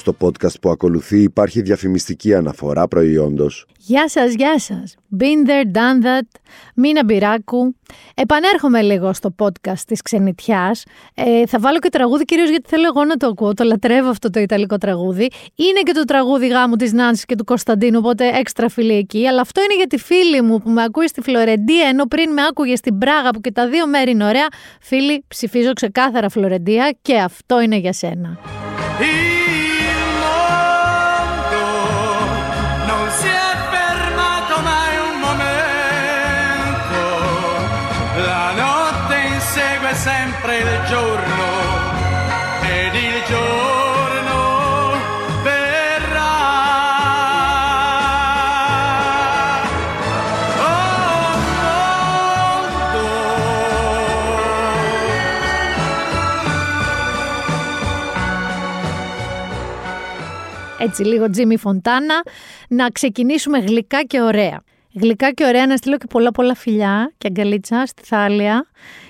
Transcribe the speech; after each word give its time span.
Στο 0.00 0.16
podcast 0.20 0.60
που 0.60 0.70
ακολουθεί 0.70 1.22
υπάρχει 1.22 1.60
διαφημιστική 1.62 2.34
αναφορά 2.34 2.88
προϊόντος. 2.88 3.66
Γεια 3.78 4.08
σας, 4.08 4.32
γεια 4.34 4.58
σας. 4.58 4.94
Been 5.18 5.48
there, 5.48 5.76
done 5.76 6.04
that. 6.06 6.40
Μίνα 6.74 7.04
Μπυράκου. 7.04 7.76
Επανέρχομαι 8.14 8.82
λίγο 8.82 9.12
στο 9.12 9.34
podcast 9.38 9.78
της 9.86 10.02
ξενιτιάς. 10.02 10.84
Ε, 11.14 11.46
θα 11.46 11.58
βάλω 11.58 11.78
και 11.78 11.88
τραγούδι 11.88 12.24
κυρίως 12.24 12.50
γιατί 12.50 12.68
θέλω 12.68 12.86
εγώ 12.86 13.04
να 13.04 13.16
το 13.16 13.26
ακούω. 13.26 13.54
Το 13.54 13.64
λατρεύω 13.64 14.08
αυτό 14.08 14.30
το 14.30 14.40
ιταλικό 14.40 14.78
τραγούδι. 14.78 15.30
Είναι 15.54 15.80
και 15.82 15.92
το 15.92 16.04
τραγούδι 16.04 16.48
γάμου 16.48 16.76
της 16.76 16.92
Νάνσης 16.92 17.24
και 17.24 17.34
του 17.34 17.44
Κωνσταντίνου, 17.44 17.98
οπότε 17.98 18.28
έξτρα 18.28 18.68
φίλη 18.68 18.94
εκεί. 18.94 19.26
Αλλά 19.26 19.40
αυτό 19.40 19.60
είναι 19.62 19.74
για 19.76 19.86
τη 19.86 19.98
φίλη 19.98 20.42
μου 20.42 20.58
που 20.58 20.70
με 20.70 20.82
ακούει 20.82 21.08
στη 21.08 21.20
Φλωρεντία, 21.20 21.88
ενώ 21.88 22.04
πριν 22.04 22.32
με 22.32 22.42
άκουγε 22.50 22.76
στην 22.76 22.98
Πράγα 22.98 23.30
που 23.30 23.40
και 23.40 23.52
τα 23.52 23.68
δύο 23.68 23.86
μέρη 23.86 24.10
είναι 24.10 24.24
ωραία. 24.24 24.46
Φίλοι, 24.80 25.24
ψηφίζω 25.28 25.72
ξεκάθαρα 25.72 26.28
Φλωρεντία 26.28 26.96
και 27.02 27.18
αυτό 27.18 27.60
είναι 27.60 27.76
για 27.76 27.92
σένα. 27.92 28.38
Έτσι 60.82 61.02
λίγο 61.02 61.30
Τζίμι 61.30 61.56
Φοντάνα, 61.56 62.22
να 62.68 62.88
ξεκινήσουμε 62.88 63.58
γλυκά 63.58 64.02
και 64.02 64.20
ωραία. 64.20 64.62
Γλυκά 64.94 65.30
και 65.30 65.44
ωραία 65.44 65.66
να 65.66 65.76
στείλω 65.76 65.96
και 65.96 66.06
πολλά 66.06 66.30
πολλά 66.30 66.54
φιλιά 66.54 67.12
και 67.18 67.26
αγκαλίτσα 67.26 67.86
στη 67.86 68.02
Θάλια 68.04 68.66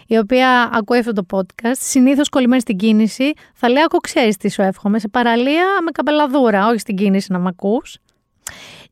η 0.07 0.19
οποία 0.19 0.71
ακούει 0.73 0.99
αυτό 0.99 1.13
το 1.13 1.27
podcast, 1.31 1.77
συνήθως 1.79 2.29
κολλημένη 2.29 2.61
στην 2.61 2.77
κίνηση, 2.77 3.33
θα 3.55 3.69
λέω: 3.69 3.85
Ακούω, 3.85 4.01
ξέρεις 4.01 4.37
τι 4.37 4.51
σου 4.51 4.63
εύχομαι, 4.63 4.99
σε 4.99 5.09
παραλία 5.09 5.65
με 5.85 5.91
καπελαδούρα, 5.91 6.67
όχι 6.67 6.79
στην 6.79 6.97
κίνηση 6.97 7.33
να 7.33 7.39
μ' 7.39 7.47
ακούς. 7.47 7.99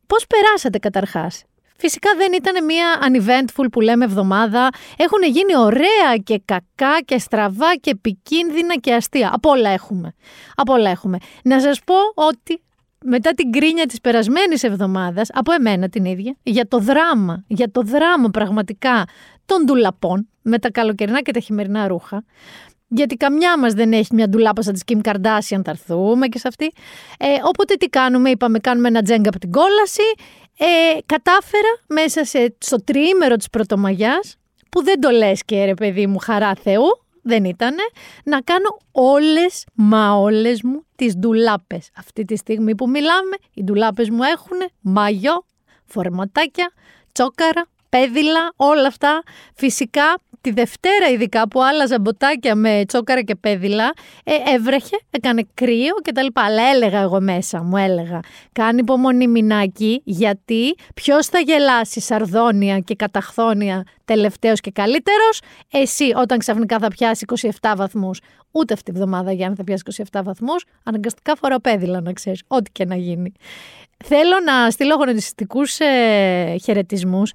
Πώς 0.07 0.25
περάσατε 0.27 0.77
καταρχάς; 0.77 1.43
Φυσικά 1.77 2.09
δεν 2.17 2.33
ήταν 2.33 2.65
μια 2.65 2.85
uneventful 3.07 3.65
που 3.71 3.81
λέμε 3.81 4.05
εβδομάδα. 4.05 4.69
Έχουν 4.97 5.21
γίνει 5.23 5.57
ωραία 5.57 6.17
και 6.23 6.41
κακά 6.45 6.99
και 7.05 7.17
στραβά 7.17 7.75
και 7.75 7.89
επικίνδυνα 7.89 8.75
και 8.75 8.93
αστεία. 8.93 9.29
Από 9.33 9.49
όλα 9.49 9.69
έχουμε. 9.69 10.13
Από 10.55 10.73
όλα 10.73 10.89
έχουμε. 10.89 11.17
Να 11.43 11.61
σας 11.61 11.79
πω 11.85 11.95
ότι 12.13 12.61
μετά 13.05 13.31
την 13.33 13.51
κρίνια 13.51 13.85
της 13.85 14.01
περασμένης 14.01 14.63
εβδομάδας, 14.63 15.29
από 15.33 15.51
εμένα 15.51 15.89
την 15.89 16.05
ίδια, 16.05 16.35
για 16.43 16.67
το 16.67 16.79
δράμα, 16.79 17.43
για 17.47 17.71
το 17.71 17.81
δράμα 17.81 18.29
πραγματικά 18.29 19.05
των 19.45 19.65
ντουλαπών, 19.65 20.27
με 20.41 20.59
τα 20.59 20.71
καλοκαιρινά 20.71 21.21
και 21.21 21.31
τα 21.31 21.39
χειμερινά 21.39 21.87
ρούχα. 21.87 22.23
Γιατί 22.87 23.15
καμιά 23.15 23.59
μας 23.59 23.73
δεν 23.73 23.93
έχει 23.93 24.15
μια 24.15 24.29
ντουλάπα 24.29 24.61
σαν 24.61 24.73
της 24.73 24.81
Kim 24.85 24.99
Kardashian, 25.01 25.61
θα 25.63 25.71
έρθουμε 25.71 26.27
και 26.27 26.37
σε 26.37 26.47
αυτή. 26.47 26.71
Ε, 27.19 27.27
οπότε 27.43 27.75
τι 27.75 27.87
κάνουμε, 27.87 28.29
είπαμε 28.29 28.59
κάνουμε 28.59 28.87
ένα 28.87 29.01
τζέγκα 29.01 29.29
από 29.29 29.39
την 29.39 29.51
κόλαση. 29.51 30.01
Ε, 30.57 30.97
κατάφερα 31.05 31.79
μέσα 31.87 32.25
σε, 32.25 32.55
στο 32.57 32.83
τριήμερο 32.83 33.35
της 33.35 33.49
Πρωτομαγιάς, 33.49 34.37
που 34.69 34.83
δεν 34.83 34.99
το 34.99 35.09
λες 35.09 35.43
και 35.45 35.65
ρε 35.65 35.73
παιδί 35.73 36.07
μου 36.07 36.17
χαρά 36.17 36.55
Θεού, 36.55 36.87
δεν 37.29 37.43
ήτανε, 37.43 37.83
να 38.23 38.41
κάνω 38.41 38.77
όλες, 38.91 39.65
μα 39.73 40.11
όλες 40.13 40.61
μου 40.61 40.85
τις 40.95 41.15
ντουλάπες. 41.15 41.89
Αυτή 41.95 42.25
τη 42.25 42.35
στιγμή 42.35 42.75
που 42.75 42.89
μιλάμε, 42.89 43.35
οι 43.53 43.63
ντουλάπες 43.63 44.09
μου 44.09 44.23
έχουν 44.23 44.57
μαγιό, 44.81 45.45
φορματάκια, 45.85 46.71
τσόκαρα, 47.11 47.65
πέδιλα, 47.89 48.53
όλα 48.55 48.87
αυτά. 48.87 49.23
Φυσικά 49.55 50.15
τη 50.41 50.51
Δευτέρα 50.51 51.07
ειδικά 51.13 51.47
που 51.47 51.63
άλλαζα 51.63 51.99
μποτάκια 51.99 52.55
με 52.55 52.83
τσόκαρα 52.87 53.21
και 53.21 53.35
πέδιλα, 53.35 53.93
ε, 54.23 54.33
έβρεχε, 54.55 54.99
έκανε 55.09 55.47
κρύο 55.53 55.93
και 56.01 56.11
τα 56.11 56.23
λοιπά. 56.23 56.41
Αλλά 56.41 56.61
έλεγα 56.69 56.99
εγώ 56.99 57.21
μέσα 57.21 57.63
μου, 57.63 57.77
έλεγα, 57.77 58.19
κάνει 58.51 58.79
υπομονή 58.79 59.27
μηνάκι, 59.27 60.01
γιατί 60.03 60.75
ποιος 60.93 61.27
θα 61.27 61.39
γελάσει 61.39 61.99
Σαρδόνια 61.99 62.79
και 62.79 62.95
Καταχθόνια 62.95 63.83
τελευταίος 64.05 64.59
και 64.59 64.71
καλύτερος, 64.71 65.41
εσύ 65.71 66.11
όταν 66.15 66.37
ξαφνικά 66.37 66.79
θα 66.79 66.87
πιάσει 66.87 67.25
27 67.61 67.73
βαθμούς, 67.75 68.19
ούτε 68.51 68.73
αυτή 68.73 68.91
τη 68.91 68.97
βδομάδα 68.97 69.31
για 69.31 69.49
να 69.49 69.55
θα 69.55 69.63
πιάσει 69.63 69.83
27 70.11 70.21
βαθμούς, 70.23 70.65
αναγκαστικά 70.83 71.35
φορά 71.35 71.59
πέδιλα 71.59 72.01
να 72.01 72.13
ξέρεις, 72.13 72.43
ό,τι 72.47 72.71
και 72.71 72.85
να 72.85 72.95
γίνει. 72.95 73.31
Θέλω 74.05 74.35
να 74.45 74.71
στείλω 74.71 74.95
γονατιστικούς 74.95 75.79
ε, 75.79 76.55
χαιρετισμούς 76.63 77.31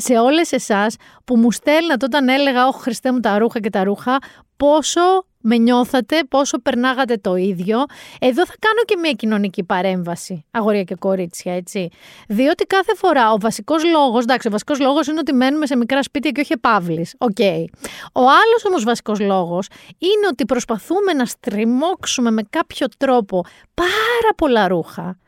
σε 0.00 0.18
όλες 0.18 0.52
εσάς 0.52 0.96
που 1.24 1.36
μου 1.36 1.52
στέλνατε 1.52 2.04
όταν 2.04 2.28
έλεγα 2.28 2.66
«Ωχ 2.66 2.80
Χριστέ 2.80 3.12
μου 3.12 3.20
τα 3.20 3.38
ρούχα 3.38 3.60
και 3.60 3.70
τα 3.70 3.84
ρούχα» 3.84 4.18
πόσο 4.56 5.00
με 5.40 5.56
νιώθατε, 5.56 6.18
πόσο 6.28 6.60
περνάγατε 6.60 7.16
το 7.16 7.36
ίδιο. 7.36 7.84
Εδώ 8.18 8.46
θα 8.46 8.54
κάνω 8.58 8.82
και 8.84 8.96
μια 8.96 9.12
κοινωνική 9.12 9.64
παρέμβαση, 9.64 10.44
αγόρια 10.50 10.82
και 10.82 10.94
κορίτσια, 10.94 11.54
έτσι. 11.54 11.88
Διότι 12.28 12.64
κάθε 12.64 12.94
φορά 12.94 13.32
ο 13.32 13.38
βασικός 13.38 13.84
λόγος, 13.84 14.22
εντάξει, 14.22 14.48
ο 14.48 14.50
βασικός 14.50 14.80
λόγος 14.80 15.06
είναι 15.06 15.18
ότι 15.18 15.32
μένουμε 15.32 15.66
σε 15.66 15.76
μικρά 15.76 16.02
σπίτια 16.02 16.30
και 16.30 16.40
όχι 16.40 16.52
επαύλεις. 16.52 17.08
OK. 17.18 17.30
Okay. 17.38 17.64
Ο 18.12 18.20
άλλος 18.20 18.64
όμως 18.66 18.84
βασικός 18.84 19.20
λόγος 19.20 19.66
είναι 19.98 20.26
ότι 20.30 20.44
προσπαθούμε 20.44 21.12
να 21.12 21.24
στριμώξουμε 21.24 22.30
με 22.30 22.42
κάποιο 22.50 22.86
τρόπο 22.98 23.44
πάρα 23.74 24.34
πολλά 24.36 24.68
ρούχα, 24.68 25.18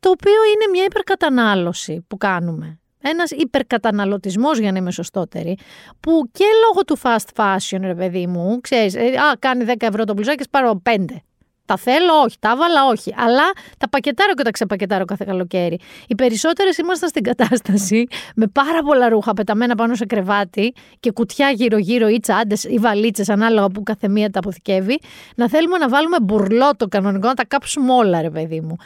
το 0.00 0.10
οποίο 0.10 0.44
είναι 0.54 0.70
μια 0.70 0.84
υπερκατανάλωση 0.84 2.04
που 2.08 2.16
κάνουμε 2.16 2.78
ένας 3.10 3.30
υπερκαταναλωτισμός 3.30 4.58
για 4.58 4.72
να 4.72 4.78
είμαι 4.78 4.90
σωστότερη, 4.90 5.58
που 6.00 6.28
και 6.32 6.44
λόγω 6.66 6.84
του 6.84 6.98
fast 7.02 7.42
fashion, 7.42 7.80
ρε 7.80 7.94
παιδί 7.94 8.26
μου, 8.26 8.60
ξέρεις, 8.60 8.94
ε, 8.94 9.00
α, 9.00 9.36
κάνει 9.38 9.64
10 9.64 9.86
ευρώ 9.86 10.04
το 10.04 10.12
μπλουζάκι 10.12 10.42
και 10.42 10.48
πάρω 10.50 10.82
5. 10.82 11.22
Τα 11.66 11.76
θέλω, 11.76 12.12
όχι. 12.24 12.36
Τα 12.40 12.50
έβαλα, 12.50 12.86
όχι. 12.86 13.14
Αλλά 13.16 13.42
τα 13.78 13.88
πακετάρω 13.88 14.34
και 14.34 14.42
τα 14.42 14.50
ξεπακετάρω 14.50 15.04
κάθε 15.04 15.24
καλοκαίρι. 15.24 15.78
Οι 16.06 16.14
περισσότερες 16.14 16.76
ήμασταν 16.78 17.08
στην 17.08 17.22
κατάσταση 17.22 18.06
με 18.36 18.46
πάρα 18.46 18.82
πολλά 18.82 19.08
ρούχα 19.08 19.32
πεταμένα 19.32 19.74
πάνω 19.74 19.94
σε 19.94 20.06
κρεβάτι 20.06 20.74
και 21.00 21.10
κουτιά 21.10 21.50
γύρω-γύρω 21.50 22.08
ή 22.08 22.18
τσάντες 22.20 22.64
ή 22.64 22.78
βαλίτσες, 22.78 23.28
ανάλογα 23.28 23.68
που 23.68 23.82
κάθε 23.82 24.08
μία 24.08 24.30
τα 24.30 24.38
αποθηκεύει, 24.38 24.98
να 25.36 25.48
θέλουμε 25.48 25.78
να 25.78 25.88
βάλουμε 25.88 26.16
μπουρλό 26.22 26.70
το 26.76 26.88
κανονικό, 26.88 27.28
να 27.28 27.34
τα 27.34 27.44
κάψουμε 27.44 27.92
όλα, 27.92 28.20
ρε 28.20 28.30
παιδί 28.30 28.60
μου. 28.60 28.76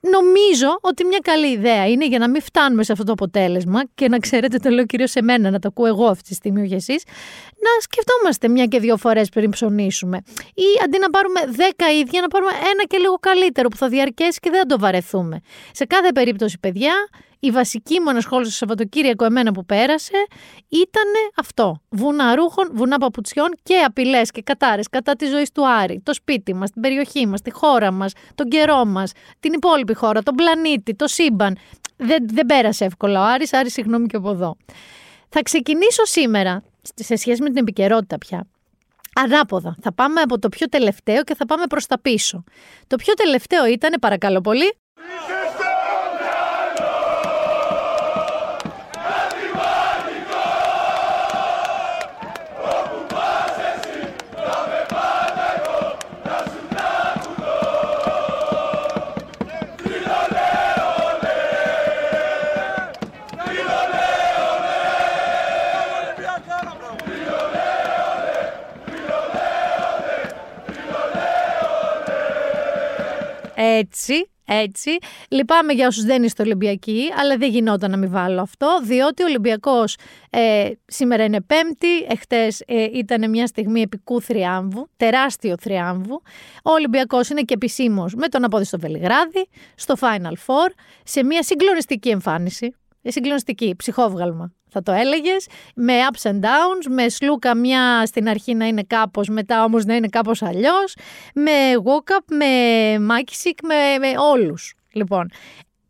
Νομίζω 0.00 0.78
ότι 0.80 1.04
μια 1.04 1.18
καλή 1.22 1.46
ιδέα 1.46 1.86
είναι 1.88 2.06
για 2.06 2.18
να 2.18 2.28
μην 2.28 2.42
φτάνουμε 2.42 2.82
σε 2.82 2.92
αυτό 2.92 3.04
το 3.04 3.12
αποτέλεσμα 3.12 3.82
και 3.94 4.08
να 4.08 4.18
ξέρετε, 4.18 4.58
το 4.58 4.70
λέω 4.70 4.84
κυρίως 4.84 5.10
σε 5.10 5.22
μένα, 5.22 5.50
να 5.50 5.58
το 5.58 5.68
ακούω 5.68 5.86
εγώ 5.86 6.06
αυτή 6.06 6.28
τη 6.28 6.34
στιγμή, 6.34 6.62
όχι 6.62 6.74
εσείς, 6.74 7.02
να 7.44 7.80
σκεφτόμαστε 7.80 8.48
μια 8.48 8.66
και 8.66 8.78
δύο 8.78 8.96
φορές 8.96 9.28
πριν 9.28 9.50
ψωνίσουμε. 9.50 10.22
Ή 10.54 10.64
αντί 10.84 10.98
να 10.98 11.10
πάρουμε 11.10 11.40
δέκα 11.48 11.92
ίδια, 11.92 12.20
να 12.20 12.28
πάρουμε 12.28 12.50
ένα 12.50 12.84
και 12.88 12.96
λίγο 12.96 13.14
καλύτερο 13.14 13.68
που 13.68 13.76
θα 13.76 13.88
διαρκέσει 13.88 14.38
και 14.40 14.50
δεν 14.50 14.60
θα 14.60 14.66
το 14.66 14.78
βαρεθούμε. 14.78 15.40
Σε 15.72 15.84
κάθε 15.84 16.12
περίπτωση, 16.12 16.58
παιδιά, 16.58 16.94
η 17.40 17.50
βασική 17.50 18.00
μου 18.00 18.10
ανασχόληση 18.10 18.50
στο 18.50 18.58
Σαββατοκύριακο 18.58 19.24
εμένα 19.24 19.52
που 19.52 19.64
πέρασε 19.64 20.26
ήταν 20.68 21.04
αυτό. 21.36 21.82
Βουνά 21.88 22.34
ρούχων, 22.34 22.70
βουνά 22.72 22.98
παπουτσιών 22.98 23.48
και 23.62 23.76
απειλές 23.76 24.30
και 24.30 24.42
κατάρες 24.42 24.88
κατά 24.88 25.16
της 25.16 25.30
ζωής 25.30 25.52
του 25.52 25.68
Άρη, 25.68 26.00
το 26.02 26.14
σπίτι 26.14 26.54
μας, 26.54 26.70
την 26.70 26.82
περιοχή 26.82 27.26
μας, 27.26 27.40
τη 27.40 27.50
χώρα 27.50 27.90
μας, 27.90 28.12
τον 28.34 28.48
καιρό 28.48 28.84
μας, 28.84 29.12
την 29.40 29.52
υπόλοιπη 29.52 29.94
χώρα, 29.94 30.22
τον 30.22 30.34
πλανήτη, 30.34 30.94
το 30.94 31.06
σύμπαν. 31.06 31.58
Δεν, 31.96 32.28
δεν 32.28 32.46
πέρασε 32.46 32.84
εύκολα 32.84 33.20
ο 33.20 33.24
Άρης, 33.24 33.52
Άρη 33.52 33.70
συγγνώμη 33.70 34.06
και 34.06 34.16
από 34.16 34.30
εδώ. 34.30 34.56
Θα 35.28 35.42
ξεκινήσω 35.42 36.04
σήμερα, 36.04 36.62
σε 36.94 37.16
σχέση 37.16 37.42
με 37.42 37.48
την 37.48 37.56
επικαιρότητα 37.56 38.18
πια, 38.18 38.46
ανάποδα. 39.14 39.76
Θα 39.80 39.92
πάμε 39.92 40.20
από 40.20 40.38
το 40.38 40.48
πιο 40.48 40.68
τελευταίο 40.68 41.22
και 41.22 41.34
θα 41.34 41.46
πάμε 41.46 41.66
προς 41.66 41.86
τα 41.86 41.98
πίσω. 42.00 42.44
Το 42.86 42.96
πιο 42.96 43.14
τελευταίο 43.14 43.66
ήταν, 43.66 43.94
παρακαλώ 44.00 44.40
πολύ... 44.40 44.78
Έτσι, 73.60 74.30
Έτσι. 74.44 74.90
Λυπάμαι 75.28 75.72
για 75.72 75.86
όσους 75.86 76.04
δεν 76.04 76.22
είστε 76.22 76.42
Ολυμπιακοί, 76.42 77.04
αλλά 77.16 77.36
δεν 77.36 77.50
γινόταν 77.50 77.90
να 77.90 77.96
μην 77.96 78.10
βάλω 78.10 78.40
αυτό, 78.40 78.80
διότι 78.82 79.22
ο 79.22 79.26
Ολυμπιακός 79.26 79.96
ε, 80.30 80.70
σήμερα 80.86 81.24
είναι 81.24 81.40
Πέμπτη, 81.40 81.98
εχθές 82.08 82.62
ε, 82.66 82.82
ήταν 82.92 83.30
μια 83.30 83.46
στιγμή 83.46 83.80
επικού 83.80 84.20
θριάμβου, 84.20 84.88
τεράστιο 84.96 85.54
θριάμβου. 85.60 86.22
Ο 86.64 86.70
Ολυμπιακός 86.70 87.28
είναι 87.28 87.42
και 87.42 87.54
επισήμως 87.54 88.14
με 88.14 88.28
τον 88.28 88.44
απόδειο 88.44 88.66
στο 88.66 88.78
Βελιγράδι, 88.78 89.48
στο 89.74 89.94
Final 90.00 90.32
Four, 90.46 90.70
σε 91.04 91.24
μια 91.24 91.42
συγκλονιστική 91.42 92.08
εμφάνιση. 92.08 92.74
Ε, 93.02 93.10
συγκλονιστική, 93.10 93.74
ψυχόβγαλμα 93.76 94.52
θα 94.70 94.82
το 94.82 94.92
έλεγες, 94.92 95.46
με 95.74 95.92
ups 96.10 96.30
and 96.30 96.40
downs, 96.40 96.86
με 96.88 97.08
σλούκα 97.08 97.54
μια 97.54 98.06
στην 98.06 98.28
αρχή 98.28 98.54
να 98.54 98.66
είναι 98.66 98.82
κάπως, 98.82 99.28
μετά 99.28 99.64
όμως 99.64 99.84
να 99.84 99.94
είναι 99.94 100.08
κάπως 100.08 100.42
αλλιώς, 100.42 100.94
με 101.34 101.52
Walkup, 101.84 102.24
με 102.36 102.46
McKissic, 102.98 103.58
με, 103.62 103.98
με 103.98 104.18
όλους. 104.18 104.74
Λοιπόν, 104.92 105.30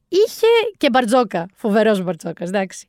είχε 0.08 0.46
και 0.76 0.90
Μπαρτζώκα, 0.90 1.46
φοβερός 1.54 2.02
Μπαρτζώκας, 2.02 2.48
εντάξει. 2.48 2.88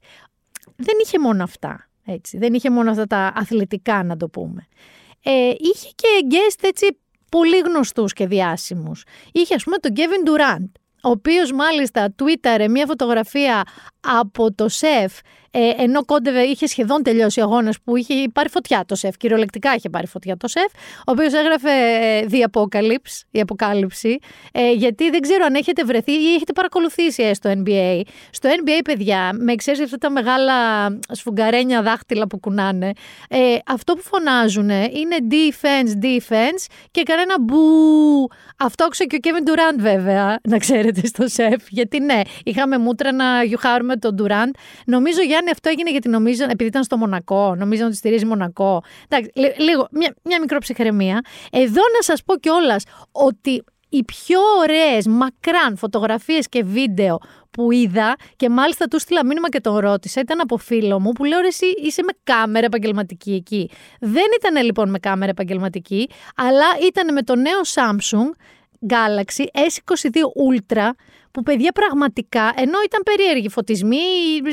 Δεν 0.76 0.96
είχε 1.04 1.20
μόνο 1.20 1.44
αυτά, 1.44 1.90
έτσι. 2.06 2.38
Δεν 2.38 2.54
είχε 2.54 2.70
μόνο 2.70 2.92
αυτά 2.92 3.06
τα 3.06 3.32
αθλητικά, 3.36 4.04
να 4.04 4.18
το 4.18 4.30
πούμε. 4.30 4.68
Ε, 5.24 5.54
είχε 5.58 5.90
και 5.96 6.08
guest 6.30 6.60
έτσι 6.62 6.98
πολύ 7.32 7.60
γνωστούς 7.60 8.14
και 8.14 8.28
διάσημους. 8.28 9.04
Είχε 9.32 9.56
ας 9.56 9.64
πούμε 9.64 9.78
τον 9.78 9.94
Kevin 9.96 10.30
Durant, 10.30 10.72
ο 11.04 11.10
οποίος 11.10 11.52
μάλιστα 11.52 12.12
τουίταρε 12.12 12.68
μια 12.68 12.86
φωτογραφία 12.86 13.64
από 14.00 14.54
το 14.54 14.70
ΣΕΦ 14.70 15.20
ε, 15.52 15.70
ενώ 15.78 16.06
κόντευε, 16.06 16.42
είχε 16.42 16.68
σχεδόν 16.68 17.04
τελειώσει 17.04 17.40
ο 17.40 17.44
αγώνας 17.44 17.80
που 17.84 17.96
είχε 17.96 18.14
πάρει 18.34 18.50
φωτιά 18.50 18.84
το 18.88 18.96
ΣΕΦ. 18.96 19.18
Κυριολεκτικά 19.18 19.74
είχε 19.76 19.90
πάρει 19.90 20.08
φωτιά 20.08 20.38
το 20.38 20.48
ΣΕΦ, 20.48 20.72
ο 20.98 21.12
οποίος 21.12 21.34
έγραφε 21.34 21.70
ε, 21.70 22.26
The 22.32 22.44
Apocalypse, 22.52 23.24
η 23.32 23.40
αποκάλυψη. 23.40 24.20
Ε, 24.52 24.72
γιατί 24.72 25.10
δεν 25.10 25.22
ξέρω 25.22 25.46
αν 25.46 25.56
έχετε 25.56 25.84
βρεθεί 25.84 26.12
ή 26.12 26.34
έχετε 26.34 26.54
παρακολουθήσει 26.54 27.24
ε, 27.24 27.34
στο 27.34 27.52
NBA. 27.56 28.02
Στο 28.30 28.50
NBA, 28.50 28.80
παιδιά, 28.84 29.32
με 29.34 29.52
εξαίρεση 29.52 29.84
αυτά 29.84 29.98
τα 29.98 30.10
μεγάλα 30.10 30.54
σφουγγαρένια 31.12 31.82
δάχτυλα 31.82 32.28
που 32.28 32.40
κουνάνε, 32.40 32.92
ε, 33.30 33.38
αυτό 33.66 33.94
που 33.94 34.02
φωνάζουν 34.02 34.70
είναι 34.70 35.18
defense, 35.30 36.06
defense 36.06 36.66
και 36.92 37.04
κανένα 37.04 37.36
μπου. 37.40 37.58
Αυτό 38.58 38.84
άκουσε 38.84 39.06
και 39.06 39.16
ο 39.16 39.20
Kevin 39.24 39.50
Durant, 39.50 39.80
βέβαια, 39.80 40.40
να 40.48 40.58
ξέρετε, 40.58 41.08
στο 41.08 41.28
σεφ. 41.28 41.68
Γιατί 41.70 42.00
ναι, 42.00 42.22
είχαμε 42.44 42.78
μούτρα 42.78 43.12
να 43.12 43.44
γιουχάρουμε 43.44 43.96
τον 43.96 44.16
Durant. 44.22 44.52
Νομίζω 44.86 45.22
για 45.22 45.39
Γιάννη, 45.40 45.58
αυτό 45.58 45.70
έγινε 45.70 45.92
γιατί 45.92 46.10
νομίζω, 46.10 46.44
επειδή 46.44 46.70
ήταν 46.70 46.84
στο 46.84 46.98
Μονακό, 46.98 47.56
νομίζω 47.56 47.86
ότι 47.86 47.96
στηρίζει 47.96 48.26
Μονακό. 48.26 48.84
Εντάξει, 49.08 49.32
λίγο, 49.62 49.88
μια, 49.92 50.16
μια 50.24 50.40
μικρό 50.40 50.58
ψυχραιμία. 50.58 51.22
Εδώ 51.52 51.82
να 51.96 52.02
σας 52.02 52.24
πω 52.24 52.38
κιόλας 52.38 52.84
ότι 53.12 53.64
οι 53.90 54.04
πιο 54.04 54.40
ωραίες 54.60 55.08
μακράν 55.08 55.78
φωτογραφίες 55.78 56.50
και 56.50 56.64
βίντεο 56.64 57.20
που 57.52 57.72
είδα 57.72 58.16
και 58.36 58.50
μάλιστα 58.50 58.88
του 58.88 59.00
στείλα 59.00 59.26
μήνυμα 59.26 59.50
και 59.50 59.60
τον 59.60 59.78
ρώτησα, 59.78 60.22
ήταν 60.22 60.40
από 60.42 60.58
φίλο 60.58 61.00
μου 61.00 61.12
που 61.12 61.24
λέω 61.24 61.40
εσύ 61.40 61.66
είσαι 61.84 62.04
με 62.04 62.12
κάμερα 62.24 62.66
επαγγελματική 62.66 63.34
εκεί. 63.34 63.70
Δεν 64.00 64.26
ήταν 64.40 64.64
λοιπόν 64.64 64.90
με 64.90 65.00
κάμερα 65.00 65.32
επαγγελματική, 65.32 66.10
αλλά 66.36 66.66
ήταν 66.88 67.14
με 67.14 67.22
το 67.24 67.36
νέο 67.36 67.62
Samsung 67.74 68.30
Galaxy 68.88 69.44
S22 69.44 70.10
Ultra 70.50 70.90
που 71.32 71.44
παιδιά 71.44 71.72
πραγματικά, 71.72 72.54
ενώ 72.56 72.78
ήταν 72.86 73.02
περίεργοι 73.04 73.50
φωτισμοί, 73.50 73.98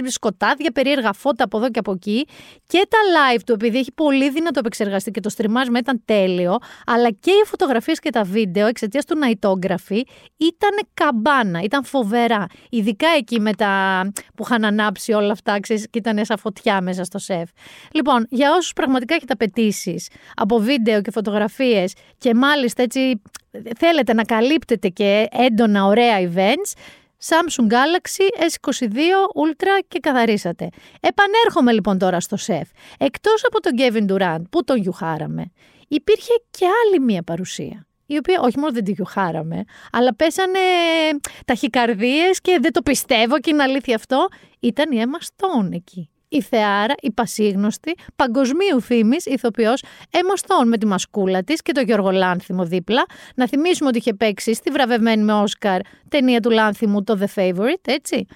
σκοτάδια, 0.07 0.71
περίεργα 0.71 1.13
φώτα 1.13 1.45
από 1.45 1.59
εδώ 1.59 1.71
και 1.71 1.79
από 1.79 1.93
εκεί, 1.93 2.27
και 2.67 2.87
τα 2.89 2.99
live 3.17 3.41
του, 3.47 3.53
επειδή 3.53 3.79
έχει 3.79 3.93
πολύ 3.93 4.31
δυνατό 4.31 4.59
επεξεργαστή 4.59 5.11
και 5.11 5.21
το 5.21 5.29
στριμάσμα 5.29 5.79
ήταν 5.79 6.03
τέλειο, 6.05 6.57
αλλά 6.87 7.11
και 7.11 7.31
οι 7.31 7.47
φωτογραφίες 7.47 7.99
και 7.99 8.11
τα 8.11 8.23
βίντεο 8.23 8.67
εξαιτίας 8.67 9.05
του 9.05 9.19
nightography 9.25 10.01
ήταν 10.37 10.79
καμπάνα, 10.95 11.61
ήταν 11.63 11.85
φοβερά. 11.85 12.47
Ειδικά 12.71 13.09
εκεί 13.17 13.41
με 13.41 13.53
τα 13.53 14.03
που 14.35 14.43
είχαν 14.47 14.65
ανάψει 14.65 15.13
όλα 15.13 15.33
αυτά, 15.33 15.61
ξέρεις, 15.61 15.87
και 15.91 15.99
ήταν 15.99 16.25
σαν 16.25 16.39
φωτιά 16.39 16.81
μέσα 16.81 17.05
στο 17.05 17.19
σεφ. 17.19 17.51
Λοιπόν, 17.93 18.27
για 18.31 18.51
όσους 18.53 18.73
πραγματικά 18.73 19.15
έχετε 19.15 19.33
απαιτήσεις 19.33 20.09
από 20.35 20.59
βίντεο 20.59 21.01
και 21.03 21.11
φωτογραφίες 21.11 21.93
και 22.19 22.35
μάλιστα 22.35 22.83
έτσι 22.83 23.21
θέλετε 23.79 24.15
να 24.15 24.25
καλύπτετε 24.25 24.89
και 24.89 25.27
έντονα 25.31 25.85
ωραία 25.85 26.19
events, 26.21 26.73
Samsung 27.29 27.73
Galaxy 27.73 28.45
S22 28.51 28.95
Ultra 29.45 29.85
και 29.89 29.99
καθαρίσατε. 29.99 30.69
Επανέρχομαι 31.01 31.73
λοιπόν 31.73 31.99
τώρα 31.99 32.21
στο 32.21 32.37
σεφ. 32.37 32.69
Εκτός 32.99 33.45
από 33.45 33.61
τον 33.61 33.73
Kevin 33.79 34.13
Durant 34.13 34.43
που 34.51 34.65
τον 34.65 34.77
γιουχάραμε, 34.77 35.53
υπήρχε 35.89 36.33
και 36.51 36.67
άλλη 36.85 37.01
μία 37.01 37.23
παρουσία. 37.23 37.87
Η 38.07 38.17
οποία 38.17 38.41
όχι 38.41 38.59
μόνο 38.59 38.73
δεν 38.73 38.85
τη 38.85 38.93
γιουχάραμε, 38.93 39.65
αλλά 39.93 40.15
πέσανε 40.15 40.59
ταχυκαρδίες 41.45 42.41
και 42.41 42.59
δεν 42.61 42.73
το 42.73 42.83
πιστεύω 42.83 43.41
και 43.41 43.51
είναι 43.51 43.63
αλήθεια 43.63 43.95
αυτό. 43.95 44.29
Ήταν 44.61 44.93
η 44.93 45.03
Emma 45.05 45.27
Stone 45.27 45.73
εκεί 45.73 46.11
η 46.29 46.43
θεάρα, 46.43 46.95
η 47.01 47.11
πασίγνωστη, 47.11 47.95
παγκοσμίου 48.17 48.81
φήμης 48.81 49.27
ηθοποιός 49.27 49.83
Emma 50.11 50.65
με 50.67 50.79
τη 50.79 50.87
μασκούλα 50.87 51.43
της 51.43 51.63
και 51.63 51.73
το 51.73 51.81
Γιώργο 51.81 52.11
Λάνθιμο 52.11 52.65
δίπλα. 52.65 53.05
Να 53.35 53.49
θυμίσουμε 53.49 53.89
ότι 53.89 53.99
είχε 53.99 54.15
παίξει 54.15 54.55
στη 54.55 54.71
βραβευμένη 54.71 55.23
με 55.23 55.33
Όσκαρ 55.33 55.81
ταινία 56.09 56.41
του 56.41 56.51
Λάνθιμου 56.51 57.03
το 57.03 57.19
The 57.21 57.41
Favorite, 57.41 57.85
έτσι 57.87 58.27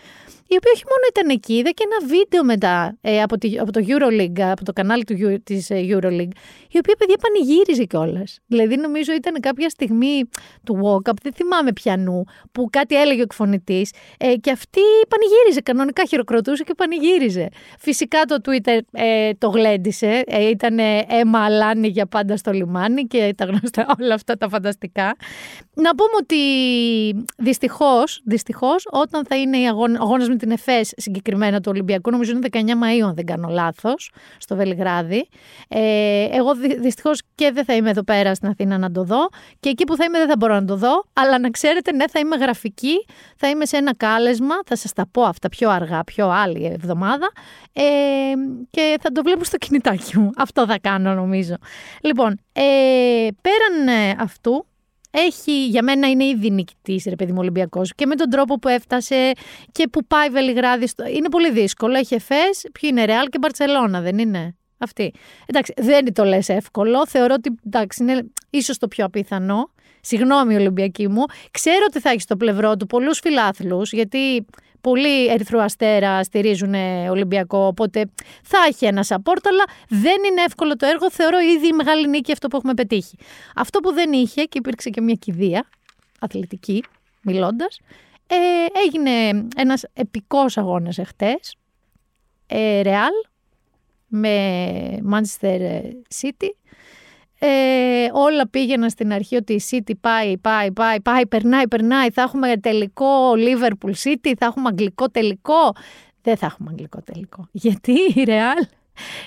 η 0.52 0.56
οποία 0.56 0.73
όχι 0.75 0.85
μόνο 0.93 1.05
ήταν 1.08 1.29
εκεί, 1.29 1.55
είδα 1.55 1.70
και 1.70 1.85
ένα 1.88 2.08
βίντεο 2.14 2.44
μετά 2.44 2.97
ε, 3.00 3.23
από, 3.23 3.38
τη, 3.38 3.58
από 3.58 3.73
το 3.73 3.81
Euroleague, 3.87 4.41
από 4.41 4.64
το 4.64 4.73
κανάλι 4.73 5.05
του, 5.05 5.43
της 5.44 5.70
ε, 5.70 5.75
Euroleague, 5.75 6.35
η 6.70 6.79
οποία 6.79 6.94
παιδιά 6.99 7.17
πανηγύριζε 7.23 7.85
κιόλας. 7.85 8.38
Δηλαδή 8.47 8.76
νομίζω 8.76 9.12
ήταν 9.12 9.41
κάποια 9.41 9.69
στιγμή 9.69 10.29
του 10.64 10.75
walk-up, 10.85 11.17
δεν 11.23 11.32
θυμάμαι 11.32 11.73
πιανού, 11.73 12.25
που 12.52 12.69
κάτι 12.70 12.94
έλεγε 12.94 13.20
ο 13.20 13.23
εκφωνητής 13.23 13.93
ε, 14.19 14.35
και 14.35 14.50
αυτή 14.50 14.81
πανηγύριζε, 15.08 15.61
κανονικά 15.61 16.05
χειροκροτούσε 16.05 16.62
και 16.62 16.75
πανηγύριζε. 16.76 17.49
Φυσικά 17.79 18.20
το 18.25 18.37
Twitter 18.44 18.79
ε, 18.93 19.31
το 19.38 19.49
γλέντισε, 19.49 20.23
ε, 20.26 20.49
ήταν 20.49 20.79
αίμα 21.08 21.44
αλάνι 21.44 21.88
για 21.88 22.06
πάντα 22.06 22.37
στο 22.37 22.52
λιμάνι 22.52 23.06
και 23.06 23.35
τα 23.37 23.44
γνωστά 23.44 23.87
όλα 24.00 24.14
αυτά 24.14 24.37
τα 24.37 24.49
φανταστικά. 24.49 25.17
Να 25.75 25.94
πούμε 25.94 26.17
ότι 26.20 26.37
δυστυχώς, 27.37 28.20
δυστυχώς 28.25 28.87
όταν 28.91 29.25
θα 29.29 29.37
είναι 29.37 29.56
ο 29.70 29.85
αγώνα 30.00 30.29
με 30.29 30.37
την 30.40 30.50
ΕΦΕΣ 30.50 30.92
συγκεκριμένα 30.96 31.60
του 31.60 31.70
Ολυμπιακού, 31.72 32.10
νομίζω 32.10 32.32
είναι 32.32 32.48
19 32.52 32.56
Μαΐου 32.56 33.06
αν 33.08 33.14
δεν 33.14 33.25
κάνω 33.25 33.48
λάθος, 33.48 34.12
στο 34.38 34.56
Βελιγράδι. 34.56 35.28
Ε, 35.69 36.25
εγώ 36.31 36.54
δυστυχώς 36.81 37.22
και 37.34 37.50
δεν 37.52 37.64
θα 37.64 37.75
είμαι 37.75 37.90
εδώ 37.90 38.02
πέρα 38.02 38.34
στην 38.34 38.48
Αθήνα 38.48 38.78
να 38.78 38.90
το 38.92 39.04
δω 39.04 39.28
και 39.60 39.69
εκεί 39.69 39.84
που 39.84 39.96
θα 39.96 40.04
είμαι 40.04 40.19
δεν 40.19 40.28
θα 40.28 40.34
μπορώ 40.38 40.54
να 40.54 40.64
το 40.64 40.76
δω, 40.76 41.04
αλλά 41.12 41.38
να 41.38 41.50
ξέρετε 41.50 41.92
ναι 41.92 42.08
θα 42.08 42.19
είμαι 42.19 42.37
γραφική, 42.37 43.06
θα 43.37 43.48
είμαι 43.48 43.66
σε 43.66 43.76
ένα 43.76 43.94
κάλεσμα, 43.94 44.54
θα 44.66 44.76
σας 44.76 44.92
τα 44.92 45.06
πω 45.10 45.22
αυτά 45.22 45.48
πιο 45.48 45.70
αργά, 45.70 46.04
πιο 46.04 46.28
άλλη 46.28 46.64
εβδομάδα 46.64 47.32
ε, 47.72 47.82
και 48.70 48.96
θα 49.00 49.12
το 49.12 49.22
βλέπω 49.22 49.44
στο 49.44 49.56
κινητάκι 49.56 50.19
μου. 50.19 50.31
Αυτό 50.37 50.66
θα 50.66 50.78
κάνω 50.78 51.14
νομίζω. 51.14 51.54
Λοιπόν, 52.00 52.40
ε, 52.52 52.62
πέραν 53.40 53.88
ε, 53.88 54.16
αυτού, 54.19 54.66
έχει, 55.10 55.66
για 55.66 55.82
μένα 55.82 56.08
είναι 56.08 56.24
ήδη 56.24 56.50
νικητή, 56.50 57.02
ρε 57.08 57.14
παιδί 57.14 57.32
μου, 57.32 57.38
Ολυμπιακός. 57.40 57.94
Και 57.94 58.06
με 58.06 58.14
τον 58.14 58.30
τρόπο 58.30 58.58
που 58.58 58.68
έφτασε 58.68 59.32
και 59.73 59.88
που 59.88 60.04
πάει 60.06 60.28
Βελιγράδι. 60.28 60.87
Στο... 60.87 61.06
Είναι 61.06 61.28
πολύ 61.28 61.50
δύσκολο. 61.50 61.94
Έχει 61.94 62.14
εφές. 62.14 62.66
Ποιο 62.73 62.88
είναι, 62.88 63.04
Ρεάλ 63.04 63.26
και 63.26 63.38
Μπαρσελόνα, 63.38 64.00
δεν 64.00 64.18
είναι; 64.18 64.56
Αυτή. 64.78 65.12
Εντάξει, 65.46 65.75
δεν 65.76 66.14
το 66.14 66.25
λες 66.25 66.49
εύκολο. 66.49 67.06
Θεωρώ 67.06 67.35
ότι 67.35 67.54
εντάξει, 67.66 68.02
είναι 68.02 68.30
ίσως 68.50 68.78
το 68.78 68.88
πιο 68.88 69.04
απίθανο. 69.04 69.70
Συγγνώμη, 70.00 70.54
Ολυμπιακή 70.54 71.09
μου. 71.09 71.25
Ξέρω 71.50 71.85
ότι 71.88 72.00
θα 72.00 72.11
έχεις 72.11 72.23
στο 72.23 72.37
πλευρό 72.37 72.76
του 72.76 72.87
πολλούς 72.87 73.19
φιλάθλους, 73.19 73.92
γιατί 73.92 74.47
Πολλοί 74.80 75.26
Ερυθρού 75.26 75.62
Αστέρα 75.62 76.25
στηρίζουν 76.25 76.75
Ολυμπιακό, 77.11 77.66
οπότε 77.66 78.11
θα 78.42 78.59
έχει 78.69 78.87
ένα 78.87 79.04
support, 79.09 79.40
αλλά 79.45 79.64
δεν 79.88 80.16
είναι 80.30 80.42
εύκολο 80.47 80.76
το 80.76 80.87
έργο. 80.87 81.11
Θεωρώ 81.11 81.38
ήδη 81.38 81.66
η 81.66 81.73
μεγάλη 81.73 82.09
νίκη 82.09 82.33
αυτό 82.33 82.49
που 82.49 82.57
έχουμε 82.57 82.75
πετύχει. 82.75 83.16
Αυτό 83.54 83.80
που 83.80 83.92
δεν 83.92 84.12
είχε 84.12 84.42
και 84.42 84.59
υπήρξε 84.59 84.90
και 84.90 85.00
μια 85.00 85.14
κηδεία 85.14 85.69
αθλητική, 86.21 86.85
μιλώντας, 87.23 87.80
ε, 88.26 88.37
έγινε 88.87 89.11
ένας 89.57 89.85
επικός 89.92 90.59
αγώνας 90.59 90.99
εχθές, 90.99 91.57
ε, 92.47 92.80
Real 92.85 93.30
με 94.07 94.99
Manchester 95.12 95.80
City, 96.21 96.49
ε, 97.42 98.09
όλα 98.12 98.49
πήγαιναν 98.49 98.90
στην 98.90 99.12
αρχή 99.12 99.37
ότι 99.37 99.52
η 99.52 99.62
City 99.70 99.92
πάει, 100.00 100.38
πάει, 100.38 100.73
πάει, 100.73 101.00
πάει, 101.00 101.26
περνάει, 101.26 101.68
περνάει. 101.68 102.11
Θα 102.11 102.23
έχουμε 102.23 102.56
τελικό 102.56 103.32
Liverpool 103.37 103.92
City, 104.02 104.32
θα 104.38 104.47
έχουμε 104.47 104.68
αγγλικό 104.68 105.11
τελικό. 105.11 105.73
Δεν 106.23 106.37
θα 106.37 106.47
έχουμε 106.47 106.68
αγγλικό 106.70 107.02
τελικό. 107.02 107.49
Γιατί 107.52 107.92
η 107.92 108.25
Real 108.26 108.66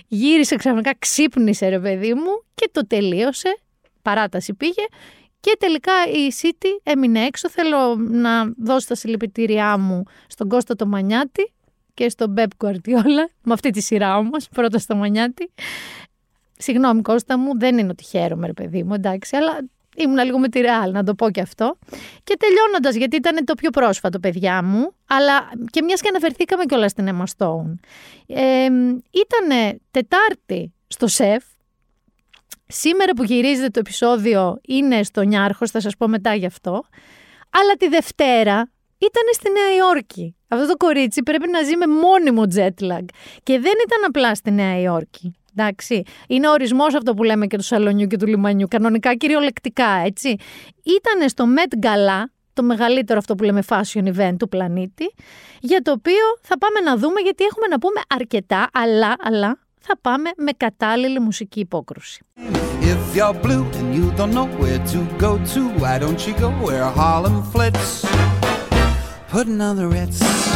γύρισε 0.07 0.55
ξαφνικά, 0.55 0.95
ξύπνησε 0.99 1.69
ρε 1.69 1.79
παιδί 1.79 2.13
μου 2.13 2.43
και 2.55 2.69
το 2.71 2.87
τελείωσε. 2.87 3.57
Παράταση 4.01 4.53
πήγε 4.53 4.85
και 5.39 5.55
τελικά 5.59 5.93
η 6.07 6.31
City 6.41 6.79
έμεινε 6.83 7.19
έξω. 7.19 7.49
Θέλω 7.49 7.95
να 7.95 8.53
δώσω 8.57 8.87
τα 8.87 8.95
συλληπιτήριά 8.95 9.77
μου 9.77 10.03
στον 10.27 10.47
Κώστα 10.47 10.75
το 10.75 10.85
Μανιάτη 10.85 11.53
και 11.93 12.09
στον 12.09 12.29
Μπέπ 12.29 12.55
Κουαρτιόλα, 12.57 13.29
με 13.43 13.53
αυτή 13.53 13.69
τη 13.69 13.81
σειρά 13.81 14.17
όμως, 14.17 14.47
πρώτα 14.49 14.79
στο 14.79 14.95
Μανιάτη. 14.95 15.51
Συγγνώμη 16.63 17.01
Κώστα 17.01 17.37
μου, 17.37 17.59
δεν 17.59 17.77
είναι 17.77 17.89
ότι 17.91 18.03
χαίρομαι 18.03 18.47
ρε 18.47 18.53
παιδί 18.53 18.83
μου, 18.83 18.93
εντάξει, 18.93 19.35
αλλά 19.35 19.59
ήμουν 19.95 20.23
λίγο 20.25 20.39
με 20.39 20.49
τη 20.49 20.59
Ρεάλ, 20.59 20.91
να 20.91 21.03
το 21.03 21.15
πω 21.15 21.31
και 21.31 21.41
αυτό. 21.41 21.77
Και 22.23 22.37
τελειώνοντας, 22.39 22.95
γιατί 22.95 23.15
ήταν 23.15 23.45
το 23.45 23.53
πιο 23.53 23.69
πρόσφατο, 23.69 24.19
παιδιά 24.19 24.63
μου, 24.63 24.93
αλλά 25.07 25.49
και 25.71 25.81
μιας 25.81 26.01
και 26.01 26.07
αναφερθήκαμε 26.09 26.65
κιόλας 26.65 26.91
στην 26.91 27.07
Emma 27.09 27.23
Stone. 27.37 27.73
Ε, 28.27 28.65
ήταν 29.11 29.79
Τετάρτη 29.91 30.73
στο 30.87 31.07
ΣΕΦ. 31.07 31.43
Σήμερα 32.67 33.13
που 33.13 33.23
γυρίζεται 33.23 33.69
το 33.69 33.79
επεισόδιο 33.79 34.59
είναι 34.67 35.03
στο 35.03 35.21
Νιάρχος, 35.21 35.71
θα 35.71 35.79
σας 35.79 35.97
πω 35.97 36.07
μετά 36.07 36.33
γι' 36.33 36.45
αυτό. 36.45 36.83
Αλλά 37.49 37.73
τη 37.77 37.87
Δευτέρα 37.87 38.71
ήταν 38.97 39.23
στη 39.31 39.51
Νέα 39.51 39.75
Υόρκη. 39.75 40.35
Αυτό 40.47 40.67
το 40.67 40.77
κορίτσι 40.77 41.23
πρέπει 41.23 41.49
να 41.49 41.61
ζει 41.61 41.75
με 41.75 41.87
μόνιμο 41.87 42.43
jet 42.55 42.91
lag. 42.91 43.05
Και 43.43 43.59
δεν 43.59 43.73
ήταν 43.85 44.03
απλά 44.07 44.35
στη 44.35 44.51
Νέα 44.51 44.79
Υόρκη. 44.79 45.35
Εντάξει. 45.55 46.03
Είναι 46.27 46.49
ορισμός 46.49 46.93
αυτό 46.93 47.13
που 47.13 47.23
λέμε 47.23 47.47
και 47.47 47.57
του 47.57 47.63
σαλονιού 47.63 48.07
και 48.07 48.17
του 48.17 48.27
λιμανιού. 48.27 48.67
Κανονικά 48.67 49.15
κυριολεκτικά, 49.15 49.89
έτσι. 50.05 50.35
Ήταν 50.83 51.29
στο 51.29 51.45
Met 51.57 51.85
Gala, 51.85 52.23
το 52.53 52.63
μεγαλύτερο 52.63 53.19
αυτό 53.19 53.35
που 53.35 53.43
λέμε 53.43 53.63
fashion 53.69 54.03
event 54.15 54.35
του 54.39 54.49
πλανήτη, 54.49 55.13
για 55.59 55.81
το 55.81 55.91
οποίο 55.91 56.23
θα 56.41 56.57
πάμε 56.57 56.79
να 56.79 56.97
δούμε 56.97 57.19
γιατί 57.19 57.43
έχουμε 57.43 57.67
να 57.67 57.79
πούμε 57.79 58.01
αρκετά, 58.07 58.69
αλλά, 58.73 59.15
αλλά 59.19 59.57
θα 59.79 59.97
πάμε 60.01 60.29
με 60.37 60.51
κατάλληλη 60.57 61.19
μουσική 61.19 61.59
υπόκρουση. 61.59 62.25
If 62.81 63.15
you're 63.17 63.33
blue 63.45 63.65
and 63.79 63.95
you 63.97 64.05
don't 64.19 64.33
know 64.37 64.47
where 64.61 64.81
to 64.93 64.99
go 65.25 65.31
to, 65.53 65.61
why 65.81 65.95
don't 66.03 66.21
you 66.27 66.33
go 66.43 66.49
where 66.65 66.87
Harlem 66.99 67.37
flits? 67.53 68.05
Putting 69.31 69.59
on 69.61 69.75
the 69.77 69.87
Ritz. 69.87 70.52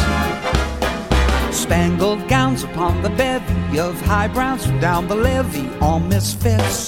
Spangled 1.68 2.22
gowns 2.34 2.62
upon 2.68 2.94
the 3.06 3.12
bevy 3.20 3.78
of 3.88 3.94
high 4.12 4.30
browns 4.36 4.64
down 4.86 5.02
the 5.12 5.18
levee, 5.26 5.68
all 5.84 6.00
misfits. 6.14 6.78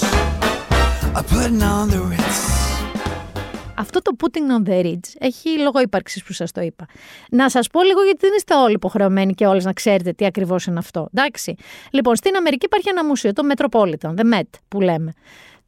Putting 1.31 1.61
on 1.61 1.89
the 1.93 2.01
Ritz. 2.11 2.39
Αυτό 3.75 4.01
το 4.01 4.15
putting 4.23 4.65
on 4.65 4.69
the 4.69 4.83
ridge 4.85 5.15
έχει 5.19 5.59
λόγο 5.59 5.79
ύπαρξης 5.81 6.23
που 6.23 6.33
σας 6.33 6.51
το 6.51 6.61
είπα. 6.61 6.85
Να 7.29 7.49
σας 7.49 7.67
πω 7.67 7.83
λίγο 7.83 8.01
γιατί 8.03 8.19
δεν 8.21 8.31
είστε 8.37 8.55
όλοι 8.55 8.73
υποχρεωμένοι 8.73 9.33
και 9.33 9.45
όλες 9.45 9.65
να 9.65 9.73
ξέρετε 9.73 10.11
τι 10.11 10.25
ακριβώς 10.25 10.65
είναι 10.65 10.79
αυτό. 10.79 11.09
Εντάξει. 11.13 11.55
Λοιπόν, 11.91 12.15
στην 12.15 12.35
Αμερική 12.35 12.65
υπάρχει 12.65 12.89
ένα 12.89 13.05
μουσείο, 13.05 13.33
το 13.33 13.43
Metropolitan, 13.53 14.13
the 14.15 14.33
Met 14.33 14.49
που 14.67 14.81
λέμε. 14.81 15.13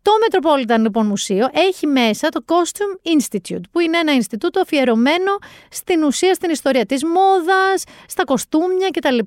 Το 0.03 0.11
Metropolitan 0.25 0.79
λοιπόν 0.79 1.05
Μουσείο 1.05 1.47
έχει 1.51 1.87
μέσα 1.87 2.29
το 2.29 2.43
Costume 2.45 3.09
Institute, 3.17 3.61
που 3.71 3.79
είναι 3.79 3.97
ένα 3.97 4.13
Ινστιτούτο 4.13 4.61
αφιερωμένο 4.61 5.37
στην 5.69 6.03
ουσία 6.03 6.33
στην 6.33 6.49
ιστορία 6.49 6.85
της 6.85 7.03
μόδας, 7.03 7.83
στα 8.07 8.23
κοστούμια 8.23 8.89
κτλ. 8.89 9.17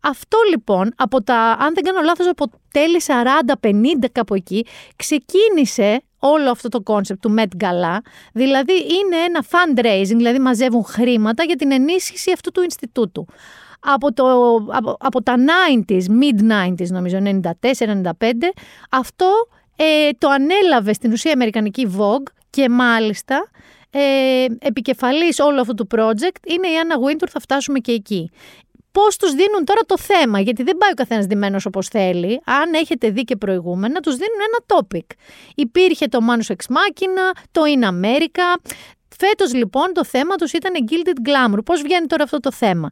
Αυτό 0.00 0.38
λοιπόν, 0.50 0.92
από 0.96 1.22
τα, 1.22 1.36
αν 1.36 1.74
δεν 1.74 1.84
κάνω 1.84 2.00
λάθος, 2.00 2.26
από 2.26 2.50
τέλη 2.70 3.00
40-50 3.60 4.06
κάπου 4.12 4.34
εκεί, 4.34 4.66
ξεκίνησε 4.96 6.02
όλο 6.18 6.50
αυτό 6.50 6.68
το 6.68 6.80
concept 6.80 7.22
του 7.22 7.34
Met 7.38 7.64
Gala, 7.64 7.96
δηλαδή 8.32 8.72
είναι 8.72 9.16
ένα 9.26 9.44
fundraising, 9.50 10.16
δηλαδή 10.16 10.38
μαζεύουν 10.38 10.84
χρήματα 10.84 11.44
για 11.44 11.56
την 11.56 11.72
ενίσχυση 11.72 12.32
αυτού 12.32 12.50
του 12.50 12.62
Ινστιτούτου. 12.62 13.26
Από, 13.80 14.12
το, 14.12 14.54
από, 14.54 14.96
από 14.98 15.22
τα 15.22 15.34
90s, 15.88 16.02
mid-90s 16.02 16.88
νομίζω, 16.88 17.18
94-95, 17.22 18.10
αυτό 18.90 19.26
ε, 19.76 20.10
το 20.18 20.28
ανέλαβε 20.28 20.92
στην 20.92 21.12
ουσία 21.12 21.30
η 21.30 21.34
Αμερικανική 21.34 21.96
Vogue 21.98 22.32
και 22.50 22.68
μάλιστα 22.68 23.50
ε, 23.90 24.46
επικεφαλής 24.58 25.38
όλου 25.38 25.60
αυτού 25.60 25.74
του 25.74 25.86
project 25.94 26.46
είναι 26.46 26.66
η 26.66 26.72
Anna 26.82 27.10
Wintour, 27.10 27.28
θα 27.30 27.40
φτάσουμε 27.40 27.78
και 27.78 27.92
εκεί. 27.92 28.30
Πώς 28.92 29.16
τους 29.16 29.30
δίνουν 29.30 29.64
τώρα 29.64 29.80
το 29.86 29.98
θέμα, 29.98 30.40
γιατί 30.40 30.62
δεν 30.62 30.76
πάει 30.76 30.90
ο 30.90 30.94
καθένας 30.94 31.26
δημένο 31.26 31.58
όπως 31.64 31.88
θέλει. 31.88 32.40
Αν 32.44 32.74
έχετε 32.74 33.10
δει 33.10 33.22
και 33.22 33.36
προηγούμενα, 33.36 34.00
τους 34.00 34.16
δίνουν 34.16 34.38
ένα 34.46 34.80
topic. 34.80 35.16
Υπήρχε 35.54 36.06
το 36.06 36.18
Manus 36.30 36.52
Ex 36.52 36.74
Machina, 36.74 37.40
το 37.50 37.62
In 37.66 37.84
America. 37.84 38.70
Φέτος 39.16 39.54
λοιπόν 39.54 39.92
το 39.92 40.04
θέμα 40.04 40.34
τους 40.34 40.52
ήταν 40.52 40.72
Gilded 40.90 41.28
Glamour. 41.28 41.64
Πώς 41.64 41.82
βγαίνει 41.82 42.06
τώρα 42.06 42.22
αυτό 42.22 42.40
το 42.40 42.52
θέμα; 42.52 42.88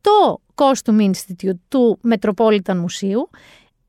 Το 0.00 0.40
Costume 0.54 1.10
Institute 1.10 1.58
του 1.68 2.00
Metropolitan 2.10 2.74
Μουσείου 2.76 3.30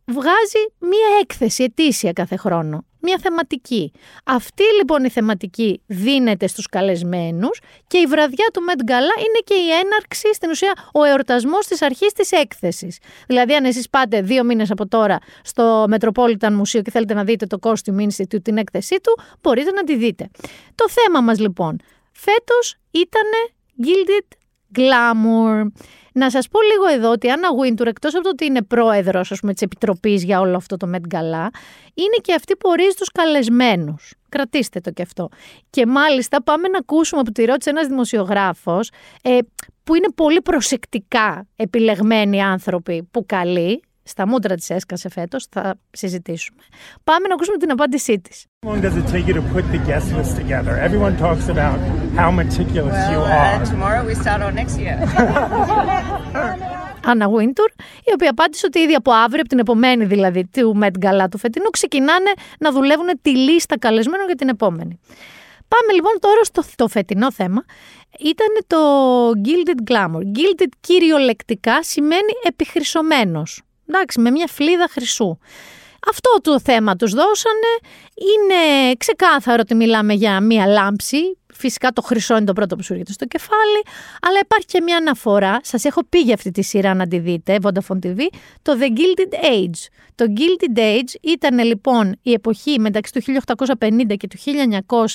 βγάζει 0.05 0.63
μία 0.79 1.19
έκθεση 1.21 1.63
ετήσια 1.63 2.11
κάθε 2.11 2.35
χρόνο, 2.35 2.85
μία 2.99 3.17
θεματική. 3.21 3.91
Αυτή 4.23 4.63
λοιπόν 4.77 5.03
η 5.03 5.09
θεματική 5.09 5.81
δίνεται 5.85 6.47
στους 6.47 6.67
καλεσμένους 6.67 7.59
και 7.87 7.97
η 7.97 8.05
βραδιά 8.05 8.45
του 8.53 8.61
Met 8.67 8.89
Gala 8.91 9.19
είναι 9.19 9.39
και 9.43 9.53
η 9.53 9.69
έναρξη, 9.69 10.33
στην 10.33 10.49
ουσία 10.49 10.73
ο 10.93 11.03
εορτασμός 11.03 11.67
της 11.67 11.81
αρχής 11.81 12.13
της 12.13 12.31
έκθεσης. 12.31 12.97
Δηλαδή 13.27 13.55
αν 13.55 13.65
εσείς 13.65 13.89
πάτε 13.89 14.21
δύο 14.21 14.43
μήνες 14.43 14.71
από 14.71 14.87
τώρα 14.87 15.17
στο 15.43 15.85
Metropolitan 15.91 16.51
Μουσείο 16.51 16.81
και 16.81 16.91
θέλετε 16.91 17.13
να 17.13 17.23
δείτε 17.23 17.45
το 17.45 17.57
Costume 17.61 18.07
Institute, 18.07 18.43
την 18.43 18.57
έκθεσή 18.57 18.99
του, 19.03 19.19
μπορείτε 19.41 19.71
να 19.71 19.83
τη 19.83 19.95
δείτε. 19.95 20.29
Το 20.75 20.89
θέμα 20.89 21.21
μας 21.21 21.39
λοιπόν 21.39 21.79
φέτος 22.11 22.75
ήταν 22.91 23.23
Gilded 23.83 24.37
Glamour. 24.77 25.71
Να 26.17 26.29
σας 26.29 26.47
πω 26.47 26.59
λίγο 26.61 26.87
εδώ 26.99 27.11
ότι 27.11 27.27
η 27.27 27.31
Άννα 27.31 27.49
Γουίντουρ, 27.49 27.87
εκτός 27.87 28.13
από 28.13 28.23
το 28.23 28.29
ότι 28.29 28.45
είναι 28.45 28.61
πρόεδρος 28.61 29.27
της 29.27 29.61
Επιτροπής 29.61 30.23
για 30.23 30.39
όλο 30.39 30.55
αυτό 30.55 30.77
το 30.77 30.89
Met 30.93 31.15
Gala, 31.15 31.47
είναι 31.93 32.17
και 32.21 32.33
αυτή 32.33 32.55
που 32.55 32.69
ορίζει 32.69 32.95
τους 32.97 33.11
καλεσμένους. 33.11 34.13
Κρατήστε 34.29 34.79
το 34.79 34.91
και 34.91 35.01
αυτό. 35.01 35.29
Και 35.69 35.85
μάλιστα 35.85 36.43
πάμε 36.43 36.67
να 36.67 36.77
ακούσουμε 36.77 37.21
από 37.21 37.31
τη 37.31 37.45
ρώτηση 37.45 37.69
ένας 37.69 37.87
δημοσιογράφος, 37.87 38.91
ε, 39.21 39.37
που 39.83 39.95
είναι 39.95 40.07
πολύ 40.15 40.41
προσεκτικά 40.41 41.47
επιλεγμένοι 41.55 42.41
άνθρωποι 42.41 43.07
που 43.11 43.25
καλεί, 43.25 43.81
στα 44.07 44.27
μούτρα 44.27 44.55
της 44.55 44.69
έσκασε 44.69 45.09
φέτος, 45.09 45.47
θα 45.51 45.75
συζητήσουμε. 45.91 46.61
Πάμε 47.03 47.27
να 47.27 47.33
ακούσουμε 47.33 47.57
την 47.57 47.71
απάντησή 47.71 48.19
της. 48.19 48.45
long 48.65 48.81
does 48.81 48.95
it 49.01 49.07
take 49.15 49.25
you 49.29 49.35
to 49.41 49.45
put 49.55 49.65
the 49.75 49.81
guest 49.89 50.07
list 50.17 50.33
together? 50.41 50.73
Everyone 50.87 51.13
talks 51.25 51.45
about 51.55 51.77
how 52.19 52.29
meticulous 52.41 52.97
well, 52.97 53.11
you 53.13 53.19
are. 53.39 53.55
Uh, 53.61 53.65
tomorrow 53.73 54.01
we 54.09 54.15
start 54.23 54.39
our 54.45 54.53
next 54.61 54.75
year. 54.83 54.97
Άννα 57.07 57.27
Wintour, 57.29 57.69
η 58.03 58.11
οποία 58.13 58.29
απάντησε 58.29 58.65
ότι 58.65 58.79
ήδη 58.79 58.93
από 58.93 59.11
αύριο, 59.11 59.39
από 59.39 59.49
την 59.49 59.59
επομένη 59.59 60.05
δηλαδή 60.05 60.47
του 60.47 60.79
Met 60.81 61.05
Gala 61.05 61.25
του 61.31 61.37
φετινού, 61.37 61.69
ξεκινάνε 61.69 62.31
να 62.59 62.71
δουλεύουν 62.71 63.07
τη 63.21 63.37
λίστα 63.37 63.77
καλεσμένων 63.77 64.25
για 64.25 64.35
την 64.35 64.49
επόμενη. 64.49 64.99
Πάμε 65.67 65.93
λοιπόν 65.93 66.13
τώρα 66.19 66.43
στο 66.43 66.63
το 66.75 66.87
φετινό 66.87 67.31
θέμα. 67.31 67.63
Ήταν 68.19 68.47
το 68.67 68.77
Gilded 69.29 69.91
Glamour. 69.91 70.21
Gilded 70.37 70.69
κυριολεκτικά 70.79 71.83
σημαίνει 71.83 72.31
επιχρυσωμένος 72.43 73.61
εντάξει, 73.87 74.19
με 74.19 74.31
μια 74.31 74.47
φλίδα 74.47 74.87
χρυσού. 74.91 75.37
Αυτό 76.07 76.41
το 76.41 76.59
θέμα 76.59 76.95
τους 76.95 77.11
δώσανε. 77.11 77.79
Είναι 78.15 78.93
ξεκάθαρο 78.97 79.57
ότι 79.61 79.75
μιλάμε 79.75 80.13
για 80.13 80.41
μία 80.41 80.65
λάμψη. 80.65 81.37
Φυσικά 81.57 81.91
το 81.91 82.01
χρυσό 82.01 82.35
είναι 82.35 82.45
το 82.45 82.53
πρώτο 82.53 82.75
που 82.75 82.83
σου 82.83 82.93
έρχεται 82.93 83.11
στο 83.11 83.25
κεφάλι. 83.25 83.81
Αλλά 84.21 84.39
υπάρχει 84.41 84.65
και 84.65 84.81
μια 84.81 84.97
αναφορά. 84.97 85.59
Σας 85.63 85.83
έχω 85.83 86.05
πει 86.09 86.19
για 86.19 86.33
αυτή 86.33 86.51
τη 86.51 86.61
σειρά 86.61 86.93
να 86.93 87.07
τη 87.07 87.19
δείτε, 87.19 87.57
Vodafone 87.61 87.99
TV, 88.05 88.19
το 88.61 88.73
The 88.79 88.83
Gilded 88.83 89.45
Age. 89.45 89.87
Το 90.15 90.25
Gilded 90.27 90.79
Age 90.79 91.15
ήταν 91.21 91.59
λοιπόν 91.59 92.15
η 92.21 92.31
εποχή 92.31 92.79
μεταξύ 92.79 93.11
του 93.13 93.21
1850 93.79 94.17
και 94.17 94.27
του 94.27 94.37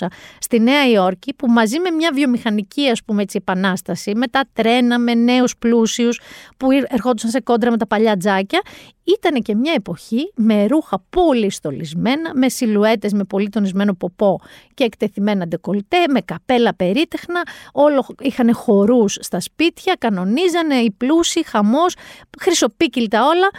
1900 0.01 0.07
στη 0.39 0.61
Νέα 0.61 0.91
Υόρκη 0.91 1.35
που 1.35 1.47
μαζί 1.47 1.79
με 1.79 1.91
μια 1.91 2.11
βιομηχανική 2.15 2.89
ας 2.89 3.03
πούμε 3.05 3.23
έτσι 3.23 3.37
επανάσταση 3.41 4.15
με 4.15 4.27
τα 4.27 4.45
τρένα, 4.53 4.99
με 4.99 5.15
νέους 5.15 5.57
πλούσιους 5.57 6.21
που 6.57 6.69
ερχόντουσαν 6.89 7.31
σε 7.31 7.41
κόντρα 7.41 7.71
με 7.71 7.77
τα 7.77 7.87
παλιά 7.87 8.17
τζάκια 8.17 8.61
ήταν 9.05 9.43
και 9.43 9.55
μια 9.55 9.73
εποχή 9.77 10.33
με 10.35 10.67
ρούχα 10.67 11.03
πολύ 11.11 11.51
στολισμένα, 11.51 12.35
με 12.35 12.49
σιλουέτες 12.49 13.13
με 13.13 13.25
πολύ 13.25 13.49
τονισμένο 13.49 13.95
ποπό 13.95 14.41
και 14.75 14.85
εκτεθειμένα 14.85 15.47
ντεκολτέ, 15.47 15.99
με 16.11 16.21
καπέλα 16.33 16.75
περίτεχνα, 16.75 17.43
όλο 17.73 18.07
είχαν 18.21 18.55
χορούς 18.55 19.17
στα 19.21 19.41
σπίτια, 19.41 19.95
κανονίζανε 19.99 20.75
οι 20.75 20.91
πλούσιοι, 20.91 21.45
χαμός, 21.45 21.95
χρυσοπίκυλτα 22.41 23.27
όλα 23.27 23.51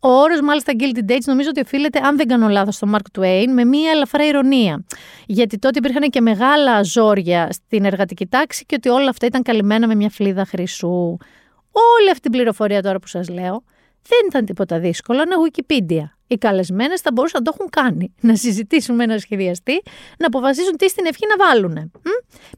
ο 0.00 0.08
όρος, 0.08 0.40
μάλιστα, 0.40 0.72
Guilty 0.78 1.10
Dates, 1.10 1.24
νομίζω 1.24 1.48
ότι 1.48 1.60
οφείλεται, 1.60 1.98
αν 2.02 2.16
δεν 2.16 2.26
κάνω 2.26 2.48
λάθος, 2.48 2.74
στο 2.74 2.88
Mark 2.92 3.18
Twain, 3.18 3.46
με 3.52 3.64
μία 3.64 3.90
ελαφρά 3.90 4.26
ηρωνία. 4.26 4.84
Γιατί 5.26 5.58
τότε 5.58 5.78
υπήρχαν 5.78 6.10
και 6.10 6.20
μεγάλα 6.20 6.82
ζόρια 6.82 7.48
στην 7.52 7.84
εργατική 7.84 8.26
τάξη 8.26 8.64
και 8.64 8.74
ότι 8.74 8.88
όλα 8.88 9.08
αυτά 9.08 9.26
ήταν 9.26 9.42
καλυμμένα 9.42 9.86
με 9.86 9.94
μια 9.94 10.10
φλίδα 10.10 10.44
χρυσού. 10.44 11.16
Όλη 11.72 12.10
αυτή 12.10 12.20
την 12.20 12.30
πληροφορία 12.30 12.82
τώρα 12.82 12.98
που 12.98 13.06
σας 13.06 13.28
λέω 13.28 13.62
δεν 14.02 14.18
ήταν 14.26 14.44
τίποτα 14.44 14.78
δύσκολο, 14.78 15.20
ένα 15.20 15.36
Wikipedia. 15.46 16.16
Οι 16.26 16.36
καλεσμένες 16.36 17.00
θα 17.00 17.10
μπορούσαν 17.12 17.42
να 17.44 17.50
το 17.50 17.56
έχουν 17.58 17.70
κάνει. 17.70 18.14
Να 18.20 18.36
συζητήσουν 18.36 18.94
με 18.94 19.04
ένα 19.04 19.18
σχεδιαστή, 19.18 19.82
να 20.18 20.26
αποφασίσουν 20.26 20.76
τι 20.76 20.88
στην 20.88 21.06
ευχή 21.06 21.24
να 21.36 21.46
βάλουν. 21.46 21.92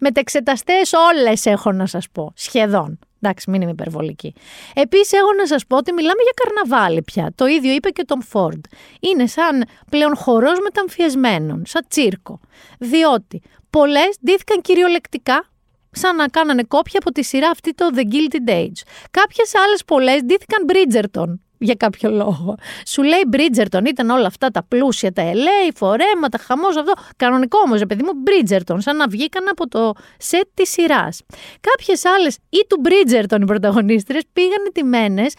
Μετεξεταστέ 0.01 0.75
όλες 1.11 1.47
έχω 1.47 1.73
να 1.73 1.87
σας 1.87 2.07
πω. 2.13 2.33
Σχεδόν. 2.37 2.99
Εντάξει, 3.23 3.51
μην 3.51 3.61
είμαι 3.63 3.71
υπερβολική. 3.71 4.35
Επίσης, 4.75 5.13
έχω 5.13 5.33
να 5.39 5.47
σας 5.47 5.67
πω 5.67 5.77
ότι 5.77 5.93
μιλάμε 5.93 6.23
για 6.23 6.33
καρναβάλι 6.45 7.03
πια. 7.03 7.33
Το 7.35 7.47
ίδιο 7.47 7.73
είπε 7.73 7.91
και 7.91 8.01
ο 8.01 8.05
Τόμ 8.05 8.21
Φόρντ. 8.21 8.65
Είναι 9.01 9.27
σαν 9.27 9.65
πλέον 9.91 10.17
χορός 10.17 10.61
μεταμφιεσμένων, 10.61 11.63
σαν 11.67 11.85
τσίρκο. 11.89 12.41
Διότι 12.79 13.43
πολλές 13.71 14.17
ντύθηκαν 14.25 14.61
κυριολεκτικά 14.61 15.50
σαν 15.91 16.17
να 16.17 16.29
κάνανε 16.29 16.63
κόπια 16.63 16.99
από 17.03 17.13
τη 17.13 17.23
σειρά 17.25 17.51
αυτή 17.51 17.75
το 17.75 17.89
The 17.95 18.01
Guilty 18.01 18.51
Age. 18.51 18.83
Κάποιες 19.11 19.55
άλλες 19.55 19.85
πολλές 19.85 20.21
ντύθηκαν 20.23 20.65
Bridgerton. 20.69 21.39
για 21.63 21.75
κάποιο 21.75 22.11
λόγο. 22.11 22.55
Σου 22.87 23.03
λέει 23.03 23.21
Bridgerton, 23.33 23.87
ήταν 23.87 24.11
όλα 24.11 24.27
αυτά 24.27 24.49
τα 24.49 24.65
πλούσια, 24.69 25.13
τα 25.13 25.23
LA, 25.33 25.73
φορέματα, 25.75 26.39
χαμός 26.39 26.77
αυτό. 26.77 26.93
Κανονικό 27.17 27.59
όμως, 27.65 27.83
παιδί 27.89 28.03
μου, 28.03 28.11
Bridgerton, 28.27 28.77
σαν 28.79 28.97
να 28.97 29.09
βγήκαν 29.09 29.49
από 29.49 29.69
το 29.69 29.93
σετ 30.19 30.47
της 30.55 30.71
σειράς. 30.71 31.21
Κάποιες 31.61 32.05
άλλες 32.05 32.37
ή 32.49 32.67
του 32.69 32.81
Bridgerton 32.85 33.41
οι 33.41 33.45
πρωταγωνίστρε 33.45 34.19
πήγαν 34.33 34.71
τιμένες 34.73 35.35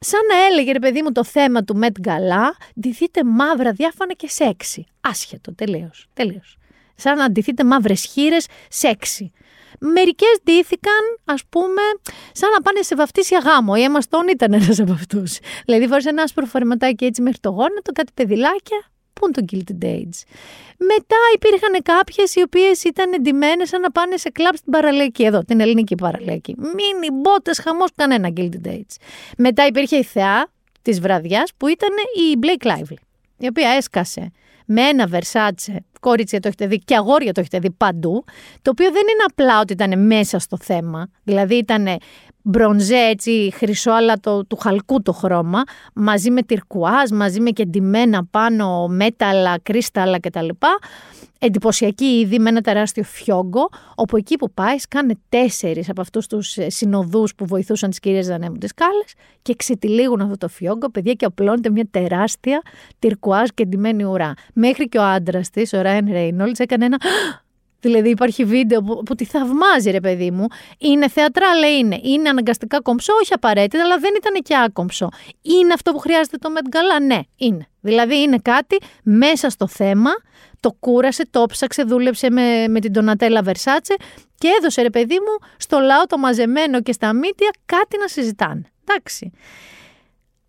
σαν 0.00 0.20
να 0.32 0.46
έλεγε 0.46 0.72
ρε 0.72 0.78
παιδί 0.78 1.02
μου 1.02 1.12
το 1.12 1.24
θέμα 1.24 1.64
του 1.64 1.78
Met 1.82 2.08
Gala, 2.08 2.50
ντυθείτε 2.80 3.24
μαύρα, 3.24 3.72
διάφανα 3.72 4.12
και 4.12 4.28
σεξι. 4.28 4.86
Άσχετο, 5.00 5.54
τελείως. 5.54 6.06
Τελείως. 6.12 6.56
Σαν 6.94 7.16
να 7.16 7.30
ντυθείτε 7.30 7.64
μαύρες 7.64 8.04
χείρες, 8.04 8.46
σεξι. 8.68 9.32
Μερικές 9.80 10.40
ντύθηκαν, 10.44 11.02
ας 11.24 11.42
πούμε, 11.48 11.82
σαν 12.32 12.50
να 12.50 12.60
πάνε 12.60 12.82
σε 12.82 12.94
βαφτίσια 12.94 13.38
γάμο. 13.38 13.72
Η 13.76 13.80
Emma 13.88 13.98
Stone 13.98 14.30
ήταν 14.30 14.52
ένας 14.52 14.78
από 14.80 14.92
αυτούς. 14.92 15.38
Δηλαδή, 15.64 15.86
φόρησε 15.86 16.08
ένα 16.08 16.22
άσπρο 16.22 16.46
φορεματάκι 16.46 17.04
έτσι 17.04 17.22
μέχρι 17.22 17.38
το 17.40 17.48
γόνατο, 17.50 17.92
κάτι 17.92 18.12
παιδιλάκια. 18.14 18.84
Πού 19.12 19.26
είναι 19.26 19.34
το 19.34 19.44
Guilty 19.52 19.84
Dates. 19.84 20.18
Μετά 20.78 21.16
υπήρχαν 21.34 21.82
κάποιες 21.82 22.34
οι 22.34 22.42
οποίες 22.42 22.84
ήταν 22.84 23.12
εντυμένε 23.12 23.64
σαν 23.64 23.80
να 23.80 23.90
πάνε 23.90 24.16
σε 24.16 24.30
κλαμπ 24.30 24.54
στην 24.54 24.72
παραλιακή. 24.72 25.24
Εδώ, 25.24 25.44
την 25.44 25.60
ελληνική 25.60 25.94
παραλιακή. 25.94 26.54
Μίνι, 26.58 27.10
μπότες, 27.12 27.58
χαμός, 27.58 27.88
κανένα 27.94 28.28
Guilty 28.36 28.66
Dates. 28.66 28.96
Μετά 29.36 29.66
υπήρχε 29.66 29.96
η 29.96 30.02
θεά 30.02 30.48
της 30.82 31.00
βραδιάς 31.00 31.50
που 31.56 31.66
ήταν 31.66 31.88
η 32.14 32.38
Blake 32.42 32.66
Lively, 32.66 32.96
η 33.38 33.46
οποία 33.46 33.68
έσκασε 33.70 34.32
με 34.70 34.82
ένα 34.82 35.06
βερσάτσε, 35.06 35.84
κόριτσια 36.00 36.40
το 36.40 36.48
έχετε 36.48 36.66
δει 36.66 36.78
και 36.78 36.96
αγόρια 36.96 37.32
το 37.32 37.40
έχετε 37.40 37.58
δει 37.58 37.70
παντού, 37.70 38.24
το 38.62 38.70
οποίο 38.70 38.90
δεν 38.92 39.02
είναι 39.02 39.24
απλά 39.26 39.60
ότι 39.60 39.72
ήταν 39.72 40.06
μέσα 40.06 40.38
στο 40.38 40.56
θέμα, 40.60 41.10
δηλαδή 41.22 41.54
ήταν 41.54 41.86
μπρονζέ 42.48 42.96
έτσι 42.96 43.52
χρυσό 43.54 43.90
αλλά 43.90 44.16
το, 44.20 44.44
του 44.44 44.56
χαλκού 44.56 45.02
το 45.02 45.12
χρώμα, 45.12 45.62
μαζί 45.94 46.30
με 46.30 46.42
τυρκουάζ, 46.42 47.10
μαζί 47.10 47.40
με 47.40 47.50
κεντυμένα 47.50 48.24
πάνω 48.30 48.86
μέταλλα, 48.88 49.58
κρίσταλα 49.62 50.20
κτλ. 50.20 50.48
Εντυπωσιακή 51.40 52.04
είδη 52.04 52.38
με 52.38 52.48
ένα 52.48 52.60
τεράστιο 52.60 53.02
φιόγκο, 53.02 53.68
όπου 53.94 54.16
εκεί 54.16 54.36
που 54.36 54.50
πάεις 54.50 54.88
κάνε 54.88 55.14
τέσσερις 55.28 55.88
από 55.88 56.00
αυτούς 56.00 56.26
τους 56.26 56.56
ε, 56.56 56.70
συνοδούς 56.70 57.34
που 57.34 57.46
βοηθούσαν 57.46 57.90
τις 57.90 57.98
κυρίες 57.98 58.26
Δανέμου 58.26 58.56
τις 58.56 58.74
κάλε 58.74 59.04
και 59.42 59.54
ξετυλίγουν 59.54 60.20
αυτό 60.20 60.36
το 60.36 60.48
φιόγκο, 60.48 60.90
παιδιά, 60.90 61.12
και 61.12 61.24
απλώνεται 61.24 61.70
μια 61.70 61.88
τεράστια 61.90 62.62
τυρκουάζ 62.98 63.48
κεντυμένη 63.54 64.04
ουρά. 64.04 64.34
Μέχρι 64.54 64.88
και 64.88 64.98
ο 64.98 65.02
άντρας 65.02 65.50
της, 65.50 65.72
ο 65.72 65.80
Ράιν 65.80 66.12
Ρέινολτς, 66.12 66.58
έκανε 66.58 66.84
ένα 66.84 66.96
Δηλαδή 67.80 68.08
υπάρχει 68.08 68.44
βίντεο 68.44 68.82
που, 68.82 69.02
που 69.02 69.14
τη 69.14 69.24
θαυμάζει 69.24 69.90
ρε 69.90 70.00
παιδί 70.00 70.30
μου. 70.30 70.46
Είναι 70.78 71.08
θεατρά, 71.08 71.54
λέει 71.54 71.76
είναι. 71.78 72.00
Είναι 72.02 72.28
αναγκαστικά 72.28 72.80
κομψό, 72.80 73.12
όχι 73.22 73.32
απαραίτητα, 73.32 73.84
αλλά 73.84 73.98
δεν 73.98 74.12
ήταν 74.16 74.42
και 74.42 74.56
άκομψο. 74.56 75.08
Είναι 75.42 75.72
αυτό 75.72 75.92
που 75.92 75.98
χρειάζεται 75.98 76.36
το 76.36 76.48
Met 76.54 76.76
Gala, 76.76 77.06
ναι, 77.06 77.20
είναι. 77.36 77.68
Δηλαδή 77.80 78.20
είναι 78.20 78.38
κάτι 78.38 78.76
μέσα 79.02 79.50
στο 79.50 79.66
θέμα, 79.68 80.10
το 80.60 80.76
κούρασε, 80.80 81.26
το 81.30 81.46
ψάξε, 81.48 81.82
δούλεψε 81.82 82.30
με, 82.30 82.68
με 82.68 82.80
την 82.80 82.92
Τονατέλα 82.92 83.42
Βερσάτσε 83.42 83.94
και 84.34 84.48
έδωσε 84.58 84.82
ρε 84.82 84.90
παιδί 84.90 85.14
μου 85.14 85.48
στο 85.56 85.78
λαό 85.78 86.06
το 86.06 86.18
μαζεμένο 86.18 86.82
και 86.82 86.92
στα 86.92 87.12
μύτια 87.12 87.50
κάτι 87.66 87.98
να 87.98 88.08
συζητάνε. 88.08 88.62
Εντάξει. 88.84 89.32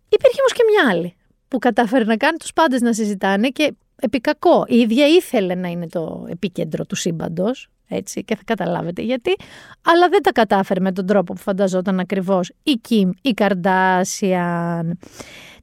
Υπήρχε 0.08 0.40
όμως 0.40 0.52
και 0.52 0.62
μια 0.70 0.90
άλλη 0.92 1.14
που 1.48 1.58
κατάφερε 1.58 2.04
να 2.04 2.16
κάνει 2.16 2.36
τους 2.36 2.52
πάντες 2.52 2.80
να 2.80 2.92
συζητάνε 2.92 3.48
και 3.48 3.74
επικακό. 4.00 4.64
Η 4.68 4.76
ίδια 4.78 5.06
ήθελε 5.06 5.54
να 5.54 5.68
είναι 5.68 5.86
το 5.86 6.26
επίκεντρο 6.28 6.84
του 6.86 6.94
σύμπαντος, 6.94 7.68
έτσι, 7.88 8.24
και 8.24 8.36
θα 8.36 8.42
καταλάβετε 8.44 9.02
γιατί, 9.02 9.36
αλλά 9.84 10.08
δεν 10.08 10.22
τα 10.22 10.32
κατάφερε 10.32 10.80
με 10.80 10.92
τον 10.92 11.06
τρόπο 11.06 11.32
που 11.32 11.40
φανταζόταν 11.40 12.00
ακριβώς 12.00 12.52
η 12.62 12.72
Κιμ, 12.72 13.10
η 13.22 13.30
Καρντάσιαν. 13.30 14.98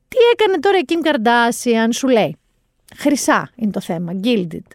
Τι 0.07 0.17
έκανε 0.33 0.59
τώρα 0.59 0.77
η 0.77 0.83
Κιμ 0.83 0.99
Καρντάσιαν, 0.99 1.91
σου 1.91 2.07
λέει. 2.07 2.37
Χρυσά 2.95 3.49
είναι 3.55 3.71
το 3.71 3.81
θέμα, 3.81 4.11
gilded. 4.23 4.67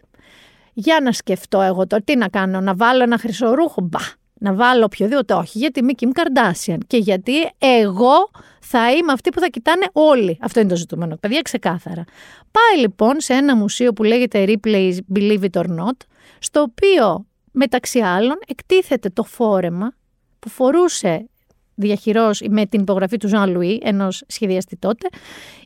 Για 0.73 0.99
να 1.03 1.11
σκεφτώ 1.11 1.61
εγώ 1.61 1.87
τώρα, 1.87 2.03
τι 2.03 2.15
να 2.15 2.27
κάνω, 2.27 2.61
να 2.61 2.75
βάλω 2.75 3.03
ένα 3.03 3.17
χρυσό 3.17 3.53
ρούχο, 3.53 3.81
μπα, 3.81 3.99
να 4.43 4.53
βάλω 4.53 4.83
οποιοδήποτε 4.83 5.33
όχι, 5.33 5.57
γιατί 5.57 5.79
είμαι 5.79 5.91
Kim 5.99 6.07
Kardashian 6.07 6.77
και 6.87 6.97
γιατί 6.97 7.33
εγώ 7.57 8.29
θα 8.59 8.91
είμαι 8.91 9.11
αυτή 9.11 9.29
που 9.29 9.39
θα 9.39 9.47
κοιτάνε 9.47 9.85
όλοι. 9.91 10.37
Αυτό 10.41 10.59
είναι 10.59 10.69
το 10.69 10.75
ζητούμενο, 10.75 11.15
παιδιά, 11.15 11.41
ξεκάθαρα. 11.41 12.03
Πάει 12.51 12.79
λοιπόν 12.79 13.19
σε 13.19 13.33
ένα 13.33 13.55
μουσείο 13.55 13.93
που 13.93 14.03
λέγεται 14.03 14.45
Ripley's 14.47 14.97
Believe 15.15 15.39
It 15.39 15.61
or 15.61 15.65
Not, 15.65 15.97
στο 16.39 16.61
οποίο 16.61 17.25
μεταξύ 17.51 17.99
άλλων 17.99 18.35
εκτίθεται 18.47 19.09
το 19.09 19.23
φόρεμα 19.23 19.93
που 20.39 20.49
φορούσε 20.49 21.29
διαχειρός 21.75 22.41
με 22.49 22.65
την 22.65 22.81
υπογραφή 22.81 23.17
του 23.17 23.29
Jean 23.33 23.57
Louis, 23.57 23.77
ενός 23.81 24.23
σχεδιαστή 24.27 24.77
τότε, 24.77 25.07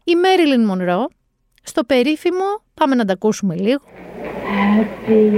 η 0.04 0.12
Marilyn 0.24 0.72
Monroe, 0.72 1.06
στο 1.64 1.84
περίφημο, 1.84 2.64
πάμε 2.74 2.96
να 2.96 3.06
τα 3.06 3.14
ακούσουμε 3.14 3.56
λίγο. 3.56 3.82
Happy 5.08 5.32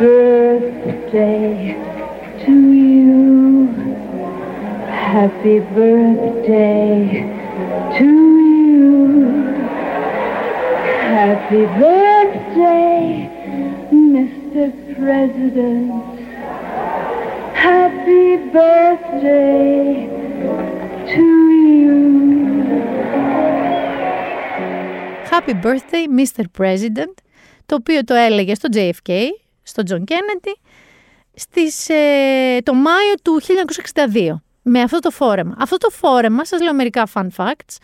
birthday 0.00 1.97
to 2.44 2.52
you. 2.72 3.66
Happy 4.88 5.60
birthday 5.60 7.24
to 7.98 8.04
you. 8.04 8.94
Happy 11.16 11.64
birthday, 11.82 13.30
Mr. 13.92 14.64
President. 14.94 15.92
Happy 17.54 18.26
birthday 18.56 20.08
to 21.12 21.26
you. 21.80 21.98
Happy 25.30 25.54
birthday, 25.54 26.06
Mr. 26.06 26.44
President, 26.58 27.14
το 27.66 27.74
οποίο 27.74 28.04
το 28.04 28.14
έλεγε 28.14 28.54
στο 28.54 28.68
JFK, 28.72 29.12
στο 29.62 29.82
John 29.86 30.04
Kennedy 30.10 30.67
στις, 31.38 31.88
ε, 31.88 32.58
το 32.62 32.74
Μάιο 32.74 33.14
του 33.22 33.40
1962 33.40 34.42
με 34.62 34.80
αυτό 34.80 34.98
το 34.98 35.10
φόρεμα. 35.10 35.54
Αυτό 35.58 35.76
το 35.76 35.90
φόρεμα, 35.90 36.44
σας 36.44 36.60
λέω 36.60 36.74
μερικά 36.74 37.08
fun 37.14 37.26
facts, 37.36 37.76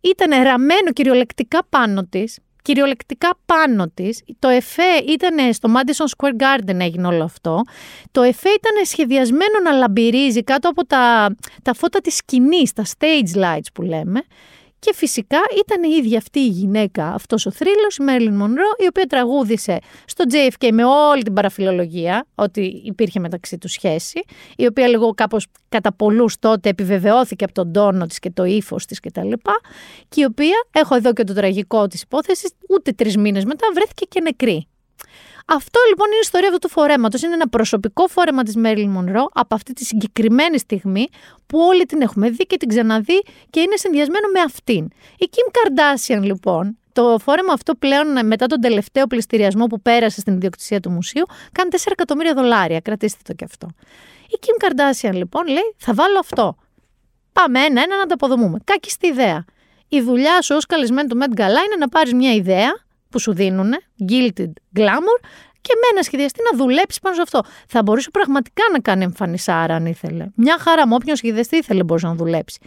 ήταν 0.00 0.42
ραμμένο 0.42 0.92
κυριολεκτικά 0.92 1.66
πάνω 1.68 2.04
της, 2.04 2.38
κυριολεκτικά 2.62 3.30
πάνω 3.46 3.88
της. 3.94 4.22
Το 4.38 4.48
εφέ 4.48 4.96
ήταν 5.08 5.52
στο 5.52 5.72
Madison 5.74 6.06
Square 6.16 6.42
Garden 6.42 6.80
έγινε 6.80 7.06
όλο 7.06 7.24
αυτό. 7.24 7.62
Το 8.10 8.22
εφέ 8.22 8.48
ήταν 8.48 8.84
σχεδιασμένο 8.84 9.60
να 9.64 9.72
λαμπυρίζει 9.72 10.42
κάτω 10.44 10.68
από 10.68 10.86
τα, 10.86 11.34
τα 11.62 11.74
φώτα 11.74 12.00
της 12.00 12.14
σκηνής, 12.16 12.72
τα 12.72 12.84
stage 12.98 13.36
lights 13.42 13.68
που 13.74 13.82
λέμε. 13.82 14.22
Και 14.80 14.94
φυσικά 14.94 15.38
ήταν 15.58 15.82
η 15.82 15.96
ίδια 15.96 16.18
αυτή 16.18 16.38
η 16.38 16.48
γυναίκα, 16.48 17.06
αυτός 17.06 17.46
ο 17.46 17.50
θρύλος, 17.50 17.96
η 17.96 18.02
Μέρλιν 18.02 18.34
Μονρό, 18.34 18.64
η 18.78 18.86
οποία 18.86 19.04
τραγούδισε 19.04 19.78
στο 20.04 20.24
JFK 20.30 20.68
με 20.72 20.84
όλη 20.84 21.22
την 21.22 21.32
παραφιλολογία 21.32 22.26
ότι 22.34 22.82
υπήρχε 22.84 23.20
μεταξύ 23.20 23.58
τους 23.58 23.72
σχέση, 23.72 24.22
η 24.56 24.66
οποία 24.66 24.88
λίγο 24.88 25.10
κάπως 25.10 25.46
κατά 25.68 25.92
πολλούς 25.92 26.38
τότε 26.38 26.68
επιβεβαιώθηκε 26.68 27.44
από 27.44 27.52
τον 27.54 27.72
τόνο 27.72 28.06
της 28.06 28.18
και 28.18 28.30
το 28.30 28.44
ύφος 28.44 28.84
της 28.86 29.00
κτλ. 29.00 29.32
Και 30.08 30.20
η 30.20 30.24
οποία, 30.24 30.64
έχω 30.70 30.94
εδώ 30.94 31.12
και 31.12 31.24
το 31.24 31.32
τραγικό 31.32 31.86
της 31.86 32.02
υπόθεσης, 32.02 32.50
ούτε 32.68 32.92
τρεις 32.92 33.16
μήνες 33.16 33.44
μετά 33.44 33.66
βρέθηκε 33.74 34.04
και 34.08 34.20
νεκρή. 34.20 34.66
Αυτό 35.52 35.80
λοιπόν 35.88 36.06
είναι 36.06 36.16
η 36.16 36.22
ιστορία 36.22 36.48
αυτού 36.48 36.58
του 36.58 36.68
φορέματος. 36.68 37.22
Είναι 37.22 37.34
ένα 37.34 37.48
προσωπικό 37.48 38.06
φόρεμα 38.06 38.42
της 38.42 38.56
Μέρλιν 38.56 38.90
Μονρό 38.90 39.28
από 39.32 39.54
αυτή 39.54 39.72
τη 39.72 39.84
συγκεκριμένη 39.84 40.58
στιγμή 40.58 41.08
που 41.46 41.58
όλοι 41.58 41.84
την 41.86 42.00
έχουμε 42.00 42.30
δει 42.30 42.46
και 42.46 42.56
την 42.56 42.68
ξαναδεί 42.68 43.22
και 43.50 43.60
είναι 43.60 43.76
συνδυασμένο 43.76 44.28
με 44.32 44.40
αυτήν. 44.40 44.88
Η 45.18 45.30
Kim 45.30 45.50
Kardashian 45.56 46.22
λοιπόν, 46.22 46.78
το 46.92 47.18
φόρεμα 47.18 47.52
αυτό 47.52 47.74
πλέον 47.74 48.26
μετά 48.26 48.46
τον 48.46 48.60
τελευταίο 48.60 49.06
πληστηριασμό 49.06 49.66
που 49.66 49.80
πέρασε 49.80 50.20
στην 50.20 50.34
ιδιοκτησία 50.34 50.80
του 50.80 50.90
μουσείου, 50.90 51.24
κάνει 51.52 51.70
4 51.72 51.76
εκατομμύρια 51.90 52.34
δολάρια. 52.34 52.80
Κρατήστε 52.80 53.20
το 53.24 53.32
και 53.32 53.44
αυτό. 53.44 53.68
Η 54.28 54.38
Kim 54.40 54.64
Kardashian 54.64 55.14
λοιπόν 55.14 55.46
λέει: 55.46 55.74
Θα 55.76 55.94
βάλω 55.94 56.18
αυτό. 56.18 56.56
Πάμε 57.32 57.60
ένα-ένα 57.60 57.96
να 57.96 58.06
το 58.06 58.14
αποδομούμε. 58.14 58.58
Κάκιστη 58.64 59.06
ιδέα. 59.06 59.44
Η 59.88 60.00
δουλειά 60.00 60.42
σου 60.42 60.54
ως 60.56 60.66
καλεσμένο 60.66 61.08
του 61.08 61.18
Met 61.20 61.40
Gala 61.40 61.64
είναι 61.64 61.76
να 61.78 61.88
πάρεις 61.88 62.14
μια 62.14 62.32
ιδέα 62.32 62.88
που 63.10 63.18
σου 63.18 63.32
δίνουν, 63.34 63.72
gilded 64.08 64.52
glamour, 64.76 65.18
και 65.60 65.74
με 65.74 65.86
ένα 65.92 66.02
σχεδιαστή 66.02 66.40
να 66.50 66.58
δουλέψεις 66.58 67.00
πάνω 67.00 67.14
σε 67.14 67.22
αυτό. 67.22 67.42
Θα 67.68 67.82
μπορούσε 67.82 68.10
πραγματικά 68.10 68.62
να 68.72 68.78
κάνει 68.78 69.04
εμφανισάρα 69.04 69.74
αν 69.74 69.86
ήθελε. 69.86 70.26
Μια 70.34 70.58
χαρά 70.58 70.86
μου, 70.86 70.94
όποιον 71.00 71.16
σχεδιαστή 71.16 71.56
ήθελε 71.56 71.84
μπορούσε 71.84 72.06
να 72.06 72.14
δουλέψει. 72.14 72.58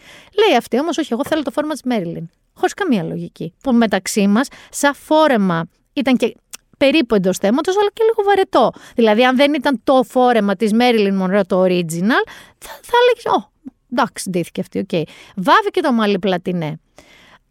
Λέει 0.46 0.56
αυτή 0.56 0.80
όμως, 0.80 0.98
όχι, 0.98 1.12
εγώ 1.12 1.22
θέλω 1.24 1.42
το 1.42 1.50
φόρεμα 1.50 1.72
της 1.72 1.82
Μέριλιν. 1.82 2.30
Χωρίς 2.54 2.74
καμία 2.74 3.02
λογική. 3.02 3.54
Που 3.62 3.72
μεταξύ 3.72 4.26
μας, 4.26 4.48
σαν 4.70 4.94
φόρεμα, 4.94 5.68
ήταν 5.92 6.16
και 6.16 6.36
περίπου 6.78 7.14
εντός 7.14 7.38
θέματος, 7.38 7.76
αλλά 7.76 7.90
και 7.92 8.02
λίγο 8.02 8.22
βαρετό. 8.28 8.72
Δηλαδή, 8.94 9.24
αν 9.24 9.36
δεν 9.36 9.54
ήταν 9.54 9.80
το 9.84 10.02
φόρεμα 10.02 10.56
της 10.56 10.72
Μέριλιν 10.72 11.16
Μονρό 11.16 11.44
το 11.44 11.62
original, 11.62 12.24
θα, 12.58 12.70
θα 12.82 12.96
έλεγες, 13.02 13.24
Ω, 13.36 13.50
εντάξει, 13.92 14.30
ντύθηκε 14.30 14.60
αυτή, 14.60 14.78
ok. 14.78 14.88
Okay. 14.92 15.02
Βάφει 15.36 15.70
και 15.70 15.80
το 15.80 15.92
μαλλί 15.92 16.18
πλατινέ. 16.18 16.78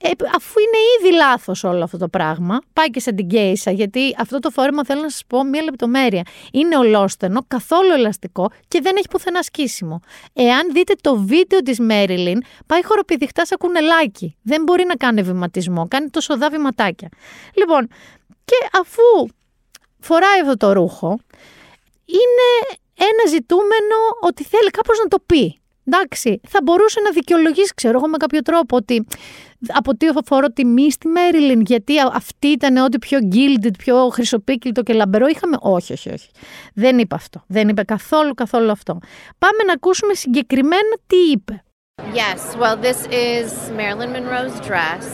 Ε, 0.06 0.10
αφού 0.36 0.60
είναι 0.60 0.78
ήδη 1.00 1.16
λάθος 1.16 1.64
όλο 1.64 1.84
αυτό 1.84 1.98
το 1.98 2.08
πράγμα, 2.08 2.60
πάει 2.74 2.90
και 2.90 3.00
σε 3.00 3.12
την 3.12 3.28
Κέισα, 3.28 3.72
γιατί 3.72 4.16
αυτό 4.18 4.40
το 4.40 4.50
φόρεμα 4.50 4.86
θέλω 4.86 5.02
να 5.02 5.10
σας 5.10 5.24
πω 5.28 5.44
μία 5.44 5.64
λεπτομέρεια. 5.64 6.24
Είναι 6.52 6.78
ολόστενο, 6.78 7.46
καθόλου 7.48 7.92
ελαστικό 7.92 8.52
και 8.68 8.82
δεν 8.82 8.96
έχει 8.96 9.08
πουθενά 9.08 9.42
σκίσιμο. 9.44 10.00
Εάν 10.34 10.72
δείτε 10.74 10.94
το 11.02 11.20
βίντεο 11.20 11.60
της 11.60 11.80
Μέριλιν, 11.80 12.42
πάει 12.66 12.84
χοροπηδιχτά 12.84 13.46
σαν 13.46 13.58
κουνελάκι. 13.58 14.36
Δεν 14.42 14.64
μπορεί 14.64 14.86
να 14.86 14.96
κάνει 14.96 15.22
βηματισμό, 15.22 15.88
κάνει 15.88 16.10
τόσο 16.10 16.34
σοδά 16.34 16.50
βηματάκια. 16.50 17.10
Λοιπόν, 17.54 17.88
και 18.46 18.80
αφού 18.82 19.34
φοράει 20.00 20.40
αυτό 20.42 20.58
το 20.58 20.72
ρούχο, 20.72 21.20
είναι 22.06 22.78
ένα 22.98 23.30
ζητούμενο 23.30 23.96
ότι 24.22 24.44
θέλει 24.44 24.70
κάπως 24.70 25.00
να 25.00 25.08
το 25.08 25.18
πει. 25.26 25.62
Εντάξει, 25.86 26.40
θα 26.48 26.60
μπορούσε 26.64 27.00
να 27.02 27.12
δικαιολογήσει, 27.12 27.74
ξέρω 27.76 27.98
εγώ, 27.98 28.08
με 28.08 28.18
κάποιο 28.18 28.42
τρόπο 28.42 28.76
ότι 28.76 29.06
από 29.68 29.96
τι 29.96 30.08
φορώ 30.26 30.52
τιμή 30.52 30.92
στη 30.92 31.08
Μέριλιν, 31.08 31.62
γιατί 31.62 31.94
αυτή 32.14 32.48
ήταν 32.48 32.78
ό,τι 32.78 33.00
πιο 33.00 33.20
gilded, 33.32 33.78
πιο 33.78 34.10
χρυσοπίκυλτο 34.10 34.84
και 34.84 34.94
λαμπερό 34.94 35.28
είχαμε. 35.28 35.58
Όχι, 35.60 35.94
όχι, 35.94 36.10
όχι. 36.10 36.30
Δεν 36.74 37.00
είπε 37.00 37.16
αυτό. 37.16 37.44
Δεν 37.48 37.70
είπε 37.70 37.84
καθόλου, 37.84 38.34
καθόλου 38.34 38.72
αυτό. 38.72 38.98
Πάμε 39.38 39.64
να 39.66 39.74
ακούσουμε 39.74 40.14
συγκεκριμένα 40.14 40.98
τι 41.08 41.16
είπε. 41.16 41.64
Yes, 42.14 42.56
well, 42.62 42.76
this 42.76 43.06
is 43.12 43.70
Marilyn 43.80 44.12
Monroe's 44.16 44.60
dress, 44.62 45.06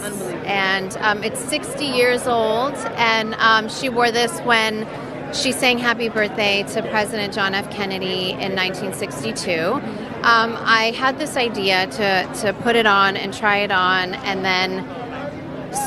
and 0.46 0.90
um, 1.08 1.24
it's 1.28 1.42
60 1.42 1.86
years 1.86 2.26
old, 2.26 2.78
and 3.14 3.36
um, 3.36 3.68
she 3.68 3.90
wore 3.90 4.12
this 4.12 4.40
when 4.46 4.88
she 5.34 5.52
sang 5.52 5.78
Happy 5.78 6.10
Birthday 6.10 6.64
to 6.64 6.82
President 6.82 7.34
John 7.34 7.54
F. 7.54 7.70
Kennedy 7.70 8.32
in 8.32 8.56
1962. 8.56 9.54
Um, 9.54 10.58
I 10.58 10.92
had 10.96 11.20
this 11.20 11.38
idea 11.38 11.86
to, 11.88 12.42
to 12.42 12.54
put 12.62 12.76
it 12.76 12.86
on 12.88 13.16
and 13.16 13.34
try 13.34 13.58
it 13.58 13.72
on, 13.72 14.16
and 14.16 14.44
then 14.44 14.86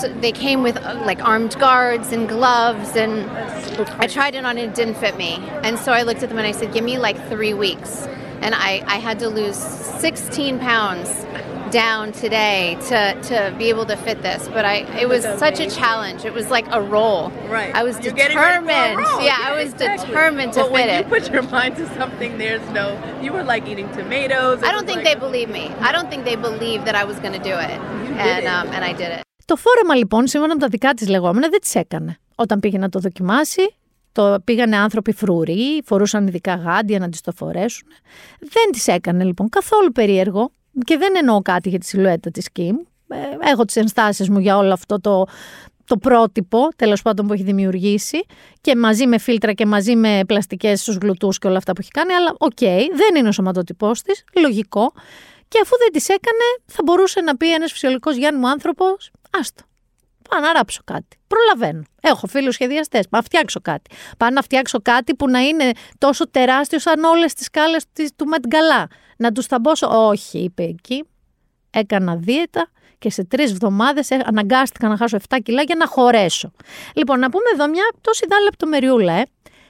so 0.00 0.12
they 0.20 0.31
came 0.31 0.62
with 0.62 0.76
uh, 0.76 1.02
like 1.05 1.22
armed 1.24 1.59
guards 1.59 2.12
and 2.12 2.28
gloves, 2.28 2.94
and 2.94 3.28
I 3.98 4.07
tried 4.07 4.37
it 4.37 4.44
on 4.44 4.59
and 4.59 4.70
it 4.70 4.74
didn't 4.76 4.94
fit 4.94 5.16
me. 5.16 5.38
And 5.64 5.76
so 5.78 5.92
I 5.92 6.02
looked 6.02 6.22
at 6.22 6.28
them 6.28 6.38
and 6.38 6.46
I 6.46 6.52
said, 6.52 6.72
Give 6.72 6.85
me 6.85 6.98
like 6.98 7.28
three 7.28 7.55
weeks. 7.55 8.07
And 8.42 8.55
I, 8.55 8.83
I 8.87 8.98
had 8.98 9.18
to 9.20 9.28
lose 9.28 9.57
16 9.57 10.61
pounds 10.61 11.09
down 11.72 12.12
today 12.12 12.78
to 12.89 13.00
to 13.30 13.38
be 13.58 13.65
able 13.74 13.86
to 13.86 13.98
fit 14.06 14.22
this. 14.22 14.41
But 14.56 14.65
I 14.65 14.76
it 15.04 15.08
was 15.13 15.24
such 15.46 15.60
a 15.60 15.70
challenge. 15.70 16.20
It 16.30 16.34
was 16.39 16.48
like 16.50 16.67
a 16.80 16.82
roll. 16.82 17.22
Right. 17.58 17.74
I 17.76 17.84
was 17.84 17.96
You're 18.04 18.13
determined. 18.13 18.98
roll. 18.98 19.22
Yeah, 19.22 19.50
I 19.50 19.52
was 19.60 19.74
exactly. 19.74 20.08
determined 20.08 20.52
to 20.54 20.62
but 20.62 20.67
fit 20.67 20.74
when 20.78 20.89
it. 20.89 20.98
you 21.00 21.06
put 21.15 21.24
your 21.34 21.46
mind 21.58 21.74
to 21.82 21.86
something, 22.00 22.32
there's 22.43 22.65
no. 22.80 22.86
You 23.22 23.32
were 23.36 23.46
like 23.54 23.63
eating 23.72 23.89
tomatoes. 24.00 24.58
I 24.63 24.72
don't 24.76 24.88
think 24.89 25.04
they 25.10 25.17
believe 25.26 25.50
me. 25.50 25.65
I 25.88 25.91
don't 25.96 26.10
think 26.12 26.22
they 26.30 26.38
believed 26.50 26.84
that 26.88 26.96
I 27.02 27.06
was 27.12 27.17
going 27.24 27.36
to 27.41 27.46
do 27.52 27.56
it. 27.70 27.78
And 28.32 28.43
um, 28.56 28.65
and 28.76 28.84
I 28.91 28.93
did 29.02 29.12
it. 29.17 29.22
Το 29.46 29.56
φόρεμα 29.56 29.96
λοιπόν, 29.96 30.28
σύμφωνα 30.28 30.54
με 30.54 30.60
τα 30.60 30.67
δικά 30.67 30.93
τη 30.93 31.06
λεγόμενα, 31.06 31.50
δεν 31.50 31.60
τι 31.62 31.80
έκανε. 31.80 32.17
Όταν 32.36 32.60
πήγε 32.60 32.78
να 32.78 32.89
το 32.89 33.00
δοκιμάσει, 33.00 33.76
το 34.12 34.38
πήγανε 34.43 34.78
άνθρωποι 34.78 35.13
φρουροί, 35.13 35.82
φορούσαν 35.86 36.28
ειδικά 36.28 36.56
γάντια 36.56 37.00
να 37.00 37.10
τη 37.10 37.22
το 37.22 37.32
φορέσουν. 37.32 37.88
Δεν 38.39 38.72
τι 38.72 38.91
έκανε 38.91 39.24
λοιπόν 39.24 39.50
καθόλου 39.50 39.91
περίεργο 39.91 40.52
και 40.85 40.97
δεν 40.97 41.13
εννοώ 41.17 41.43
κάτι 41.43 41.69
για 41.69 41.79
τη 41.79 41.87
σιλουέτα 41.87 42.31
της 42.31 42.51
Κιμ. 42.53 42.77
Ε, 43.09 43.51
έχω 43.51 43.65
τις 43.65 43.77
ενστάσεις 43.77 44.29
μου 44.29 44.39
για 44.39 44.57
όλο 44.57 44.73
αυτό 44.73 45.01
το, 45.01 45.27
το 45.85 45.97
πρότυπο, 45.97 46.69
τέλος 46.77 47.03
πάντων 47.03 47.27
που 47.27 47.33
έχει 47.33 47.43
δημιουργήσει 47.43 48.25
και 48.61 48.77
μαζί 48.77 49.07
με 49.07 49.19
φίλτρα 49.19 49.53
και 49.53 49.67
μαζί 49.67 49.97
με 49.97 50.21
πλαστικές 50.27 50.81
στους 50.81 50.97
γλουτούς 50.97 51.39
και 51.39 51.47
όλα 51.47 51.57
αυτά 51.57 51.73
που 51.73 51.81
έχει 51.81 51.91
κάνει, 51.91 52.13
αλλά 52.13 52.35
οκ, 52.39 52.59
δεν 52.95 53.15
είναι 53.17 53.29
ο 53.29 53.33
σωματότυπός 53.33 54.03
της, 54.03 54.25
λογικό. 54.41 54.93
Και 55.49 55.59
αφού 55.63 55.77
δεν 55.79 55.93
τις 55.93 56.09
έκανε, 56.09 56.45
θα 56.67 56.83
μπορούσε 56.85 57.21
να 57.21 57.37
πει 57.37 57.55
ένας 57.55 57.73
φυσιολογικός 57.73 58.17
Γιάννη 58.17 58.41
μου 58.41 58.49
άνθρωπος, 58.49 59.11
άστο, 59.31 59.63
πάω 60.29 60.41
να 60.41 60.53
ράψω 60.53 60.81
κάτι. 60.85 61.17
Προλαβαίνω. 61.27 61.83
Έχω 62.01 62.27
φίλους 62.27 62.55
σχεδιαστές. 62.55 63.09
Πάω 63.09 63.21
να 63.21 63.27
φτιάξω 63.27 63.61
κάτι. 63.61 63.91
Πάω 64.17 64.31
να 64.31 64.43
φτιάξω 64.43 64.79
κάτι 64.83 65.15
που 65.15 65.29
να 65.29 65.41
είναι 65.41 65.71
τόσο 65.99 66.31
τεράστιο 66.31 66.79
σαν 66.79 67.05
όλες 67.05 67.35
τις 67.35 67.51
κάλε 67.51 67.77
του 68.17 68.27
Μετγκαλά. 68.27 68.89
Να 69.23 69.33
τους 69.33 69.47
θαμπώσω. 69.47 69.89
Όχι, 69.91 70.39
είπε 70.39 70.63
εκεί. 70.63 71.05
Έκανα 71.71 72.17
δίαιτα 72.17 72.69
και 72.99 73.11
σε 73.11 73.25
τρεις 73.25 73.51
εβδομάδε 73.51 74.01
αναγκάστηκα 74.25 74.89
να 74.89 74.97
χάσω 74.97 75.19
7 75.29 75.39
κιλά 75.43 75.63
για 75.63 75.75
να 75.75 75.87
χωρέσω. 75.87 76.53
Λοιπόν, 76.95 77.19
να 77.19 77.31
πούμε 77.31 77.45
εδώ 77.55 77.69
μια 77.69 77.85
τόση 78.01 78.27
δά 78.29 78.41
λεπτομεριούλα, 78.41 79.13
ε. 79.13 79.23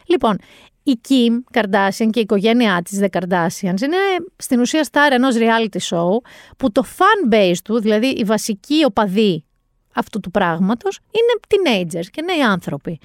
Λοιπόν, 0.06 0.38
η 0.82 1.00
Kim 1.08 1.58
Kardashian 1.58 2.10
και 2.10 2.18
η 2.18 2.22
οικογένειά 2.22 2.82
της 2.84 3.00
The 3.02 3.18
Kardashians 3.18 3.80
είναι 3.80 3.96
στην 4.36 4.60
ουσία 4.60 4.88
star 4.90 5.10
ενός 5.10 5.34
reality 5.38 5.80
show 5.90 6.08
που 6.56 6.72
το 6.72 6.84
fan 6.96 7.34
base 7.34 7.56
του, 7.64 7.80
δηλαδή 7.80 8.06
οι 8.06 8.24
βασικοί 8.24 8.84
οπαδοί 8.84 9.44
αυτού 9.94 10.20
του 10.20 10.30
πράγματος, 10.30 10.98
είναι 11.10 11.40
teenagers 11.48 12.06
και 12.10 12.22
νέοι 12.22 12.42
άνθρωποι. 12.42 12.98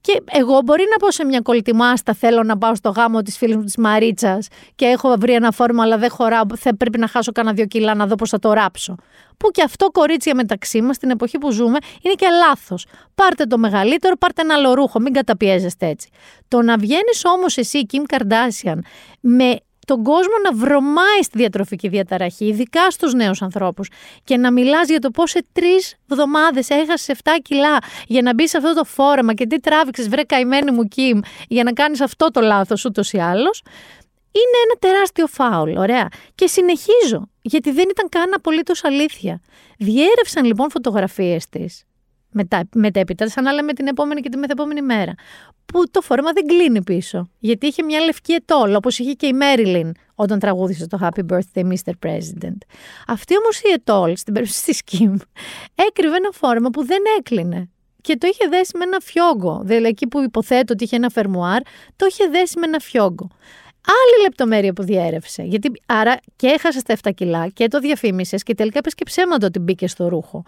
Και 0.00 0.22
εγώ 0.30 0.60
μπορεί 0.64 0.84
να 0.90 0.96
πω 0.96 1.10
σε 1.10 1.24
μια 1.24 1.40
κολλητή 1.40 1.74
μάστα, 1.74 2.14
θέλω 2.14 2.42
να 2.42 2.58
πάω 2.58 2.74
στο 2.74 2.90
γάμο 2.90 3.22
της 3.22 3.36
φίλης 3.36 3.56
μου 3.56 3.64
της 3.64 3.76
Μαρίτσας 3.76 4.48
και 4.74 4.84
έχω 4.84 5.14
βρει 5.18 5.32
ένα 5.32 5.50
φόρμα, 5.50 5.82
αλλά 5.82 5.98
δεν 5.98 6.10
χωράω. 6.10 6.42
Θα 6.56 6.76
πρέπει 6.76 6.98
να 6.98 7.08
χάσω 7.08 7.32
κάνα 7.32 7.52
δύο 7.52 7.66
κιλά 7.66 7.94
να 7.94 8.06
δω 8.06 8.14
πώς 8.14 8.30
θα 8.30 8.38
το 8.38 8.52
ράψω. 8.52 8.94
Που 9.36 9.50
και 9.50 9.62
αυτό 9.62 9.90
κορίτσια 9.90 10.34
μεταξύ 10.34 10.80
μας, 10.82 10.96
στην 10.96 11.10
εποχή 11.10 11.38
που 11.38 11.50
ζούμε, 11.50 11.78
είναι 12.02 12.14
και 12.14 12.26
λάθος. 12.48 12.86
Πάρτε 13.14 13.44
το 13.44 13.58
μεγαλύτερο, 13.58 14.16
πάρτε 14.16 14.42
ένα 14.42 14.54
άλλο 14.54 14.74
ρούχο, 14.74 15.00
μην 15.00 15.12
καταπιέζεστε 15.12 15.86
έτσι. 15.86 16.08
Το 16.48 16.62
να 16.62 16.76
βγαίνεις 16.76 17.24
όμως 17.24 17.56
εσύ, 17.56 17.86
Kim 17.92 18.14
Kardashian, 18.14 18.78
με 19.20 19.56
τον 19.90 20.02
κόσμο 20.02 20.34
να 20.44 20.52
βρωμάει 20.54 21.22
στη 21.22 21.38
διατροφική 21.38 21.88
διαταραχή, 21.88 22.46
ειδικά 22.46 22.90
στους 22.90 23.12
νέους 23.12 23.42
ανθρώπους 23.42 23.88
και 24.24 24.36
να 24.36 24.52
μιλάς 24.52 24.88
για 24.88 24.98
το 24.98 25.10
πώς 25.10 25.30
σε 25.30 25.44
τρεις 25.52 25.94
εβδομάδες 26.10 26.68
έχασες 26.68 27.18
7 27.24 27.30
κιλά 27.42 27.78
για 28.06 28.22
να 28.22 28.34
μπει 28.34 28.48
σε 28.48 28.56
αυτό 28.56 28.74
το 28.74 28.84
φόρεμα 28.84 29.34
και 29.34 29.46
τι 29.46 29.60
τράβηξες 29.60 30.08
βρε 30.08 30.22
καημένη 30.22 30.70
μου 30.70 30.84
Κιμ 30.84 31.20
για 31.48 31.64
να 31.64 31.72
κάνεις 31.72 32.00
αυτό 32.00 32.30
το 32.30 32.40
λάθος 32.40 32.84
ούτως 32.84 33.12
ή 33.12 33.18
άλλως, 33.18 33.62
είναι 34.32 34.56
ένα 34.64 34.74
τεράστιο 34.78 35.26
φάουλ, 35.26 35.76
ωραία. 35.76 36.08
Και 36.34 36.46
συνεχίζω, 36.46 37.28
γιατί 37.42 37.70
δεν 37.70 37.86
ήταν 37.90 38.08
καν 38.08 38.34
απολύτως 38.34 38.84
αλήθεια. 38.84 39.40
Διέρευσαν 39.78 40.44
λοιπόν 40.44 40.70
φωτογραφίες 40.70 41.48
της 41.48 41.84
μετά, 42.32 42.68
μετέπειτα, 42.74 43.28
σαν 43.28 43.44
να 43.44 43.52
λέμε 43.52 43.72
την 43.72 43.86
επόμενη 43.86 44.20
και 44.20 44.28
τη 44.28 44.36
μεθεπόμενη 44.36 44.82
μέρα. 44.82 45.14
Που 45.66 45.90
το 45.90 46.00
φόρμα 46.00 46.32
δεν 46.32 46.46
κλείνει 46.46 46.82
πίσω. 46.82 47.30
Γιατί 47.38 47.66
είχε 47.66 47.82
μια 47.82 48.00
λευκή 48.00 48.32
ετόλ, 48.32 48.74
όπως 48.74 48.98
είχε 48.98 49.12
και 49.12 49.26
η 49.26 49.32
Μέριλιν 49.32 49.92
όταν 50.14 50.38
τραγούδισε 50.38 50.86
το 50.86 50.98
Happy 51.02 51.20
Birthday, 51.32 51.64
Mr. 51.64 51.92
President. 52.06 52.58
Αυτή 53.06 53.36
όμως 53.36 53.60
η 53.60 53.72
ετόλ, 53.72 54.16
στην 54.16 54.34
περίπτωση 54.34 54.64
της 54.64 54.82
Kim, 54.90 55.14
έκρυβε 55.74 56.16
ένα 56.16 56.30
φόρμα 56.32 56.70
που 56.70 56.84
δεν 56.84 57.02
έκλεινε. 57.18 57.68
Και 58.00 58.16
το 58.16 58.26
είχε 58.26 58.48
δέσει 58.48 58.76
με 58.76 58.84
ένα 58.84 58.98
φιόγκο. 59.00 59.60
Δηλαδή, 59.64 59.86
εκεί 59.86 60.06
που 60.06 60.22
υποθέτω 60.22 60.72
ότι 60.72 60.84
είχε 60.84 60.96
ένα 60.96 61.08
φερμουάρ, 61.08 61.62
το 61.96 62.06
είχε 62.06 62.26
δέσει 62.26 62.58
με 62.58 62.66
ένα 62.66 62.78
φιόγκο. 62.78 63.28
Άλλη 63.86 64.22
λεπτομέρεια 64.22 64.72
που 64.72 64.82
διέρευσε. 64.82 65.42
Γιατί 65.42 65.70
άρα 65.86 66.16
και 66.36 66.46
έχασες 66.46 66.82
τα 66.82 66.96
7 67.02 67.10
κιλά 67.14 67.48
και 67.48 67.68
το 67.68 67.78
διαφήμισες 67.78 68.42
και 68.42 68.54
τελικά 68.54 68.80
πες 68.80 68.94
και 68.94 69.04
ψέματα 69.04 69.46
ότι 69.46 69.58
μπήκε 69.58 69.86
στο 69.86 70.08
ρούχο. 70.08 70.42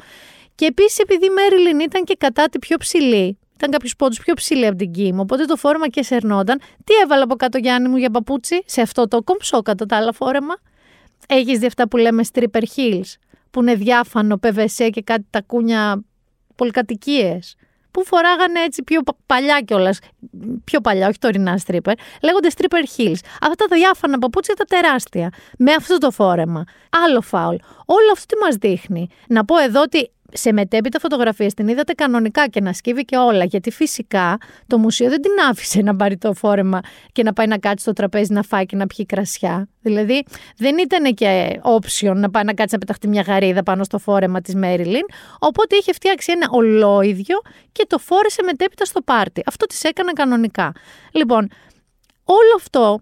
Και 0.55 0.67
επίσης, 0.67 0.99
επειδή 0.99 1.27
η 1.27 1.31
Μέριλιν 1.31 1.81
ήταν 1.81 2.05
και 2.05 2.17
κατά 2.19 2.49
τη 2.49 2.59
πιο 2.59 2.77
ψηλή, 2.77 3.39
ήταν 3.57 3.71
κάποιου 3.71 3.91
πόντους 3.99 4.19
πιο 4.19 4.35
ψηλή 4.35 4.67
από 4.67 4.77
την 4.77 4.93
Κίμ, 4.93 5.19
οπότε 5.19 5.45
το 5.45 5.57
φόρεμα 5.57 5.89
και 5.89 6.03
σερνόταν. 6.03 6.59
Τι 6.59 6.95
έβαλα 7.03 7.23
από 7.23 7.35
κάτω, 7.35 7.59
Γιάννη 7.59 7.89
μου, 7.89 7.97
για 7.97 8.11
παπούτσι, 8.11 8.63
σε 8.67 8.81
αυτό 8.81 9.09
το 9.09 9.23
κομψό 9.23 9.63
κατά 9.63 9.87
τα 9.87 9.97
άλλα 9.97 10.13
φόρεμα; 10.13 10.55
Έχεις 11.29 11.59
δει 11.59 11.67
αυτά 11.67 11.89
που 11.89 11.97
λέμε 11.97 12.23
stripper 12.33 12.63
heels, 12.77 13.15
που 13.51 13.61
είναι 13.61 13.75
διάφανο, 13.75 14.39
PVC 14.43 14.89
και 14.93 15.03
κάτι 15.03 15.27
τακούνια 15.31 16.05
πολυκατοικίες; 16.55 17.57
Που 17.91 18.05
φοράγανε 18.05 18.61
έτσι 18.61 18.83
πιο 18.83 19.01
παλιά 19.27 19.61
κιόλας. 19.61 19.99
Πιο 20.65 20.81
παλιά, 20.81 21.09
όχι 21.09 21.19
τωρινά 21.19 21.61
stripper. 21.67 21.93
Λέγονται 22.23 22.49
stripper 22.57 22.85
heels. 22.97 23.19
Αυτά 23.41 23.65
τα 23.69 23.77
διάφανα 23.77 24.19
παπούτσια 24.19 24.55
τα 24.55 24.65
τεράστια. 24.65 25.31
Με 25.59 25.73
αυτό 25.73 25.99
το 25.99 26.11
φόρεμα. 26.11 26.65
Άλλο 27.05 27.21
φάουλ. 27.21 27.57
Όλο 27.85 28.11
αυτό 28.13 28.35
τι 28.35 28.41
μας 28.45 28.55
δείχνει; 28.57 29.09
Να 29.29 29.45
πω 29.45 29.59
εδώ 29.59 29.81
ότι 29.81 30.11
σε 30.33 30.53
μετέπειτα 30.53 30.99
φωτογραφίες 30.99 31.55
την 31.55 31.69
είδατε 31.69 31.93
κανονικά 31.93 32.49
και 32.49 32.61
να 32.61 32.73
σκύβει 32.73 33.05
και 33.05 33.17
όλα. 33.17 33.45
Γιατί 33.45 33.71
φυσικά 33.71 34.39
το 34.67 34.79
μουσείο 34.79 35.09
δεν 35.09 35.23
την 35.23 35.33
άφησε 35.51 35.83
να 35.83 35.97
πάρει 35.97 36.17
το 36.17 36.33
φόρεμα 36.35 36.81
και 37.13 37.23
να 37.23 37.33
πάει 37.33 37.47
να 37.47 37.59
κάτσει 37.59 37.85
στο 37.85 37.93
τραπέζι 37.93 38.33
να 38.33 38.43
φάει 38.43 38.67
και 38.67 38.77
να 38.77 38.87
πιει 38.87 39.07
κρασιά. 39.07 39.69
Δηλαδή 39.81 40.25
δεν 40.57 40.79
ήταν 40.79 41.15
και 41.15 41.61
option 41.63 42.15
να 42.15 42.31
πάει 42.31 42.45
να 42.45 42.55
κάτσει 42.55 42.75
να 42.75 42.79
πεταχτεί 42.79 43.09
μια 43.09 43.23
γαρίδα 43.23 43.63
πάνω 43.63 43.85
στο 43.85 43.99
φόρεμα 43.99 44.41
της 44.41 44.55
Μέριλιν. 44.55 45.05
Οπότε 45.39 45.77
είχε 45.77 45.93
φτιάξει 45.93 46.33
ένα 46.33 46.47
ολόιδιο 46.51 47.37
και 47.73 47.85
το 47.89 47.99
φόρεσε 47.99 48.43
μετέπειτα 48.43 48.85
στο 48.85 49.01
πάρτι. 49.01 49.43
Αυτό 49.47 49.67
τη 49.67 49.77
έκανε 49.83 50.13
κανονικά. 50.13 50.73
Λοιπόν, 51.13 51.49
όλο 52.25 52.55
αυτό 52.57 53.01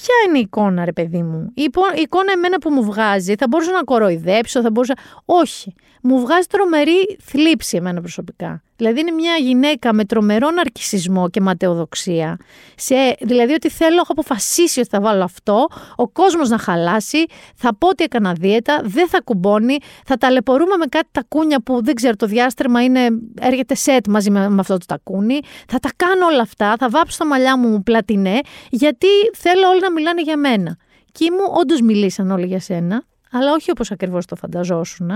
Ποια 0.00 0.14
είναι 0.28 0.38
η 0.38 0.40
εικόνα, 0.40 0.84
ρε 0.84 0.92
παιδί 0.92 1.22
μου; 1.22 1.52
Η 1.54 1.70
εικόνα 2.02 2.32
εμένα 2.32 2.58
που 2.58 2.70
μου 2.70 2.84
βγάζει, 2.84 3.34
θα 3.34 3.46
μπορούσα 3.48 3.72
να 3.72 3.84
κοροϊδέψω, 3.84 4.60
θα 4.60 4.70
μπορούσα. 4.70 4.94
Όχι. 5.24 5.74
Μου 6.08 6.20
βγάζει 6.20 6.46
τρομερή 6.46 7.16
θλίψη 7.22 7.76
εμένα 7.76 8.00
προσωπικά. 8.00 8.62
Δηλαδή 8.76 9.00
είναι 9.00 9.10
μια 9.10 9.36
γυναίκα 9.36 9.92
με 9.92 10.04
τρομερό 10.04 10.50
ναρκισισμό 10.50 11.28
και 11.28 11.40
ματαιοδοξία. 11.40 12.36
Σε, 12.76 12.94
δηλαδή 13.20 13.52
ότι 13.52 13.70
θέλω, 13.70 13.94
έχω 13.94 14.12
αποφασίσει 14.12 14.80
ότι 14.80 14.88
θα 14.88 15.00
βάλω 15.00 15.24
αυτό, 15.24 15.66
ο 15.96 16.08
κόσμος 16.08 16.48
να 16.48 16.58
χαλάσει, 16.58 17.24
θα 17.54 17.76
πω 17.76 17.88
ότι 17.88 18.04
έκανα 18.04 18.32
δίαιτα, 18.32 18.80
δεν 18.84 19.08
θα 19.08 19.20
κουμπώνει, 19.20 19.76
θα 20.04 20.16
ταλαιπωρούμε 20.16 20.76
με 20.76 20.86
κάτι 20.86 21.08
τακούνια 21.12 21.62
που 21.62 21.84
δεν 21.84 21.94
ξέρω 21.94 22.16
το 22.16 22.26
διάστρεμα 22.26 22.82
είναι, 22.82 23.08
έρχεται 23.40 23.74
σετ 23.74 24.06
μαζί 24.06 24.30
με, 24.30 24.48
με 24.48 24.60
αυτό 24.60 24.76
το 24.78 24.84
τακούνι, 24.86 25.40
θα 25.68 25.78
τα 25.78 25.90
κάνω 25.96 26.26
όλα 26.26 26.42
αυτά, 26.42 26.74
θα 26.78 26.88
βάψω 26.88 27.18
τα 27.18 27.26
μαλλιά 27.26 27.58
μου 27.58 27.82
πλατινέ, 27.82 28.40
γιατί 28.70 29.06
θέλω 29.34 29.68
όλοι 29.68 29.80
να 29.80 29.92
μιλάνε 29.92 30.22
για 30.22 30.36
μένα. 30.36 30.76
Και 31.12 31.30
μου 31.30 31.52
όντως 31.60 31.80
μιλήσαν 31.80 32.30
όλοι 32.30 32.46
για 32.46 32.60
σένα, 32.60 33.04
αλλά 33.36 33.52
όχι 33.52 33.70
όπως 33.70 33.90
ακριβώς 33.90 34.26
το 34.26 34.36
φανταζόσουν. 34.36 35.10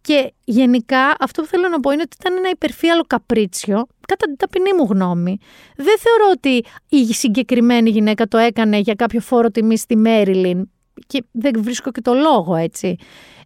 Και 0.00 0.32
γενικά 0.44 1.16
αυτό 1.20 1.42
που 1.42 1.48
θέλω 1.48 1.68
να 1.68 1.80
πω 1.80 1.90
είναι 1.90 2.02
ότι 2.02 2.16
ήταν 2.20 2.36
ένα 2.36 2.48
υπερφύαλο 2.48 3.02
καπρίτσιο, 3.06 3.86
κατά 4.06 4.26
την 4.26 4.36
ταπεινή 4.36 4.72
μου 4.72 4.86
γνώμη. 4.90 5.38
Δεν 5.76 5.98
θεωρώ 5.98 6.30
ότι 6.32 6.64
η 6.88 7.14
συγκεκριμένη 7.14 7.90
γυναίκα 7.90 8.26
το 8.26 8.38
έκανε 8.38 8.78
για 8.78 8.94
κάποιο 8.94 9.20
φόρο 9.20 9.50
τιμής 9.50 9.80
στη 9.80 9.96
Μέριλιν 9.96 10.70
και 11.06 11.24
δεν 11.30 11.62
βρίσκω 11.62 11.90
και 11.90 12.00
το 12.00 12.14
λόγο 12.14 12.54
έτσι. 12.54 12.96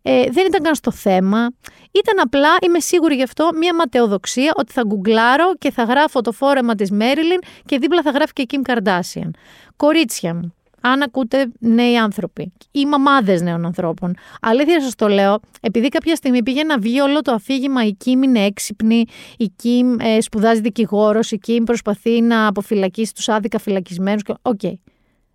Ε, 0.03 0.25
δεν 0.31 0.47
ήταν 0.47 0.63
καν 0.63 0.75
στο 0.75 0.91
θέμα. 0.91 1.51
Ήταν 1.91 2.19
απλά, 2.23 2.49
είμαι 2.67 2.81
σίγουρη 2.81 3.15
γι' 3.15 3.23
αυτό, 3.23 3.49
μια 3.59 3.75
ματαιοδοξία 3.75 4.53
ότι 4.57 4.73
θα 4.73 4.83
γκουγκλάρω 4.87 5.55
και 5.59 5.71
θα 5.71 5.83
γράφω 5.83 6.21
το 6.21 6.33
φόρεμα 6.33 6.75
της 6.75 6.91
Μέριλιν 6.91 7.39
και 7.65 7.79
δίπλα 7.79 8.03
θα 8.03 8.11
γράφει 8.11 8.33
και 8.33 8.43
η 8.43 8.47
Kim 8.53 8.73
Kardashian. 8.73 9.31
Κορίτσια 9.77 10.35
μου, 10.35 10.55
αν 10.83 11.03
ακούτε 11.03 11.47
νέοι 11.59 11.97
άνθρωποι 11.97 12.53
ή 12.71 12.87
μαμάδες 12.87 13.43
νέων 13.43 13.65
ανθρώπων. 13.65 14.15
Αλήθεια 14.41 14.81
σας 14.81 14.95
το 14.95 15.09
λέω, 15.09 15.41
επειδή 15.61 15.89
κάποια 15.89 16.15
στιγμή 16.17 16.43
πήγε 16.43 16.63
να 16.63 16.79
βγει 16.79 17.01
όλο 17.01 17.21
το 17.21 17.33
αφήγημα, 17.33 17.87
η 17.87 17.93
Κίμ 17.93 18.23
είναι 18.23 18.45
έξυπνη, 18.45 19.05
η 19.37 19.53
Κίμ 19.57 20.01
ε, 20.01 20.21
σπουδάζει 20.21 20.61
δικηγόρος, 20.61 21.31
η 21.31 21.39
Κίμ 21.39 21.65
προσπαθεί 21.65 22.21
να 22.21 22.47
αποφυλακίσει 22.47 23.15
τους 23.15 23.29
άδικα 23.29 23.59
φυλακισμένους. 23.59 24.23
Ok. 24.43 24.61
Okay. 24.63 24.75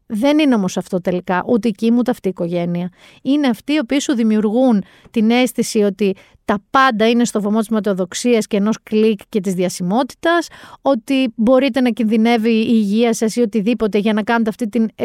Δεν 0.09 0.39
είναι 0.39 0.55
όμως 0.55 0.77
αυτό 0.77 1.01
τελικά, 1.01 1.43
ούτε 1.47 1.67
η 1.67 1.71
Κίμ 1.71 1.97
ούτε 1.97 2.11
αυτή 2.11 2.27
η 2.27 2.29
οικογένεια. 2.29 2.89
Είναι 3.21 3.47
αυτοί 3.47 3.73
οι 3.73 3.77
οποίοι 3.77 3.99
σου 3.99 4.15
δημιουργούν 4.15 4.83
την 5.11 5.31
αίσθηση 5.31 5.79
ότι 5.79 6.15
τα 6.45 6.63
πάντα 6.69 7.09
είναι 7.09 7.25
στο 7.25 7.41
βωμό 7.41 7.59
της 7.59 7.69
ματαιοδοξίας 7.69 8.47
και 8.47 8.57
ενός 8.57 8.77
κλικ 8.83 9.19
και 9.29 9.39
της 9.39 9.53
διασημότητας, 9.53 10.47
ότι 10.81 11.33
μπορείτε 11.35 11.81
να 11.81 11.89
κινδυνεύει 11.89 12.49
η 12.49 12.67
υγεία 12.69 13.13
σας 13.13 13.35
ή 13.35 13.41
οτιδήποτε 13.41 13.97
για 13.97 14.13
να 14.13 14.23
κάνετε 14.23 14.49
αυτή 14.49 14.69
την 14.69 14.87
ε, 14.95 15.03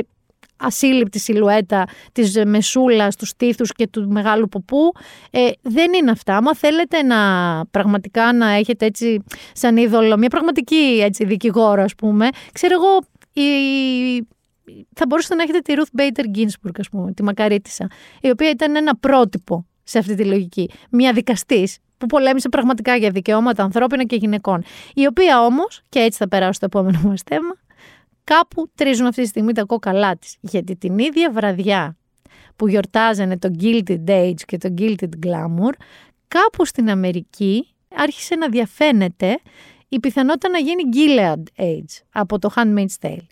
ασύλληπτη 0.62 1.18
σιλουέτα 1.18 1.85
της 2.12 2.44
μεσούλας, 2.44 3.16
τους 3.16 3.29
στήθους 3.29 3.72
και 3.72 3.87
του 3.87 4.09
μεγάλου 4.09 4.48
ποπού. 4.48 4.92
Ε, 5.31 5.48
δεν 5.62 5.92
είναι 5.92 6.11
αυτά. 6.11 6.37
Άμα 6.37 6.55
θέλετε 6.55 7.03
να 7.03 7.16
πραγματικά 7.70 8.33
να 8.33 8.51
έχετε 8.51 8.87
έτσι 8.87 9.22
σαν 9.53 9.77
είδωλο 9.77 10.16
μια 10.16 10.29
πραγματική 10.29 11.01
έτσι, 11.03 11.25
δικηγόρο 11.25 11.83
ας 11.83 11.94
πούμε, 11.94 12.29
ξέρω 12.53 12.75
εγώ 12.75 12.98
η... 13.33 13.48
θα 14.94 15.07
μπορούσατε 15.09 15.35
να 15.35 15.42
έχετε 15.42 15.59
τη 15.59 15.75
Ruth 15.77 16.01
Bader 16.01 16.38
Ginsburg 16.38 16.75
ας 16.79 16.88
πούμε, 16.88 17.12
τη 17.12 17.22
μακαρίτησα, 17.22 17.87
η 18.20 18.31
οποία 18.31 18.51
ήταν 18.51 18.77
ένα 18.77 18.96
πρότυπο 18.96 19.66
σε 19.83 19.98
αυτή 19.98 20.14
τη 20.14 20.25
λογική. 20.25 20.70
Μια 20.90 21.12
δικαστής 21.12 21.79
που 21.98 22.07
πολέμησε 22.07 22.48
πραγματικά 22.48 22.96
για 22.96 23.11
δικαιώματα 23.11 23.62
ανθρώπινα 23.62 24.05
και 24.05 24.16
γυναικών. 24.16 24.64
Η 24.94 25.07
οποία 25.07 25.44
όμως, 25.44 25.83
και 25.88 25.98
έτσι 25.98 26.18
θα 26.18 26.29
περάσω 26.29 26.53
στο 26.53 26.64
επόμενο 26.64 27.01
μας 27.05 27.22
θέμα, 27.27 27.55
κάπου 28.24 28.70
τρίζουν 28.74 29.06
αυτή 29.06 29.22
τη 29.22 29.28
στιγμή 29.28 29.52
τα 29.52 29.64
κόκαλά 29.64 30.16
της. 30.16 30.37
Γιατί 30.40 30.76
την 30.76 30.98
ίδια 30.98 31.30
βραδιά 31.30 31.96
που 32.56 32.68
γιορτάζανε 32.68 33.38
το 33.38 33.48
Gilded 33.61 34.08
Age 34.08 34.40
και 34.46 34.58
το 34.58 34.74
Gilded 34.78 35.26
Glamour, 35.26 35.72
κάπου 36.28 36.66
στην 36.66 36.90
Αμερική 36.90 37.74
άρχισε 37.94 38.35
να 38.35 38.48
διαφαίνεται 38.48 39.38
η 39.88 40.00
πιθανότητα 40.00 40.48
να 40.48 40.58
γίνει 40.58 40.82
Gilead 40.92 41.62
Age 41.62 42.02
από 42.12 42.38
το 42.38 42.50
Handmaid's 42.56 43.06
Tale. 43.06 43.26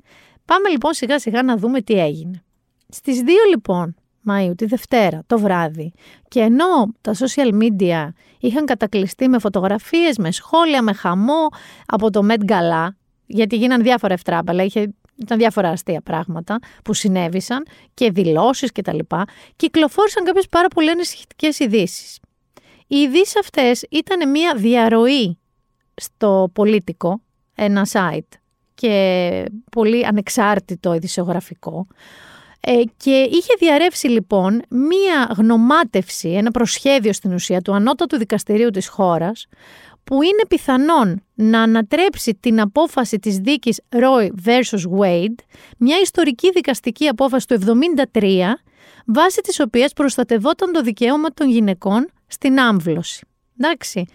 Πάμε 0.44 0.68
λοιπόν 0.68 0.92
σιγά 0.92 1.18
σιγά 1.18 1.42
να 1.42 1.56
δούμε 1.56 1.80
τι 1.80 1.94
έγινε. 1.94 2.42
Στις 2.88 3.20
2 3.20 3.28
λοιπόν 3.50 3.94
Μαΐου, 4.26 4.52
τη 4.56 4.64
Δευτέρα, 4.64 5.22
το 5.26 5.38
βράδυ, 5.38 5.92
και 6.28 6.40
ενώ 6.40 6.94
τα 7.00 7.14
social 7.14 7.62
media 7.62 8.08
είχαν 8.40 8.64
κατακλειστεί 8.64 9.28
με 9.28 9.38
φωτογραφίες, 9.38 10.18
με 10.18 10.30
σχόλια, 10.30 10.82
με 10.82 10.92
χαμό 10.92 11.48
από 11.86 12.10
το 12.10 12.26
Met 12.28 12.50
Gala, 12.50 12.88
γιατί 13.30 13.56
γίνανε 13.56 13.82
διάφορα 13.82 14.12
ευτράπαλα, 14.12 14.62
είχε, 14.64 14.94
ήταν 15.16 15.38
διάφορα 15.38 15.68
αστεία 15.68 16.00
πράγματα 16.00 16.58
που 16.84 16.94
συνέβησαν 16.94 17.66
και 17.94 18.10
δηλώσεις 18.10 18.72
κτλ. 18.72 18.98
Κυκλοφόρησαν 19.56 20.24
κάποιες 20.24 20.46
πάρα 20.46 20.68
πολύ 20.68 20.90
ανησυχητικές 20.90 21.58
ειδήσεις. 21.58 22.18
Οι 22.86 22.96
ειδήσεις 22.96 23.36
αυτές 23.36 23.84
ήταν 23.90 24.30
μια 24.30 24.54
διαρροή 24.56 25.38
στο 25.94 26.50
πολίτικο, 26.52 27.22
ένα 27.54 27.86
site 27.92 28.38
και 28.74 29.44
πολύ 29.70 30.06
ανεξάρτητο 30.06 30.94
ειδησιογραφικό. 30.94 31.86
Ε, 32.60 32.82
και 32.96 33.28
είχε 33.30 33.54
διαρρεύσει 33.58 34.08
λοιπόν 34.08 34.62
μία 34.68 35.34
γνωμάτευση, 35.36 36.28
ένα 36.28 36.50
προσχέδιο 36.50 37.12
στην 37.12 37.32
ουσία 37.32 37.60
του 37.60 37.74
ανώτατου 37.74 38.16
δικαστηρίου 38.16 38.70
της 38.70 38.88
χώρας 38.88 39.46
που 40.04 40.22
είναι 40.22 40.42
πιθανόν 40.48 41.24
να 41.34 41.62
ανατρέψει 41.62 42.34
την 42.40 42.60
απόφαση 42.60 43.18
της 43.18 43.38
δίκης 43.38 43.80
Roy 43.88 44.28
vs. 44.44 44.98
Wade, 45.00 45.34
μια 45.78 46.00
ιστορική 46.02 46.50
δικαστική 46.50 47.08
απόφαση 47.08 47.46
του 47.46 47.78
1973, 48.12 48.42
βάσει 49.06 49.40
της 49.40 49.60
οποίας 49.60 49.92
προστατευόταν 49.92 50.72
το 50.72 50.80
δικαίωμα 50.82 51.28
των 51.28 51.50
γυναικών 51.50 52.10
στην 52.26 52.60
άμβλωση. 52.60 53.26
Εντάξει. 53.58 54.06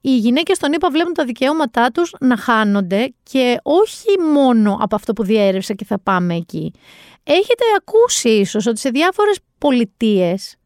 Οι 0.00 0.16
γυναίκες 0.16 0.58
των 0.58 0.72
ΗΠΑ 0.72 0.90
βλέπουν 0.90 1.12
τα 1.12 1.24
δικαιώματά 1.24 1.90
τους 1.90 2.14
να 2.20 2.36
χάνονται 2.36 3.14
και 3.22 3.56
όχι 3.62 4.20
μόνο 4.32 4.78
από 4.80 4.94
αυτό 4.94 5.12
που 5.12 5.24
διέρευσε 5.24 5.74
και 5.74 5.84
θα 5.84 5.98
πάμε 5.98 6.34
εκεί. 6.34 6.72
Έχετε 7.22 7.64
ακούσει 7.76 8.28
ίσως 8.28 8.66
ότι 8.66 8.80
σε 8.80 8.88
διάφορες 8.88 9.38
πολιτείες 9.58 10.56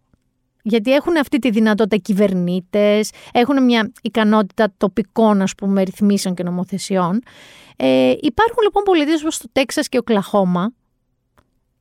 γιατί 0.62 0.92
έχουν 0.92 1.16
αυτή 1.16 1.38
τη 1.38 1.50
δυνατότητα 1.50 1.96
κυβερνήτες, 1.96 3.10
έχουν 3.32 3.64
μια 3.64 3.92
ικανότητα 4.02 4.72
τοπικών 4.76 5.42
ας 5.42 5.54
πούμε, 5.54 5.82
ρυθμίσεων 5.82 6.34
και 6.34 6.42
νομοθεσιών. 6.42 7.22
Ε, 7.76 8.14
υπάρχουν 8.20 8.62
λοιπόν 8.62 8.82
πολιτείε 8.82 9.14
όπως 9.14 9.38
το 9.38 9.48
Τέξας 9.52 9.88
και 9.88 9.98
ο 9.98 10.02
Κλαχώμα, 10.02 10.72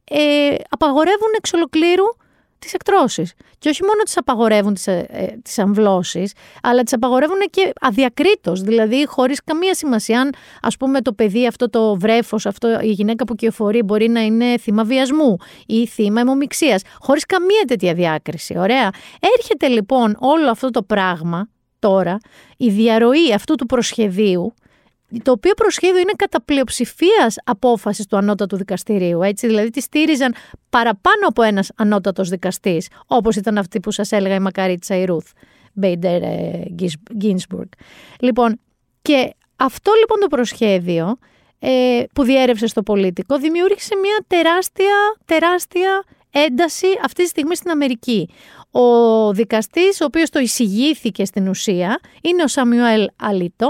ε, 0.04 0.56
απαγορεύουν 0.70 1.30
εξ 1.38 1.54
ολοκλήρου 1.54 2.06
τις 2.60 2.74
εκτρώσεις. 2.74 3.34
Και 3.60 3.69
όχι 3.69 3.84
μόνο 3.84 4.04
τις 4.04 4.17
απαγορεύουν 4.17 4.74
τις, 4.74 4.88
ε, 4.88 5.06
ε, 5.10 5.26
τις 5.41 5.60
αμβλώσεις, 5.60 6.34
αλλά 6.63 6.84
τις 6.84 6.93
απαγορεύουν 6.93 7.38
και 7.50 7.72
αδιακρίτως, 7.82 8.62
δηλαδή 8.62 9.06
χωρίς 9.08 9.43
καμία 9.43 9.74
σημασία 9.74 10.22
αν 10.22 10.34
ας 10.62 10.78
πούμε 10.78 11.02
το 11.02 11.13
παιδί 11.13 11.48
αυτό 11.48 11.69
το 11.69 11.95
βρέφος, 11.95 12.45
αυτό, 12.45 12.80
η 12.82 12.91
γυναίκα 12.91 13.24
που 13.24 13.36
κυοφορεί 13.36 13.84
μπορεί 13.84 14.10
να 14.10 14.22
είναι 14.22 14.58
θύμα 14.58 14.84
βιασμού 14.84 15.38
ή 15.65 15.88
θύμα 15.88 16.22
αιμομιξίας, 16.22 16.82
χωρίς 17.00 17.26
καμία 17.26 17.63
τέτοια 17.67 17.93
διάκριση, 17.93 18.58
ωραία. 18.58 18.89
Έρχεται 19.38 19.67
λοιπόν 19.67 20.17
όλο 20.19 20.50
αυτό 20.50 20.69
το 20.69 20.84
πράγμα 20.84 21.50
τώρα, 21.80 22.17
η 22.58 22.69
διαρροή 22.69 23.34
αυτού 23.34 23.56
του 23.56 23.65
προσχεδίου, 23.65 24.54
το 25.24 25.32
οποίο 25.32 25.54
προσχέδιο 25.54 26.00
είναι 26.00 26.13
κατά 26.15 26.41
πλειοψηφίας 26.41 27.36
απόφασης 27.43 28.06
του 28.06 28.17
ανώτατου 28.17 28.58
δικαστηρίου. 28.58 29.22
Έτσι, 29.22 29.48
δηλαδή 29.48 29.69
τη 29.69 29.82
στήριζαν 29.82 30.36
παραπάνω 30.69 31.28
από 31.28 31.41
ένας 31.41 31.72
ανώτατος 31.76 32.30
δικαστής, 32.30 32.88
όπως 33.08 33.36
ήταν 33.36 33.58
αυτή 33.58 33.80
που 33.80 33.91
σας 33.91 34.12
έλεγα 34.12 34.36
η 34.36 34.39
Μακαρίτσα 34.39 34.95
η 34.95 35.06
Ρουθ 35.06 35.28
Μπέιντερ 35.74 36.22
Γκίνσμπουργκ. 37.15 37.67
Λοιπόν, 38.19 38.60
και 39.02 39.34
αυτό 39.56 39.91
λοιπόν 40.00 40.19
το 40.19 40.28
προσχέδιο 40.28 41.17
ε, 41.60 42.04
που 42.13 42.24
διέρευσε 42.24 42.67
στο 42.67 42.84
πολίτικο 42.84 43.38
δημιούργησε 43.38 43.95
μια 43.95 44.26
τεράστια, 44.28 44.95
τεράστια 45.26 46.04
ένταση 46.32 46.88
αυτή 47.04 47.24
τη 47.24 47.30
στιγμή 47.30 47.56
στην 47.56 47.72
Αμερική. 47.72 48.30
Ο 48.72 49.34
δικαστής, 49.34 50.02
ο 50.02 50.06
οποίος 50.06 50.30
το 50.30 50.39
εισηγήθηκε 50.39 51.26
στην 51.26 51.48
ουσία, 51.48 52.00
είναι 52.22 52.43
ο 52.43 52.48
Σαμιουέλ 52.48 53.08
Αλίτο, 53.15 53.69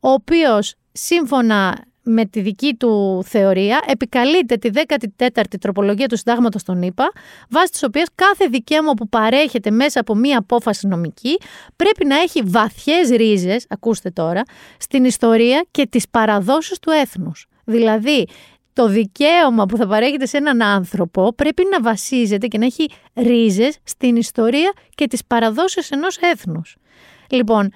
ο 0.00 0.08
οποίος 0.10 0.74
σύμφωνα 0.92 1.86
με 2.10 2.24
τη 2.24 2.40
δική 2.40 2.74
του 2.74 3.22
θεωρία, 3.26 3.80
επικαλείται 3.86 4.56
τη 4.56 4.70
14η 5.16 5.58
τροπολογία 5.60 6.06
του 6.06 6.16
συντάγματος 6.16 6.62
των 6.62 6.82
ΗΠΑ, 6.82 7.12
βάσει 7.50 7.70
της 7.70 7.82
οποίας 7.82 8.06
κάθε 8.14 8.46
δικαίωμα 8.46 8.92
που 8.92 9.08
παρέχεται 9.08 9.70
μέσα 9.70 10.00
από 10.00 10.14
μία 10.14 10.38
απόφαση 10.38 10.86
νομική 10.86 11.38
πρέπει 11.76 12.04
να 12.04 12.16
έχει 12.16 12.42
βαθιές 12.44 13.08
ρίζες, 13.08 13.66
ακούστε 13.68 14.10
τώρα, 14.10 14.42
στην 14.78 15.04
ιστορία 15.04 15.66
και 15.70 15.86
τις 15.86 16.08
παραδόσεις 16.08 16.78
του 16.78 16.90
έθνους. 16.90 17.46
Δηλαδή, 17.64 18.26
το 18.72 18.88
δικαίωμα 18.88 19.66
που 19.66 19.76
θα 19.76 19.86
παρέχεται 19.86 20.26
σε 20.26 20.36
έναν 20.36 20.62
άνθρωπο 20.62 21.32
πρέπει 21.32 21.62
να 21.70 21.80
βασίζεται 21.80 22.46
και 22.46 22.58
να 22.58 22.64
έχει 22.64 22.90
ρίζες 23.14 23.78
στην 23.84 24.16
ιστορία 24.16 24.72
και 24.94 25.06
τις 25.06 25.24
παραδόσεις 25.24 25.90
ενός 25.90 26.16
έθνους. 26.16 26.76
Λοιπόν, 27.30 27.70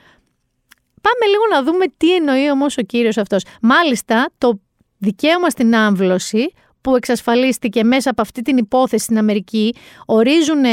Πάμε 1.02 1.30
λίγο 1.30 1.42
να 1.50 1.62
δούμε 1.62 1.84
τι 1.96 2.14
εννοεί 2.14 2.50
όμως 2.50 2.78
ο 2.78 2.82
κύριος 2.82 3.16
αυτός. 3.16 3.44
Μάλιστα, 3.60 4.30
το 4.38 4.60
δικαίωμα 4.98 5.50
στην 5.50 5.74
άμβλωση 5.74 6.52
που 6.80 6.96
εξασφαλίστηκε 6.96 7.84
μέσα 7.84 8.10
από 8.10 8.22
αυτή 8.22 8.42
την 8.42 8.56
υπόθεση 8.56 9.04
στην 9.04 9.18
Αμερική 9.18 9.74
ορίζουν 10.06 10.64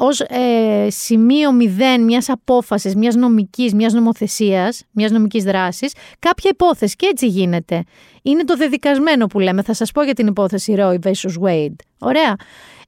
ως 0.00 0.20
ε, 0.20 0.86
σημείο 0.90 1.52
μηδέν 1.52 2.04
μιας 2.04 2.28
απόφασης, 2.28 2.94
μιας 2.94 3.14
νομικής, 3.14 3.74
μιας 3.74 3.92
νομοθεσίας, 3.92 4.84
μιας 4.90 5.10
νομικής 5.10 5.44
δράσης, 5.44 5.92
κάποια 6.18 6.50
υπόθεση 6.52 6.96
και 6.96 7.06
έτσι 7.06 7.26
γίνεται. 7.26 7.84
Είναι 8.22 8.44
το 8.44 8.56
δεδικασμένο 8.56 9.26
που 9.26 9.38
λέμε, 9.38 9.62
θα 9.62 9.74
σας 9.74 9.92
πω 9.92 10.02
για 10.02 10.14
την 10.14 10.26
υπόθεση 10.26 10.74
Roy 10.78 10.98
vs. 11.04 11.42
Wade. 11.42 11.74
Ωραία. 11.98 12.36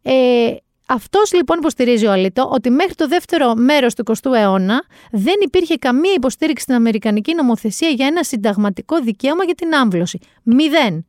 Ε, 0.02 0.54
αυτός 0.92 1.32
λοιπόν 1.32 1.58
υποστηρίζει 1.58 2.06
ο 2.06 2.12
Αλίτο 2.12 2.48
ότι 2.52 2.70
μέχρι 2.70 2.94
το 2.94 3.08
δεύτερο 3.08 3.54
μέρος 3.54 3.94
του 3.94 4.04
20ου 4.06 4.32
αιώνα 4.34 4.84
δεν 5.10 5.34
υπήρχε 5.44 5.76
καμία 5.76 6.12
υποστήριξη 6.12 6.62
στην 6.62 6.74
Αμερικανική 6.74 7.34
νομοθεσία 7.34 7.88
για 7.88 8.06
ένα 8.06 8.22
συνταγματικό 8.22 9.00
δικαίωμα 9.00 9.44
για 9.44 9.54
την 9.54 9.74
άμβλωση. 9.74 10.18
Μηδέν. 10.42 11.06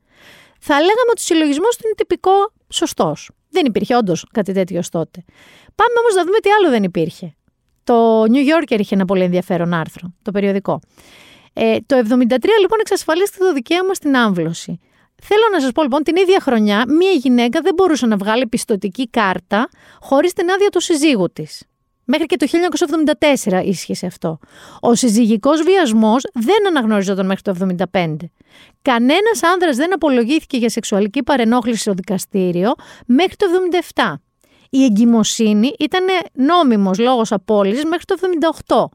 Θα 0.60 0.74
λέγαμε 0.74 1.10
ότι 1.12 1.22
ο 1.22 1.26
συλλογισμός 1.26 1.76
του 1.76 1.82
είναι 1.86 1.94
τυπικό 1.98 2.32
σωστός. 2.70 3.30
Δεν 3.50 3.66
υπήρχε 3.66 3.96
όντως 3.96 4.26
κάτι 4.32 4.54
τέτοιο 4.54 4.82
τότε. 4.92 5.24
Πάμε 5.76 5.94
όμως 6.02 6.16
να 6.16 6.24
δούμε 6.24 6.40
τι 6.40 6.50
άλλο 6.50 6.70
δεν 6.70 6.84
υπήρχε. 6.84 7.36
Το 7.84 8.22
New 8.22 8.46
Yorker 8.52 8.80
είχε 8.80 8.96
ένα 8.96 9.06
πολύ 9.06 9.24
ενδιαφέρον 9.24 9.74
άρθρο, 9.74 10.14
το 10.22 10.32
περιοδικό. 10.32 10.80
Ε, 11.54 11.78
το 11.86 11.96
1973 11.96 12.04
λοιπόν 12.62 12.80
εξασφαλίστηκε 12.80 13.44
το 13.44 13.54
δικαίωμα 13.54 13.94
στην 13.94 14.16
άμβλωση. 14.16 14.80
Θέλω 15.24 15.44
να 15.52 15.62
σας 15.62 15.72
πω 15.72 15.82
λοιπόν, 15.82 16.04
την 16.04 16.16
ίδια 16.16 16.40
χρονιά, 16.40 16.84
μία 16.88 17.12
γυναίκα 17.12 17.62
δεν 17.62 17.74
μπορούσε 17.74 18.06
να 18.06 18.18
βγάλει 18.18 18.48
πιστοτική 18.48 19.10
κάρτα 19.10 19.70
χωρίς 20.02 20.34
την 20.34 20.50
άδεια 20.50 20.70
του 20.70 20.80
συζύγου 20.80 21.32
της. 21.34 21.64
Μέχρι 22.06 22.26
και 22.26 22.38
το 22.38 22.46
1974 23.50 23.62
ίσχυσε 23.66 24.06
αυτό. 24.06 24.40
Ο 24.80 24.96
συζυγικός 24.96 25.62
βιασμός 25.62 26.24
δεν 26.34 26.68
αναγνωριζόταν 26.68 27.26
μέχρι 27.26 27.42
το 27.42 27.54
1975. 27.92 28.16
Κανένας 28.82 29.44
άνδρας 29.54 29.76
δεν 29.76 29.94
απολογήθηκε 29.94 30.58
για 30.58 30.70
σεξουαλική 30.70 31.24
παρενόχληση 31.24 31.82
στο 31.82 31.94
δικαστήριο 31.94 32.74
μέχρι 33.06 33.36
το 33.36 33.46
1977. 33.94 34.14
Η 34.70 34.84
εγκυμοσύνη 34.84 35.74
ήταν 35.80 36.06
νόμιμος 36.34 37.00
λόγος 37.00 37.32
απόλυσης 37.32 37.86
μέχρι 37.86 38.06
το 38.06 38.16
1978. 38.66 38.86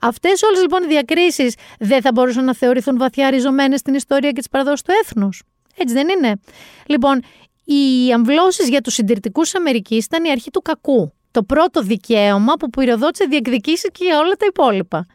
Αυτές 0.00 0.42
όλες 0.42 0.60
λοιπόν 0.60 0.82
οι 0.82 0.86
διακρίσεις 0.86 1.54
δεν 1.78 2.00
θα 2.00 2.12
μπορούσαν 2.12 2.44
να 2.44 2.54
θεωρηθούν 2.54 2.98
βαθιά 2.98 3.30
ριζωμένες 3.30 3.80
στην 3.80 3.94
ιστορία 3.94 4.30
και 4.30 4.38
τις 4.38 4.48
παραδόσεις 4.48 4.82
του 4.82 4.92
έθνους. 5.02 5.42
Έτσι 5.82 5.94
δεν 5.94 6.08
είναι. 6.08 6.40
Λοιπόν, 6.86 7.20
οι 7.64 8.12
αμβλώσεις 8.12 8.68
για 8.68 8.80
τους 8.80 8.94
συντηρητικούς 8.94 9.54
Αμερικής 9.54 10.04
ήταν 10.04 10.24
η 10.24 10.30
αρχή 10.30 10.50
του 10.50 10.62
κακού 10.62 11.12
το 11.30 11.42
πρώτο 11.42 11.82
δικαίωμα 11.82 12.52
που 12.54 12.70
πυροδότησε 12.70 13.24
διεκδικήσει 13.24 13.88
και 13.88 14.04
για 14.04 14.18
όλα 14.18 14.32
τα 14.32 14.46
υπόλοιπα. 14.48 15.06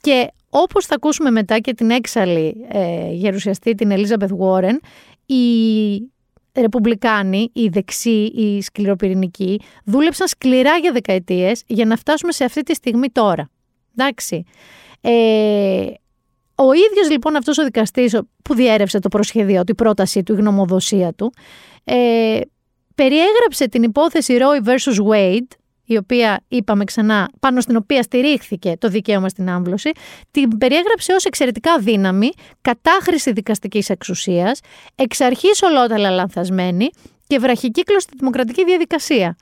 Και 0.00 0.30
όπως 0.50 0.86
θα 0.86 0.94
ακούσουμε 0.94 1.30
μετά 1.30 1.58
και 1.58 1.74
την 1.74 1.90
έξαλλη 1.90 2.66
ε, 2.68 3.12
γερουσιαστή 3.12 3.74
την 3.74 3.90
Elizabeth 3.92 4.38
Warren, 4.40 4.76
οι 5.26 6.12
Ρεπουμπλικάνοι, 6.52 7.50
οι 7.52 7.68
δεξιοί, 7.68 8.32
οι 8.36 8.62
σκληροπυρηνικοί, 8.62 9.60
δούλεψαν 9.84 10.28
σκληρά 10.28 10.76
για 10.76 10.92
δεκαετίες 10.92 11.62
για 11.66 11.84
να 11.84 11.96
φτάσουμε 11.96 12.32
σε 12.32 12.44
αυτή 12.44 12.62
τη 12.62 12.74
στιγμή 12.74 13.08
τώρα. 13.10 13.50
Εντάξει. 13.96 14.44
Ε, 15.00 15.86
ο 16.60 16.72
ίδιος 16.72 17.10
λοιπόν 17.10 17.36
αυτός 17.36 17.58
ο 17.58 17.64
δικαστής 17.64 18.18
που 18.42 18.54
διέρευσε 18.54 18.98
το 18.98 19.08
προσχέδιο, 19.08 19.64
την 19.64 19.74
πρότασή 19.74 20.22
του, 20.22 20.32
η 20.32 20.36
γνωμοδοσία 20.36 21.12
του, 21.12 21.32
ε, 21.84 22.40
περιέγραψε 22.94 23.68
την 23.68 23.82
υπόθεση 23.82 24.38
Roy 24.40 24.68
vs. 24.68 25.10
Wade, 25.10 25.56
η 25.84 25.96
οποία 25.96 26.44
είπαμε 26.48 26.84
ξανά, 26.84 27.30
πάνω 27.40 27.60
στην 27.60 27.76
οποία 27.76 28.02
στηρίχθηκε 28.02 28.76
το 28.78 28.88
δικαίωμα 28.88 29.28
στην 29.28 29.50
άμβλωση, 29.50 29.90
την 30.30 30.58
περιέγραψε 30.58 31.12
ως 31.12 31.24
εξαιρετικά 31.24 31.78
δύναμη, 31.78 32.30
κατάχρηση 32.60 33.32
δικαστικής 33.32 33.90
εξουσίας, 33.90 34.60
εξ 34.94 35.20
αρχής 35.20 35.62
ολότελα 35.62 36.10
λανθασμένη 36.10 36.90
και 37.26 37.38
βραχικύκλωση 37.38 38.06
στη 38.06 38.16
δημοκρατική 38.18 38.64
διαδικασία. 38.64 39.36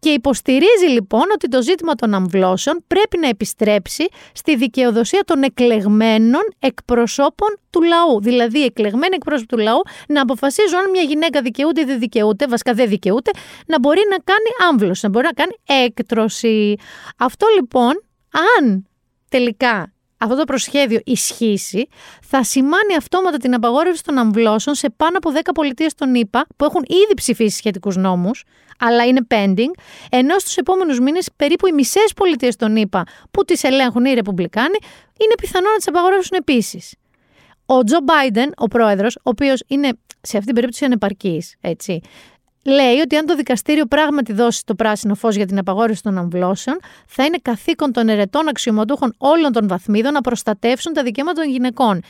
Και 0.00 0.10
υποστηρίζει 0.10 0.86
λοιπόν 0.88 1.22
ότι 1.34 1.48
το 1.48 1.62
ζήτημα 1.62 1.94
των 1.94 2.14
αμβλώσεων 2.14 2.84
πρέπει 2.86 3.18
να 3.18 3.28
επιστρέψει 3.28 4.08
στη 4.32 4.56
δικαιοδοσία 4.56 5.24
των 5.24 5.42
εκλεγμένων 5.42 6.42
εκπροσώπων 6.58 7.48
του 7.70 7.82
λαού. 7.82 8.20
Δηλαδή, 8.20 8.58
οι 8.58 8.64
εκλεγμένοι 8.64 9.14
εκπρόσωποι 9.14 9.46
του 9.46 9.58
λαού 9.58 9.80
να 10.08 10.22
αποφασίζουν 10.22 10.78
αν 10.78 10.90
μια 10.90 11.02
γυναίκα 11.02 11.42
δικαιούται 11.42 11.80
ή 11.80 11.84
δεν 11.84 11.98
δικαιούται, 11.98 12.46
βασικά 12.46 12.74
δεν 12.74 12.88
δικαιούται, 12.88 13.30
να 13.66 13.78
μπορεί 13.78 14.00
να 14.10 14.16
κάνει 14.16 14.68
άμβλωση, 14.70 15.00
να 15.04 15.10
μπορεί 15.10 15.26
να 15.26 15.32
κάνει 15.32 15.84
έκτρωση. 15.84 16.76
Αυτό 17.16 17.46
λοιπόν, 17.54 18.02
αν 18.58 18.86
τελικά 19.28 19.92
αυτό 20.20 20.36
το 20.36 20.44
προσχέδιο 20.44 21.00
ισχύσει, 21.04 21.88
θα 22.22 22.44
σημάνει 22.44 22.96
αυτόματα 22.96 23.36
την 23.36 23.54
απαγόρευση 23.54 24.02
των 24.02 24.18
αμβλώσεων 24.18 24.76
σε 24.76 24.90
πάνω 24.96 25.16
από 25.16 25.30
10 25.34 25.50
πολιτείες 25.54 25.94
των 25.94 26.14
ΗΠΑ 26.14 26.46
που 26.56 26.64
έχουν 26.64 26.82
ήδη 26.86 27.14
ψηφίσει 27.14 27.56
σχετικούς 27.56 27.96
νόμους, 27.96 28.44
αλλά 28.78 29.04
είναι 29.04 29.20
pending, 29.28 29.70
ενώ 30.10 30.38
στους 30.38 30.56
επόμενους 30.56 31.00
μήνες 31.00 31.28
περίπου 31.36 31.66
οι 31.66 31.72
μισές 31.72 32.12
πολιτείες 32.16 32.56
των 32.56 32.76
ΗΠΑ 32.76 33.04
που 33.30 33.44
τις 33.44 33.62
ελέγχουν 33.62 34.04
οι 34.04 34.14
Ρεπουμπλικάνοι, 34.14 34.78
είναι 35.20 35.34
πιθανό 35.40 35.70
να 35.70 35.76
τις 35.76 35.88
απαγορεύσουν 35.88 36.36
επίσης. 36.38 36.94
Ο 37.66 37.84
Τζο 37.84 37.98
Μπάιντεν, 38.02 38.52
ο 38.56 38.66
πρόεδρος, 38.66 39.16
ο 39.16 39.20
οποίος 39.22 39.62
είναι 39.66 39.88
σε 40.20 40.36
αυτή 40.36 40.46
την 40.46 40.54
περίπτωση 40.54 40.84
ανεπαρκής, 40.84 41.56
έτσι, 41.60 42.00
λέει 42.64 42.98
ότι 42.98 43.16
αν 43.16 43.26
το 43.26 43.34
δικαστήριο 43.36 43.86
πράγματι 43.86 44.32
δώσει 44.32 44.64
το 44.64 44.74
πράσινο 44.74 45.14
φως 45.14 45.36
για 45.36 45.46
την 45.46 45.58
απαγόρευση 45.58 46.02
των 46.02 46.18
αμβλώσεων, 46.18 46.78
θα 47.06 47.24
είναι 47.24 47.38
καθήκον 47.42 47.92
των 47.92 48.08
ερετών 48.08 48.48
αξιωματούχων 48.48 49.14
όλων 49.18 49.52
των 49.52 49.68
βαθμίδων 49.68 50.12
να 50.12 50.20
προστατεύσουν 50.20 50.92
τα 50.92 51.02
δικαιώματα 51.02 51.42
των 51.42 51.50
γυναικών. 51.50 52.00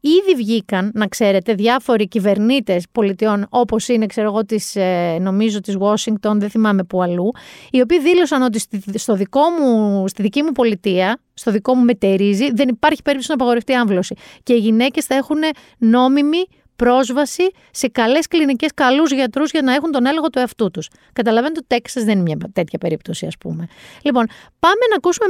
Ήδη 0.00 0.34
βγήκαν, 0.36 0.90
να 0.94 1.06
ξέρετε, 1.06 1.54
διάφοροι 1.54 2.08
κυβερνήτες 2.08 2.84
πολιτιών, 2.92 3.46
όπως 3.48 3.88
είναι, 3.88 4.06
ξέρω 4.06 4.28
εγώ, 4.28 4.44
της, 4.44 4.76
ε, 4.76 5.18
νομίζω 5.20 5.60
της 5.60 5.76
Washington, 5.80 6.34
δεν 6.34 6.50
θυμάμαι 6.50 6.84
που 6.84 7.02
αλλού, 7.02 7.30
οι 7.70 7.80
οποίοι 7.80 8.00
δήλωσαν 8.00 8.42
ότι 8.42 8.60
στο 8.94 9.14
δικό 9.14 9.40
μου, 9.60 10.08
στη 10.08 10.22
δική 10.22 10.42
μου 10.42 10.52
πολιτεία, 10.52 11.18
στο 11.34 11.50
δικό 11.50 11.74
μου 11.74 11.84
μετερίζει, 11.84 12.50
δεν 12.52 12.68
υπάρχει 12.68 13.02
περίπτωση 13.02 13.30
να 13.30 13.34
απαγορευτεί 13.34 13.74
άμβλωση. 13.74 14.14
Και 14.42 14.52
οι 14.52 14.58
γυναίκες 14.58 15.04
θα 15.04 15.14
έχουν 15.14 15.38
νόμιμη 15.78 16.46
πρόσβαση 16.82 17.50
σε 17.70 17.88
καλές 17.88 18.26
κλινικές, 18.26 18.70
καλούς 18.74 19.12
γιατρούς 19.12 19.50
για 19.50 19.62
να 19.62 19.74
έχουν 19.74 19.90
τον 19.90 20.06
έλεγχο 20.06 20.28
του 20.28 20.38
εαυτού 20.38 20.70
τους. 20.70 20.88
Καταλαβαίνετε 21.12 21.58
ότι 21.58 21.68
το 21.68 21.74
Τέξας 21.74 22.04
δεν 22.04 22.12
είναι 22.12 22.22
μια 22.22 22.50
τέτοια 22.52 22.78
περίπτωση, 22.78 23.26
ας 23.26 23.38
πούμε. 23.38 23.68
Λοιπόν, 24.02 24.26
πάμε 24.58 24.82
να 24.90 24.96
ακούσουμε 24.96 25.28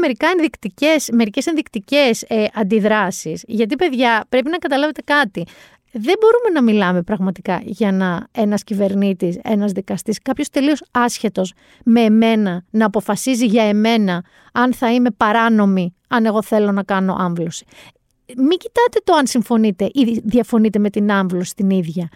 μερικές 1.13 1.47
ενδεικτικές 1.47 2.23
ε, 2.23 2.45
αντιδράσεις. 2.55 3.45
Γιατί, 3.47 3.77
παιδιά, 3.77 4.25
πρέπει 4.29 4.51
να 4.51 4.57
καταλάβετε 4.57 5.03
κάτι. 5.05 5.45
Δεν 5.93 6.15
μπορούμε 6.21 6.61
να 6.61 6.63
μιλάμε 6.63 7.03
πραγματικά 7.03 7.61
για 7.65 7.93
να 7.93 8.27
ένας 8.33 8.65
κυβερνήτης, 8.65 9.39
ένας 9.43 9.73
δικαστής, 9.73 10.19
κάποιος 10.23 10.49
τελείως 10.49 10.83
άσχετος 10.91 11.53
με 11.85 12.01
εμένα 12.01 12.65
να 12.71 12.87
αποφασίζει 12.87 13.47
για 13.47 13.63
εμένα 13.63 14.25
αν 14.53 14.75
θα 14.75 14.93
είμαι 14.93 15.11
παράνομη 15.11 15.95
αν 16.09 16.27
εγώ 16.27 16.43
θέλω 16.43 16.73
να 16.73 16.83
κάνω 16.83 17.17
άμβλωση 17.19 17.65
μην 18.37 18.59
κοιτάτε 18.59 19.01
το 19.05 19.13
αν 19.13 19.27
συμφωνείτε 19.27 19.85
ή 19.93 20.21
διαφωνείτε 20.25 20.79
με 20.79 20.91
την 20.91 21.11
άμβλωση 21.11 21.55
την 21.55 21.71
ίδια. 21.71 22.09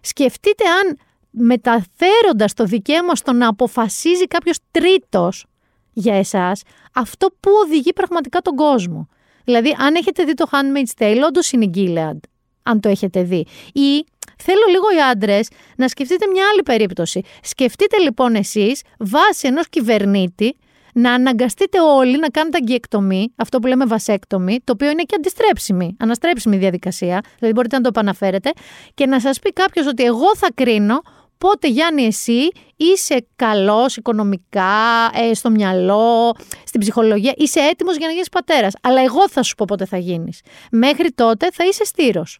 Σκεφτείτε 0.00 0.64
αν 0.68 0.98
μεταφέροντας 1.30 2.54
το 2.54 2.64
δικαίωμα 2.64 3.14
στο 3.14 3.32
να 3.32 3.48
αποφασίζει 3.48 4.26
κάποιος 4.26 4.58
τρίτος 4.70 5.46
για 5.92 6.14
εσάς, 6.14 6.62
αυτό 6.94 7.28
που 7.40 7.50
οδηγεί 7.64 7.92
πραγματικά 7.92 8.40
τον 8.40 8.56
κόσμο. 8.56 9.08
Δηλαδή, 9.44 9.76
αν 9.78 9.94
έχετε 9.94 10.24
δει 10.24 10.34
το 10.34 10.44
Handmaid's 10.50 11.02
Tale, 11.02 11.22
όντως 11.26 11.52
είναι 11.52 11.70
Gilead, 11.74 12.18
αν 12.62 12.80
το 12.80 12.88
έχετε 12.88 13.22
δει. 13.22 13.46
Ή 13.72 14.04
θέλω 14.38 14.64
λίγο 14.70 14.90
οι 14.96 15.00
άντρες 15.10 15.48
να 15.76 15.88
σκεφτείτε 15.88 16.26
μια 16.26 16.44
άλλη 16.52 16.62
περίπτωση. 16.62 17.22
Σκεφτείτε 17.42 17.98
λοιπόν 17.98 18.34
εσείς 18.34 18.82
βάσει 18.98 19.46
ενός 19.46 19.68
κυβερνήτη 19.68 20.56
να 20.94 21.12
αναγκαστείτε 21.12 21.80
όλοι 21.80 22.18
να 22.18 22.28
κάνετε 22.28 22.56
αγκιεκτομή, 22.56 23.32
αυτό 23.36 23.58
που 23.58 23.66
λέμε 23.66 23.84
βασέκτομη, 23.86 24.58
το 24.64 24.72
οποίο 24.72 24.90
είναι 24.90 25.02
και 25.02 25.14
αντιστρέψιμη, 25.18 25.96
αναστρέψιμη 25.98 26.56
διαδικασία, 26.56 27.20
δηλαδή 27.38 27.54
μπορείτε 27.54 27.76
να 27.76 27.82
το 27.82 27.88
επαναφέρετε, 27.88 28.52
και 28.94 29.06
να 29.06 29.20
σας 29.20 29.38
πει 29.38 29.52
κάποιος 29.52 29.86
ότι 29.86 30.04
εγώ 30.04 30.36
θα 30.36 30.48
κρίνω 30.54 31.02
πότε 31.38 31.68
Γιάννη 31.68 32.04
εσύ 32.04 32.48
είσαι 32.76 33.26
καλός 33.36 33.96
οικονομικά, 33.96 35.10
ε, 35.14 35.34
στο 35.34 35.50
μυαλό, 35.50 36.32
στην 36.64 36.80
ψυχολογία, 36.80 37.32
είσαι 37.36 37.60
έτοιμος 37.60 37.96
για 37.96 38.06
να 38.06 38.12
γίνεις 38.12 38.28
πατέρας. 38.28 38.72
Αλλά 38.82 39.00
εγώ 39.00 39.28
θα 39.28 39.42
σου 39.42 39.54
πω 39.54 39.64
πότε 39.68 39.84
θα 39.84 39.96
γίνεις. 39.96 40.40
Μέχρι 40.70 41.12
τότε 41.12 41.48
θα 41.52 41.64
είσαι 41.64 41.84
στήρος. 41.84 42.38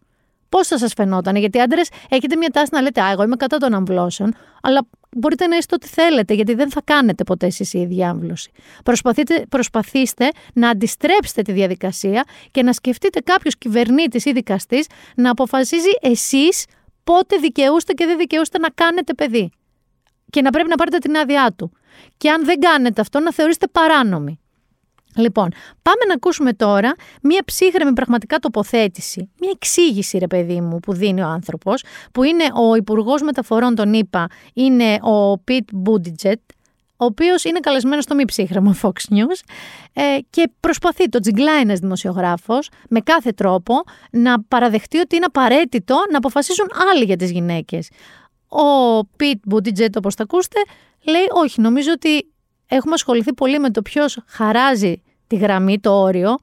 Πώς 0.49 0.67
θα 0.67 0.77
σας 0.77 0.93
φαινόταν, 0.93 1.35
Γιατί 1.35 1.59
άντρες 1.59 1.89
έχετε 2.09 2.35
μια 2.35 2.49
τάση 2.49 2.69
να 2.71 2.81
λέτε 2.81 3.01
Α, 3.01 3.11
εγώ 3.11 3.23
είμαι 3.23 3.35
κατά 3.35 3.57
των 3.57 3.73
αμβλώσεων, 3.73 4.33
αλλά 4.61 4.87
μπορείτε 5.15 5.47
να 5.47 5.57
είστε 5.57 5.75
ό,τι 5.75 5.87
θέλετε, 5.87 6.33
γιατί 6.33 6.53
δεν 6.53 6.69
θα 6.69 6.81
κάνετε 6.83 7.23
ποτέ 7.23 7.45
εσείς 7.45 7.73
η 7.73 7.79
ίδια 7.79 8.09
άμβλωση. 8.09 8.51
προσπαθήστε 9.49 10.29
να 10.53 10.69
αντιστρέψετε 10.69 11.41
τη 11.41 11.51
διαδικασία 11.51 12.23
και 12.51 12.63
να 12.63 12.73
σκεφτείτε 12.73 13.19
κάποιος 13.19 13.57
κυβερνήτης 13.57 14.25
ή 14.25 14.31
δικαστής 14.31 14.87
να 15.15 15.29
αποφασίζει 15.29 15.91
εσείς 16.01 16.65
πότε 17.03 17.37
δικαιούστε 17.37 17.93
και 17.93 18.05
δεν 18.05 18.17
δικαιούστε 18.17 18.57
να 18.57 18.69
κάνετε 18.69 19.13
παιδί. 19.13 19.49
Και 20.29 20.41
να 20.41 20.49
πρέπει 20.49 20.69
να 20.69 20.75
πάρετε 20.75 20.97
την 20.97 21.15
άδειά 21.17 21.53
του. 21.57 21.71
Και 22.17 22.29
αν 22.29 22.45
δεν 22.45 22.59
κάνετε 22.59 23.01
αυτό, 23.01 23.19
να 23.19 23.33
θεωρήσετε 23.33 23.67
παράνομη. 23.67 24.39
Λοιπόν, 25.15 25.49
πάμε 25.81 26.05
να 26.07 26.13
ακούσουμε 26.13 26.53
τώρα 26.53 26.95
μία 27.21 27.41
ψύχρεμη 27.45 27.93
πραγματικά 27.93 28.37
τοποθέτηση, 28.37 29.29
μία 29.39 29.51
εξήγηση 29.53 30.17
ρε 30.17 30.27
παιδί 30.27 30.61
μου 30.61 30.79
που 30.79 30.93
δίνει 30.93 31.21
ο 31.21 31.27
άνθρωπος, 31.27 31.83
που 32.11 32.23
είναι 32.23 32.43
ο 32.69 32.75
Υπουργός 32.75 33.21
Μεταφορών 33.21 33.75
των 33.75 33.93
ΗΠΑ, 33.93 34.27
είναι 34.53 34.99
ο 35.01 35.37
Πιτ 35.37 35.69
Buttigieg, 35.85 36.35
ο 36.97 37.05
οποίος 37.05 37.43
είναι 37.43 37.59
καλεσμένος 37.59 38.03
στο 38.03 38.15
μη 38.15 38.25
ψύχρεμο 38.25 38.75
Fox 38.81 39.13
News 39.13 39.39
ε, 39.93 40.17
και 40.29 40.51
προσπαθεί 40.59 41.09
το 41.09 41.19
τζιγκλάει 41.19 41.61
ένας 41.61 41.79
δημοσιογράφος 41.79 42.69
με 42.89 42.99
κάθε 42.99 43.31
τρόπο 43.31 43.73
να 44.11 44.41
παραδεχτεί 44.43 44.97
ότι 44.97 45.15
είναι 45.15 45.25
απαραίτητο 45.25 45.95
να 46.11 46.17
αποφασίσουν 46.17 46.67
άλλοι 46.91 47.03
για 47.03 47.15
τις 47.15 47.31
γυναίκες. 47.31 47.89
Ο 48.47 48.99
Πιτ 49.05 49.39
Μπουτιτζέτ, 49.45 49.97
όπως 49.97 50.15
θα 50.15 50.23
ακούσετε, 50.23 50.59
λέει 51.03 51.25
όχι, 51.43 51.61
νομίζω 51.61 51.91
ότι 51.91 52.27
έχουμε 52.67 52.93
ασχοληθεί 52.93 53.33
πολύ 53.33 53.59
με 53.59 53.69
το 53.69 53.81
ποιος 53.81 54.19
χαράζει 54.27 55.01
τη 55.27 55.35
γραμμή, 55.35 55.79
το 55.79 55.91
όριο. 56.01 56.35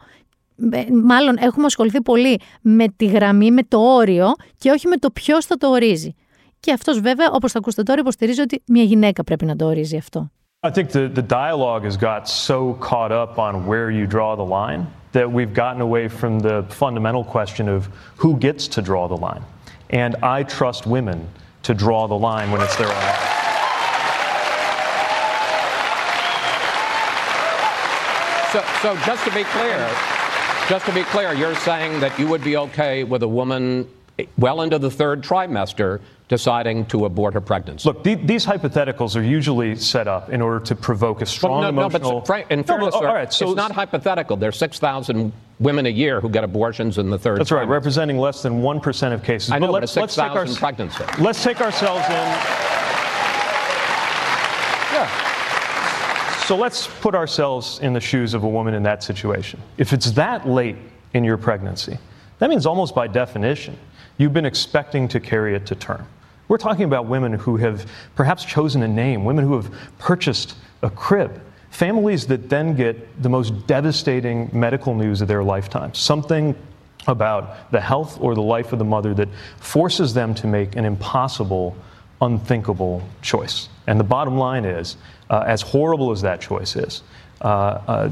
Μάλλον 1.05 1.37
έχουμε 1.39 1.67
ασχοληθεί 1.67 2.03
πολύ 2.03 2.41
με 2.61 2.87
τη 2.97 3.07
γραμμή, 3.07 3.51
με 3.51 3.63
το 3.69 3.79
όριο 3.79 4.33
και 4.59 4.71
όχι 4.71 4.89
με 4.89 4.97
το 4.97 5.11
ποιο 5.11 5.43
θα 5.43 5.57
το 5.57 5.69
ορίζει. 5.69 6.15
Και 6.61 6.73
αυτός 6.73 7.01
βέβαια, 7.01 7.31
όπως 7.33 7.53
θα 7.53 7.59
ακούσετε 7.59 7.83
τώρα, 7.83 8.01
υποστηρίζει 8.01 8.41
ότι 8.41 8.63
μια 8.67 8.83
γυναίκα 8.83 9.25
πρέπει 9.25 9.45
να 9.45 9.57
το 9.57 9.67
ορίζει 9.67 9.97
αυτό. 9.97 10.31
I 10.65 10.71
think 10.71 10.91
the, 10.91 11.09
the 11.09 11.23
dialogue 11.23 11.83
has 11.83 11.97
got 11.97 12.29
so 12.29 12.75
caught 12.75 13.11
up 13.11 13.37
on 13.37 13.67
where 13.67 13.91
you 13.91 14.07
draw 14.07 14.37
the 14.37 14.49
line 14.61 14.87
that 15.11 15.31
we've 15.37 15.53
gotten 15.53 15.81
away 15.81 16.07
from 16.07 16.39
the 16.39 16.65
fundamental 16.69 17.25
question 17.25 17.69
of 17.69 17.89
who 18.17 18.37
gets 18.37 18.69
to 18.69 18.81
draw 18.81 19.09
the 19.09 19.17
line. 19.17 19.43
And 19.91 20.15
I 20.23 20.45
trust 20.45 20.87
women 20.87 21.19
to 21.65 21.75
draw 21.75 22.07
the 22.07 22.21
line 22.31 22.51
when 22.53 22.61
it's 22.61 22.77
their 22.77 22.87
own. 22.89 23.42
So, 28.53 28.63
so 28.83 28.97
just 29.07 29.25
to 29.25 29.35
be 29.35 29.45
clear, 29.45 29.79
just 30.69 30.85
to 30.85 30.93
be 30.93 31.05
clear, 31.05 31.33
you're 31.33 31.55
saying 31.55 32.01
that 32.01 32.19
you 32.19 32.27
would 32.29 32.45
be 32.45 32.59
okay 32.59 33.03
with 33.03 33.23
a 33.23 33.29
woman 33.29 33.89
well 34.37 34.61
into 34.61 34.79
the 34.79 34.91
third 34.91 35.23
trimester 35.23 36.01
deciding 36.29 36.85
to 36.87 37.07
abort 37.07 37.33
her 37.33 37.41
pregnancy. 37.41 37.89
Look, 37.89 38.05
the, 38.05 38.15
these 38.15 38.45
hypotheticals 38.45 39.17
are 39.17 39.23
usually 39.23 39.75
set 39.77 40.07
up 40.07 40.29
in 40.29 40.43
order 40.43 40.63
to 40.67 40.75
provoke 40.75 41.23
a 41.23 41.27
strong 41.27 41.63
no, 41.63 41.69
emotional. 41.71 42.11
No, 42.11 42.19
but 42.21 42.27
Frank, 42.27 42.51
in 42.51 42.63
fairness, 42.63 42.93
no, 42.93 43.01
sir, 43.01 43.09
all 43.09 43.15
right, 43.15 43.33
so 43.33 43.49
it's 43.49 43.57
not 43.57 43.73
hypothetical. 43.73 44.37
There's 44.37 44.59
6,000 44.59 45.33
women 45.59 45.87
a 45.87 45.91
year 45.91 46.21
who 46.21 46.29
get 46.29 46.45
abortions 46.45 46.99
in 46.99 47.09
the 47.09 47.19
third. 47.19 47.39
That's 47.41 47.53
right, 47.53 47.67
representing 47.67 48.19
less 48.19 48.43
than 48.43 48.61
one 48.61 48.81
percent 48.81 49.15
of 49.15 49.25
cases. 49.25 49.51
I 49.51 49.59
know, 49.61 49.69
but 49.69 49.73
but 49.73 49.81
let's, 49.81 49.97
a 49.97 50.01
let's 50.01 50.15
take 50.15 50.31
our 50.31 50.47
6,000 50.47 50.61
pregnancy. 50.61 51.23
let's 51.23 51.43
take 51.43 51.61
ourselves 51.63 52.05
in. 52.07 52.13
Yeah. 54.93 55.29
So 56.47 56.57
let's 56.57 56.89
put 57.01 57.15
ourselves 57.15 57.79
in 57.79 57.93
the 57.93 58.01
shoes 58.01 58.35
of 58.35 58.43
a 58.43 58.49
woman 58.49 58.75
in 58.75 58.83
that 58.83 59.03
situation. 59.05 59.61
If 59.79 59.93
it's 59.93 60.11
that 60.13 60.49
late 60.49 60.77
in 61.15 61.23
your 61.23 61.37
pregnancy, 61.37 61.99
that 62.41 62.51
means 62.51 62.67
almost 62.67 62.97
by 62.97 63.07
definition, 63.07 63.79
you've 64.19 64.33
been 64.33 64.45
expecting 64.45 65.07
to 65.09 65.21
carry 65.21 65.55
it 65.55 65.67
to 65.67 65.77
term. 65.77 66.05
We're 66.49 66.59
talking 66.59 66.85
about 66.85 67.07
women 67.07 67.33
who 67.33 67.57
have 67.59 67.89
perhaps 68.17 68.45
chosen 68.45 68.83
a 68.83 68.89
name, 68.89 69.25
women 69.25 69.45
who 69.45 69.55
have 69.55 69.73
purchased 69.99 70.57
a 70.83 70.91
crib, 70.91 71.41
families 71.71 72.27
that 72.27 72.51
then 72.51 72.75
get 72.75 73.23
the 73.23 73.29
most 73.29 73.67
devastating 73.69 74.51
medical 74.53 74.95
news 74.97 75.21
of 75.21 75.29
their 75.29 75.45
lifetime. 75.45 75.95
Something 75.95 76.57
about 77.07 77.71
the 77.71 77.81
health 77.81 78.19
or 78.21 78.35
the 78.35 78.43
life 78.43 78.73
of 78.73 78.81
the 78.81 78.85
mother 78.85 79.15
that 79.15 79.29
forces 79.59 80.13
them 80.13 80.35
to 80.35 80.49
make 80.49 80.75
an 80.75 80.85
impossible, 80.85 81.77
unthinkable 82.21 83.03
choice. 83.23 83.69
And 83.87 83.99
the 83.99 84.05
bottom 84.05 84.37
line 84.37 84.65
is, 84.65 84.97
uh, 85.32 85.44
as 85.56 85.62
horrible 85.62 86.12
as 86.12 86.22
that 86.22 86.40
choice 86.42 86.76
is, 86.76 87.04
uh, 87.42 87.48
uh, 87.48 88.10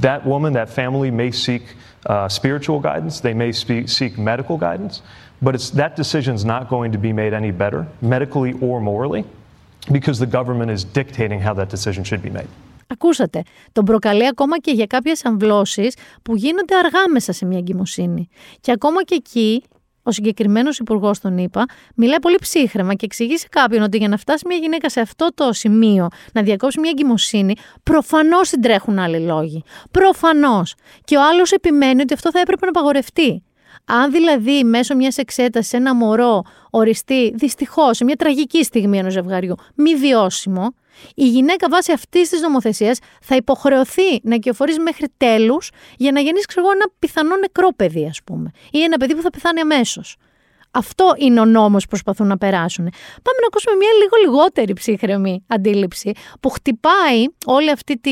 that 0.00 0.24
woman, 0.24 0.52
that 0.52 0.68
family 0.68 1.10
may 1.10 1.30
seek 1.30 1.62
uh, 2.06 2.28
spiritual 2.28 2.80
guidance, 2.80 3.20
they 3.20 3.34
may 3.34 3.52
spe- 3.52 3.88
seek 3.88 4.18
medical 4.18 4.56
guidance, 4.56 5.02
but 5.42 5.54
it's, 5.54 5.70
that 5.70 5.96
decision 5.96 6.34
is 6.34 6.44
not 6.44 6.68
going 6.68 6.92
to 6.92 6.98
be 6.98 7.12
made 7.12 7.32
any 7.32 7.50
better, 7.50 7.86
medically 8.00 8.52
or 8.60 8.80
morally, 8.80 9.24
because 9.90 10.18
the 10.18 10.30
government 10.38 10.70
is 10.70 10.84
dictating 10.84 11.40
how 11.40 11.54
that 11.54 11.68
decision 11.68 12.04
should 12.04 12.22
be 12.22 12.30
made. 12.30 12.48
Ακούσατε, 12.90 13.42
τον 13.72 13.84
προκαλεί 13.84 14.26
ακόμα 14.26 14.58
και 14.58 14.70
για 14.70 14.86
κάποιες 14.86 15.24
αμβλώσεις 15.24 15.96
που 16.22 16.36
γίνονται 16.36 16.76
αργά 16.76 17.08
μέσα 17.12 17.32
σε 17.32 17.44
μια 17.44 17.58
εγκυμοσύνη. 17.58 18.28
Και 18.60 18.72
ακόμα 18.72 19.02
και 19.02 19.14
εκεί, 19.14 19.62
ο 20.03 20.11
συγκεκριμένος 20.11 20.79
υπουργός 20.79 21.19
τον 21.19 21.37
είπα, 21.37 21.65
μιλάει 21.95 22.19
πολύ 22.19 22.37
ψύχρεμα 22.41 22.93
και 22.93 23.05
εξηγεί 23.05 23.37
σε 23.37 23.47
κάποιον 23.49 23.83
ότι 23.83 23.97
για 23.97 24.07
να 24.07 24.17
φτάσει 24.17 24.47
μια 24.47 24.57
γυναίκα 24.57 24.89
σε 24.89 24.99
αυτό 24.99 25.29
το 25.33 25.53
σημείο 25.53 26.07
να 26.33 26.41
διακόψει 26.41 26.79
μια 26.79 26.89
εγκυμοσύνη, 26.89 27.55
προφανώς 27.83 28.49
την 28.49 28.61
τρέχουν 28.61 28.99
άλλοι 28.99 29.19
λόγοι. 29.19 29.63
Προφανώς. 29.91 30.75
Και 31.03 31.17
ο 31.17 31.21
άλλος 31.23 31.51
επιμένει 31.51 32.01
ότι 32.01 32.13
αυτό 32.13 32.31
θα 32.31 32.39
έπρεπε 32.39 32.65
να 32.65 32.71
απαγορευτεί. 32.71 33.43
Αν 33.85 34.11
δηλαδή 34.11 34.63
μέσω 34.63 34.95
μιας 34.95 35.17
εξέτασης 35.17 35.73
ένα 35.73 35.95
μωρό 35.95 36.41
οριστεί 36.69 37.31
δυστυχώς 37.35 37.97
σε 37.97 38.03
μια 38.03 38.15
τραγική 38.15 38.63
στιγμή 38.63 38.97
ενός 38.97 39.13
ζευγαριού 39.13 39.55
μη 39.75 39.95
βιώσιμο, 39.95 40.75
η 41.15 41.27
γυναίκα 41.27 41.69
βάσει 41.69 41.91
αυτής 41.91 42.29
της 42.29 42.41
νομοθεσίας 42.41 42.99
θα 43.21 43.35
υποχρεωθεί 43.35 44.19
να 44.23 44.37
κυοφορεί 44.37 44.75
μέχρι 44.79 45.07
τέλους 45.17 45.69
για 45.97 46.11
να 46.11 46.19
γεννήσει 46.19 46.45
ξέρω, 46.45 46.65
εγώ, 46.65 46.75
ένα 46.75 46.91
πιθανό 46.99 47.35
νεκρό 47.35 47.69
παιδί, 47.75 48.05
ας 48.05 48.19
πούμε, 48.23 48.51
ή 48.71 48.81
ένα 48.83 48.97
παιδί 48.97 49.15
που 49.15 49.21
θα 49.21 49.29
πεθάνει 49.29 49.59
αμέσως. 49.59 50.17
Αυτό 50.75 51.13
είναι 51.17 51.39
ο 51.39 51.45
νόμος 51.45 51.83
που 51.83 51.89
προσπαθούν 51.89 52.27
να 52.27 52.37
περάσουν. 52.37 52.83
Πάμε 53.23 53.37
να 53.41 53.47
ακούσουμε 53.47 53.75
μια 53.75 53.89
λίγο 54.01 54.15
λιγότερη 54.23 54.73
ψύχρεμη 54.73 55.43
αντίληψη 55.47 56.11
που 56.39 56.49
χτυπάει 56.49 57.25
όλη 57.45 57.71
αυτή 57.71 57.97
τη, 57.97 58.11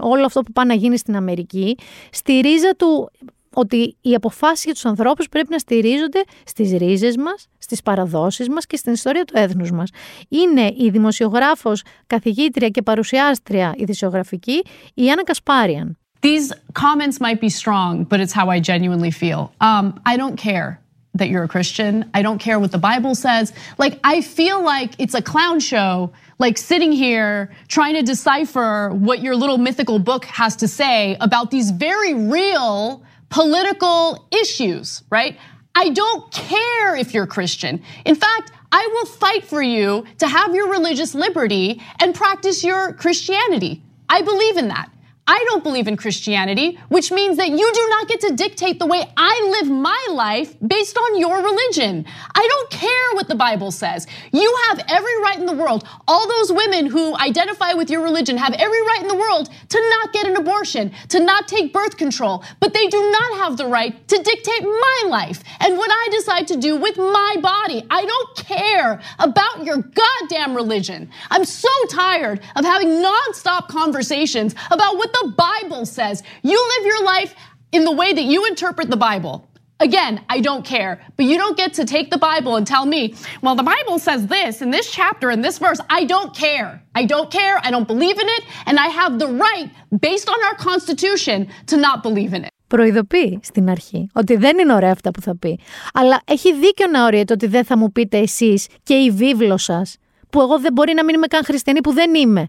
όλο 0.00 0.24
αυτό 0.24 0.40
που 0.40 0.52
πάει 0.52 0.66
να 0.66 0.74
γίνει 0.74 0.98
στην 0.98 1.16
Αμερική 1.16 1.76
στη 2.10 2.40
ρίζα 2.40 2.70
του 2.76 3.10
ότι 3.54 3.96
οι 4.00 4.14
αποφάσεις 4.14 4.64
για 4.64 4.72
τους 4.72 4.84
ανθρώπους 4.84 5.28
πρέπει 5.28 5.48
να 5.50 5.58
στηρίζονται 5.58 6.22
στις 6.44 6.72
ρίζες 6.72 7.16
μας, 7.16 7.46
στις 7.58 7.82
παραδόσεις 7.82 8.48
μας 8.48 8.66
και 8.66 8.76
στην 8.76 8.92
ιστορία 8.92 9.24
του 9.24 9.34
έθνους 9.36 9.70
μας. 9.70 9.90
Είναι 10.28 10.72
η 10.76 10.90
δημοσιογράφος, 10.90 11.82
καθηγήτρια 12.06 12.68
και 12.68 12.82
παρουσιάστρια 12.82 13.74
ειδησιογραφική 13.76 14.62
η 14.94 15.10
Άννα 15.10 15.24
Κασπάριαν. 15.24 15.96
These 16.22 16.52
comments 16.84 17.20
might 17.20 17.40
be 17.40 17.48
strong, 17.48 18.04
but 18.04 18.20
it's 18.20 18.32
how 18.32 18.48
I 18.48 18.60
genuinely 18.60 19.10
feel. 19.10 19.40
Um, 19.60 20.00
I 20.06 20.16
don't 20.16 20.36
care 20.36 20.68
that 21.14 21.28
you're 21.28 21.42
a 21.42 21.48
Christian. 21.48 22.08
I 22.14 22.22
don't 22.22 22.38
care 22.38 22.58
what 22.58 22.72
the 22.72 22.78
Bible 22.78 23.14
says. 23.14 23.52
Like, 23.78 23.98
I 24.02 24.20
feel 24.20 24.58
like 24.64 24.90
it's 24.98 25.14
a 25.14 25.22
clown 25.22 25.60
show, 25.60 26.12
like 26.38 26.56
sitting 26.56 26.92
here 26.92 27.52
trying 27.68 27.94
to 27.94 28.02
decipher 28.02 28.90
what 29.08 29.20
your 29.20 29.36
little 29.36 29.58
mythical 29.58 29.98
book 29.98 30.24
has 30.24 30.56
to 30.56 30.68
say 30.68 31.16
about 31.20 31.50
these 31.50 31.70
very 31.70 32.14
real 32.14 33.02
political 33.32 34.28
issues, 34.30 35.02
right? 35.10 35.38
I 35.74 35.88
don't 35.88 36.30
care 36.30 36.94
if 36.94 37.14
you're 37.14 37.26
Christian. 37.26 37.82
In 38.04 38.14
fact, 38.14 38.52
I 38.70 38.86
will 38.92 39.06
fight 39.06 39.44
for 39.44 39.62
you 39.62 40.04
to 40.18 40.28
have 40.28 40.54
your 40.54 40.70
religious 40.70 41.14
liberty 41.14 41.80
and 41.98 42.14
practice 42.14 42.62
your 42.62 42.92
Christianity. 42.92 43.82
I 44.08 44.20
believe 44.20 44.58
in 44.58 44.68
that. 44.68 44.91
I 45.24 45.44
don't 45.48 45.62
believe 45.62 45.86
in 45.86 45.96
Christianity, 45.96 46.80
which 46.88 47.12
means 47.12 47.36
that 47.36 47.48
you 47.48 47.72
do 47.72 47.88
not 47.90 48.08
get 48.08 48.20
to 48.22 48.34
dictate 48.34 48.80
the 48.80 48.86
way 48.86 49.04
I 49.16 49.58
live 49.60 49.70
my 49.70 50.06
life 50.10 50.56
based 50.66 50.98
on 50.98 51.16
your 51.16 51.40
religion. 51.40 52.04
I 52.34 52.44
don't 52.50 52.70
care 52.70 53.12
what 53.12 53.28
the 53.28 53.36
Bible 53.36 53.70
says. 53.70 54.08
You 54.32 54.58
have 54.68 54.84
every 54.88 55.16
right 55.22 55.38
in 55.38 55.46
the 55.46 55.52
world. 55.52 55.86
All 56.08 56.28
those 56.28 56.52
women 56.52 56.86
who 56.86 57.16
identify 57.16 57.72
with 57.72 57.88
your 57.88 58.02
religion 58.02 58.36
have 58.36 58.52
every 58.54 58.82
right 58.82 58.98
in 59.00 59.06
the 59.06 59.14
world 59.14 59.48
to 59.68 59.90
not 59.90 60.12
get 60.12 60.26
an 60.26 60.34
abortion, 60.34 60.90
to 61.10 61.20
not 61.20 61.46
take 61.46 61.72
birth 61.72 61.96
control, 61.96 62.42
but 62.58 62.74
they 62.74 62.88
do 62.88 63.10
not 63.12 63.38
have 63.38 63.56
the 63.56 63.66
right 63.66 64.08
to 64.08 64.16
dictate 64.16 64.62
my 64.64 65.04
life 65.06 65.44
and 65.60 65.78
what 65.78 65.90
I 65.92 66.08
decide 66.10 66.48
to 66.48 66.56
do 66.56 66.76
with 66.76 66.98
my 66.98 67.36
body. 67.40 67.86
I 67.90 68.04
don't 68.04 68.36
care 68.36 69.00
about 69.20 69.64
your 69.64 69.76
goddamn 69.76 70.56
religion. 70.56 71.10
I'm 71.30 71.44
so 71.44 71.70
tired 71.90 72.40
of 72.56 72.64
having 72.64 72.88
nonstop 72.88 73.68
conversations 73.68 74.56
about 74.72 74.96
what 74.96 75.11
the 75.19 75.33
Bible 75.47 75.85
says. 75.85 76.23
You 76.43 76.57
live 76.73 76.85
your 76.85 77.03
life 77.03 77.31
in 77.71 77.83
the 77.83 77.95
way 78.01 78.13
that 78.13 78.27
you 78.33 78.39
interpret 78.45 78.89
the 78.89 78.97
Bible. 78.97 79.35
Again, 79.79 80.13
I 80.35 80.37
don't 80.47 80.65
care. 80.65 80.93
But 81.17 81.25
you 81.29 81.37
don't 81.37 81.57
get 81.63 81.71
to 81.79 81.85
take 81.85 82.07
the 82.09 82.17
Bible 82.17 82.55
and 82.57 82.65
tell 82.65 82.85
me, 82.95 83.01
well, 83.43 83.55
the 83.55 83.69
Bible 83.75 83.97
says 83.99 84.21
this 84.27 84.61
in 84.61 84.69
this 84.71 84.87
chapter, 84.99 85.29
in 85.35 85.41
this 85.41 85.57
verse. 85.65 85.79
I 85.99 86.01
don't 86.13 86.31
care. 86.45 86.69
I 86.95 87.03
don't 87.05 87.29
care. 87.39 87.55
I 87.67 87.69
don't 87.73 87.87
believe 87.93 88.17
in 88.23 88.27
it. 88.37 88.43
And 88.67 88.75
I 88.79 88.87
have 88.99 89.19
the 89.23 89.29
right, 89.45 89.69
based 90.07 90.27
on 90.33 90.39
our 90.47 90.55
Constitution, 90.69 91.47
to 91.67 91.75
not 91.77 91.97
believe 92.03 92.33
in 92.33 92.43
it. 92.43 92.51
Προειδοποιεί 92.67 93.39
στην 93.43 93.69
αρχή 93.69 94.09
ότι 94.13 94.35
δεν 94.35 94.59
είναι 94.59 94.73
ωραία 94.73 94.91
αυτά 94.91 95.11
που 95.11 95.21
θα 95.21 95.37
πει. 95.37 95.59
Αλλά 95.93 96.21
έχει 96.25 96.53
δίκιο 96.53 96.87
να 96.87 97.05
οριέται 97.05 97.33
ότι 97.33 97.47
δεν 97.47 97.65
θα 97.65 97.77
μου 97.77 97.91
πείτε 97.91 98.17
εσεί 98.17 98.63
και 98.83 98.93
η 98.93 99.11
βίβλο 99.11 99.57
σα, 99.57 99.81
που 100.29 100.41
εγώ 100.41 100.59
δεν 100.59 100.73
μπορεί 100.73 100.93
να 100.93 101.03
μην 101.03 101.15
είμαι 101.15 101.27
καν 101.27 101.43
χριστιανή, 101.43 101.81
που 101.81 101.91
δεν 101.93 102.13
είμαι. 102.15 102.47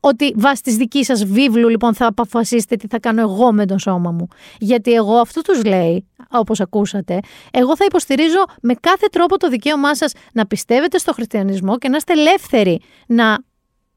Ότι 0.00 0.34
βάσει 0.36 0.62
της 0.62 0.76
δικής 0.76 1.06
σας 1.06 1.24
βίβλου, 1.24 1.68
λοιπόν, 1.68 1.94
θα 1.94 2.06
αποφασίσετε 2.06 2.76
τι 2.76 2.86
θα 2.86 2.98
κάνω 2.98 3.20
εγώ 3.20 3.52
με 3.52 3.66
τον 3.66 3.78
σώμα 3.78 4.10
μου. 4.10 4.28
Γιατί 4.58 4.92
εγώ 4.92 5.16
αυτό 5.16 5.40
τους 5.40 5.64
λέει, 5.64 6.06
όπως 6.30 6.60
ακούσατε, 6.60 7.20
εγώ 7.50 7.76
θα 7.76 7.84
υποστηρίζω 7.84 8.44
με 8.62 8.74
κάθε 8.74 9.06
τρόπο 9.12 9.36
το 9.36 9.48
δικαίωμά 9.48 9.94
σας 9.94 10.12
να 10.32 10.46
πιστεύετε 10.46 10.98
στο 10.98 11.12
χριστιανισμό 11.12 11.78
και 11.78 11.88
να 11.88 11.96
είστε 11.96 12.12
ελεύθεροι 12.12 12.80
να 13.06 13.38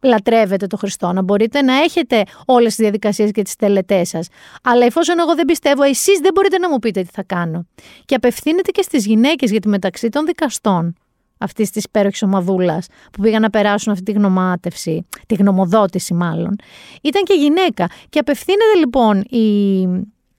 λατρεύετε 0.02 0.68
το 0.68 0.78
Χριστό, 0.78 1.12
να 1.12 1.22
μπορείτε 1.22 1.62
να 1.62 1.74
έχετε 1.74 2.24
όλες 2.45 2.68
τις 2.68 2.78
διαδικασίες 2.78 3.32
και 3.32 3.41
τις 3.41 3.56
τελετές 3.56 4.10
σας. 4.10 4.28
Αλλά 4.64 4.86
εφόσον 4.86 5.20
εγώ 5.20 5.36
δεν 5.36 5.45
πιστεύω, 5.45 5.84
εσείς 5.84 6.20
δεν 6.20 6.32
μπορείτε 6.34 6.58
να 6.58 6.70
μου 6.70 6.80
πείτε 6.80 7.02
τι 7.02 7.10
θα 7.14 7.24
κάνω. 7.24 7.68
Και 8.06 8.16
απευθύνεται 8.16 8.72
και 8.72 8.82
στις 8.82 9.06
γυναίκες, 9.06 9.52
γιατί 9.52 9.68
μεταξύ 9.68 10.10
των 10.10 10.26
δικαστών 10.26 10.95
αυτής 11.42 11.70
της 11.70 11.84
υπέροχη 11.84 12.26
ομαδούλα 12.26 12.84
που 13.12 13.22
πήγαν 13.22 13.42
να 13.42 13.50
περάσουν 13.50 13.92
αυτή 13.92 14.04
τη 14.04 14.12
γνωμάτευση, 14.12 15.06
τη 15.28 15.36
γνωμοδότηση 15.36 16.14
μάλλον, 16.14 16.56
ήταν 17.02 17.24
και 17.24 17.34
γυναίκα. 17.34 17.89
Και 18.10 18.20
απευθύνεται 18.20 18.78
λοιπόν 18.80 19.22
η, 19.30 19.82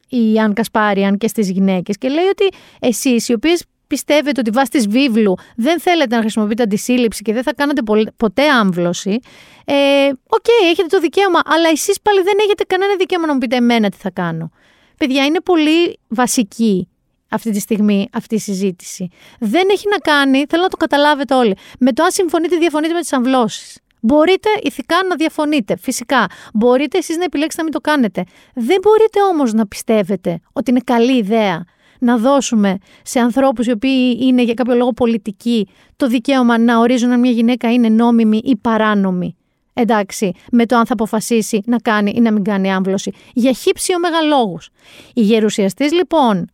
η 0.09 0.38
Άνα 0.38 0.53
Κασπάριαν 0.53 1.18
και 1.18 1.28
στις 1.28 1.50
γυναίκες 1.50 1.98
και 1.98 2.09
λέει 2.09 2.24
ότι 2.24 2.57
εσείς 2.80 3.28
οι 3.28 3.32
οποίες 3.32 3.64
πιστεύετε 3.86 4.40
ότι 4.40 4.50
βάσει 4.50 4.70
της 4.70 4.88
βίβλου 4.88 5.34
δεν 5.57 5.80
θέλετε 5.80 6.14
να 6.14 6.20
χρησιμοποιείτε 6.20 6.62
αντισύλληψη 6.62 7.22
και 7.22 7.32
δεν 7.32 7.42
θα 7.42 7.55
κάνετε 7.55 7.82
ποτέ 8.16 8.48
άμβλωση, 8.48 9.18
ε, 9.64 9.74
ok, 10.09 10.44
okay, 10.44 10.70
έχετε 10.70 10.88
το 10.88 11.00
δικαίωμα, 11.00 11.40
αλλά 11.44 11.68
εσείς 11.68 12.00
πάλι 12.00 12.22
δεν 12.22 12.34
έχετε 12.44 12.64
κανένα 12.64 12.96
δικαίωμα 12.96 13.26
να 13.26 13.32
μου 13.32 13.38
πείτε 13.38 13.57
εμένα 13.57 13.88
τι 13.88 13.96
θα 13.96 14.11
κάνω. 14.11 14.50
Παιδιά, 14.98 15.24
είναι 15.24 15.40
πολύ 15.40 15.98
βασική 16.09 16.88
αυτή 17.33 17.51
τη 17.51 17.61
στιγμή 17.61 18.09
αυτή 18.12 18.35
η 18.35 18.39
συζήτηση. 18.39 19.09
Δεν 19.41 19.68
έχει 19.70 19.89
να 19.91 19.97
κάνει, 19.97 20.45
θέλω 20.49 20.62
να 20.62 20.68
το 20.68 20.76
καταλάβετε 20.76 21.35
όλοι, 21.35 21.57
με 21.78 21.93
το 21.93 22.03
αν 22.03 22.11
συμφωνείτε 22.11 22.55
ή 22.55 22.59
διαφωνείτε 22.59 22.95
με 22.95 23.01
τις 23.01 23.12
αμβλώσεις. 23.12 23.76
Μπορείτε 24.01 24.49
ηθικά 24.62 24.97
να 25.09 25.14
διαφωνείτε, 25.14 25.76
φυσικά. 25.76 26.26
Μπορείτε 26.55 26.99
εσείς 26.99 27.16
να 27.16 27.24
επιλέξετε 27.24 27.62
να 27.62 27.68
μην 27.70 27.72
το 27.72 27.91
κάνετε. 27.91 28.24
Δεν 28.55 28.78
μπορείτε 28.83 29.22
όμως 29.22 29.53
να 29.53 29.66
πιστεύετε 29.66 30.41
ότι 30.53 30.70
είναι 30.70 30.80
καλή 30.85 31.16
ιδέα 31.16 31.64
να 31.99 32.16
δώσουμε 32.16 32.78
σε 33.03 33.20
ανθρώπους 33.20 33.66
οι 33.66 33.70
οποίοι 33.70 34.18
είναι 34.20 34.43
για 34.43 34.55
κάποιο 34.55 34.74
λόγο 34.74 34.93
πολιτικοί 34.93 35.68
το 35.97 36.07
δικαίωμα 36.07 36.59
να 36.59 36.78
ορίζουν 36.78 37.11
αν 37.11 37.20
μια 37.20 37.30
γυναίκα 37.30 37.72
είναι 37.72 37.89
νόμιμη 37.89 38.41
ή 38.45 38.57
παράνομη. 38.57 39.37
Εντάξει, 39.72 40.33
με 40.53 40.66
το 40.66 40.76
αν 40.76 40.87
θα 40.87 40.93
αποφασίσει 40.93 41.62
να 41.64 41.76
κάνει 41.78 42.12
ή 42.16 42.20
να 42.20 42.33
μην 42.33 42.45
κάνει 42.45 42.72
άμβλωση. 42.72 43.12
Για 43.33 43.53
χύψη 43.53 43.93
μεγαλόγους. 43.99 44.68
Η 45.14 45.20
γερουσιαστής 45.20 45.93
λοιπόν 45.93 46.51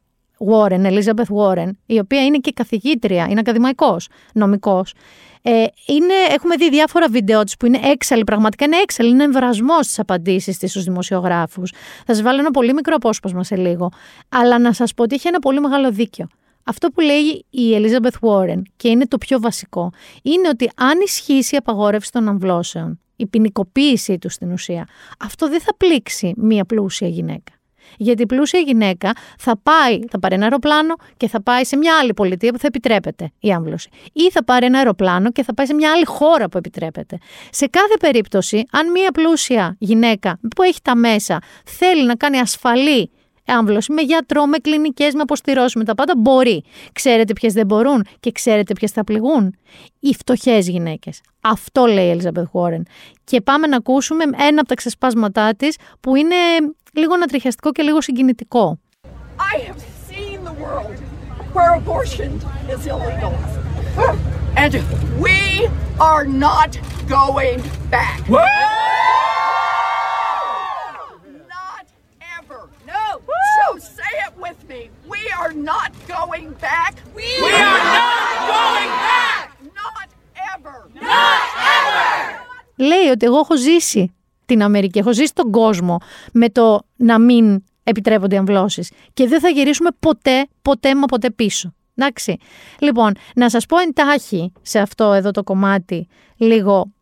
Warren, 0.50 0.84
Elizabeth 0.86 1.34
Warren, 1.36 1.70
η 1.86 1.98
οποία 1.98 2.24
είναι 2.24 2.38
και 2.38 2.52
καθηγήτρια, 2.54 3.26
είναι 3.30 3.40
ακαδημαϊκός, 3.40 4.08
νομικός, 4.34 4.94
ε, 5.42 5.50
είναι, 5.86 6.14
έχουμε 6.30 6.56
δει 6.56 6.70
διάφορα 6.70 7.08
βίντεο 7.08 7.42
της 7.42 7.56
που 7.56 7.66
είναι 7.66 7.78
έξαλλη, 7.82 8.24
πραγματικά 8.24 8.64
είναι 8.64 8.76
έξαλλη, 8.76 9.10
είναι 9.10 9.24
εμβρασμός 9.24 9.84
στις 9.84 9.98
απαντήσεις 9.98 10.58
της 10.58 10.70
στους 10.70 10.84
δημοσιογράφους. 10.84 11.72
Θα 12.06 12.14
σας 12.14 12.22
βάλω 12.22 12.38
ένα 12.38 12.50
πολύ 12.50 12.72
μικρό 12.72 12.94
απόσπασμα 12.94 13.44
σε 13.44 13.56
λίγο. 13.56 13.90
Αλλά 14.28 14.58
να 14.58 14.72
σας 14.72 14.94
πω 14.94 15.02
ότι 15.02 15.14
έχει 15.14 15.28
ένα 15.28 15.38
πολύ 15.38 15.60
μεγάλο 15.60 15.90
δίκιο. 15.90 16.26
Αυτό 16.64 16.88
που 16.88 17.00
λέει 17.00 17.44
η 17.50 17.70
Elizabeth 17.74 18.28
Warren 18.28 18.62
και 18.76 18.88
είναι 18.88 19.06
το 19.06 19.18
πιο 19.18 19.40
βασικό, 19.40 19.92
είναι 20.22 20.48
ότι 20.48 20.70
αν 20.76 21.00
ισχύσει 21.04 21.54
η 21.54 21.58
απαγόρευση 21.58 22.12
των 22.12 22.28
αμβλώσεων, 22.28 23.00
η 23.16 23.26
ποινικοποίησή 23.26 24.18
τους 24.18 24.32
στην 24.32 24.52
ουσία, 24.52 24.88
αυτό 25.18 25.48
δεν 25.48 25.60
θα 25.60 25.74
πλήξει 25.76 26.32
μία 26.36 26.64
πλούσια 26.64 27.08
γυναίκα. 27.08 27.57
Γιατί 27.96 28.22
η 28.22 28.26
πλούσια 28.26 28.60
γυναίκα 28.60 29.12
θα 29.38 29.58
πάει, 29.62 30.00
θα 30.10 30.18
πάρει 30.18 30.34
ένα 30.34 30.44
αεροπλάνο 30.44 30.94
και 31.16 31.28
θα 31.28 31.42
πάει 31.42 31.64
σε 31.64 31.76
μια 31.76 31.98
άλλη 32.00 32.14
πολιτεία 32.14 32.52
που 32.52 32.58
θα 32.58 32.66
επιτρέπεται 32.66 33.30
η 33.40 33.52
άμβλωση. 33.52 33.88
Ή 34.12 34.30
θα 34.30 34.44
πάρει 34.44 34.66
ένα 34.66 34.78
αεροπλάνο 34.78 35.30
και 35.30 35.42
θα 35.42 35.54
πάει 35.54 35.66
σε 35.66 35.74
μια 35.74 35.92
άλλη 35.92 36.04
χώρα 36.04 36.48
που 36.48 36.58
επιτρέπεται. 36.58 37.18
Σε 37.50 37.66
κάθε 37.66 37.96
περίπτωση, 38.00 38.64
αν 38.70 38.90
μια 38.90 39.10
πλούσια 39.10 39.76
γυναίκα 39.78 40.38
που 40.56 40.62
έχει 40.62 40.78
τα 40.82 40.96
μέσα 40.96 41.38
θέλει 41.64 42.06
να 42.06 42.14
κάνει 42.14 42.38
ασφαλή 42.38 43.10
άμβλωση 43.52 43.92
με 43.92 44.02
γιατρό, 44.02 44.46
με 44.46 44.58
κλινικές, 44.58 45.14
με 45.14 45.20
αποστηρώσεις, 45.20 45.74
με 45.74 45.84
τα 45.84 45.94
πάντα, 45.94 46.12
μπορεί. 46.16 46.64
Ξέρετε 46.92 47.32
ποιες 47.32 47.52
δεν 47.52 47.66
μπορούν 47.66 48.06
και 48.20 48.32
ξέρετε 48.32 48.72
ποιες 48.72 48.90
θα 48.90 49.04
πληγούν; 49.04 49.56
Οι 50.00 50.14
φτωχές 50.14 50.68
γυναίκες. 50.68 51.20
Αυτό 51.40 51.86
λέει 51.86 52.14
η 52.14 52.20
Elizabeth 52.20 52.60
Warren. 52.60 52.82
Και 53.24 53.40
πάμε 53.40 53.66
να 53.66 53.76
ακούσουμε 53.76 54.24
ένα 54.24 54.60
από 54.60 54.68
τα 54.68 54.74
ξεσπάσματά 54.74 55.54
της 55.54 55.76
που 56.00 56.16
είναι 56.16 56.36
λίγο 56.98 57.14
ανατριχιαστικό 57.14 57.72
και 57.72 57.82
λίγο 57.82 58.00
συγκινητικό. 58.00 58.78
I 59.54 59.58
have 59.68 59.80
seen 60.08 60.38
the 60.44 60.54
world 60.64 60.96
where 61.54 61.70
abortion 61.82 62.30
is 62.74 62.86
illegal. 62.86 63.34
And 64.62 64.72
we 65.26 65.38
are 66.10 66.24
not 66.46 66.70
going 67.18 67.60
back. 67.90 68.18
Not 71.56 71.86
ever. 72.38 72.60
No. 72.92 73.04
So 73.56 73.78
say 73.78 74.12
it 74.26 74.34
with 74.46 74.58
me. 74.68 74.80
We 75.14 75.22
are 75.40 75.52
not 75.52 75.90
going 76.16 76.48
back. 76.68 76.94
We, 77.14 77.26
we 77.46 77.52
are 77.70 77.82
not 78.00 78.28
going 78.56 78.90
back. 79.10 79.46
Not 79.82 80.08
ever. 80.54 80.76
Not 80.94 81.42
ever. 81.76 82.46
Λέει 82.76 83.08
ότι 83.10 83.26
εγώ 83.26 83.38
έχω 83.38 83.56
ζήσει 83.56 84.12
την 84.48 84.62
Αμερική. 84.62 84.98
Έχω 84.98 85.12
ζήσει 85.12 85.32
τον 85.34 85.50
κόσμο 85.50 85.98
με 86.32 86.48
το 86.48 86.80
να 86.96 87.18
μην 87.18 87.62
επιτρέπονται 87.82 88.36
αμβλώσεις. 88.36 88.90
Και 89.12 89.26
δεν 89.26 89.40
θα 89.40 89.48
γυρίσουμε 89.48 89.90
ποτέ, 89.98 90.46
ποτέ 90.62 90.94
μα 90.94 91.04
ποτέ 91.04 91.30
πίσω. 91.30 91.74
Εντάξει. 91.94 92.36
Λοιπόν, 92.78 93.12
να 93.34 93.50
σας 93.50 93.66
πω 93.66 93.76
εντάχει 93.78 94.52
σε 94.62 94.78
αυτό 94.78 95.12
εδώ 95.12 95.30
το 95.30 95.42
κομμάτι 95.42 96.06
λίγο 96.36 96.92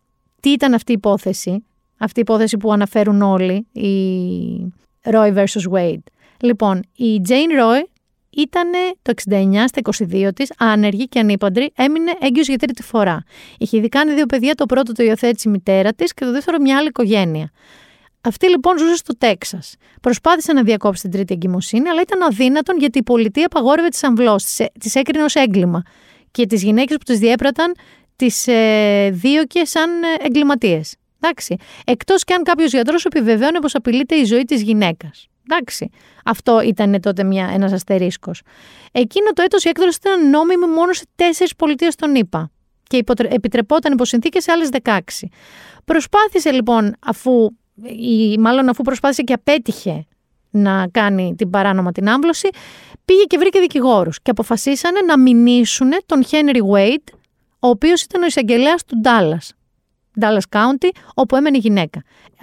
τι 0.40 0.50
ήταν 0.50 0.74
αυτή 0.74 0.90
η 0.90 0.94
υπόθεση. 0.94 1.64
Αυτή 1.98 2.18
η 2.18 2.22
υπόθεση 2.26 2.56
που 2.56 2.72
αναφέρουν 2.72 3.22
όλοι, 3.22 3.66
η 3.72 3.88
Roy 5.02 5.34
versus 5.34 5.72
Wade. 5.72 6.02
Λοιπόν, 6.40 6.82
η 6.96 7.20
Jane 7.28 7.60
Roy 7.60 7.82
ήταν 8.36 8.70
το 9.02 9.12
69 9.30 9.64
στα 9.66 10.06
22 10.10 10.28
της, 10.34 10.52
άνεργη 10.58 11.08
και 11.08 11.18
ανήπαντρη, 11.18 11.72
έμεινε 11.76 12.12
έγκυος 12.20 12.48
για 12.48 12.58
τρίτη 12.58 12.82
φορά. 12.82 13.24
Είχε 13.58 13.76
ήδη 13.76 13.88
κάνει 13.88 14.14
δύο 14.14 14.26
παιδιά, 14.26 14.54
το 14.54 14.66
πρώτο 14.66 14.92
το 14.92 15.02
υιοθέτησε 15.02 15.48
η 15.48 15.52
μητέρα 15.52 15.92
της 15.92 16.14
και 16.14 16.24
το 16.24 16.32
δεύτερο 16.32 16.58
μια 16.60 16.76
άλλη 16.76 16.88
οικογένεια. 16.88 17.50
Αυτή 18.20 18.48
λοιπόν 18.48 18.78
ζούσε 18.78 18.96
στο 18.96 19.16
Τέξας. 19.18 19.74
Προσπάθησε 20.00 20.52
να 20.52 20.62
διακόψει 20.62 21.02
την 21.02 21.10
τρίτη 21.10 21.34
εγκυμοσύνη, 21.34 21.88
αλλά 21.88 22.00
ήταν 22.00 22.22
αδύνατον 22.22 22.78
γιατί 22.78 22.98
η 22.98 23.02
πολιτεία 23.02 23.46
απαγόρευε 23.46 23.88
τις 23.88 24.04
αμβλώσεις, 24.04 24.66
τις 24.80 24.94
έκρινε 24.94 25.24
ως 25.24 25.34
έγκλημα. 25.34 25.82
Και 26.30 26.46
τις 26.46 26.62
γυναίκες 26.62 26.96
που 26.96 27.04
τις 27.04 27.18
διέπραταν 27.18 27.74
τις 28.16 28.46
ε, 28.46 29.10
δίωκε 29.12 29.64
σαν 29.64 29.90
ε, 30.02 30.24
εγκληματίες. 30.24 30.96
Εντάξει. 31.20 31.56
Εκτός 31.84 32.24
και 32.24 32.34
αν 32.34 32.42
κάποιος 32.42 32.72
γιατρός 32.72 33.04
επιβεβαίωνε 33.04 33.58
πως 33.58 33.74
απειλείται 33.74 34.14
η 34.14 34.24
ζωή 34.24 34.44
της 34.44 34.62
γυναίκας. 34.62 35.28
Εντάξει. 35.48 35.90
Αυτό 36.24 36.60
ήταν 36.60 37.00
τότε 37.00 37.24
μια, 37.24 37.50
ένας 37.52 37.72
αστερίσκος. 37.72 38.42
Εκείνο 38.92 39.30
το 39.32 39.42
έτος 39.42 39.64
η 39.64 39.68
έκδοση 39.68 39.98
ήταν 40.00 40.30
νόμιμη 40.30 40.66
μόνο 40.66 40.92
σε 40.92 41.04
τέσσερις 41.14 41.56
πολιτείες 41.56 41.94
των 41.94 42.14
ΗΠΑ 42.14 42.50
και 42.82 43.04
επιτρεπόταν 43.28 43.92
υπό 43.92 44.04
συνθήκες 44.04 44.42
σε 44.42 44.52
άλλες 44.52 44.68
16. 44.82 44.98
Προσπάθησε 45.84 46.50
λοιπόν 46.50 46.94
αφού, 47.06 47.50
ή 47.98 48.38
μάλλον 48.38 48.68
αφού 48.68 48.82
προσπάθησε 48.82 49.22
και 49.22 49.32
απέτυχε 49.32 50.06
να 50.50 50.88
κάνει 50.90 51.34
την 51.36 51.50
παράνομα 51.50 51.92
την 51.92 52.08
άμβλωση, 52.08 52.48
πήγε 53.04 53.22
και 53.22 53.38
βρήκε 53.38 53.60
δικηγόρους 53.60 54.22
και 54.22 54.30
αποφασίσανε 54.30 55.00
να 55.00 55.18
μηνύσουν 55.18 55.90
τον 56.06 56.24
Henry 56.30 56.60
Wade, 56.74 57.14
ο 57.58 57.68
οποίος 57.68 58.02
ήταν 58.02 58.22
ο 58.22 58.26
εισαγγελέας 58.26 58.84
του 58.84 59.00
Dallas. 59.04 59.48
Dallas 60.20 60.58
County, 60.58 60.88
όπου 61.14 61.36
έμενε 61.36 61.56
η 61.56 61.60
γυναίκα. 61.60 62.02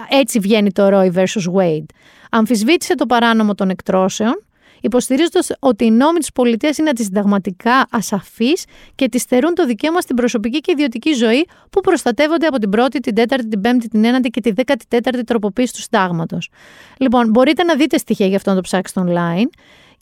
Έτσι 0.09 0.39
βγαίνει 0.39 0.71
το 0.71 0.88
Roy 0.91 1.13
versus 1.13 1.53
Wade 1.55 1.86
αμφισβήτησε 2.34 2.95
το 2.95 3.05
παράνομο 3.05 3.55
των 3.55 3.69
εκτρώσεων, 3.69 4.43
υποστηρίζοντας 4.82 5.51
ότι 5.59 5.86
οι 5.86 5.91
νόμοι 5.91 6.19
της 6.19 6.32
πολιτείας 6.32 6.78
είναι 6.78 6.89
αντισυνταγματικά 6.89 7.88
ασαφείς 7.91 8.65
και 8.95 9.09
τη 9.09 9.19
στερούν 9.19 9.53
το 9.53 9.65
δικαίωμα 9.65 10.01
στην 10.01 10.15
προσωπική 10.15 10.59
και 10.59 10.71
ιδιωτική 10.71 11.13
ζωή 11.13 11.47
που 11.69 11.82
προστατεύονται 11.82 12.45
από 12.45 12.57
την 12.57 12.69
πρώτη, 12.69 12.99
την 12.99 13.15
τέταρτη, 13.15 13.47
την 13.47 13.61
πέμπτη, 13.61 13.88
την 13.88 14.05
ένατη 14.05 14.30
και 14.30 14.41
τη 14.41 14.51
δέκατη 14.51 14.86
τέταρτη 14.88 15.24
τροποποίηση 15.24 15.74
του 15.74 15.82
συντάγματος. 15.82 16.49
Λοιπόν, 16.97 17.30
μπορείτε 17.30 17.63
να 17.63 17.76
δείτε 17.76 17.97
στοιχεία 17.97 18.28
για 18.28 18.38
αυτό 18.38 18.49
να 18.49 18.55
το 18.55 18.61
ψάξετε 18.61 19.01
online. 19.07 19.49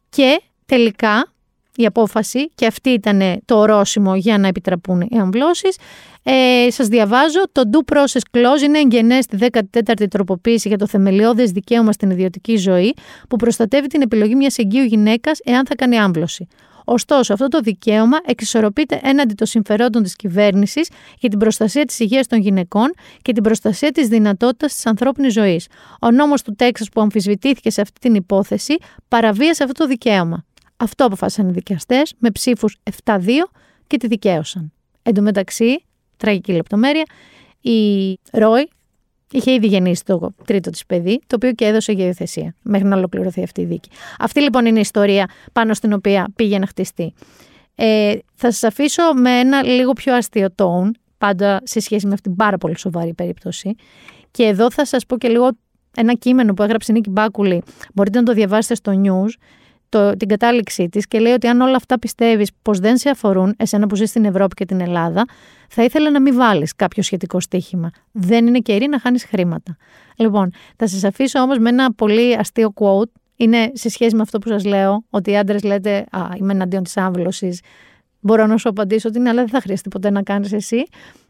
Και 0.09 0.41
τελικά 0.65 1.33
η 1.75 1.85
απόφαση, 1.85 2.49
και 2.55 2.65
αυτή 2.65 2.89
ήταν 2.89 3.41
το 3.45 3.57
ορόσημο 3.57 4.15
για 4.15 4.37
να 4.37 4.47
επιτραπούν 4.47 5.01
οι 5.01 5.19
αμβλώσεις, 5.19 5.77
ε, 6.23 6.67
σας 6.69 6.87
διαβάζω, 6.87 7.41
το 7.51 7.61
due 7.71 7.93
process 7.95 8.37
clause 8.37 8.61
είναι 8.63 8.79
εγγενές 8.79 9.23
στη 9.23 9.37
14η 9.37 10.07
τροποποίηση 10.09 10.67
για 10.67 10.77
το 10.77 10.87
θεμελιώδες 10.87 11.51
δικαίωμα 11.51 11.91
στην 11.91 12.09
ιδιωτική 12.09 12.55
ζωή 12.55 12.93
που 13.29 13.35
προστατεύει 13.35 13.87
την 13.87 14.01
επιλογή 14.01 14.35
μιας 14.35 14.57
εγγύου 14.57 14.83
γυναίκας 14.83 15.39
εάν 15.43 15.65
θα 15.65 15.75
κάνει 15.75 15.97
άμβλωση. 15.97 16.47
Ωστόσο, 16.85 17.33
αυτό 17.33 17.47
το 17.47 17.59
δικαίωμα 17.59 18.17
εξισορροπείται 18.25 18.99
έναντι 19.03 19.33
των 19.33 19.47
συμφερόντων 19.47 20.03
της 20.03 20.15
κυβέρνησης 20.15 20.89
για 21.19 21.29
την 21.29 21.39
προστασία 21.39 21.85
της 21.85 21.99
υγείας 21.99 22.27
των 22.27 22.39
γυναικών 22.39 22.93
και 23.21 23.33
την 23.33 23.43
προστασία 23.43 23.91
της 23.91 24.07
δυνατότητας 24.07 24.73
της 24.73 24.85
ανθρώπινης 24.85 25.33
ζωής. 25.33 25.67
Ο 26.01 26.11
νόμος 26.11 26.41
του 26.41 26.55
Τέξας 26.55 26.89
που 26.89 27.01
αμφισβητήθηκε 27.01 27.69
σε 27.69 27.81
αυτή 27.81 27.99
την 27.99 28.15
υπόθεση 28.15 28.77
παραβίασε 29.07 29.63
αυτό 29.63 29.83
το 29.83 29.89
δικαίωμα. 29.89 30.45
Αυτό 30.81 31.05
αποφάσισαν 31.05 31.49
οι 31.49 31.51
δικαστές 31.51 32.13
με 32.17 32.31
ψήφους 32.31 32.77
7-2 33.03 33.17
και 33.87 33.97
τη 33.97 34.07
δικαίωσαν. 34.07 34.71
Εν 35.03 35.13
τω 35.13 35.21
μεταξύ, 35.21 35.83
τραγική 36.17 36.51
λεπτομέρεια, 36.51 37.03
η 37.61 38.19
Ρόι 38.31 38.69
είχε 39.31 39.51
ήδη 39.51 39.67
γεννήσει 39.67 40.03
το 40.05 40.33
τρίτο 40.45 40.69
της 40.69 40.85
παιδί, 40.85 41.19
το 41.27 41.35
οποίο 41.35 41.51
και 41.51 41.65
έδωσε 41.65 41.91
για 41.91 42.05
υιοθεσία 42.05 42.55
μέχρι 42.61 42.87
να 42.87 42.97
ολοκληρωθεί 42.97 43.43
αυτή 43.43 43.61
η 43.61 43.65
δίκη. 43.65 43.89
Αυτή 44.19 44.41
λοιπόν 44.41 44.65
είναι 44.65 44.77
η 44.77 44.81
ιστορία 44.81 45.29
πάνω 45.51 45.73
στην 45.73 45.93
οποία 45.93 46.27
πήγε 46.35 46.59
να 46.59 46.67
χτιστεί. 46.67 47.13
Ε, 47.75 48.13
θα 48.33 48.51
σας 48.51 48.63
αφήσω 48.63 49.13
με 49.13 49.39
ένα 49.39 49.63
λίγο 49.63 49.93
πιο 49.93 50.15
αστείο 50.15 50.47
tone, 50.55 50.89
πάντα 51.17 51.61
σε 51.63 51.79
σχέση 51.79 52.07
με 52.07 52.13
αυτήν 52.13 52.35
την 52.35 52.45
πάρα 52.45 52.57
πολύ 52.57 52.77
σοβαρή 52.77 53.13
περίπτωση. 53.13 53.75
Και 54.31 54.43
εδώ 54.43 54.71
θα 54.71 54.85
σας 54.85 55.05
πω 55.05 55.17
και 55.17 55.27
λίγο 55.27 55.51
ένα 55.95 56.13
κείμενο 56.13 56.53
που 56.53 56.63
έγραψε 56.63 56.91
η 56.91 56.95
Νίκη 56.95 57.09
Μπάκουλη. 57.09 57.63
Μπορείτε 57.93 58.19
να 58.19 58.25
το 58.25 58.33
διαβάσετε 58.33 58.75
στο 58.75 59.01
news 59.03 59.29
το, 59.91 60.17
την 60.17 60.27
κατάληξή 60.27 60.89
της 60.89 61.07
και 61.07 61.19
λέει 61.19 61.33
ότι 61.33 61.47
αν 61.47 61.61
όλα 61.61 61.75
αυτά 61.75 61.99
πιστεύεις 61.99 62.51
πως 62.61 62.79
δεν 62.79 62.97
σε 62.97 63.09
αφορούν, 63.09 63.53
εσένα 63.57 63.87
που 63.87 63.95
ζεις 63.95 64.09
στην 64.09 64.25
Ευρώπη 64.25 64.53
και 64.53 64.65
την 64.65 64.81
Ελλάδα, 64.81 65.25
θα 65.69 65.83
ήθελα 65.83 66.09
να 66.09 66.21
μην 66.21 66.35
βάλεις 66.35 66.75
κάποιο 66.75 67.03
σχετικό 67.03 67.39
στοίχημα. 67.39 67.89
Δεν 68.11 68.47
είναι 68.47 68.59
καιρή 68.59 68.87
να 68.87 68.99
χάνεις 68.99 69.23
χρήματα. 69.25 69.77
Λοιπόν, 70.15 70.51
θα 70.75 70.87
σας 70.87 71.03
αφήσω 71.03 71.39
όμως 71.39 71.57
με 71.57 71.69
ένα 71.69 71.93
πολύ 71.93 72.35
αστείο 72.35 72.73
quote. 72.75 73.11
Είναι 73.35 73.71
σε 73.73 73.89
σχέση 73.89 74.15
με 74.15 74.21
αυτό 74.21 74.39
που 74.39 74.47
σας 74.47 74.65
λέω, 74.65 75.05
ότι 75.09 75.31
οι 75.31 75.37
άντρες 75.37 75.63
λέτε 75.63 76.05
Α, 76.11 76.21
είμαι 76.37 76.53
εναντίον 76.53 76.83
της 76.83 76.97
άμβλωση. 76.97 77.57
Μπορώ 78.19 78.45
να 78.45 78.57
σου 78.57 78.69
απαντήσω 78.69 79.09
ότι 79.09 79.17
είναι, 79.17 79.29
αλλά 79.29 79.39
δεν 79.39 79.49
θα 79.49 79.61
χρειαστεί 79.61 79.89
ποτέ 79.89 80.09
να 80.09 80.21
κάνεις 80.21 80.53
εσύ. 80.53 80.83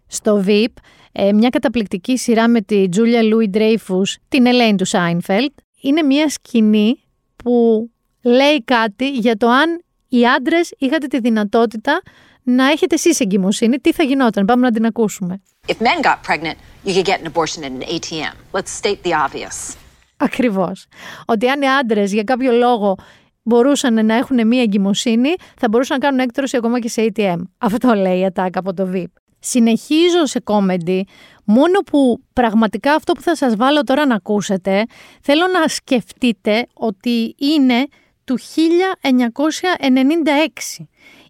Στο 0.08 0.44
VIP, 0.48 0.66
ε, 1.12 1.34
μια 1.34 1.50
καταπληκτική 1.50 2.18
σειρά 2.18 2.48
με 2.48 2.62
τη 2.62 2.90
Τζούλια 2.90 3.22
Λούι 3.22 3.50
Dreyfus, 3.54 4.16
την 4.28 4.46
Ελένη 4.46 4.76
του 4.76 4.86
Σάινφελτ. 4.86 5.52
Είναι 5.82 6.02
μια 6.02 6.30
σκηνή 6.30 7.00
που 7.36 7.90
λέει 8.22 8.64
κάτι 8.64 9.12
για 9.12 9.38
το 9.38 9.50
αν 9.50 9.84
οι 10.10 10.28
άντρες 10.28 10.74
είχατε 10.78 11.08
τη 11.08 11.20
δυνατότητα 11.20 12.02
να 12.44 12.68
έχετε 12.70 12.96
εσείς 12.96 13.20
εγκυμοσύνη, 13.20 13.78
τι 13.78 13.94
θα 13.94 14.04
γινόταν. 14.04 14.46
Πάμε 14.46 14.62
να 14.62 14.72
την 14.72 14.86
ακούσουμε. 14.86 15.42
If 15.68 15.76
men 15.80 16.02
got 16.04 16.18
pregnant, 16.28 16.56
you 16.86 16.94
could 16.94 17.06
get 17.06 17.20
an 17.22 17.28
abortion 17.28 17.64
at 17.64 17.72
an 17.72 17.84
ATM. 17.96 18.34
Let's 18.52 18.72
state 18.82 19.04
the 19.04 19.12
obvious. 19.12 19.76
Ακριβώς. 20.18 20.88
Ότι 21.26 21.48
αν 21.48 21.62
οι 21.62 21.68
άντρες 21.68 22.14
για 22.14 22.24
κάποιο 22.24 22.52
λόγο 22.52 22.96
μπορούσαν 23.44 24.06
να 24.06 24.16
έχουν 24.16 24.48
μία 24.48 24.62
εγκυμοσύνη, 24.62 25.30
θα 25.58 25.68
μπορούσαν 25.70 25.98
να 26.00 26.06
κάνουν 26.06 26.20
έκτρωση 26.20 26.58
ακόμα 26.58 26.80
και 26.80 26.90
σε 26.90 27.12
ATM. 27.16 27.38
Αυτό 27.58 27.94
λέει 27.94 28.20
η 28.20 28.26
ατάκα 28.26 28.60
από 28.60 28.74
το 28.74 28.90
VIP. 28.94 29.06
Συνεχίζω 29.40 30.26
σε 30.26 30.44
comedy, 30.44 31.02
μόνο 31.46 31.80
που 31.80 32.24
πραγματικά 32.34 32.94
αυτό 32.94 33.14
που 33.14 33.22
θα 33.22 33.36
σας 33.36 33.56
βάλω 33.56 33.84
τώρα 33.84 34.06
να 34.06 34.16
ακούσετε, 34.16 34.86
θέλω 35.22 35.48
να 35.48 35.68
σκεφτείτε 35.68 36.68
ότι 36.74 37.36
είναι 37.38 37.88
του 38.32 38.40
1996. 40.80 40.86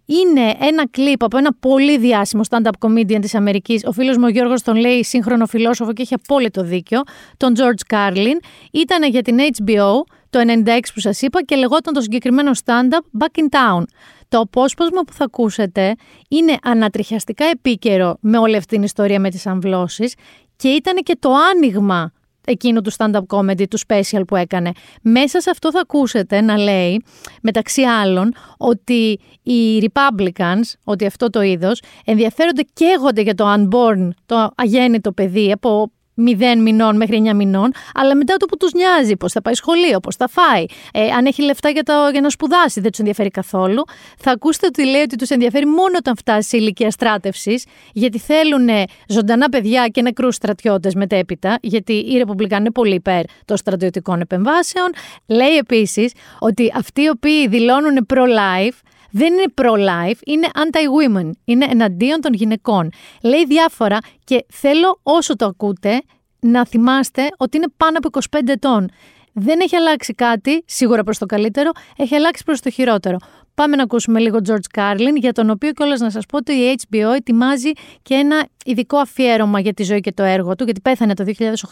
Είναι 0.06 0.56
ένα 0.60 0.88
κλιπ 0.90 1.24
από 1.24 1.36
ένα 1.36 1.54
πολύ 1.60 1.98
διάσημο 1.98 2.42
stand-up 2.48 2.70
comedian 2.78 3.20
της 3.20 3.34
Αμερικής. 3.34 3.84
Ο 3.84 3.92
φίλος 3.92 4.16
μου 4.16 4.24
ο 4.26 4.28
Γιώργος 4.28 4.62
τον 4.62 4.76
λέει 4.76 5.04
σύγχρονο 5.04 5.46
φιλόσοφο 5.46 5.92
και 5.92 6.02
έχει 6.02 6.14
απόλυτο 6.14 6.62
δίκιο. 6.62 7.00
Τον 7.36 7.54
George 7.56 7.94
Carlin. 7.94 8.36
Ήταν 8.72 9.02
για 9.10 9.22
την 9.22 9.38
HBO 9.38 10.02
το 10.30 10.38
96 10.38 10.78
που 10.94 11.00
σας 11.00 11.22
είπα 11.22 11.42
και 11.42 11.56
λεγόταν 11.56 11.94
το 11.94 12.00
συγκεκριμένο 12.00 12.50
stand-up 12.64 13.22
Back 13.22 13.40
in 13.40 13.48
Town. 13.56 13.82
Το 14.28 14.38
απόσπασμα 14.38 15.02
που 15.02 15.12
θα 15.12 15.24
ακούσετε 15.24 15.94
είναι 16.28 16.56
ανατριχιαστικά 16.62 17.44
επίκαιρο 17.44 18.16
με 18.20 18.38
όλη 18.38 18.56
αυτή 18.56 18.74
την 18.74 18.82
ιστορία 18.82 19.20
με 19.20 19.30
τις 19.30 19.46
αμβλώσεις 19.46 20.14
και 20.56 20.68
ήταν 20.68 20.96
και 21.02 21.16
το 21.18 21.30
άνοιγμα 21.54 22.12
εκείνο 22.46 22.80
του 22.80 22.92
stand-up 22.92 23.26
comedy, 23.26 23.68
του 23.68 23.78
special 23.88 24.22
που 24.26 24.36
έκανε. 24.36 24.72
Μέσα 25.02 25.40
σε 25.40 25.50
αυτό 25.50 25.70
θα 25.70 25.80
ακούσετε 25.80 26.40
να 26.40 26.56
λέει, 26.56 27.02
μεταξύ 27.42 27.82
άλλων, 27.82 28.34
ότι 28.58 29.20
οι 29.42 29.90
Republicans, 29.92 30.72
ότι 30.84 31.06
αυτό 31.06 31.30
το 31.30 31.42
είδος, 31.42 31.82
ενδιαφέρονται 32.04 32.62
και 32.72 32.84
έγονται 32.84 33.20
για 33.20 33.34
το 33.34 33.52
unborn, 33.54 34.08
το 34.26 34.50
αγέννητο 34.54 35.12
παιδί 35.12 35.52
από 35.52 35.90
0 36.16 36.56
μηνών 36.58 36.96
μέχρι 36.96 37.22
9 37.30 37.34
μηνών, 37.34 37.72
αλλά 37.94 38.16
μετά 38.16 38.36
το 38.36 38.46
που 38.46 38.56
τους 38.56 38.72
νοιάζει, 38.72 39.16
πώς 39.16 39.32
θα 39.32 39.42
πάει 39.42 39.54
σχολείο, 39.54 40.00
πώς 40.00 40.16
θα 40.16 40.28
φάει, 40.28 40.64
ε, 40.92 41.10
αν 41.10 41.26
έχει 41.26 41.42
λεφτά 41.42 41.68
για, 41.68 41.82
το, 41.82 41.92
για 42.12 42.20
να 42.20 42.30
σπουδάσει, 42.30 42.80
δεν 42.80 42.90
τους 42.90 42.98
ενδιαφέρει 42.98 43.28
καθόλου. 43.28 43.82
Θα 44.18 44.30
ακούσετε 44.30 44.66
ότι 44.66 44.86
λέει 44.86 45.02
ότι 45.02 45.16
τους 45.16 45.30
ενδιαφέρει 45.30 45.66
μόνο 45.66 45.96
όταν 45.98 46.16
φτάσει 46.16 46.48
σε 46.48 46.56
ηλικία 46.56 46.90
στράτευσης, 46.90 47.64
γιατί 47.92 48.18
θέλουν 48.18 48.68
ζωντανά 49.08 49.48
παιδιά 49.48 49.86
και 49.86 50.02
νεκρούς 50.02 50.34
στρατιώτες 50.34 50.94
μετέπειτα, 50.94 51.58
γιατί 51.62 51.92
οι 51.92 52.16
Ρεπουμπλικάνοι 52.16 52.60
είναι 52.60 52.70
πολύ 52.70 52.94
υπέρ 52.94 53.22
των 53.44 53.56
στρατιωτικών 53.56 54.20
επεμβάσεων. 54.20 54.90
Λέει 55.26 55.56
επίσης 55.56 56.12
ότι 56.38 56.72
αυτοί 56.76 57.02
οι 57.02 57.08
οποίοι 57.08 57.48
δηλώνουν 57.48 58.06
pro-life 58.14 58.78
δεν 59.12 59.32
είναι 59.32 59.52
pro-life, 59.54 60.18
είναι 60.26 60.48
anti-women, 60.54 61.30
είναι 61.44 61.66
εναντίον 61.70 62.20
των 62.20 62.32
γυναικών. 62.34 62.90
Λέει 63.22 63.44
διάφορα 63.46 63.98
και 64.24 64.44
θέλω 64.52 65.00
όσο 65.02 65.36
το 65.36 65.46
ακούτε 65.46 66.02
να 66.40 66.66
θυμάστε 66.66 67.28
ότι 67.36 67.56
είναι 67.56 67.68
πάνω 67.76 67.98
από 67.98 68.20
25 68.30 68.40
ετών. 68.46 68.90
Δεν 69.32 69.60
έχει 69.60 69.76
αλλάξει 69.76 70.14
κάτι, 70.14 70.64
σίγουρα 70.66 71.02
προς 71.02 71.18
το 71.18 71.26
καλύτερο, 71.26 71.70
έχει 71.96 72.14
αλλάξει 72.14 72.44
προς 72.44 72.60
το 72.60 72.70
χειρότερο. 72.70 73.16
Πάμε 73.54 73.76
να 73.76 73.82
ακούσουμε 73.82 74.20
λίγο 74.20 74.38
George 74.48 74.78
Carlin, 74.78 75.14
για 75.14 75.32
τον 75.32 75.50
οποίο 75.50 75.72
κιόλας 75.72 76.00
να 76.00 76.10
σας 76.10 76.26
πω 76.26 76.36
ότι 76.36 76.52
η 76.52 76.80
HBO 76.88 77.14
ετοιμάζει 77.14 77.70
και 78.02 78.14
ένα 78.14 78.46
ειδικό 78.64 78.96
αφιέρωμα 78.96 79.60
για 79.60 79.74
τη 79.74 79.82
ζωή 79.82 80.00
και 80.00 80.12
το 80.12 80.22
έργο 80.22 80.54
του, 80.54 80.64
γιατί 80.64 80.80
πέθανε 80.80 81.14
το 81.14 81.24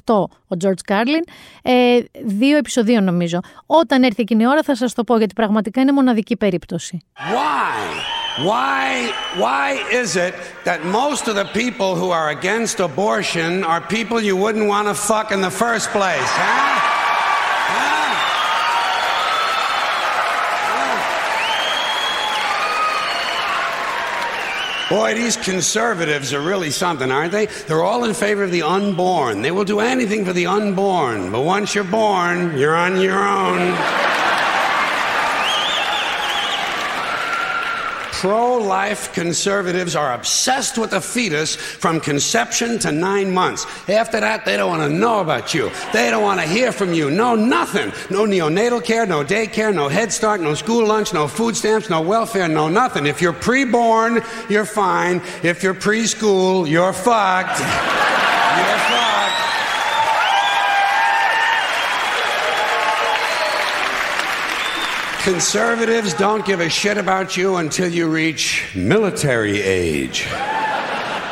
2008 0.05 0.14
ο 0.24 0.57
George 0.64 0.93
Carlin, 0.93 1.22
ε, 1.62 1.99
δύο 2.24 2.57
επεισοδίων 2.57 3.05
νομίζω. 3.05 3.41
Όταν 3.66 4.03
έρθει 4.03 4.22
εκείνη 4.22 4.43
η 4.43 4.47
ώρα 4.47 4.62
θα 4.62 4.74
σας 4.74 4.93
το 4.93 5.05
πω, 5.05 5.18
γιατί 5.18 5.35
πραγματικά 5.35 5.81
είναι 5.81 5.93
μοναδική 5.93 6.37
περίπτωση. 6.37 6.99
Why? 7.16 8.20
Why, 8.51 9.12
why 9.37 9.68
is 10.03 10.16
it 10.16 10.35
that 10.64 10.85
most 10.85 11.28
of 11.28 11.35
the 11.35 11.49
people 11.62 11.91
who 11.97 12.11
are 12.11 12.31
against 12.31 12.78
abortion 12.81 13.64
are 13.64 13.81
people 13.81 14.18
you 14.20 14.37
wouldn't 14.37 14.68
want 14.74 14.87
to 14.89 14.95
fuck 14.95 15.33
in 15.33 15.41
the 15.41 15.51
first 15.51 15.91
place, 15.91 16.31
huh? 16.45 16.89
Boy, 24.91 25.14
these 25.14 25.36
conservatives 25.36 26.34
are 26.34 26.41
really 26.41 26.72
something, 26.72 27.12
aren't 27.12 27.30
they? 27.30 27.47
They're 27.47 27.84
all 27.84 28.03
in 28.03 28.12
favor 28.12 28.43
of 28.43 28.51
the 28.51 28.62
unborn. 28.62 29.41
They 29.41 29.53
will 29.53 29.62
do 29.62 29.78
anything 29.78 30.24
for 30.24 30.32
the 30.32 30.47
unborn. 30.47 31.30
But 31.30 31.43
once 31.43 31.76
you're 31.76 31.84
born, 31.84 32.59
you're 32.59 32.74
on 32.74 33.01
your 33.01 33.16
own. 33.16 33.76
Pro 38.21 38.59
life 38.59 39.14
conservatives 39.14 39.97
are 39.97 40.12
obsessed 40.12 40.77
with 40.77 40.91
the 40.91 41.01
fetus 41.01 41.57
from 41.57 41.99
conception 41.99 42.79
to 42.79 42.93
nine 42.93 43.33
months. 43.33 43.64
After 43.89 44.21
that, 44.21 44.45
they 44.45 44.59
don't 44.59 44.68
want 44.68 44.83
to 44.83 44.95
know 44.95 45.21
about 45.21 45.55
you. 45.55 45.71
They 45.95 46.11
don't 46.11 46.23
want 46.23 46.39
to 46.39 46.47
hear 46.47 46.71
from 46.71 46.93
you. 46.93 47.11
No, 47.11 47.35
nothing. 47.35 47.89
No 48.11 48.27
neonatal 48.27 48.85
care, 48.85 49.07
no 49.07 49.25
daycare, 49.25 49.75
no 49.75 49.89
Head 49.89 50.12
Start, 50.12 50.43
no 50.43 50.53
school 50.53 50.87
lunch, 50.87 51.14
no 51.14 51.27
food 51.27 51.57
stamps, 51.57 51.89
no 51.89 52.03
welfare, 52.03 52.47
no 52.47 52.68
nothing. 52.68 53.07
If 53.07 53.23
you're 53.23 53.33
preborn, 53.33 54.23
you're 54.51 54.66
fine. 54.66 55.23
If 55.43 55.62
you're 55.62 55.73
preschool, 55.73 56.68
you're 56.68 56.93
fucked. 56.93 57.59
you're 57.61 58.79
fucked. 58.79 59.10
Conservatives 65.31 66.12
don't 66.14 66.45
give 66.45 66.59
a 66.59 66.68
shit 66.68 66.99
about 66.99 67.37
you 67.37 67.55
until 67.55 67.89
you 67.89 68.09
reach 68.09 68.68
military 68.74 69.62
age. 69.62 70.26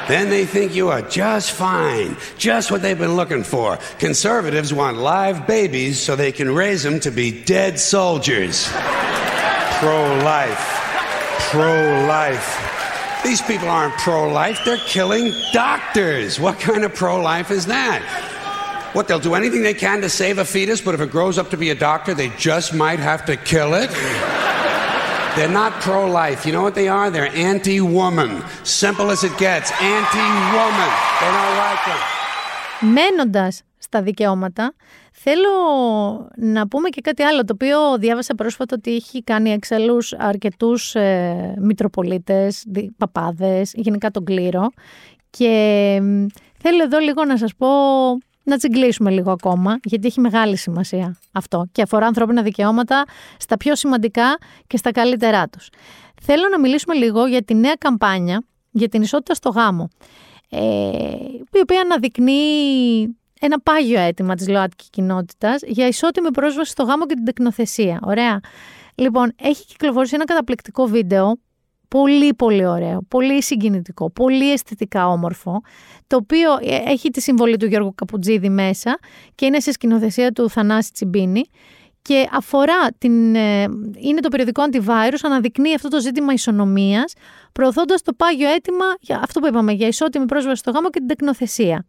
Then 0.07 0.31
they 0.31 0.47
think 0.47 0.73
you 0.73 0.89
are 0.91 1.03
just 1.03 1.51
fine, 1.51 2.17
just 2.37 2.71
what 2.71 2.81
they've 2.81 2.97
been 2.97 3.17
looking 3.17 3.43
for. 3.43 3.77
Conservatives 3.99 4.73
want 4.73 4.99
live 4.99 5.49
babies 5.49 5.99
so 5.99 6.15
they 6.15 6.31
can 6.31 6.55
raise 6.55 6.85
them 6.85 7.01
to 7.01 7.11
be 7.11 7.43
dead 7.43 7.81
soldiers. 7.81 8.69
Pro 8.71 10.17
life. 10.23 10.79
Pro 11.51 12.07
life. 12.07 13.21
These 13.25 13.43
people 13.43 13.69
aren't 13.69 13.95
pro 13.95 14.33
life, 14.33 14.61
they're 14.65 14.77
killing 14.77 15.33
doctors. 15.53 16.39
What 16.39 16.61
kind 16.61 16.85
of 16.85 16.95
pro 16.95 17.21
life 17.21 17.51
is 17.51 17.67
that? 17.67 18.38
What, 18.95 19.07
they'll 19.07 19.27
do 19.31 19.35
anything 19.35 19.63
they 19.63 19.79
can 19.87 20.01
to 20.01 20.09
save 20.09 20.39
a 20.39 20.45
fetus, 20.45 20.81
but 20.81 20.95
if 20.97 21.01
it 21.01 21.11
grows 21.11 21.37
up 21.41 21.49
to 21.51 21.59
be 21.65 21.71
a 21.71 21.79
doctor, 21.89 22.15
they 22.15 22.31
just 22.49 22.69
might 22.75 23.01
have 23.11 23.25
to 23.27 23.35
kill 23.37 23.75
it? 23.83 23.91
They're 25.37 25.57
not 25.63 25.73
pro 25.87 26.01
life. 26.21 26.41
You 26.47 26.53
know 26.57 26.65
what 26.69 26.75
they 26.81 26.89
are? 26.99 27.07
They're 27.15 27.35
anti 27.51 27.81
woman. 27.81 28.31
Simple 28.83 29.07
as 29.15 29.21
it 29.29 29.35
gets. 29.47 29.69
Anti 29.97 30.27
woman. 30.57 30.91
They 31.21 31.31
don't 31.37 31.57
like 31.67 31.83
them. 31.89 32.01
Μένοντα 32.81 33.53
στα 33.79 34.03
δικαιώματα, 34.03 34.75
θέλω 35.13 35.51
να 36.37 36.69
πούμε 36.69 36.89
και 36.89 37.01
κάτι 37.01 37.23
άλλο, 37.23 37.45
το 37.45 37.53
οποίο 37.53 37.99
διάβασα 37.99 38.35
πρόσφατα 38.35 38.77
ότι 38.79 38.95
έχει 38.95 39.23
κάνει 39.23 39.53
εξαλλούς 39.53 40.13
αρκετούς 40.13 40.95
ε, 40.95 41.55
μητροπολίτες, 41.61 42.65
παπάδες, 42.97 43.73
γενικά 43.75 44.11
τον 44.11 44.25
κλήρο. 44.25 44.71
Και 45.31 45.53
θέλω 46.59 46.83
εδώ 46.83 46.99
λίγο 46.99 47.25
να 47.25 47.37
σας 47.37 47.55
πω 47.57 47.69
να 48.49 48.57
τσιγκλίσουμε 48.57 49.11
λίγο 49.11 49.31
ακόμα, 49.31 49.79
γιατί 49.85 50.07
έχει 50.07 50.21
μεγάλη 50.21 50.57
σημασία 50.57 51.19
αυτό 51.33 51.67
και 51.73 51.83
αφορά 51.83 52.07
ανθρώπινα 52.07 52.43
δικαιώματα 52.43 53.05
στα 53.39 53.57
πιο 53.57 53.77
σημαντικά 53.77 54.39
και 54.67 54.77
στα 54.77 54.91
καλύτερά 54.91 55.49
τους. 55.49 55.69
Θέλω 56.23 56.49
να 56.51 56.59
μιλήσουμε 56.61 56.95
λίγο 56.95 57.27
για 57.27 57.43
τη 57.43 57.55
νέα 57.55 57.75
καμπάνια 57.79 58.43
για 58.71 58.89
την 58.89 59.03
ισότητα 59.03 59.35
στο 59.35 59.51
γάμο, 59.51 59.89
ε, 60.49 60.59
η 61.53 61.61
οποία 61.63 61.81
αναδεικνύει 61.81 63.17
ένα 63.41 63.61
πάγιο 63.61 64.01
αίτημα 64.01 64.35
της 64.35 64.49
ΛΟΑΤΚΙ 64.49 64.87
κοινότητας 64.91 65.61
για 65.67 65.87
ισότιμη 65.87 66.31
πρόσβαση 66.31 66.71
στο 66.71 66.83
γάμο 66.83 67.07
και 67.07 67.15
την 67.15 67.25
τεκνοθεσία. 67.25 68.01
Ωραία. 68.03 68.41
Λοιπόν, 68.95 69.33
έχει 69.43 69.67
κυκλοφορήσει 69.67 70.15
ένα 70.15 70.25
καταπληκτικό 70.25 70.87
βίντεο 70.87 71.39
Πολύ 71.89 72.35
πολύ 72.35 72.67
ωραίο, 72.67 73.01
πολύ 73.09 73.43
συγκινητικό, 73.43 74.11
πολύ 74.11 74.53
αισθητικά 74.53 75.09
όμορφο, 75.09 75.61
το 76.07 76.17
οποίο 76.17 76.53
ε, 76.63 76.91
έχει 76.91 77.11
τη 77.11 77.21
συμβολή 77.21 77.57
του 77.57 77.67
Γιώργου 77.67 77.95
Καπουτζίδη 77.95 78.49
μέσα 78.49 78.99
και 79.35 79.47
είναι 79.47 79.61
σε 79.61 79.73
σκηνοθεσία 79.73 80.33
του 80.33 80.51
Θανάση 80.51 80.93
Τσιμπίνη 80.93 81.45
και 82.03 82.29
αφορά 82.33 82.93
την. 82.99 83.35
ε, 83.35 83.63
είναι 83.99 84.21
το 84.21 84.29
περιοδικό 84.29 84.65
Antivirus, 84.71 85.19
αναδεικνύει 85.23 85.75
αυτό 85.75 85.89
το 85.89 86.01
ζήτημα 86.01 86.33
ισονομίας, 86.33 87.13
προωθώντας 87.53 88.03
το 88.03 88.13
πάγιο 88.13 88.49
αίτημα 88.49 88.85
για 89.01 89.21
αυτό 89.25 89.41
που 89.41 89.47
είπαμε, 89.47 89.73
για 89.73 89.87
ισότιμη 89.87 90.27
πρόσβαση 90.27 90.57
στο 90.57 90.71
γάμο 90.71 90.91
και 90.91 90.99
την 90.99 91.09
τεκνοθεσία. 91.09 91.87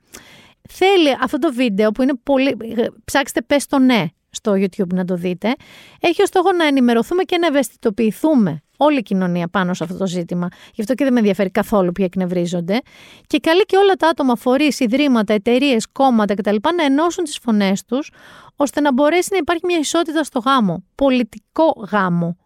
Θέλει 0.69 1.17
αυτό 1.21 1.37
το 1.37 1.53
βίντεο 1.53 1.91
που 1.91 2.01
είναι 2.01 2.13
πολύ. 2.23 2.57
ε, 2.75 2.85
Ψάξτε, 3.05 3.41
πες 3.41 3.65
το 3.65 3.79
ναι 3.79 4.05
στο 4.29 4.51
YouTube 4.51 4.93
να 4.93 5.05
το 5.05 5.15
δείτε. 5.15 5.55
Έχει 5.99 6.21
ως 6.21 6.27
στόχο 6.27 6.51
να 6.51 6.65
ενημερωθούμε 6.65 7.23
και 7.23 7.37
να 7.37 7.47
ευαισθητοποιηθούμε 7.47 8.61
όλη 8.81 8.97
η 8.97 9.01
κοινωνία 9.01 9.47
πάνω 9.47 9.73
σε 9.73 9.83
αυτό 9.83 9.97
το 9.97 10.07
ζήτημα. 10.07 10.47
Γι' 10.73 10.81
αυτό 10.81 10.93
και 10.93 11.03
δεν 11.03 11.13
με 11.13 11.19
ενδιαφέρει 11.19 11.49
καθόλου 11.49 11.91
ποιοι 11.91 12.05
εκνευρίζονται. 12.07 12.79
Και 13.27 13.39
καλεί 13.39 13.61
και 13.65 13.77
όλα 13.77 13.93
τα 13.93 14.07
άτομα, 14.07 14.35
φορείς, 14.35 14.79
ιδρύματα, 14.79 15.33
εταιρείες, 15.33 15.87
κόμματα 15.91 16.33
κτλ. 16.33 16.55
να 16.77 16.83
ενώσουν 16.83 17.23
τις 17.23 17.37
φωνές 17.37 17.85
τους, 17.85 18.11
ώστε 18.55 18.81
να 18.81 18.93
μπορέσει 18.93 19.29
να 19.31 19.37
υπάρχει 19.37 19.65
μια 19.65 19.77
ισότητα 19.77 20.23
στο 20.23 20.39
γάμο. 20.39 20.83
Πολιτικό 20.95 21.87
γάμο. 21.91 22.37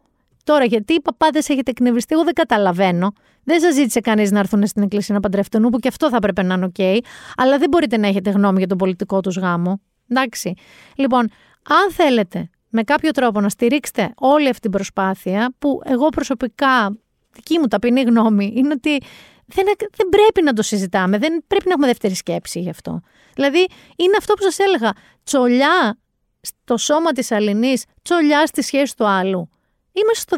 Τώρα, 0.43 0.65
γιατί 0.65 0.93
οι 0.93 1.01
παπάδες 1.01 1.49
έχετε 1.49 1.71
εκνευριστεί, 1.71 2.13
εγώ 2.15 2.23
δεν 2.23 2.33
καταλαβαίνω. 2.33 3.13
Δεν 3.43 3.59
σας 3.59 3.73
ζήτησε 3.73 3.99
κανείς 3.99 4.31
να 4.31 4.39
έρθουν 4.39 4.67
στην 4.67 4.83
εκκλησία 4.83 5.15
να 5.15 5.19
παντρευτούν, 5.19 5.69
που 5.69 5.79
και 5.79 5.87
αυτό 5.87 6.09
θα 6.09 6.15
έπρεπε 6.15 6.43
να 6.43 6.53
είναι 6.53 6.65
οκ. 6.65 7.03
αλλά 7.35 7.57
δεν 7.57 7.69
μπορείτε 7.69 7.97
να 7.97 8.07
έχετε 8.07 8.29
γνώμη 8.29 8.57
για 8.57 8.67
τον 8.67 8.77
πολιτικό 8.77 9.19
τους 9.19 9.37
γάμο. 9.37 9.81
Εντάξει. 10.07 10.53
Λοιπόν, 10.95 11.29
αν 11.67 11.91
θέλετε 11.91 12.49
με 12.75 12.83
κάποιο 12.83 13.11
τρόπο 13.11 13.41
να 13.41 13.49
στηρίξετε 13.49 14.13
όλη 14.15 14.49
αυτή 14.49 14.59
την 14.59 14.71
προσπάθεια, 14.71 15.53
που 15.59 15.81
εγώ 15.85 16.09
προσωπικά, 16.09 16.97
δική 17.33 17.59
μου 17.59 17.67
ταπεινή 17.67 18.01
γνώμη, 18.01 18.53
είναι 18.55 18.73
ότι 18.73 18.97
δεν, 19.45 19.65
δεν 19.95 20.09
πρέπει 20.09 20.41
να 20.43 20.53
το 20.53 20.61
συζητάμε, 20.61 21.17
δεν 21.17 21.43
πρέπει 21.47 21.65
να 21.65 21.71
έχουμε 21.71 21.87
δεύτερη 21.87 22.15
σκέψη 22.15 22.59
γι' 22.59 22.69
αυτό. 22.69 23.01
Δηλαδή, 23.33 23.67
είναι 23.95 24.15
αυτό 24.17 24.33
που 24.33 24.43
σας 24.43 24.59
έλεγα, 24.59 24.93
τσολιά 25.23 25.97
στο 26.41 26.77
σώμα 26.77 27.11
της 27.11 27.31
Αλληνής, 27.31 27.85
τσολιά 28.01 28.45
στη 28.45 28.61
σχέση 28.61 28.95
του 28.95 29.07
άλλου. 29.07 29.49
Είμαστε 29.91 30.37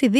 2022. 0.00 0.10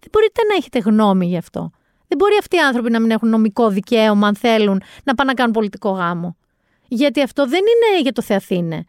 Δεν 0.00 0.10
μπορείτε 0.12 0.42
να 0.48 0.54
έχετε 0.56 0.78
γνώμη 0.78 1.26
γι' 1.26 1.36
αυτό. 1.36 1.70
Δεν 2.08 2.18
μπορεί 2.18 2.36
αυτοί 2.40 2.56
οι 2.56 2.60
άνθρωποι 2.60 2.90
να 2.90 3.00
μην 3.00 3.10
έχουν 3.10 3.28
νομικό 3.28 3.68
δικαίωμα, 3.68 4.26
αν 4.26 4.36
θέλουν, 4.36 4.82
να 5.04 5.14
πάνε 5.14 5.30
να 5.30 5.34
κάνουν 5.34 5.52
πολιτικό 5.52 5.90
γάμο. 5.90 6.36
Γιατί 6.88 7.22
αυτό 7.22 7.46
δεν 7.46 7.60
είναι 7.60 8.00
για 8.02 8.12
το 8.12 8.22
Θεαθήνε. 8.22 8.84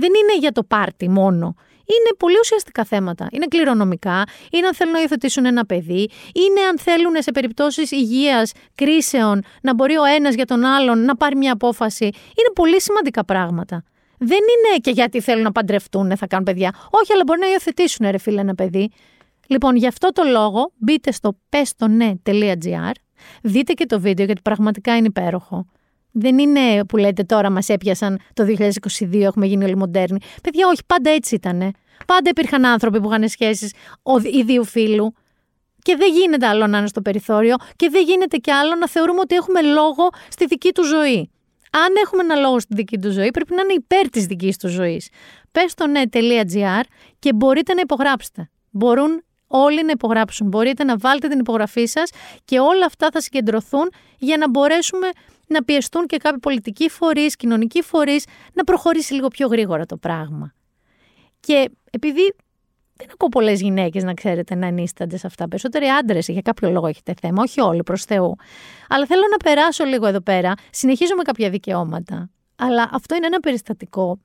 Δεν 0.00 0.10
είναι 0.20 0.38
για 0.38 0.52
το 0.52 0.62
πάρτι 0.62 1.08
μόνο. 1.08 1.54
Είναι 1.90 2.16
πολύ 2.18 2.38
ουσιαστικά 2.40 2.84
θέματα. 2.84 3.26
Είναι 3.30 3.46
κληρονομικά, 3.46 4.24
είναι 4.50 4.66
αν 4.66 4.74
θέλουν 4.74 4.92
να 4.92 5.00
υιοθετήσουν 5.00 5.44
ένα 5.44 5.66
παιδί, 5.66 6.10
είναι 6.32 6.60
αν 6.70 6.78
θέλουν 6.78 7.14
σε 7.18 7.30
περιπτώσεις 7.30 7.90
υγείας, 7.90 8.52
κρίσεων, 8.74 9.42
να 9.62 9.74
μπορεί 9.74 9.96
ο 9.96 10.04
ένας 10.04 10.34
για 10.34 10.44
τον 10.44 10.64
άλλον 10.64 11.04
να 11.04 11.16
πάρει 11.16 11.36
μια 11.36 11.52
απόφαση. 11.52 12.04
Είναι 12.04 12.52
πολύ 12.54 12.80
σημαντικά 12.80 13.24
πράγματα. 13.24 13.84
Δεν 14.18 14.38
είναι 14.38 14.78
και 14.80 14.90
γιατί 14.90 15.20
θέλουν 15.20 15.42
να 15.42 15.52
παντρευτούν, 15.52 16.16
θα 16.16 16.26
κάνουν 16.26 16.44
παιδιά. 16.44 16.74
Όχι, 16.90 17.12
αλλά 17.12 17.22
μπορεί 17.26 17.40
να 17.40 17.50
υιοθετήσουν, 17.50 18.10
ρε 18.10 18.18
φίλε, 18.18 18.40
ένα 18.40 18.54
παιδί. 18.54 18.90
Λοιπόν, 19.46 19.76
γι' 19.76 19.86
αυτό 19.86 20.08
το 20.08 20.22
λόγο 20.22 20.72
μπείτε 20.76 21.12
στο 21.12 21.36
πεστονε.gr, 21.48 22.92
δείτε 23.42 23.72
και 23.72 23.86
το 23.86 24.00
βίντεο 24.00 24.26
γιατί 24.26 24.40
πραγματικά 24.42 24.96
είναι 24.96 25.06
υπέροχο. 25.06 25.66
Δεν 26.12 26.38
είναι 26.38 26.84
που 26.84 26.96
λέτε 26.96 27.22
τώρα 27.22 27.50
μας 27.50 27.68
έπιασαν 27.68 28.20
το 28.34 28.44
2022, 28.44 29.20
έχουμε 29.22 29.46
γίνει 29.46 29.64
όλοι 29.64 29.76
μοντέρνοι. 29.76 30.18
Παιδιά, 30.42 30.66
όχι, 30.66 30.80
πάντα 30.86 31.10
έτσι 31.10 31.34
ήτανε. 31.34 31.70
Πάντα 32.06 32.30
υπήρχαν 32.30 32.64
άνθρωποι 32.64 33.00
που 33.00 33.08
είχαν 33.10 33.28
σχέσεις 33.28 33.72
ο- 34.02 34.18
ιδίου 34.18 34.64
φίλου. 34.64 35.12
Και 35.82 35.96
δεν 35.96 36.12
γίνεται 36.12 36.46
άλλο 36.46 36.66
να 36.66 36.78
είναι 36.78 36.86
στο 36.86 37.02
περιθώριο 37.02 37.54
και 37.76 37.88
δεν 37.90 38.02
γίνεται 38.04 38.36
και 38.36 38.52
άλλο 38.52 38.74
να 38.74 38.88
θεωρούμε 38.88 39.20
ότι 39.20 39.34
έχουμε 39.34 39.62
λόγο 39.62 40.08
στη 40.28 40.46
δική 40.46 40.72
του 40.72 40.84
ζωή. 40.84 41.30
Αν 41.72 41.94
έχουμε 42.04 42.22
ένα 42.22 42.34
λόγο 42.34 42.60
στη 42.60 42.74
δική 42.74 42.98
του 42.98 43.10
ζωή, 43.10 43.30
πρέπει 43.30 43.54
να 43.54 43.62
είναι 43.62 43.72
υπέρ 43.72 44.08
της 44.08 44.26
δικής 44.26 44.56
του 44.56 44.68
ζωής. 44.68 45.08
Πες 45.52 45.70
στο 45.70 45.86
net.gr 45.94 46.80
και 47.18 47.32
μπορείτε 47.32 47.74
να 47.74 47.80
υπογράψετε. 47.80 48.50
Μπορούν 48.70 49.22
όλοι 49.46 49.84
να 49.84 49.90
υπογράψουν. 49.90 50.46
Μπορείτε 50.48 50.84
να 50.84 50.96
βάλετε 50.96 51.28
την 51.28 51.38
υπογραφή 51.38 51.86
σας 51.86 52.10
και 52.44 52.58
όλα 52.58 52.86
αυτά 52.86 53.08
θα 53.12 53.20
συγκεντρωθούν 53.20 53.90
για 54.18 54.36
να 54.36 54.48
μπορέσουμε 54.50 55.08
να 55.52 55.64
πιεστούν 55.64 56.06
και 56.06 56.16
κάποιοι 56.16 56.38
πολιτικοί 56.38 56.88
φορείς, 56.88 57.36
κοινωνικοί 57.36 57.82
φορείς, 57.82 58.24
να 58.52 58.64
προχωρήσει 58.64 59.14
λίγο 59.14 59.28
πιο 59.28 59.46
γρήγορα 59.46 59.86
το 59.86 59.96
πράγμα. 59.96 60.54
Και 61.40 61.70
επειδή 61.90 62.34
δεν 62.96 63.08
ακούω 63.12 63.28
πολλές 63.28 63.60
γυναίκες 63.60 64.02
να 64.02 64.14
ξέρετε 64.14 64.54
να 64.54 64.66
ενίστανται 64.66 65.16
σε 65.16 65.26
αυτά. 65.26 65.48
Περισσότεροι 65.48 65.86
άντρες, 65.86 66.28
για 66.28 66.40
κάποιο 66.40 66.70
λόγο 66.70 66.86
έχετε 66.86 67.14
θέμα, 67.20 67.42
όχι 67.42 67.60
όλοι 67.60 67.82
προς 67.82 68.04
Θεού. 68.04 68.36
Αλλά 68.88 69.06
θέλω 69.06 69.22
να 69.30 69.36
περάσω 69.36 69.84
λίγο 69.84 70.06
εδώ 70.06 70.20
πέρα. 70.20 70.54
Συνεχίζω 70.70 71.14
με 71.14 71.22
κάποια 71.22 71.50
δικαιώματα. 71.50 72.30
Αλλά 72.56 72.88
αυτό 72.92 73.14
είναι 73.14 73.26
ένα 73.26 73.40
περιστατικό 73.40 74.20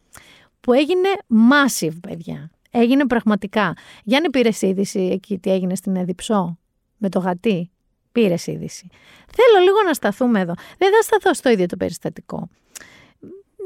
που 0.60 0.74
έγινε 0.74 1.10
massive, 1.52 1.98
παιδιά. 2.02 2.50
Έγινε 2.72 3.06
πραγματικά. 3.06 3.74
Γιάννη, 4.04 4.30
πήρες 4.30 4.62
είδηση 4.62 5.00
εκεί 5.00 5.40
τι 5.40 5.52
έγινε 5.52 5.76
στην 5.76 5.96
Εδιψό 5.96 6.58
με 6.98 7.10
το 7.10 7.20
γατί; 7.20 7.72
Πήρες 8.16 8.48
είδηση. 8.48 8.88
Θέλω 9.36 9.64
λίγο 9.64 9.78
να 9.86 9.94
σταθούμε 9.94 10.40
εδώ. 10.40 10.54
Δεν 10.78 10.92
θα 10.92 11.02
σταθώ 11.02 11.34
στο 11.34 11.50
ίδιο 11.50 11.66
το 11.66 11.78
περιστατικό. 11.78 12.50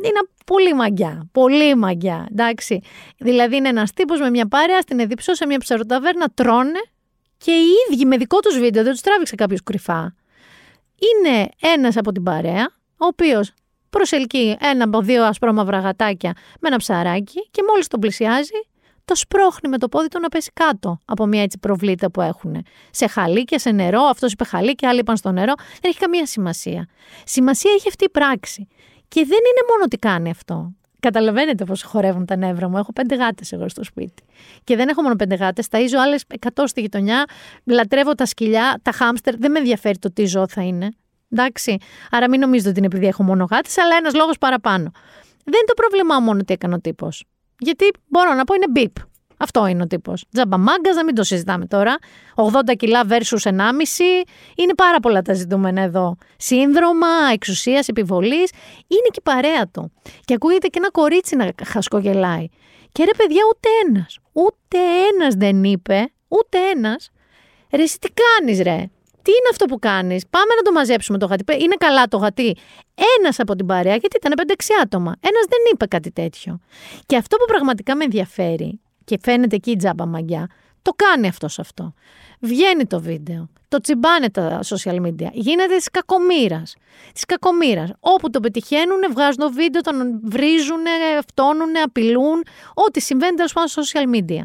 Είναι 0.04 0.20
πολύ 0.46 0.74
μαγιά. 0.74 1.30
Πολύ 1.32 1.76
μαγιά. 1.76 2.28
Εντάξει. 2.32 2.82
Δηλαδή 3.18 3.56
είναι 3.56 3.70
ένας 3.70 3.94
τύπος 3.94 4.20
με 4.20 4.30
μια 4.30 4.48
πάρεα 4.48 4.82
στην 4.82 5.00
Εδιψό 5.00 5.34
σε 5.34 5.46
μια 5.46 5.58
ψαροταβέρνα, 5.58 6.28
τρώνε 6.34 6.82
και 7.38 7.52
οι 7.52 7.66
ίδιοι 7.90 8.06
με 8.06 8.18
δικό 8.18 8.40
τους 8.40 8.60
βίντεο, 8.60 8.84
δεν 8.84 8.92
τους 8.92 9.02
τράβηξε 9.02 9.36
κάποιος 9.36 9.64
κρυφά. 9.64 10.16
Είναι 10.96 11.50
ένας 11.62 11.98
από 11.98 12.12
την 12.12 12.24
παρέα, 12.24 12.70
ο 12.98 13.06
οποίος 13.06 13.54
προσελκύει 13.90 14.58
ένα 14.62 14.84
από 14.84 15.02
δύο 15.02 15.24
ασπρόμαυρα 15.24 15.80
γατάκια 15.80 16.34
με 16.60 16.68
ένα 16.68 16.78
ψαράκι 16.78 17.48
και 17.52 17.62
μόλις 17.68 17.88
τον 17.88 18.00
πλησιάζει, 18.00 18.60
το 19.10 19.16
σπρώχνει 19.16 19.70
με 19.70 19.78
το 19.78 19.90
πόδι 19.90 20.08
του 20.08 20.20
να 20.20 20.30
πέσει 20.30 20.52
κάτω 20.54 21.00
από 21.06 21.26
μια 21.26 21.42
έτσι 21.42 21.58
προβλήτα 21.58 22.12
που 22.12 22.22
έχουν. 22.22 22.66
Σε 22.92 23.08
χαλίκια, 23.08 23.60
σε 23.60 23.72
νερό, 23.72 24.02
αυτός 24.02 24.32
είπε 24.32 24.44
χαλίκια, 24.44 24.90
άλλοι 24.90 25.00
είπαν 25.00 25.18
στο 25.18 25.32
νερό. 25.32 25.54
Δεν 25.58 25.92
έχει 25.92 26.00
καμία 26.00 26.26
σημασία. 26.26 26.88
Σημασία 27.26 27.72
έχει 27.76 27.88
αυτή 27.88 28.04
η 28.04 28.10
πράξη. 28.10 28.68
Και 29.08 29.20
δεν 29.20 29.38
είναι 29.38 29.64
μόνο 29.70 29.84
ότι 29.84 29.98
κάνει 29.98 30.30
αυτό. 30.30 30.74
Καταλαβαίνετε 31.00 31.64
πώς 31.64 31.84
χορεύουν 31.84 32.26
τα 32.26 32.36
νεύρα 32.36 32.70
μου. 32.70 32.78
Έχω 32.78 32.94
πέντε 32.94 33.16
γάτες 33.16 33.52
εγώ 33.52 33.70
στο 33.70 33.84
σπίτι. 33.84 34.24
Και 34.64 34.76
δεν 34.76 34.88
έχω 34.88 35.02
μόνο 35.02 35.16
πέντε 35.16 35.36
γάτες. 35.36 35.68
Ταΐζω 35.72 35.98
άλλες 36.04 36.24
100 36.54 36.64
στη 36.66 36.82
γειτονιά. 36.82 37.26
Λατρεύω 37.66 38.16
τα 38.16 38.26
σκυλιά, 38.26 38.80
τα 38.82 38.92
χάμστερ. 38.92 39.38
Δεν 39.38 39.52
με 39.52 39.60
ενδιαφέρει 39.60 39.98
το 39.98 40.12
τι 40.12 40.26
ζώο 40.26 40.48
θα 40.48 40.62
είναι. 40.62 40.90
Εντάξει. 41.30 41.78
Άρα 42.12 42.30
μην 42.30 42.40
νομίζετε 42.40 42.70
ότι 42.70 42.78
είναι 42.78 42.88
επειδή 42.88 43.08
έχω 43.08 43.24
μόνο 43.24 43.48
γάτες, 43.52 43.78
αλλά 43.78 43.96
ένας 43.96 44.14
λόγος 44.14 44.38
παραπάνω. 44.38 44.92
Δεν 45.44 45.60
είναι 45.60 45.68
το 45.68 45.74
πρόβλημά 45.74 46.20
μόνο 46.20 46.44
τι 46.44 46.54
έκανε 46.54 46.76
ο 46.76 46.80
τύπος. 46.80 47.24
Γιατί 47.60 47.92
μπορώ 48.08 48.34
να 48.34 48.44
πω 48.44 48.54
είναι 48.54 48.70
μπίπ. 48.70 48.96
Αυτό 49.42 49.68
είναι 49.68 49.84
ο 49.84 49.88
τύπος. 49.88 50.26
Τζαμπαμάγκα, 50.34 50.94
να 50.94 51.04
μην 51.04 51.16
το 51.16 51.24
συζητάμε 51.24 51.66
τώρα. 51.66 51.98
80 52.36 52.76
κιλά 52.78 53.06
versus 53.10 53.42
1,5. 53.42 53.54
Είναι 54.56 54.74
πάρα 54.76 55.00
πολλά 55.00 55.22
τα 55.22 55.34
ζητούμενα 55.34 55.82
εδώ. 55.82 56.16
Σύνδρομα, 56.38 57.08
εξουσίας, 57.34 57.88
επιβολής. 57.88 58.52
Είναι 58.88 59.08
και 59.12 59.20
η 59.20 59.22
παρέα 59.24 59.68
του. 59.68 59.92
Και 60.26 60.34
ακούγεται 60.34 60.68
και 60.68 60.78
ένα 60.78 60.92
κορίτσι 60.92 61.36
να 61.36 61.52
χασκογελάει. 61.66 62.48
Και 62.92 63.04
ρε 63.04 63.12
παιδιά, 63.18 63.42
ούτε 63.50 63.70
ένας. 63.88 64.18
Ούτε 64.34 64.78
ένας 65.14 65.36
δεν 65.36 65.64
είπε. 65.64 66.12
Ούτε 66.28 66.58
ένας. 66.76 67.10
Ρε, 67.72 67.84
εσύ 67.84 68.00
τι 68.00 68.10
κάνεις, 68.12 68.62
ρε. 68.62 68.90
Τι 69.22 69.32
είναι 69.32 69.50
αυτό 69.52 69.66
που 69.66 69.80
κάνεις, 69.80 70.24
Πάμε 70.30 70.54
να 70.56 70.62
το 70.62 70.72
μαζέψουμε 70.72 71.18
το 71.18 71.26
γατί. 71.26 71.44
Είναι 71.64 71.76
καλά 71.80 72.08
το 72.08 72.18
γατί. 72.18 72.58
Ένας 73.20 73.40
από 73.40 73.56
την 73.56 73.66
παρέα, 73.66 73.96
γιατί 73.96 74.18
ήταν 74.18 74.34
5-6 74.38 74.54
άτομα. 74.84 75.16
Ένας 75.20 75.46
δεν 75.50 75.60
είπε 75.74 75.86
κάτι 75.86 76.12
τέτοιο. 76.12 76.60
Και 77.06 77.16
αυτό 77.16 77.38
που 77.38 77.46
πραγματικά 77.46 77.96
με 77.96 78.04
ενδιαφέρει, 78.04 78.80
και 79.06 79.20
φαίνεται 79.22 79.56
εκεί 79.56 79.72
η 79.72 79.76
τζάμπα 79.76 80.06
μαγιά, 80.06 80.50
το 80.82 80.92
κάνει 80.96 81.28
αυτός 81.28 81.60
αυτό. 81.60 81.94
Βγαίνει 82.40 82.86
το 82.86 83.02
βίντεο. 83.02 83.50
Το 83.68 83.80
τσιμπάνε 83.80 84.30
τα 84.30 84.60
social 84.64 85.02
media. 85.06 85.30
Γίνεται 85.32 85.76
της 85.76 85.90
κακομήρα. 85.90 86.64
Της 87.14 87.26
κακομήρα. 87.26 87.88
Όπου 88.00 88.30
το 88.30 88.40
πετυχαίνουν, 88.40 89.00
βγάζουν 89.12 89.38
το 89.38 89.52
βίντεο, 89.52 89.82
τον 89.82 90.20
βρίζουν, 90.24 90.84
φτώνουν, 91.28 91.78
απειλούν. 91.84 92.44
Ό,τι 92.74 93.02
συμβαίνει 93.02 93.36
τέλος 93.36 93.54
πάντων 93.54 93.70
στο 93.70 93.82
social 93.82 94.16
media. 94.16 94.44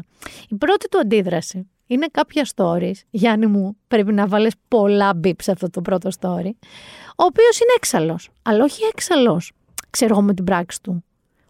Η 0.49 0.55
πρώτη 0.55 0.89
του 0.89 0.99
αντίδραση 0.99 1.69
είναι 1.87 2.07
κάποια 2.11 2.47
stories. 2.55 2.95
Γιάννη 3.09 3.45
μου, 3.45 3.77
πρέπει 3.87 4.13
να 4.13 4.27
βάλεις 4.27 4.53
πολλά 4.67 5.13
μπιπς 5.13 5.43
σε 5.43 5.51
αυτό 5.51 5.69
το 5.69 5.81
πρώτο 5.81 6.09
story. 6.19 6.49
Ο 7.17 7.23
οποίος 7.23 7.59
είναι 7.59 7.73
έξαλλος. 7.75 8.29
Αλλά 8.41 8.63
όχι 8.63 8.83
έξαλλος. 8.83 9.51
Ξέρω 9.89 10.13
εγώ 10.13 10.21
με 10.21 10.33
την 10.33 10.43
πράξη 10.43 10.81
του. 10.81 11.03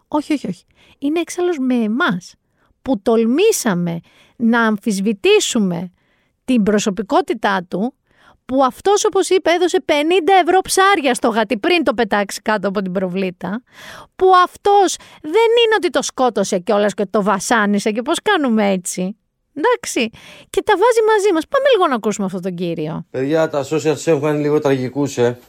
Όχι, 0.07 0.33
όχι, 0.33 0.47
όχι. 0.47 0.65
Είναι 0.97 1.19
έξαλλος 1.19 1.57
με 1.57 1.75
εμάς. 1.75 2.33
Που 2.81 3.01
τολμήσαμε 3.01 3.99
να 4.35 4.61
αμφισβητήσουμε 4.61 5.91
την 6.45 6.63
προσωπικότητά 6.63 7.65
του 7.67 7.93
που 8.45 8.63
αυτός 8.63 9.05
όπως 9.05 9.29
είπε 9.29 9.49
έδωσε 9.51 9.83
50 9.85 9.91
ευρώ 10.43 10.59
ψάρια 10.61 11.13
στο 11.13 11.27
γατί 11.27 11.57
πριν 11.57 11.83
το 11.83 11.93
πετάξει 11.93 12.41
κάτω 12.41 12.67
από 12.67 12.81
την 12.81 12.91
προβλήτα 12.91 13.63
που 14.15 14.27
αυτός 14.43 14.95
δεν 15.21 15.31
είναι 15.31 15.75
ότι 15.75 15.89
το 15.89 16.01
σκότωσε 16.01 16.59
κιόλας 16.59 16.93
και 16.93 17.05
το 17.05 17.23
βασάνισε 17.23 17.91
και 17.91 18.01
πώς 18.01 18.21
κάνουμε 18.21 18.69
έτσι. 18.71 19.17
Εντάξει. 19.55 20.09
Και 20.49 20.61
τα 20.63 20.73
βάζει 20.77 21.01
μαζί 21.11 21.33
μας. 21.33 21.43
Πάμε 21.47 21.65
λίγο 21.73 21.87
να 21.87 21.95
ακούσουμε 21.95 22.25
αυτόν 22.25 22.41
τον 22.41 22.55
κύριο. 22.55 23.05
Παιδιά, 23.11 23.49
τα 23.49 23.63
social 23.71 23.97
σε 23.97 24.09
έχουν 24.11 24.21
κάνει 24.21 24.41
λίγο 24.41 24.59
τραγικούς, 24.59 25.17
ε. 25.17 25.39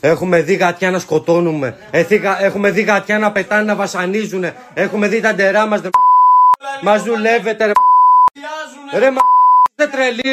Έχουμε 0.00 0.40
δει 0.42 0.54
γατιά 0.54 0.90
να 0.90 0.98
σκοτώνουμε. 0.98 1.76
Εθήκα- 1.90 2.40
Έχουμε 2.42 2.70
δει 2.70 2.80
γατιά 2.82 3.18
να 3.18 3.32
πετάνε, 3.32 3.62
να 3.62 3.74
βασανίζουν. 3.74 4.44
Έχουμε 4.74 5.08
δει 5.08 5.20
τα 5.20 5.32
ντερά 5.34 5.66
μας. 5.66 5.80
δε- 5.80 5.88
Μας 6.82 7.02
δουλεύετε, 7.02 7.64
ρε. 7.66 7.72
Ρε, 8.98 9.10
μα 9.10 9.20
είστε 9.68 9.90
τρελοί. 9.96 10.32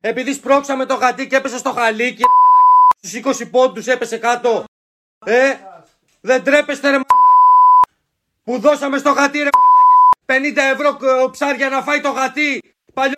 Επειδή 0.00 0.32
σπρώξαμε 0.32 0.86
το 0.86 0.94
γατί 0.94 1.26
και 1.26 1.36
έπεσε 1.36 1.58
στο 1.58 1.70
χαλίκι. 1.70 2.22
Στους 2.98 3.12
20 3.14 3.46
πόντους 3.50 3.86
έπεσε 3.86 4.16
κάτω. 4.16 4.64
Ε, 5.24 5.52
δεν 6.20 6.44
τρέπεστε, 6.44 6.90
ρε. 6.90 6.96
Που 8.44 8.58
δώσαμε 8.58 8.98
στο 8.98 9.10
γατί, 9.10 9.38
ρε. 9.38 9.48
50 10.26 10.32
ευρώ 10.72 10.88
ε, 10.88 11.28
ψάρια 11.30 11.68
να 11.68 11.82
φάει 11.82 12.00
το 12.00 12.10
γατί. 12.10 12.60
Παλιό. 12.94 13.14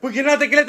Που 0.00 0.08
γυρνάτε 0.08 0.46
και 0.46 0.54
λέτε. 0.54 0.68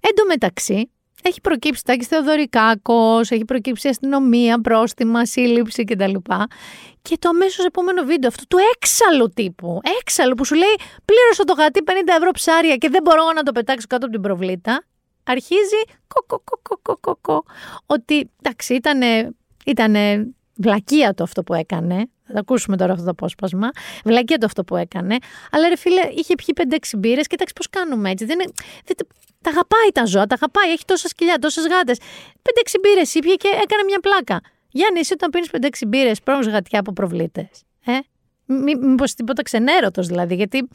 Εν 0.00 0.14
τω 0.14 0.24
μεταξύ, 0.26 0.90
έχει 1.22 1.40
προκύψει 1.40 1.84
Τάκης 1.84 2.06
Θεοδωρικάκος, 2.06 3.30
έχει 3.30 3.44
προκύψει 3.44 3.88
αστυνομία, 3.88 4.60
πρόστιμα, 4.60 5.26
σύλληψη 5.26 5.84
κτλ. 5.84 6.14
Και 7.02 7.16
το 7.18 7.28
αμέσως 7.28 7.64
επόμενο 7.64 8.02
βίντεο 8.02 8.28
αυτό 8.28 8.46
του 8.46 8.58
έξαλλου 8.74 9.28
τύπου, 9.34 9.80
έξαλλου 10.00 10.34
που 10.34 10.44
σου 10.44 10.54
λέει 10.54 10.74
πλήρωσα 11.04 11.44
το 11.44 11.52
γατί 11.52 11.82
50 11.86 11.90
ευρώ 12.16 12.30
ψάρια 12.30 12.76
και 12.76 12.88
δεν 12.88 13.02
μπορώ 13.02 13.32
να 13.34 13.42
το 13.42 13.52
πετάξω 13.52 13.86
κάτω 13.88 14.04
από 14.06 14.14
την 14.14 14.22
προβλήτα, 14.22 14.84
αρχίζει 15.24 15.80
κοκοκοκοκοκοκο 16.06 17.44
ότι 17.86 18.30
εντάξει 18.42 18.74
ήτανε, 18.74 19.30
ήτανε 19.64 20.26
βλακεία 20.62 21.14
το 21.14 21.22
αυτό 21.22 21.42
που 21.42 21.54
έκανε, 21.54 21.96
θα 22.26 22.32
το 22.32 22.38
ακούσουμε 22.38 22.76
τώρα 22.76 22.92
αυτό 22.92 23.04
το 23.04 23.10
απόσπασμα. 23.10 23.70
Βλακία 24.04 24.38
το 24.38 24.46
αυτό 24.46 24.64
που 24.64 24.76
έκανε. 24.76 25.16
Αλλά 25.50 25.68
ρε 25.68 25.76
φίλε, 25.76 26.00
είχε 26.14 26.34
πιει 26.34 26.54
5-6 26.70 26.98
μπύρες. 26.98 27.26
Κοίταξε 27.26 27.54
πώς 27.56 27.68
κάνουμε 27.70 28.10
έτσι. 28.10 28.24
Δεν 28.24 28.40
είναι, 28.40 28.52
δεν, 28.84 28.96
τα 29.40 29.50
αγαπάει 29.50 29.88
τα 29.92 30.04
ζώα, 30.04 30.26
τα 30.26 30.34
αγαπάει. 30.34 30.70
Έχει 30.70 30.84
τόσα 30.84 31.08
σκυλιά, 31.08 31.38
τόσες 31.38 31.66
γάτες. 31.66 31.98
5-6 31.98 32.02
μπύρες 32.82 33.14
ήπια 33.14 33.34
και 33.34 33.48
έκανε 33.48 33.82
μια 33.86 34.00
πλάκα. 34.00 34.40
Γιάννη, 34.70 34.98
εσύ 34.98 35.12
όταν 35.12 35.30
πίνεις 35.30 35.48
5-6 35.52 35.86
μπύρες, 35.88 36.20
πρώτο 36.20 36.50
γατιά 36.50 36.80
από 36.80 36.92
προβλήτες. 36.92 37.48
Ε; 37.84 37.98
Μήπως 38.86 39.14
τίποτα 39.14 39.42
ξενέρωτος 39.42 40.06
δηλαδή, 40.06 40.34
γιατί 40.34 40.68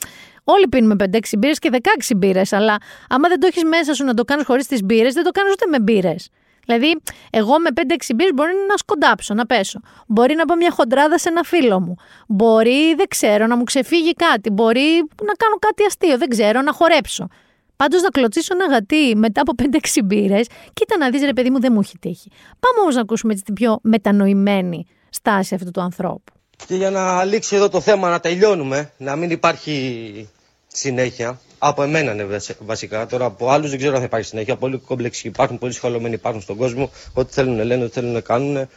όλοι 0.44 0.68
πίνουμε 0.68 0.96
5-6 1.00 1.20
μπύρες 1.38 1.60
και 1.60 1.70
16 1.72 2.16
μπύρες. 2.16 2.54
Αλλά 2.54 2.78
άμα 3.10 3.28
δεν 3.28 3.40
το 3.40 3.48
έχεις 3.48 3.64
μέσα 3.64 3.94
σου 3.94 4.04
να 4.04 4.14
το 4.14 4.24
κάνεις 4.24 4.46
χωρίς 4.46 4.68
τις 4.68 4.84
μπύρες, 4.84 5.14
δεν 5.14 5.24
το 5.24 5.32
κάνεις 5.32 5.52
ούτε 5.52 5.66
με 5.66 5.80
μπύρες. 5.80 6.30
Δηλαδή, 6.66 7.02
εγώ 7.30 7.60
με 7.60 7.70
5-6 7.76 7.82
μπύρε 8.16 8.34
μπορεί 8.34 8.52
να 8.70 8.78
σκοντάψω, 8.78 9.34
να 9.34 9.46
πέσω. 9.46 9.80
Μπορεί 10.08 10.36
να 10.36 10.46
πω 10.46 10.56
μια 10.56 10.72
χοντράδα 10.72 11.18
σε 11.18 11.30
ένα 11.30 11.44
φίλο 11.44 11.80
μου. 11.80 11.96
Μπορεί, 12.28 12.96
δεν 12.96 13.08
ξέρω, 13.08 13.48
να 13.48 13.58
μου 13.58 13.64
ξεφύγει 13.64 14.14
κάτι. 14.14 14.50
Μπορεί 14.50 14.98
να 15.26 15.34
κάνω 15.34 15.56
κάτι 15.60 15.84
αστείο, 15.84 16.18
δεν 16.18 16.30
ξέρω, 16.30 16.62
να 16.62 16.74
χορέψω. 16.74 17.28
Πάντως 17.76 18.02
να 18.02 18.10
κλωτσίσω 18.10 18.54
ένα 18.54 18.74
γατί 18.74 19.14
μετά 19.16 19.42
από 19.42 19.54
5-6 19.58 19.78
μπύρε, 20.06 20.40
κοίτα 20.74 20.98
να 20.98 21.10
δεις 21.10 21.22
ρε 21.22 21.34
παιδί 21.34 21.50
μου, 21.50 21.60
δεν 21.60 21.74
μου 21.74 21.80
έχει 21.80 21.98
τύχει. 21.98 22.30
Πάμε 22.60 22.82
όμως 22.82 22.96
να 22.96 23.02
ακούσουμε 23.02 23.32
έτσι 23.32 23.44
την 23.44 23.54
πιο 23.54 23.80
μετανοημένη 23.82 24.86
στάση 25.10 25.56
αυτού 25.56 25.72
του 25.72 25.82
ανθρώπου. 25.82 26.34
Και 26.68 26.76
για 26.76 26.90
να 26.90 27.24
λήξει 27.24 27.56
εδώ 27.56 27.70
το 27.70 27.82
θέμα, 27.82 28.10
να 28.10 28.20
τελειώνουμε, 28.20 28.92
να 28.98 29.16
μην 29.16 29.30
υπάρχει 29.30 30.30
συνέχεια. 30.68 31.40
Από 31.58 31.84
εμένα 31.84 32.12
είναι 32.12 32.28
βασικά. 32.60 33.06
Τώρα 33.06 33.26
από 33.26 33.50
άλλους 33.50 33.70
δεν 33.70 33.80
ξέρω 33.80 33.94
αν 33.94 34.00
θα 34.00 34.06
υπάρχει 34.06 34.28
συνέχεια. 34.28 34.56
Πολλοί 34.56 34.78
κόμπλεξοι 34.78 35.28
υπάρχουν, 35.28 35.58
πολλοί 35.58 35.74
σχολωμένοι 35.74 36.14
υπάρχουν 36.14 36.42
στον 36.42 36.56
κόσμο. 36.58 36.92
Ό,τι 37.14 37.34
θέλουν 37.34 37.64
λένε, 37.64 37.84
ό,τι 37.84 37.94
θέλουν 37.94 38.22
κάνουν. 38.22 38.68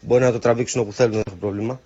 Μπορεί 0.00 0.22
να 0.22 0.32
το 0.32 0.38
τραβήξουν 0.38 0.80
όπου 0.80 0.92
θέλουν, 0.92 1.12
δεν 1.12 1.22
έχω 1.26 1.36
πρόβλημα. 1.36 1.80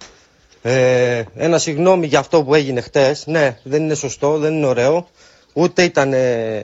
Ε, 0.62 1.24
ένα 1.36 1.58
συγγνώμη 1.58 2.06
για 2.06 2.18
αυτό 2.18 2.44
που 2.44 2.54
έγινε 2.54 2.80
χτες. 2.80 3.26
Ναι, 3.26 3.58
δεν 3.62 3.82
είναι 3.82 3.94
σωστό, 3.94 4.38
δεν 4.38 4.54
είναι 4.54 4.66
ωραίο. 4.66 5.06
Ούτε 5.52 5.82
ήταν 5.82 6.12
ε, 6.12 6.62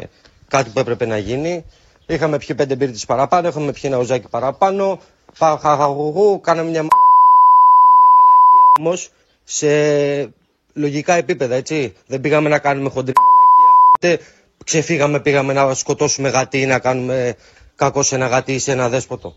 κάτι 0.49 0.71
που 0.71 0.79
έπρεπε 0.79 1.07
να 1.07 1.19
γίνει. 1.19 1.65
Είχαμε 2.07 2.39
πιει 2.39 2.57
πέντε 2.57 2.75
μπύρτε 2.75 2.99
παραπάνω, 3.07 3.49
είχαμε 3.49 3.73
πιει 3.73 3.83
ένα 3.85 3.99
οζάκι 3.99 4.29
παραπάνω. 4.29 5.01
Χαχαχουγού, 5.39 6.41
κάναμε 6.41 6.71
μια 6.71 6.81
μαλακία. 6.83 6.91
Όμως 8.79 9.11
σε 9.45 9.69
λογικά 10.73 11.15
επίπεδα, 11.15 11.55
έτσι. 11.55 11.95
Δεν 12.07 12.21
πήγαμε 12.21 12.49
να 12.49 12.59
κάνουμε 12.59 12.91
χοντρή 12.91 13.13
ούτε 14.03 14.21
ξεφύγαμε, 14.65 15.21
πήγαμε 15.21 15.53
να 15.53 15.75
σκοτώσουμε 15.75 16.29
γατί 16.29 16.61
ή 16.61 16.67
να 16.67 16.79
κάνουμε 16.79 17.35
κακό 17.77 18.03
σε 18.03 18.15
ένα 18.15 18.27
γατί 18.27 18.53
ή 18.53 18.59
σε 18.59 18.73
ένα 18.73 18.89
δέσποτο. 18.89 19.35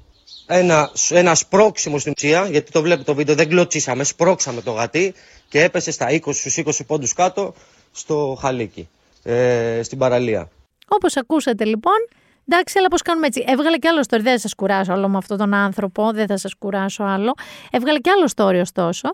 Ένα, 0.47 0.89
ένας 1.09 1.39
σπρώξιμο 1.39 1.99
στην 1.99 2.13
ουσία, 2.17 2.47
γιατί 2.47 2.71
το 2.71 2.81
βλέπετε 2.81 3.03
το 3.03 3.15
βίντεο, 3.15 3.35
δεν 3.35 3.47
κλωτσίσαμε, 3.47 4.03
σπρώξαμε 4.03 4.61
το 4.61 4.71
γατί 4.71 5.13
και 5.49 5.63
έπεσε 5.63 5.91
στα 5.91 6.07
20 6.09 6.19
στους 6.33 6.57
20 6.57 6.85
πόντους 6.87 7.13
κάτω 7.13 7.53
στο 7.91 8.37
χαλίκι, 8.39 8.89
ε, 9.23 9.79
στην 9.83 9.97
παραλία. 9.97 10.49
Όπως 10.87 11.17
ακούσατε 11.17 11.65
λοιπόν, 11.65 12.07
Εντάξει, 12.47 12.79
αλλά 12.79 12.87
πώς 12.87 13.01
κάνουμε 13.01 13.27
έτσι. 13.27 13.43
Έβγαλε 13.47 13.77
και 13.77 13.87
άλλο 13.87 13.99
story. 13.99 14.21
Δεν 14.21 14.33
θα 14.33 14.37
σας 14.37 14.55
κουράσω 14.55 14.93
όλο 14.93 15.09
με 15.09 15.17
αυτόν 15.17 15.37
τον 15.37 15.53
άνθρωπο, 15.53 16.11
δεν 16.11 16.27
θα 16.27 16.37
σας 16.37 16.53
κουράσω 16.55 17.03
άλλο. 17.03 17.33
Έβγαλε 17.71 17.99
και 17.99 18.09
άλλο 18.09 18.29
story 18.35 18.59
ωστόσο, 18.61 19.09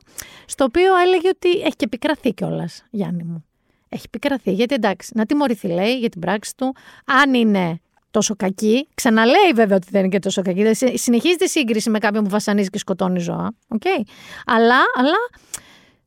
στο 0.45 0.63
οποίο 0.63 0.97
έλεγε 0.97 1.27
ότι 1.27 1.49
έχει 1.49 1.75
και 1.75 1.85
επικραθεί 1.85 2.33
κιόλας, 2.33 2.85
Γιάννη 2.89 3.23
μου. 3.23 3.48
Έχει 3.89 4.03
επικραθεί. 4.05 4.51
Γιατί 4.51 4.73
εντάξει, 4.73 5.11
να 5.15 5.25
τιμωρηθεί 5.25 5.67
λέει 5.67 5.99
για 5.99 6.09
την 6.09 6.21
πράξη 6.21 6.55
του. 6.55 6.75
Αν 7.05 7.33
είναι 7.33 7.79
τόσο 8.11 8.35
κακή, 8.35 8.87
ξαναλέει 8.93 9.51
βέβαια 9.55 9.75
ότι 9.75 9.87
δεν 9.91 9.99
είναι 9.99 10.09
και 10.09 10.19
τόσο 10.19 10.41
κακή. 10.41 10.73
Συνεχίζει 10.97 11.35
τη 11.35 11.49
σύγκριση 11.49 11.89
με 11.89 11.99
κάποιον 11.99 12.23
που 12.23 12.29
βασανίζει 12.29 12.69
και 12.69 12.77
σκοτώνει 12.77 13.19
ζώα. 13.19 13.51
Okay. 13.79 14.01
Αλλά, 14.45 14.77
αλλά 14.95 15.17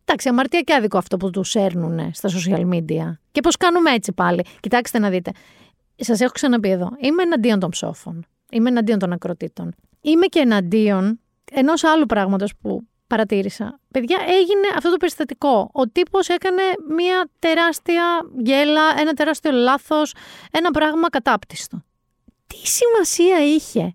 Εντάξει, 0.05 0.28
αμαρτία 0.28 0.61
και 0.61 0.74
άδικο 0.74 0.99
αυτό 0.99 1.16
που 1.16 1.30
τους 1.30 1.51
σέρνουν 1.51 2.11
στα 2.12 2.28
social 2.28 2.68
media. 2.68 3.12
Και 3.33 3.41
πώς 3.41 3.57
κάνουμε 3.57 3.91
έτσι 3.91 4.12
πάλι. 4.12 4.45
Κοιτάξτε 4.61 4.99
να 4.99 5.11
δείτε. 5.11 5.30
Σας 5.97 6.20
έχω 6.20 6.33
ξαναπεί 6.33 6.70
εδώ. 6.70 6.89
Είμαι 7.01 7.22
εναντίον 7.22 7.59
των 7.59 7.70
ψόφων. 7.70 8.24
Είμαι 8.51 8.68
εναντίον 8.68 8.99
των 8.99 9.12
ακροτήτων. 9.12 9.74
Είμαι 10.01 10.26
και 10.26 10.39
εναντίον 10.39 11.20
ενός 11.53 11.85
άλλου 11.85 12.07
πράγματος 12.07 12.53
που 12.61 12.87
παρατήρησα. 13.13 13.81
Παιδιά, 13.91 14.19
έγινε 14.27 14.69
αυτό 14.77 14.91
το 14.91 14.97
περιστατικό. 14.97 15.71
Ο 15.73 15.89
τύπος 15.89 16.29
έκανε 16.29 16.63
μια 16.89 17.29
τεράστια 17.39 18.05
γέλα, 18.39 19.01
ένα 19.01 19.13
τεράστιο 19.13 19.51
λάθος, 19.51 20.15
ένα 20.51 20.71
πράγμα 20.71 21.09
κατάπτυστο. 21.09 21.83
Τι 22.47 22.57
σημασία 22.57 23.55
είχε 23.55 23.95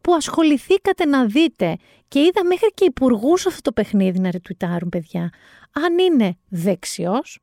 που 0.00 0.14
ασχοληθήκατε 0.14 1.04
να 1.04 1.24
δείτε 1.24 1.76
και 2.08 2.20
είδα 2.20 2.44
μέχρι 2.44 2.70
και 2.74 2.84
υπουργούς 2.84 3.46
αυτό 3.46 3.60
το 3.60 3.72
παιχνίδι 3.72 4.18
να 4.18 4.30
ρετουιτάρουν, 4.30 4.88
παιδιά. 4.88 5.30
Αν 5.72 5.98
είναι 5.98 6.38
δεξιός 6.48 7.38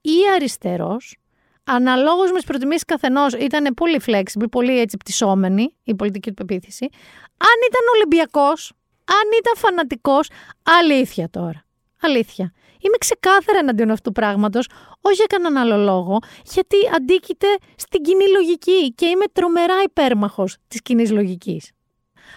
ή 0.00 0.16
αριστερός, 0.34 1.16
αναλόγως 1.64 2.30
με 2.30 2.36
τις 2.36 2.46
προτιμήσεις 2.46 2.84
καθενός, 2.84 3.32
ήταν 3.32 3.74
πολύ 3.74 4.00
flexible, 4.06 4.50
πολύ 4.50 4.80
έτσι 4.80 4.96
πτυσσόμενη 4.96 5.76
η 5.82 5.94
πολιτική 5.94 6.28
του 6.28 6.34
πεποίθηση. 6.34 6.88
Αν 7.36 7.56
ήταν 7.68 7.82
Ολυμπιακός, 7.94 8.72
αν 9.08 9.38
ήταν 9.40 9.56
φανατικός, 9.56 10.28
αλήθεια 10.62 11.30
τώρα. 11.30 11.64
Αλήθεια. 12.00 12.52
Είμαι 12.80 12.96
ξεκάθαρα 12.98 13.58
εναντίον 13.58 13.90
αυτού 13.90 14.02
του 14.02 14.12
πράγματος, 14.12 14.68
όχι 15.00 15.14
για 15.14 15.26
κανέναν 15.28 15.56
άλλο 15.56 15.84
λόγο, 15.84 16.18
γιατί 16.52 16.76
αντίκειται 16.94 17.46
στην 17.76 18.02
κοινή 18.02 18.28
λογική 18.28 18.92
και 18.94 19.06
είμαι 19.06 19.24
τρομερά 19.32 19.82
υπέρμαχος 19.84 20.56
της 20.68 20.82
κοινή 20.82 21.08
λογικής. 21.08 21.70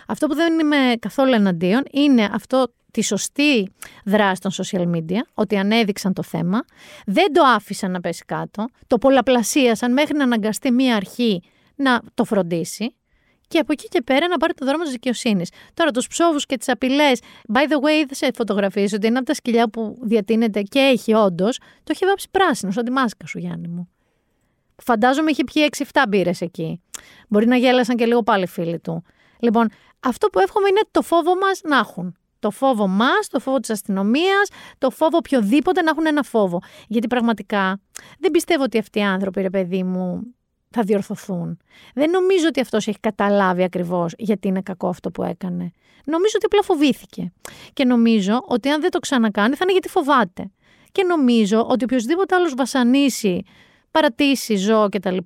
Αυτό 0.08 0.28
που 0.28 0.36
δεν 0.36 0.60
είμαι 0.60 0.94
καθόλου 1.00 1.34
εναντίον 1.34 1.84
είναι 1.92 2.30
αυτό 2.32 2.74
τη 2.92 3.04
σωστή 3.04 3.72
δράση 4.06 4.42
των 4.42 4.52
social 4.52 4.96
media, 4.96 5.20
ότι 5.34 5.58
ανέδειξαν 5.58 6.14
το 6.14 6.24
θέμα, 6.24 6.60
δεν 7.06 7.34
το 7.34 7.44
άφησαν 7.44 7.92
να 7.92 8.00
πέσει 8.00 8.24
κάτω, 8.26 8.66
το 8.88 8.98
πολλαπλασίασαν 8.98 9.94
μέχρι 9.94 10.18
να 10.18 10.24
αναγκαστεί 10.24 10.72
μία 10.72 10.96
αρχή 10.96 11.42
να 11.76 12.02
το 12.14 12.24
φροντίσει 12.24 12.96
και 13.52 13.60
από 13.60 13.72
εκεί 13.72 13.88
και 13.88 14.02
πέρα 14.02 14.28
να 14.28 14.38
πάρει 14.38 14.54
το 14.54 14.66
δρόμο 14.66 14.84
της 14.84 14.92
δικαιοσύνης. 14.92 15.50
Τώρα, 15.74 15.92
τους 15.92 16.08
ψόβους 16.08 16.46
και 16.46 16.58
τις 16.58 16.70
απειλές, 16.70 17.20
by 17.54 17.62
the 17.62 17.76
way, 17.76 18.04
δεν 18.06 18.10
σε 18.12 18.32
φωτογραφίε 18.36 18.88
ότι 18.94 19.08
είναι 19.08 19.18
από 19.18 19.26
τα 19.26 19.34
σκυλιά 19.34 19.70
που 19.70 19.98
διατείνεται 20.02 20.62
και 20.62 20.80
έχει 20.80 21.14
όντως, 21.14 21.58
το 21.58 21.92
έχει 21.92 22.06
βάψει 22.06 22.28
πράσινο, 22.32 22.72
σαν 22.72 22.86
τη 22.86 22.92
μάσκα 22.92 23.28
σου, 23.28 23.40
Γιάννη 23.40 23.68
μου. 23.68 23.90
Φαντάζομαι 24.84 25.32
είχε 25.32 25.44
πιει 25.44 25.70
6-7 25.78 25.84
μπύρες 26.10 26.42
εκεί. 26.42 26.82
Μπορεί 27.28 27.48
να 27.48 27.56
γέλασαν 27.56 27.96
και 27.96 28.06
λίγο 28.06 28.24
πάλι 28.24 28.48
φίλοι 28.48 28.80
του. 28.80 29.04
Λοιπόν, 29.40 29.70
αυτό 30.00 30.28
που 30.28 30.40
εύχομαι 30.40 30.68
είναι 30.70 30.82
το 30.92 31.02
φόβο 31.02 31.36
μας 31.36 31.62
να 31.64 31.78
έχουν. 31.78 32.16
Το 32.40 32.52
φόβο 32.52 32.88
μας, 32.88 33.28
το 33.30 33.40
φόβο 33.40 33.60
της 33.60 33.70
αστυνομίας, 33.70 34.50
το 34.78 34.90
φόβο 34.90 35.18
οποιοδήποτε 35.18 35.82
να 35.82 35.90
έχουν 35.90 36.06
ένα 36.06 36.24
φόβο. 36.24 36.62
Γιατί 36.88 37.08
πραγματικά 37.08 37.80
δεν 38.20 38.32
πιστεύω 38.32 38.64
ότι 38.64 38.78
αυτοί 38.78 39.00
οι 39.00 39.04
άνθρωποι, 39.04 39.42
ρε 39.42 39.50
παιδί 39.50 39.84
μου, 39.84 40.36
θα 40.72 40.82
διορθωθούν. 40.82 41.58
Δεν 41.94 42.10
νομίζω 42.10 42.48
ότι 42.48 42.60
αυτός 42.60 42.88
έχει 42.88 43.00
καταλάβει 43.00 43.64
ακριβώς 43.64 44.14
γιατί 44.18 44.48
είναι 44.48 44.62
κακό 44.62 44.88
αυτό 44.88 45.12
που 45.12 45.24
έκανε. 45.24 45.72
Νομίζω 46.06 46.34
ότι 46.36 46.46
απλά 46.46 46.64
φοβήθηκε. 46.64 47.32
Και 47.74 47.86
νομίζω 47.86 48.44
ότι 48.48 48.70
αν 48.70 48.82
δεν 48.82 48.90
το 48.90 49.00
ξανακάνει 49.00 49.56
θα 49.56 49.60
είναι 49.62 49.72
γιατί 49.72 49.90
φοβάται. 49.90 50.52
Και 50.92 51.04
νομίζω 51.04 51.66
ότι 51.70 51.84
οποιοδήποτε 51.84 52.36
άλλος 52.36 52.54
βασανίσει, 52.56 53.44
παρατήσεις 53.92 54.62
ζώο 54.62 54.90
κτλ. 54.90 55.18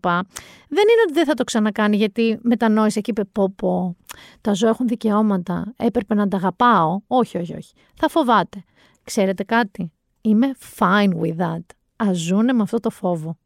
Δεν 0.68 0.84
είναι 0.92 1.02
ότι 1.04 1.14
δεν 1.14 1.26
θα 1.26 1.34
το 1.34 1.44
ξανακάνει 1.44 1.96
γιατί 1.96 2.40
μετανόησε 2.42 3.02
και 3.02 3.12
είπε 3.12 3.24
πω 3.24 3.54
πω, 3.56 3.96
τα 4.42 4.54
ζώα 4.54 4.70
έχουν 4.70 4.88
δικαιώματα, 4.88 5.74
έπρεπε 5.78 6.14
να 6.14 6.28
τα 6.28 6.38
αγαπάω. 6.38 7.00
Όχι, 7.08 7.38
όχι, 7.38 7.56
όχι. 7.56 7.74
Θα 7.96 8.10
φοβάται. 8.10 8.64
Ξέρετε 9.04 9.44
κάτι, 9.44 9.92
είμαι 10.22 10.52
fine 10.78 11.12
with 11.22 11.38
that. 11.38 11.64
Ας 11.96 12.18
ζούνε 12.18 12.54
με 12.54 12.62
αυτό 12.62 12.80
το 12.80 12.90
φόβο. 12.90 13.38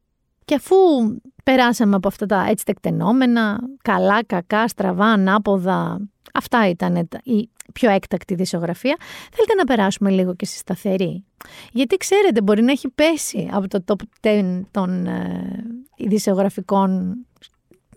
Και 0.49 0.55
αφού 0.55 0.75
περάσαμε 1.43 1.95
από 1.95 2.07
αυτά 2.07 2.25
τα 2.25 2.45
έτσι 2.49 2.65
τεκτενόμενα, 2.65 3.59
καλά, 3.81 4.23
κακά, 4.23 4.67
στραβά, 4.67 5.05
ανάποδα, 5.05 6.07
αυτά 6.33 6.69
ήταν 6.69 7.09
οι 7.23 7.49
πιο 7.73 7.89
έκτακτη 7.89 8.35
δισογραφία. 8.35 8.97
Θέλετε 9.31 9.53
να 9.57 9.63
περάσουμε 9.63 10.09
λίγο 10.09 10.35
και 10.35 10.45
στη 10.45 10.57
σταθερή. 10.57 11.23
Γιατί 11.71 11.97
ξέρετε, 11.97 12.41
μπορεί 12.41 12.61
να 12.61 12.71
έχει 12.71 12.89
πέσει 12.89 13.49
από 13.51 13.67
το 13.67 13.83
top 13.87 14.27
10 14.27 14.61
των 14.71 15.05
ε, 15.05 15.65
ειδησιογραφικών 15.95 17.15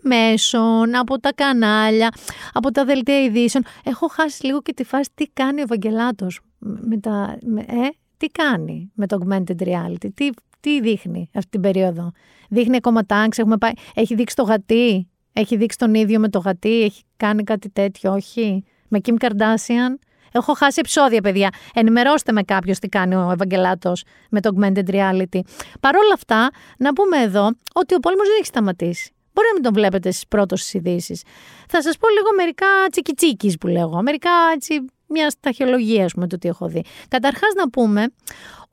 μέσων, 0.01 0.95
από 0.95 1.19
τα 1.19 1.33
κανάλια, 1.35 2.09
από 2.53 2.71
τα 2.71 2.85
δελτία 2.85 3.23
ειδήσεων. 3.23 3.63
Έχω 3.83 4.07
χάσει 4.07 4.45
λίγο 4.45 4.61
και 4.61 4.73
τη 4.73 4.83
φάση 4.83 5.09
τι 5.13 5.25
κάνει 5.33 5.59
ο 5.59 5.63
Ευαγγελάτος 5.63 6.39
με 6.59 6.97
τα, 6.97 7.37
με, 7.41 7.61
ε, 7.61 7.89
τι 8.17 8.27
κάνει 8.27 8.91
με 8.93 9.07
το 9.07 9.17
augmented 9.21 9.61
reality, 9.63 10.07
τι, 10.13 10.29
τι 10.63 10.81
δείχνει 10.81 11.29
αυτή 11.33 11.49
την 11.49 11.61
περίοδο; 11.61 12.11
Δείχνει 12.49 12.75
ακόμα 12.75 13.05
τάγκς, 13.05 13.37
έχουμε 13.37 13.57
πάει, 13.57 13.71
έχει 13.93 14.15
δείξει 14.15 14.35
το 14.35 14.43
γατί, 14.43 15.09
έχει 15.33 15.57
δείξει 15.57 15.77
τον 15.77 15.93
ίδιο 15.93 16.19
με 16.19 16.29
το 16.29 16.39
γατί, 16.39 16.81
έχει 16.81 17.03
κάνει 17.17 17.43
κάτι 17.43 17.69
τέτοιο, 17.69 18.13
όχι. 18.13 18.63
Με 18.87 18.99
Kim 19.03 19.13
Kardashian; 19.17 19.97
Έχω 20.35 20.53
χάσει 20.53 20.79
επεισόδια, 20.79 21.21
παιδιά. 21.21 21.49
Ενημερώστε 21.73 22.31
με 22.31 22.43
κάποιος 22.43 22.79
τι 22.79 22.87
κάνει 22.87 23.15
ο 23.15 23.31
Ευαγγελάτος 23.31 24.03
με 24.29 24.41
το 24.41 24.49
augmented 24.53 24.89
reality. 24.89 25.39
Παρ' 25.79 25.95
όλα 25.95 26.13
αυτά, 26.13 26.49
να 26.77 26.93
πούμε 26.93 27.17
εδώ 27.17 27.49
ότι 27.73 27.95
ο 27.95 27.99
πόλεμος 27.99 28.27
δεν 28.27 28.35
έχει 28.37 28.45
σταματήσει. 28.45 29.11
Μπορεί 29.33 29.47
να 29.47 29.53
μην 29.53 29.63
τον 29.63 29.73
βλέπετε 29.73 30.11
στις 30.11 30.27
πρώτες 30.27 30.73
ειδήσεις. 30.73 31.23
Θα 31.67 31.81
σας 31.81 31.97
πω 31.97 32.09
λίγο 32.09 32.27
μερικά 32.35 32.67
τσικιτσίκις 32.91 33.57
που 33.57 33.67
λέγω. 33.67 34.01
Μερικά 34.01 34.29
έτσι, 34.53 34.85
μια 35.07 35.29
σταχυολογία, 35.29 36.09
με 36.15 36.27
το 36.27 36.37
τι 36.37 36.47
έχω 36.47 36.67
δει. 36.67 36.83
Καταρχάς, 37.07 37.53
να 37.55 37.69
πούμε 37.69 38.05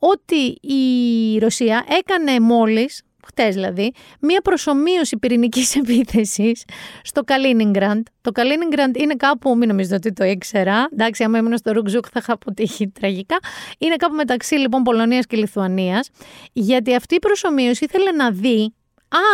ότι 0.00 0.58
η 0.60 1.38
Ρωσία 1.38 1.84
έκανε 1.88 2.40
μόλις 2.40 3.02
χτες 3.26 3.54
δηλαδή, 3.54 3.92
μία 4.20 4.40
προσωμείωση 4.40 5.16
πυρηνικής 5.16 5.76
επίθεσης 5.80 6.64
στο 7.02 7.22
Καλίνιγκραντ. 7.24 8.06
Το 8.20 8.32
Καλίνιγκραντ 8.32 8.96
είναι 8.96 9.14
κάπου, 9.14 9.56
μην 9.56 9.68
νομίζετε 9.68 9.94
ότι 9.94 10.12
το 10.12 10.24
ήξερα. 10.24 10.88
Εντάξει, 10.92 11.24
άμα 11.24 11.38
ήμουν 11.38 11.56
στο 11.56 11.72
Ρουκζούκ 11.72 12.04
θα 12.12 12.18
είχα 12.22 12.32
αποτύχει 12.32 12.88
τραγικά. 12.88 13.38
Είναι 13.78 13.96
κάπου 13.96 14.14
μεταξύ 14.14 14.54
λοιπόν 14.54 14.82
Πολωνίας 14.82 15.26
και 15.26 15.36
Λιθουανίας. 15.36 16.10
Γιατί 16.52 16.94
αυτή 16.94 17.14
η 17.14 17.18
προσωμείωση 17.18 17.84
ήθελε 17.84 18.10
να 18.10 18.30
δει 18.30 18.74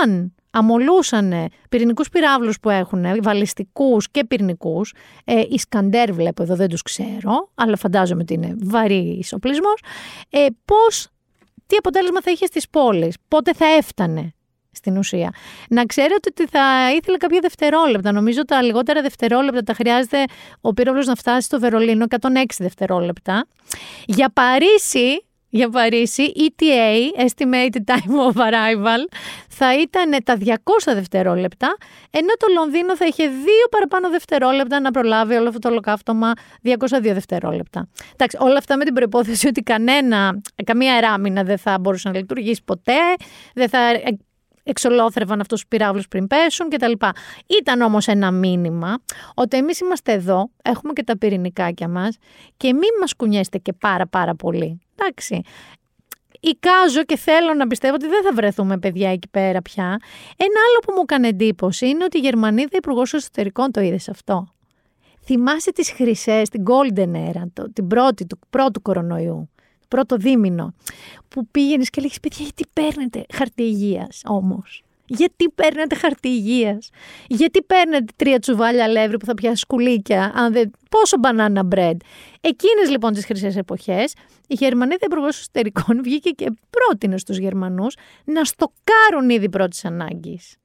αν 0.03 0.35
αμολούσαν 0.57 1.49
πυρηνικούς 1.69 2.09
πυράβλους 2.09 2.61
που 2.61 2.71
έχουν, 2.71 3.05
βαλιστικούς 3.23 4.11
και 4.11 4.25
πυρηνικούς. 4.25 4.95
Ε, 5.25 5.43
Ισκαντέρ 5.49 6.13
βλέπω 6.13 6.43
εδώ, 6.43 6.55
δεν 6.55 6.69
τους 6.69 6.83
ξέρω, 6.83 7.51
αλλά 7.55 7.77
φαντάζομαι 7.77 8.23
ότι 8.23 8.35
είναι 8.35 8.55
βαρύ 8.63 9.25
οπλισμό. 9.31 9.73
Ε, 10.31 10.47
Πώς 10.65 11.09
τι 11.67 11.77
αποτέλεσμα 11.77 12.21
θα 12.23 12.31
είχε 12.31 12.47
στις 12.47 12.69
πόλεις, 12.69 13.17
πότε 13.29 13.53
θα 13.53 13.67
έφτανε 13.67 14.35
στην 14.71 14.97
ουσία; 14.97 15.33
Να 15.69 15.85
ξέρετε 15.85 16.29
ότι 16.31 16.47
θα 16.47 16.93
ήθελε 16.93 17.17
κάποια 17.17 17.41
δευτερόλεπτα. 17.41 18.13
Νομίζω 18.13 18.45
τα 18.45 18.63
λιγότερα 18.63 19.03
δευτερόλεπτα 19.03 19.63
τα 19.63 19.73
χρειάζεται 19.73 20.25
ο 20.61 20.73
πύραυλος 20.73 21.07
να 21.07 21.15
φτάσει 21.15 21.47
στο 21.47 21.61
Βερολίνο 21.61 22.07
106 22.09 22.19
δευτερόλεπτα. 22.59 23.47
Για 24.07 24.31
Παρίσι 24.31 25.26
για 25.57 25.69
Παρίσι, 25.69 26.33
ETA, 26.37 27.21
Estimated 27.27 27.95
Time 27.95 28.33
of 28.33 28.37
Arrival, 28.37 29.03
θα 29.49 29.81
ήταν 29.81 30.17
τα 30.25 30.37
200 30.45 30.55
δευτερόλεπτα, 30.95 31.77
ενώ 32.11 32.33
το 32.39 32.47
Λονδίνο 32.55 32.97
θα 32.97 33.07
είχε 33.07 33.29
δύο 33.29 33.67
παραπάνω 33.71 34.11
δευτερόλεπτα 34.11 34.81
να 34.81 34.91
προλάβει 34.91 35.35
όλο 35.35 35.49
αυτό 35.49 35.59
το 35.59 35.69
ολοκαύτωμα 35.69 36.33
202 36.65 36.75
δευτερόλεπτα. 37.01 37.89
Εντάξει, 38.13 38.37
όλα 38.41 38.59
αυτά 38.59 38.77
με 38.77 38.85
την 38.85 38.95
προπόθεση 38.95 39.47
ότι 39.47 39.61
κανένα, 39.63 40.41
καμία 40.65 40.95
εράμινα 40.97 41.43
δεν 41.43 41.59
θα 41.59 41.79
μπορούσε 41.81 42.09
να 42.09 42.19
λειτουργήσει 42.19 42.61
ποτέ, 42.65 43.01
δεν 43.55 43.69
θα 43.69 43.79
εξολόθρευαν 44.67 45.41
αυτούς 45.41 45.61
τους 45.61 45.69
πυράβλους 45.69 46.09
πριν 46.09 46.27
πέσουν 46.27 46.69
κτλ. 46.69 46.93
Ήταν 47.61 47.81
όμως 47.81 48.07
ένα 48.07 48.31
μήνυμα 48.31 48.99
ότι 49.35 49.57
εμείς 49.57 49.81
είμαστε 49.81 50.13
εδώ, 50.13 50.51
έχουμε 50.63 50.93
και 50.93 51.03
τα 51.03 51.19
πυρηνικάκια 51.19 51.89
μας 51.89 52.17
και 52.57 52.73
μην 52.73 52.91
μας 53.01 53.15
κουνιέστε 53.15 53.59
και 53.59 53.73
πάρα 53.73 54.07
πάρα 54.07 54.35
πολύ. 54.35 54.81
Εντάξει, 54.97 55.43
Εικάζω 56.41 57.05
και 57.05 57.17
θέλω 57.17 57.55
να 57.55 57.67
πιστεύω 57.67 57.95
ότι 57.95 58.07
δεν 58.09 58.23
θα 58.23 58.33
βρεθούμε 58.33 58.79
παιδιά 58.79 59.11
εκεί 59.11 59.29
πέρα 59.29 59.63
πια. 59.63 59.85
Ένα 60.37 60.61
άλλο 60.69 60.79
που 60.87 60.93
μου 60.93 61.01
έκανε 61.03 61.29
εντύπωση 61.29 61.89
είναι 61.89 62.05
ότι 62.05 62.19
η 62.19 62.21
Γερμανίδα 62.21 62.77
Υπουργός 62.77 63.15
Εσωτερικών 63.15 63.71
το 63.71 63.81
είδε 63.81 63.99
αυτό. 64.11 64.47
Θυμάσαι 65.25 65.73
τις 65.73 65.91
χρυσές, 65.91 66.49
την 66.49 66.63
Golden 66.67 67.15
Era, 67.15 67.43
το, 67.53 67.73
την 67.73 67.87
πρώτη, 67.87 68.27
του 68.27 68.39
πρώτου 68.51 68.83
κορονοϊού 68.83 69.51
πρώτο 69.89 70.17
δίμηνο, 70.17 70.75
που 71.29 71.47
πήγαινες 71.47 71.91
και 71.91 72.01
λέγεις 72.01 72.21
παιδιά 72.21 72.45
γιατί 72.45 72.65
παίρνετε 72.73 73.25
χαρτί 73.35 73.63
υγείας 73.63 74.23
όμως; 74.27 74.85
Γιατί 75.07 75.49
παίρνετε 75.49 75.95
χαρτί 75.95 76.29
υγείας; 76.29 76.89
Γιατί 77.29 77.63
παίρνετε 77.63 78.13
τρία 78.17 78.39
τσουβάλια 78.39 78.85
αλεύρι 78.85 79.17
που 79.17 79.27
θα 79.27 79.35
πιάσει 79.35 79.57
σκουλίκια, 79.57 80.33
αν 80.35 80.53
δεν. 80.53 80.71
Πόσο 80.91 81.17
banana 81.23 81.75
bread; 81.75 81.97
Εκείνες 82.41 82.91
λοιπόν 82.91 83.13
τις 83.13 83.25
χρυσές 83.25 83.57
εποχές, 83.57 84.13
η 84.47 84.55
Γερμανίδα 84.55 85.05
Υπουργό 85.05 85.27
Εσωτερικών 85.27 86.03
βγήκε 86.03 86.31
και 86.31 86.47
πρότεινε 86.71 87.19
στους 87.19 87.37
Γερμανούς 87.37 87.97
να 88.25 88.45
στοκάρουν 88.45 89.31
ήδη 89.31 89.49
πρώτης 89.49 89.85
ανάγκης. 89.85 90.57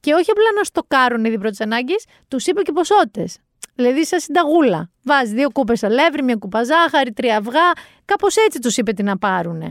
Και 0.00 0.12
όχι 0.12 0.30
απλά 0.30 0.44
να 0.56 0.64
στοκάρουν 0.64 1.24
ήδη 1.24 1.38
πρώτης 1.38 1.60
ανάγκης, 1.60 2.04
τους 2.28 2.46
είπε 2.46 2.62
και 2.62 2.72
ποσότητες. 2.72 3.38
Δηλαδή, 3.74 4.04
σαν 4.04 4.20
συνταγούλα. 4.20 4.90
Βάζεις 5.02 5.32
δύο 5.32 5.50
κούπες 5.50 5.82
αλεύρι, 5.82 6.22
μια 6.22 6.36
κούπα 6.36 6.64
ζάχαρη, 6.64 7.12
τρία 7.12 7.36
αυγά. 7.36 7.72
Κάπως 8.04 8.36
έτσι 8.36 8.58
τους 8.58 8.76
είπε 8.76 8.92
τι 8.92 9.02
να 9.02 9.18
πάρουν. 9.18 9.62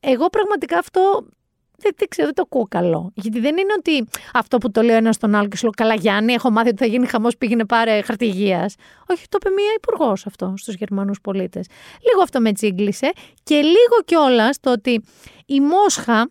Εγώ 0.00 0.26
πραγματικά 0.26 0.78
αυτό 0.78 1.26
δεν, 1.78 1.92
δεν 1.96 2.08
ξέρω, 2.08 2.26
δεν 2.26 2.34
το 2.34 2.42
ακούω 2.44 2.66
καλό. 2.68 3.12
Γιατί 3.14 3.40
δεν 3.40 3.56
είναι 3.56 3.72
ότι 3.78 4.06
αυτό 4.32 4.58
που 4.58 4.70
το 4.70 4.82
λέω 4.82 4.96
ένας 4.96 5.14
στον 5.14 5.34
άλλο 5.34 5.48
και 5.48 5.56
σου 5.56 5.62
λέω 5.62 5.72
Καλά, 5.76 5.94
Γιάννη, 5.94 6.32
έχω 6.32 6.50
μάθει 6.50 6.68
ότι 6.68 6.78
θα 6.78 6.86
γίνει 6.86 7.06
χαμός, 7.06 7.36
πήγαινε 7.36 7.64
πάρε 7.64 8.02
χαρτί 8.02 8.24
υγείας. 8.24 8.74
Όχι, 9.06 9.28
το 9.28 9.38
είπε 9.40 9.54
μία 9.54 9.72
υπουργός 9.76 10.26
αυτό 10.26 10.54
στους 10.56 10.74
Γερμανούς 10.74 11.20
πολίτες. 11.20 11.66
Λίγο 12.10 12.22
αυτό 12.22 12.40
με 12.40 12.52
τσίγκλισε 12.52 13.12
και 13.42 13.54
λίγο 13.54 14.02
κιόλας 14.04 14.60
το 14.60 14.72
ότι 14.72 15.04
η 15.46 15.60
Μόσχα 15.60 16.30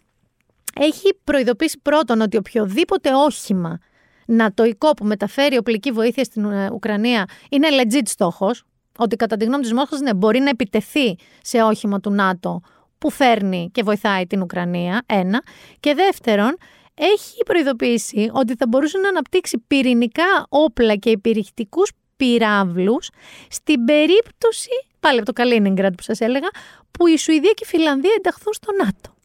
έχει 0.80 1.20
προειδοποιήσει 1.24 1.80
πρώτον 1.82 2.22
ότι 2.22 2.38
οποιοδήποτε 2.38 3.14
όχημα 3.14 3.80
νατοϊκό 4.26 4.92
που 4.92 5.06
μεταφέρει 5.06 5.58
οπλική 5.58 5.92
βοήθεια 5.92 6.24
στην 6.24 6.46
ε, 6.46 6.70
Ουκρανία 6.74 7.26
είναι 7.50 7.68
legit 7.72 8.06
στόχος. 8.06 8.64
Ότι 8.98 9.16
κατά 9.16 9.38
τη 9.38 9.46
γνώμη 9.46 9.62
της 9.62 9.74
Μόσχας 9.74 10.00
ναι, 10.00 10.14
μπορεί 10.14 10.40
να 10.40 10.50
επιτεθεί 10.50 11.16
σε 11.42 11.62
όχημα 11.64 12.00
του 12.00 12.12
ΝΑΤΟ 12.12 12.62
που 12.98 13.10
φέρνει 13.10 13.70
και 13.72 13.84
βοηθάει 13.84 14.28
την 14.28 14.42
Ουκρανία. 14.42 15.04
Ένα. 15.06 15.44
Και 15.80 15.94
δεύτερον, 15.94 16.58
έχει 16.94 17.44
προειδοποιήσει 17.46 18.30
ότι 18.34 18.56
θα 18.56 18.68
μπορούσε 18.68 18.98
να 18.98 19.10
αναπτύξει 19.10 19.64
πυρηνικά 19.68 20.46
όπλα 20.50 20.96
και 20.96 21.10
υπηρεχτικού 21.10 21.82
πυράβλους 22.16 23.10
στην 23.50 23.86
περίπτωση, 23.86 24.70
πάλι 25.00 25.18
από 25.18 25.26
το 25.26 25.34
Καλίνιγκραντ 25.34 25.96
που 25.96 26.04
σας 26.04 26.20
έλεγα, 26.20 26.48
που 26.92 27.08
η 27.08 27.18
Σουηδία 27.18 27.52
και 27.52 27.64
η 27.64 27.68
Φιλανδία 27.68 28.14
ενταχθούν 28.18 28.54
στο 28.54 28.72
ΝΑΤΟ. 28.84 29.16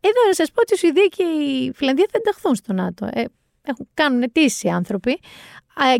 Εδώ 0.00 0.26
να 0.26 0.34
σας 0.34 0.50
πω 0.52 0.60
ότι 0.60 0.74
η 0.74 0.76
Σουηδία 0.76 1.06
και 1.06 1.22
η 1.22 1.72
Φιλανδία 1.74 2.06
θα 2.10 2.18
ενταχθούν 2.18 2.54
στο 2.54 2.72
ΝΑΤΟ. 2.72 3.08
Ε, 3.12 3.20
έχουν, 3.20 3.37
κάνουν 3.94 4.22
αιτήσει 4.22 4.68
άνθρωποι. 4.68 5.18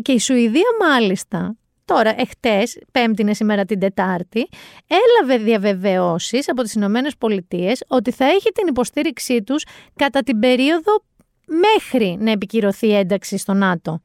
Και 0.01 0.11
η 0.11 0.19
Σουηδία 0.19 0.67
μάλιστα, 0.79 1.55
τώρα 1.85 2.19
εχθές, 2.19 2.79
πέμπτη 2.91 3.21
είναι 3.21 3.33
σήμερα 3.33 3.65
την 3.65 3.79
Τετάρτη, 3.79 4.49
έλαβε 4.87 5.43
διαβεβαιώσεις 5.43 6.49
από 6.49 6.61
τις 6.61 6.73
Ηνωμένες 6.73 7.17
Πολιτείες 7.17 7.83
ότι 7.87 8.11
θα 8.11 8.25
έχει 8.25 8.51
την 8.51 8.67
υποστήριξή 8.67 9.43
τους 9.43 9.65
κατά 9.95 10.21
την 10.21 10.39
περίοδο 10.39 11.03
μέχρι 11.45 12.17
να 12.19 12.31
επικυρωθεί 12.31 12.87
η 12.87 12.95
ένταξη 12.95 13.37
στο 13.37 13.53
ΝΑΤΟ. 13.53 14.01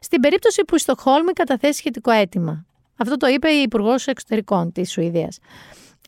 Στην 0.00 0.20
περίπτωση 0.20 0.64
που 0.64 0.74
η 0.74 0.78
Στοχόλμη 0.78 1.32
καταθέσει 1.32 1.78
σχετικό 1.78 2.10
αίτημα. 2.10 2.66
Αυτό 2.96 3.16
το 3.16 3.26
είπε 3.26 3.50
η 3.50 3.62
Υπουργός 3.62 4.06
Εξωτερικών 4.06 4.72
της 4.72 4.92
Σουηδίας. 4.92 5.38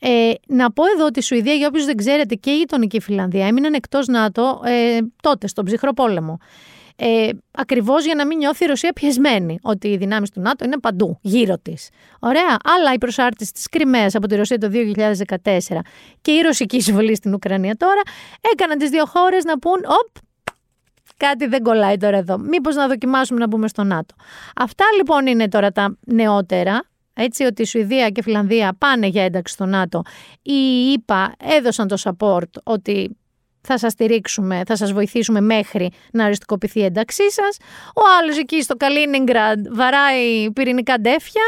Ε, 0.01 0.33
να 0.47 0.73
πω 0.73 0.83
εδώ 0.95 1.05
ότι 1.05 1.19
η 1.19 1.23
Σουηδία, 1.23 1.55
για 1.55 1.67
όποιους 1.67 1.85
δεν 1.85 1.97
ξέρετε, 1.97 2.35
και 2.35 2.51
η 2.51 2.57
γειτονική 2.57 3.01
Φιλανδία 3.01 3.47
έμειναν 3.47 3.75
εκτός 3.75 4.07
ΝΑΤΟ 4.07 4.61
ε, 4.65 4.99
τότε, 5.23 5.47
στον 5.47 5.65
ψυχρό 5.65 5.93
πόλεμο. 5.93 6.39
Ε, 6.97 7.29
Ακριβώς 7.59 8.05
για 8.05 8.15
να 8.15 8.27
μην 8.27 8.39
νιώθει 8.39 8.65
η 8.65 8.67
Ρωσία 8.67 8.93
πιεσμένη, 8.93 9.59
ότι 9.63 9.89
οι 9.89 9.97
δυνάμεις 9.97 10.31
του 10.31 10.41
ΝΑΤΟ 10.41 10.65
είναι 10.65 10.79
παντού, 10.79 11.19
γύρω 11.21 11.59
της. 11.59 11.89
Ωραία. 12.19 12.57
Αλλά 12.65 12.93
η 12.93 12.99
προσάρτηση 12.99 13.53
της 13.53 13.69
Κρυμαίας 13.69 14.15
από 14.15 14.27
τη 14.27 14.37
Ρωσία 14.37 14.59
το 14.59 14.71
2014 14.71 15.79
και 16.21 16.33
η 16.33 16.41
ρωσική 16.41 16.77
εισβολή 16.77 17.15
στην 17.17 17.35
Ουκρανία 17.35 17.75
τώρα 17.75 18.01
έκαναν 18.53 18.79
τις 18.79 18.91
δύο 18.91 19.05
χώρες 19.07 19.45
να 19.45 19.59
πούν, 19.59 19.81
Οπ, 19.87 20.25
κάτι 21.17 21.47
δεν 21.47 21.63
κολλάει 21.63 21.97
τώρα 21.97 22.17
εδώ. 22.17 22.39
Μήπως 22.39 22.75
να 22.75 22.87
δοκιμάσουμε 22.87 23.41
να 23.41 23.47
μπούμε 23.47 23.69
στο 23.69 23.85
ΝΑΤΟ. 23.85 24.15
Αυτά 24.57 24.85
λοιπόν 24.97 25.27
είναι 25.27 25.49
τώρα 25.49 25.73
τα 25.73 25.97
νεότερα. 26.07 26.83
Έτσι 27.15 27.45
ότι 27.45 27.63
η 27.63 27.65
Σουηδία 27.65 28.09
και 28.09 28.21
η 28.21 28.23
Φιλανδία 28.23 28.77
πάνε 28.79 29.07
για 29.07 29.25
ένταξη 29.25 29.55
στο 29.55 29.67
ΝΑΤΟ. 29.67 30.03
Οι 30.43 30.91
ΙΠΑ 30.93 31.35
έδωσαν 31.57 31.89
το 31.89 31.97
support 32.03 32.51
ότι 32.65 33.17
θα 33.67 33.79
σας 33.79 33.93
στηρίξουμε, 33.93 34.63
θα 34.67 34.77
σας 34.77 34.93
βοηθήσουμε 34.93 35.41
μέχρι 35.41 35.91
να 36.13 36.25
οριστικοποιηθεί 36.25 36.81
η 36.81 36.85
ένταξή 36.85 37.31
σας. 37.31 37.57
Ο 37.95 38.03
άλλος 38.21 38.39
εκεί 38.39 38.63
στο 38.63 38.77
Καλίνιγκραντ 38.77 39.67
βαράει 39.71 40.51
πυρηνικά 40.53 41.01
ντέφια. 41.01 41.43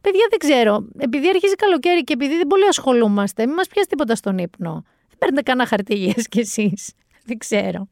Παιδιά 0.00 0.26
δεν 0.30 0.38
ξέρω, 0.38 0.88
επειδή 0.98 1.28
αρχίζει 1.28 1.54
καλοκαίρι 1.54 2.04
και 2.04 2.12
επειδή 2.12 2.36
δεν 2.36 2.46
πολύ 2.46 2.66
ασχολούμαστε, 2.66 3.46
μην 3.46 3.54
μας 3.54 3.66
πιάσεις 3.66 3.88
τίποτα 3.88 4.14
στον 4.14 4.38
ύπνο. 4.38 4.84
Δεν 5.08 5.18
παίρνετε 5.18 5.42
κανένα 5.42 5.68
χαρτί 5.68 5.94
υγείας 5.94 6.26
κι 6.28 6.40
εσείς. 6.40 6.92
Δεν 7.24 7.38
ξέρω. 7.38 7.88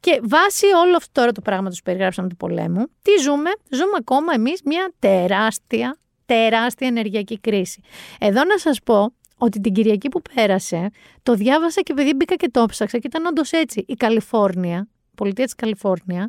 Και 0.00 0.20
βάσει 0.22 0.66
όλο 0.66 0.96
αυτό 0.96 1.20
τώρα 1.20 1.32
το 1.32 1.40
πράγμα 1.40 1.68
που 1.68 1.76
περιγράψαμε 1.84 2.28
του 2.28 2.36
πολέμου, 2.36 2.84
τι 3.02 3.22
ζούμε, 3.22 3.50
ζούμε 3.70 3.96
ακόμα 3.98 4.32
εμείς 4.34 4.60
μια 4.64 4.92
τεράστια 4.98 5.98
τεράστια 6.26 6.86
ενεργειακή 6.88 7.38
κρίση. 7.38 7.80
Εδώ 8.18 8.44
να 8.44 8.58
σας 8.58 8.78
πω 8.84 9.14
ότι 9.38 9.60
την 9.60 9.72
Κυριακή 9.72 10.08
που 10.08 10.22
πέρασε, 10.34 10.90
το 11.22 11.34
διάβασα 11.34 11.80
και 11.80 11.92
επειδή 11.92 12.14
μπήκα 12.14 12.34
και 12.34 12.48
το 12.50 12.66
ψάξα 12.66 12.98
και 12.98 13.06
ήταν 13.06 13.26
όντως 13.26 13.50
έτσι. 13.50 13.84
Η 13.88 13.94
Καλιφόρνια, 13.94 14.88
πολιτεία 15.14 15.44
της 15.44 15.54
Καλιφόρνια, 15.54 16.28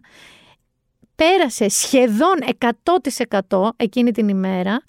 πέρασε 1.15 1.69
σχεδόν 1.69 2.35
100% 3.49 3.69
εκείνη 3.75 4.11
την 4.11 4.27
ημέρα 4.27 4.83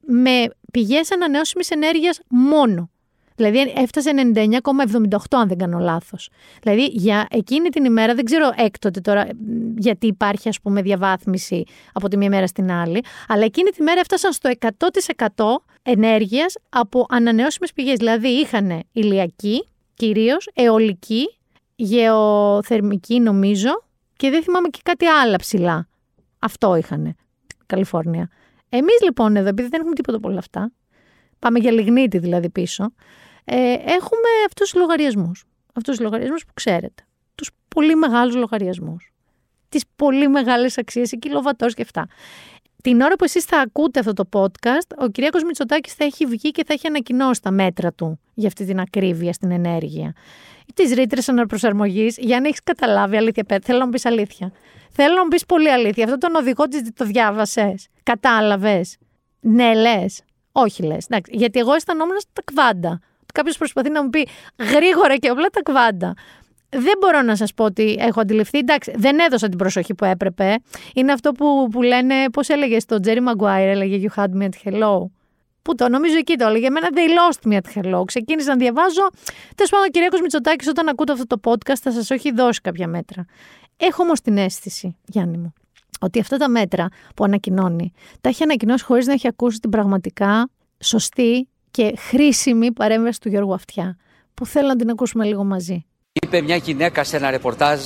με 0.00 0.44
πηγές 0.72 1.12
ανανεώσιμης 1.12 1.70
ενέργειας 1.70 2.20
μόνο. 2.28 2.90
Δηλαδή 3.38 3.72
έφτασε 3.76 4.12
99,78 4.34 5.18
αν 5.30 5.48
δεν 5.48 5.58
κάνω 5.58 5.78
λάθος. 5.78 6.30
Δηλαδή 6.62 6.84
για 6.84 7.26
εκείνη 7.30 7.68
την 7.68 7.84
ημέρα, 7.84 8.14
δεν 8.14 8.24
ξέρω 8.24 8.52
έκτοτε 8.56 9.00
τώρα 9.00 9.28
γιατί 9.76 10.06
υπάρχει 10.06 10.48
ας 10.48 10.60
πούμε 10.60 10.82
διαβάθμιση 10.82 11.64
από 11.92 12.08
τη 12.08 12.16
μία 12.16 12.28
μέρα 12.28 12.46
στην 12.46 12.70
άλλη, 12.70 13.02
αλλά 13.28 13.44
εκείνη 13.44 13.70
την 13.70 13.84
μέρα 13.84 14.00
έφτασαν 14.00 14.32
στο 14.32 14.50
100% 14.58 15.44
ενέργειας 15.82 16.56
από 16.68 17.06
ανανεώσιμες 17.08 17.72
πηγές. 17.72 17.96
Δηλαδή 17.96 18.28
είχαν 18.28 18.82
ηλιακή, 18.92 19.68
κυρίως 19.94 20.50
αιωλική, 20.54 21.38
γεωθερμική 21.76 23.20
νομίζω 23.20 23.82
και 24.16 24.30
δεν 24.30 24.42
θυμάμαι 24.42 24.68
και 24.68 24.80
κάτι 24.82 25.06
άλλο 25.06 25.36
ψηλά. 25.36 25.88
Αυτό 26.38 26.76
είχαν. 26.76 27.14
Καλιφόρνια. 27.66 28.28
Εμείς 28.68 29.02
λοιπόν 29.02 29.36
εδώ, 29.36 29.48
επειδή 29.48 29.68
δεν 29.68 29.80
έχουμε 29.80 29.94
τίποτα 29.94 30.16
από 30.16 30.28
όλα 30.28 30.38
αυτά, 30.38 30.72
πάμε 31.38 31.58
για 31.58 31.72
λιγνίτη 31.72 32.18
δηλαδή 32.18 32.50
πίσω, 32.50 32.92
ε, 33.44 33.72
έχουμε 33.72 34.28
αυτούς 34.46 34.70
τους 34.70 34.80
λογαριασμούς. 34.80 35.44
Αυτούς 35.74 35.96
τους 35.96 36.04
λογαριασμούς 36.04 36.44
που 36.44 36.52
ξέρετε. 36.54 37.02
Τους 37.34 37.50
πολύ 37.68 37.94
μεγάλους 37.94 38.34
λογαριασμούς. 38.34 39.12
Τις 39.68 39.84
πολύ 39.96 40.28
μεγάλες 40.28 40.78
αξίες, 40.78 41.12
οι 41.12 41.18
κιλοβατός 41.18 41.74
και 41.74 41.82
αυτά. 41.82 42.06
Την 42.88 43.00
ώρα 43.00 43.16
που 43.16 43.24
εσείς 43.24 43.44
θα 43.44 43.60
ακούτε 43.60 44.00
αυτό 44.00 44.12
το 44.12 44.28
podcast, 44.32 44.98
ο 44.98 45.08
Κυριάκος 45.08 45.42
Μητσοτάκης 45.42 45.92
θα 45.92 46.04
έχει 46.04 46.26
βγει 46.26 46.50
και 46.50 46.64
θα 46.66 46.72
έχει 46.72 46.86
ανακοινώσει 46.86 47.42
τα 47.42 47.50
μέτρα 47.50 47.92
του 47.92 48.20
για 48.34 48.48
αυτή 48.48 48.64
την 48.64 48.80
ακρίβεια 48.80 49.32
στην 49.32 49.50
ενέργεια. 49.50 50.12
Τις 50.74 50.92
ρήτρες 50.92 51.28
αναπροσαρμογής, 51.28 52.16
για 52.18 52.40
να 52.40 52.48
έχεις 52.48 52.62
καταλάβει 52.62 53.16
αλήθεια, 53.16 53.44
θέλω 53.62 53.78
να 53.78 53.84
μου 53.84 53.90
πεις 53.90 54.06
αλήθεια. 54.06 54.52
Θέλω 54.90 55.14
να 55.14 55.22
μου 55.22 55.28
πεις 55.28 55.46
πολύ 55.46 55.70
αλήθεια. 55.70 56.04
Αυτό 56.04 56.18
τον 56.18 56.34
οδηγό 56.34 56.68
της 56.68 56.82
το 56.94 57.04
διάβασες. 57.04 57.88
Κατάλαβες. 58.02 58.96
Ναι, 59.40 59.74
λες. 59.74 60.22
Όχι 60.52 60.82
λες. 60.82 61.06
Γιατί 61.28 61.58
εγώ 61.58 61.74
αισθανόμουν 61.74 62.16
τα 62.32 62.42
κβάντα 62.44 63.00
κάποιος 63.38 63.56
προσπαθεί 63.56 63.90
να 63.90 64.02
μου 64.02 64.10
πει 64.10 64.28
γρήγορα 64.58 65.16
και 65.16 65.28
απλά 65.28 65.46
τα 65.46 65.62
κβάντα. 65.62 66.14
Δεν 66.70 66.92
μπορώ 67.00 67.22
να 67.22 67.36
σας 67.36 67.54
πω 67.54 67.64
ότι 67.64 67.96
έχω 67.98 68.20
αντιληφθεί. 68.20 68.58
Εντάξει, 68.58 68.92
δεν 68.96 69.18
έδωσα 69.18 69.48
την 69.48 69.58
προσοχή 69.58 69.94
που 69.94 70.04
έπρεπε. 70.04 70.56
Είναι 70.94 71.12
αυτό 71.12 71.32
που, 71.32 71.68
που 71.70 71.82
λένε, 71.82 72.14
πώς 72.32 72.48
έλεγες 72.48 72.82
στο 72.82 73.00
Τζέρι 73.00 73.20
Μαγκουάιρ, 73.20 73.68
έλεγε 73.68 74.08
You 74.08 74.22
had 74.22 74.42
me 74.42 74.44
at 74.44 74.48
hello. 74.64 75.04
Πού 75.62 75.74
το, 75.74 75.88
νομίζω 75.88 76.16
εκεί 76.16 76.36
το 76.36 76.46
έλεγε. 76.46 76.66
Εμένα 76.66 76.88
they 76.94 76.98
lost 76.98 77.52
me 77.52 77.56
at 77.56 77.74
hello. 77.74 78.04
Ξεκίνησα 78.06 78.48
να 78.48 78.56
διαβάζω. 78.56 79.08
Τέλος 79.54 79.70
πάντων, 79.70 79.86
ο 79.86 79.90
Κυριακός 79.90 80.20
Μητσοτάκης, 80.20 80.68
όταν 80.68 80.88
ακούτε 80.88 81.12
αυτό 81.12 81.26
το 81.26 81.50
podcast, 81.50 81.78
θα 81.80 81.92
σας 81.92 82.10
έχει 82.10 82.32
δώσει 82.32 82.60
κάποια 82.60 82.88
μέτρα. 82.88 83.24
Έχω 83.76 84.02
όμως 84.02 84.20
την 84.20 84.36
αίσθηση, 84.36 84.96
Γιάννη 85.06 85.36
μου, 85.36 85.52
ότι 86.00 86.20
αυτά 86.20 86.36
τα 86.36 86.48
μέτρα 86.48 86.88
που 87.16 87.24
ανακοινώνει, 87.24 87.92
τα 88.20 88.28
έχει 88.28 88.42
ανακοινώσει 88.42 88.84
χωρίς 88.84 89.06
να 89.06 89.12
έχει 89.12 89.28
ακούσει 89.28 89.58
την 89.58 89.70
πραγματικά 89.70 90.48
σωστή 90.78 91.48
και 91.70 91.94
χρήσιμη 91.96 92.72
παρέμβαση 92.72 93.20
του 93.20 93.28
Γιώργου 93.28 93.54
Αυτιά, 93.54 93.96
που 94.34 94.46
θέλω 94.46 94.68
να 94.68 94.76
την 94.76 94.90
ακούσουμε 94.90 95.24
λίγο 95.24 95.44
μαζί. 95.44 95.86
Είπε 96.22 96.40
μια 96.40 96.56
γυναίκα 96.56 97.04
σε 97.04 97.16
ένα 97.16 97.30
ρεπορτάζ, 97.30 97.80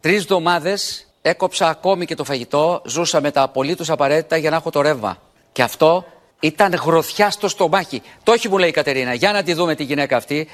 τρεις 0.00 0.20
εβδομάδες 0.20 1.06
έκοψα 1.22 1.68
ακόμη 1.68 2.04
και 2.04 2.14
το 2.14 2.24
φαγητό, 2.24 2.82
ζούσα 2.86 3.20
με 3.20 3.30
τα 3.30 3.42
απολύτως 3.42 3.90
απαραίτητα 3.90 4.36
για 4.36 4.50
να 4.50 4.56
έχω 4.56 4.70
το 4.70 4.80
ρεύμα. 4.80 5.16
Και 5.52 5.62
αυτό 5.62 6.04
ήταν 6.40 6.74
γροθιά 6.74 7.30
στο 7.30 7.48
στομάχι. 7.48 8.02
Το 8.22 8.32
όχι 8.32 8.48
μου 8.48 8.58
λέει 8.58 8.68
η 8.68 8.72
Κατερίνα, 8.72 9.14
για 9.14 9.32
να 9.32 9.42
τη 9.42 9.52
δούμε 9.52 9.74
τη 9.74 9.84
γυναίκα 9.84 10.16
αυτή. 10.16 10.48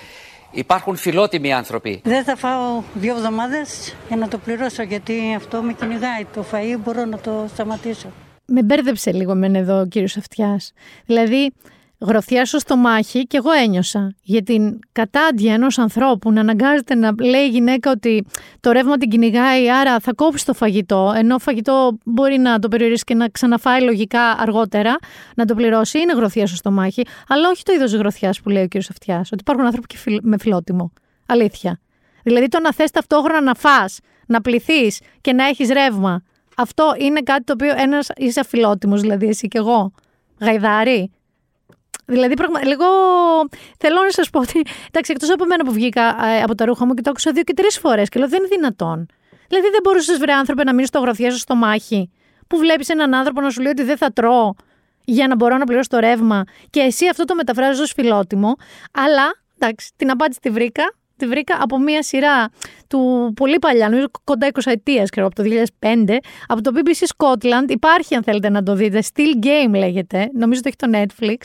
Υπάρχουν 0.50 0.96
φιλότιμοι 0.96 1.52
άνθρωποι. 1.52 2.00
Δεν 2.04 2.24
θα 2.24 2.36
φάω 2.36 2.82
δύο 2.94 3.16
εβδομάδες 3.16 3.94
για 4.08 4.16
να 4.16 4.28
το 4.28 4.38
πληρώσω, 4.38 4.82
γιατί 4.82 5.34
αυτό 5.36 5.62
με 5.62 5.72
κυνηγάει. 5.72 6.26
Το 6.34 6.44
φαΐ 6.52 6.78
μπορώ 6.84 7.04
να 7.04 7.18
το 7.18 7.44
σταματήσω. 7.48 8.12
Με 8.46 8.62
μπέρδεψε 8.62 9.12
λίγο 9.12 9.34
μεν 9.34 9.54
εδώ 9.54 9.80
ο 9.80 9.86
κύριος 9.86 10.16
Αυτιάς. 10.16 10.72
Δηλαδή, 11.06 11.52
γροθιά 12.06 12.44
στο 12.44 12.58
στομάχι 12.58 13.26
και 13.26 13.36
εγώ 13.36 13.50
ένιωσα 13.50 14.14
για 14.22 14.42
την 14.42 14.78
κατάντια 14.92 15.54
ενός 15.54 15.78
ανθρώπου 15.78 16.32
να 16.32 16.40
αναγκάζεται 16.40 16.94
να 16.94 17.14
λέει 17.20 17.44
η 17.44 17.48
γυναίκα 17.48 17.90
ότι 17.90 18.26
το 18.60 18.70
ρεύμα 18.70 18.96
την 18.96 19.08
κυνηγάει, 19.08 19.70
άρα 19.70 19.98
θα 19.98 20.12
κόψει 20.12 20.44
το 20.46 20.54
φαγητό, 20.54 21.12
ενώ 21.16 21.38
φαγητό 21.38 21.98
μπορεί 22.04 22.38
να 22.38 22.58
το 22.58 22.68
περιορίσει 22.68 23.04
και 23.04 23.14
να 23.14 23.28
ξαναφάει 23.28 23.82
λογικά 23.82 24.30
αργότερα, 24.30 24.96
να 25.34 25.44
το 25.44 25.54
πληρώσει. 25.54 25.98
Είναι 25.98 26.12
γροθιά 26.12 26.46
στο 26.46 26.56
στομάχι, 26.56 27.02
αλλά 27.28 27.48
όχι 27.48 27.62
το 27.62 27.72
είδος 27.72 27.92
γροθιάς 27.92 28.40
που 28.40 28.48
λέει 28.48 28.62
ο 28.62 28.68
κ. 28.68 28.76
Αυτιάς, 28.76 29.32
ότι 29.32 29.40
υπάρχουν 29.40 29.64
άνθρωποι 29.64 29.86
και 29.86 30.20
με 30.22 30.38
φιλότιμο. 30.38 30.92
Αλήθεια. 31.26 31.80
Δηλαδή 32.22 32.48
το 32.48 32.60
να 32.60 32.72
θες 32.72 32.90
ταυτόχρονα 32.90 33.40
να 33.40 33.54
φά, 33.54 33.84
να 34.26 34.40
πληθείς 34.40 35.00
και 35.20 35.32
να 35.32 35.46
έχεις 35.46 35.68
ρεύμα. 35.68 36.22
Αυτό 36.56 36.94
είναι 36.98 37.20
κάτι 37.20 37.44
το 37.44 37.52
οποίο 37.52 37.74
ένας 37.76 38.08
είσαι 38.16 38.40
αφιλότιμο, 38.40 38.96
δηλαδή 38.96 39.26
εσύ 39.26 39.48
και 39.48 39.58
εγώ. 39.58 39.92
Γαϊδάρι. 40.40 41.10
Δηλαδή, 42.12 42.34
πραγμα... 42.34 42.64
λίγο 42.64 42.84
θέλω 43.78 44.02
να 44.02 44.10
σας 44.10 44.30
πω 44.30 44.40
ότι. 44.40 44.62
Εντάξει, 44.88 45.12
εκτός 45.12 45.30
από 45.30 45.44
μένα 45.44 45.64
που 45.64 45.72
βγήκα 45.72 46.02
ε, 46.26 46.42
από 46.42 46.54
τα 46.54 46.64
ρούχα 46.64 46.86
μου 46.86 46.94
και 46.94 47.02
το 47.02 47.10
άκουσα 47.10 47.32
δύο 47.32 47.42
και 47.42 47.54
τρεις 47.54 47.78
φορές 47.78 48.08
και 48.08 48.18
λέω 48.18 48.28
δεν 48.28 48.38
είναι 48.38 48.48
δυνατόν. 48.48 49.06
Δηλαδή, 49.48 49.68
δεν 49.70 49.80
μπορούσες, 49.82 50.18
βρε 50.18 50.32
άνθρωπε, 50.32 50.64
να 50.64 50.74
μείνει 50.74 50.86
στο 50.86 50.98
γραφείο 50.98 51.30
σου 51.30 51.38
στο 51.38 51.54
μάχη, 51.54 52.10
που 52.46 52.58
βλέπεις 52.58 52.88
έναν 52.88 53.14
άνθρωπο 53.14 53.40
να 53.40 53.50
σου 53.50 53.60
λέει 53.60 53.70
ότι 53.70 53.82
δεν 53.82 53.96
θα 53.96 54.12
τρώω 54.12 54.54
για 55.04 55.26
να 55.26 55.34
μπορώ 55.34 55.56
να 55.56 55.64
πληρώσω 55.64 55.88
το 55.88 55.98
ρεύμα 55.98 56.44
και 56.70 56.80
εσύ 56.80 57.08
αυτό 57.08 57.24
το 57.24 57.34
μεταφράζεις 57.34 57.80
ως 57.80 57.92
φιλότιμο. 57.92 58.56
Αλλά, 58.92 59.34
εντάξει, 59.58 59.90
την 59.96 60.10
απάντηση 60.10 60.40
τη 60.40 60.50
βρήκα 60.50 60.94
τη 61.22 61.28
βρήκα 61.28 61.58
από 61.60 61.78
μία 61.78 62.02
σειρά 62.02 62.50
του 62.86 63.32
πολύ 63.36 63.58
παλιά, 63.58 63.88
νομίζω 63.88 64.06
κοντά 64.24 64.48
20 64.52 64.60
ετία, 64.64 65.06
από 65.16 65.34
το 65.34 65.42
2005, 65.46 66.16
από 66.46 66.60
το 66.62 66.70
BBC 66.74 67.00
Scotland. 67.16 67.70
Υπάρχει, 67.70 68.14
αν 68.14 68.22
θέλετε 68.22 68.48
να 68.48 68.62
το 68.62 68.74
δείτε. 68.74 69.02
Still 69.12 69.46
Game 69.46 69.74
λέγεται. 69.78 70.30
Νομίζω 70.34 70.60
το 70.60 70.70
έχει 70.70 70.76
το 70.76 70.98
Netflix. 70.98 71.40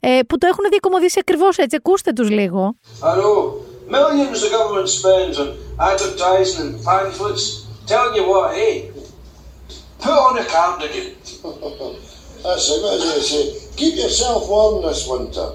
Ε, 0.00 0.20
που 0.28 0.38
το 0.38 0.46
έχουν 0.46 0.64
διακομωδήσει 0.70 1.18
ακριβώ 1.20 1.46
έτσι. 1.56 1.76
Ακούστε 1.76 2.12
του 2.12 2.24
λίγο. 2.24 2.74
Hello. 3.00 3.32
Millions 3.96 4.38
the 4.44 4.50
government 4.56 4.88
spends 5.00 5.34
on 5.42 5.48
advertising 5.90 6.60
and 6.64 6.74
pamphlets. 6.88 7.44
Tell 7.92 8.08
you 8.16 8.24
what, 8.32 8.46
hey, 8.58 8.74
put 10.04 10.16
on 10.26 10.34
a 10.42 10.44
cardigan. 10.54 11.08
That's 12.44 12.66
it, 12.74 12.82
as 12.94 13.02
I 13.16 13.20
say. 13.30 13.44
Keep 13.80 13.94
yourself 14.04 14.40
warm 14.52 14.74
this 14.86 15.02
winter. 15.12 15.48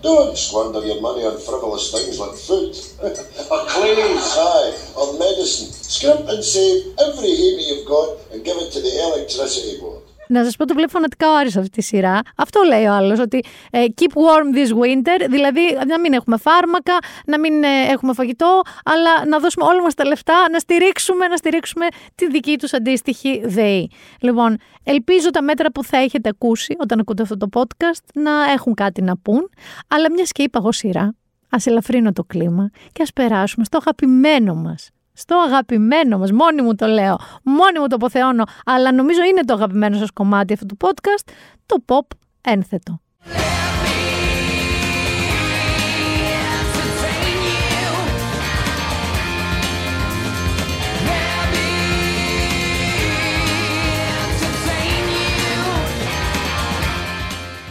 Don't 0.00 0.36
squander 0.36 0.84
your 0.86 1.00
money 1.00 1.24
on 1.24 1.38
frivolous 1.38 1.90
things 1.90 2.20
like 2.20 2.34
food. 2.34 2.76
or 3.50 3.66
clothes. 3.66 4.36
Aye, 4.38 4.78
or 4.96 5.18
medicine. 5.18 5.72
Scrimp 5.72 6.28
and 6.28 6.44
save 6.44 6.94
every 6.98 7.28
penny 7.28 7.68
you've 7.68 7.88
got 7.88 8.18
and 8.32 8.44
give 8.44 8.56
it 8.58 8.70
to 8.72 8.80
the 8.80 9.02
electricity 9.02 9.80
board. 9.80 10.02
Να 10.28 10.44
σας 10.44 10.56
πω 10.56 10.64
το 10.64 10.74
βλέπω 10.74 10.90
φανατικά 10.90 11.30
ο 11.30 11.36
Άρης 11.36 11.56
αυτή 11.56 11.70
τη 11.70 11.82
σειρά. 11.82 12.20
Αυτό 12.36 12.60
λέει 12.66 12.84
ο 12.84 12.92
άλλος, 12.92 13.18
ότι 13.18 13.44
ε, 13.70 13.84
keep 13.94 14.12
warm 14.12 14.56
this 14.56 14.70
winter, 14.70 15.26
δηλαδή 15.30 15.60
να 15.86 16.00
μην 16.00 16.12
έχουμε 16.12 16.36
φάρμακα, 16.36 16.98
να 17.26 17.38
μην 17.38 17.62
ε, 17.62 17.68
έχουμε 17.90 18.12
φαγητό, 18.12 18.60
αλλά 18.84 19.26
να 19.26 19.38
δώσουμε 19.38 19.64
όλα 19.64 19.82
μας 19.82 19.94
τα 19.94 20.04
λεφτά, 20.04 20.46
να 20.52 20.58
στηρίξουμε, 20.58 21.26
να 21.26 21.36
στηρίξουμε 21.36 21.86
τη 22.14 22.26
δική 22.26 22.58
τους 22.58 22.72
αντίστοιχη 22.72 23.42
ΔΕΗ. 23.44 23.90
Λοιπόν, 24.20 24.56
ελπίζω 24.84 25.30
τα 25.30 25.42
μέτρα 25.42 25.70
που 25.72 25.84
θα 25.84 25.96
έχετε 25.96 26.28
ακούσει 26.28 26.76
όταν 26.78 27.00
ακούτε 27.00 27.22
αυτό 27.22 27.36
το 27.36 27.48
podcast 27.52 28.04
να 28.14 28.52
έχουν 28.52 28.74
κάτι 28.74 29.02
να 29.02 29.16
πούν, 29.16 29.50
αλλά 29.88 30.12
μιας 30.12 30.32
και 30.32 30.42
είπα 30.42 30.58
εγώ 30.58 30.72
σειρά, 30.72 31.14
ας 31.50 31.66
ελαφρύνω 31.66 32.12
το 32.12 32.24
κλίμα 32.24 32.70
και 32.92 33.02
ας 33.02 33.12
περάσουμε 33.12 33.64
στο 33.64 33.76
αγαπημένο 33.76 34.54
μας 34.54 34.90
στο 35.18 35.36
αγαπημένο 35.46 36.18
μας, 36.18 36.32
μόνη 36.32 36.62
μου 36.62 36.74
το 36.74 36.86
λέω, 36.86 37.18
μόνη 37.42 37.78
μου 37.80 37.86
το 37.86 37.94
αποθεώνω, 37.94 38.44
αλλά 38.64 38.92
νομίζω 38.92 39.22
είναι 39.22 39.40
το 39.40 39.52
αγαπημένο 39.52 39.96
σας 39.96 40.10
κομμάτι 40.10 40.52
αυτού 40.52 40.66
του 40.66 40.76
podcast, 40.80 41.30
το 41.66 41.76
pop 41.86 42.16
ένθετο. 42.40 43.00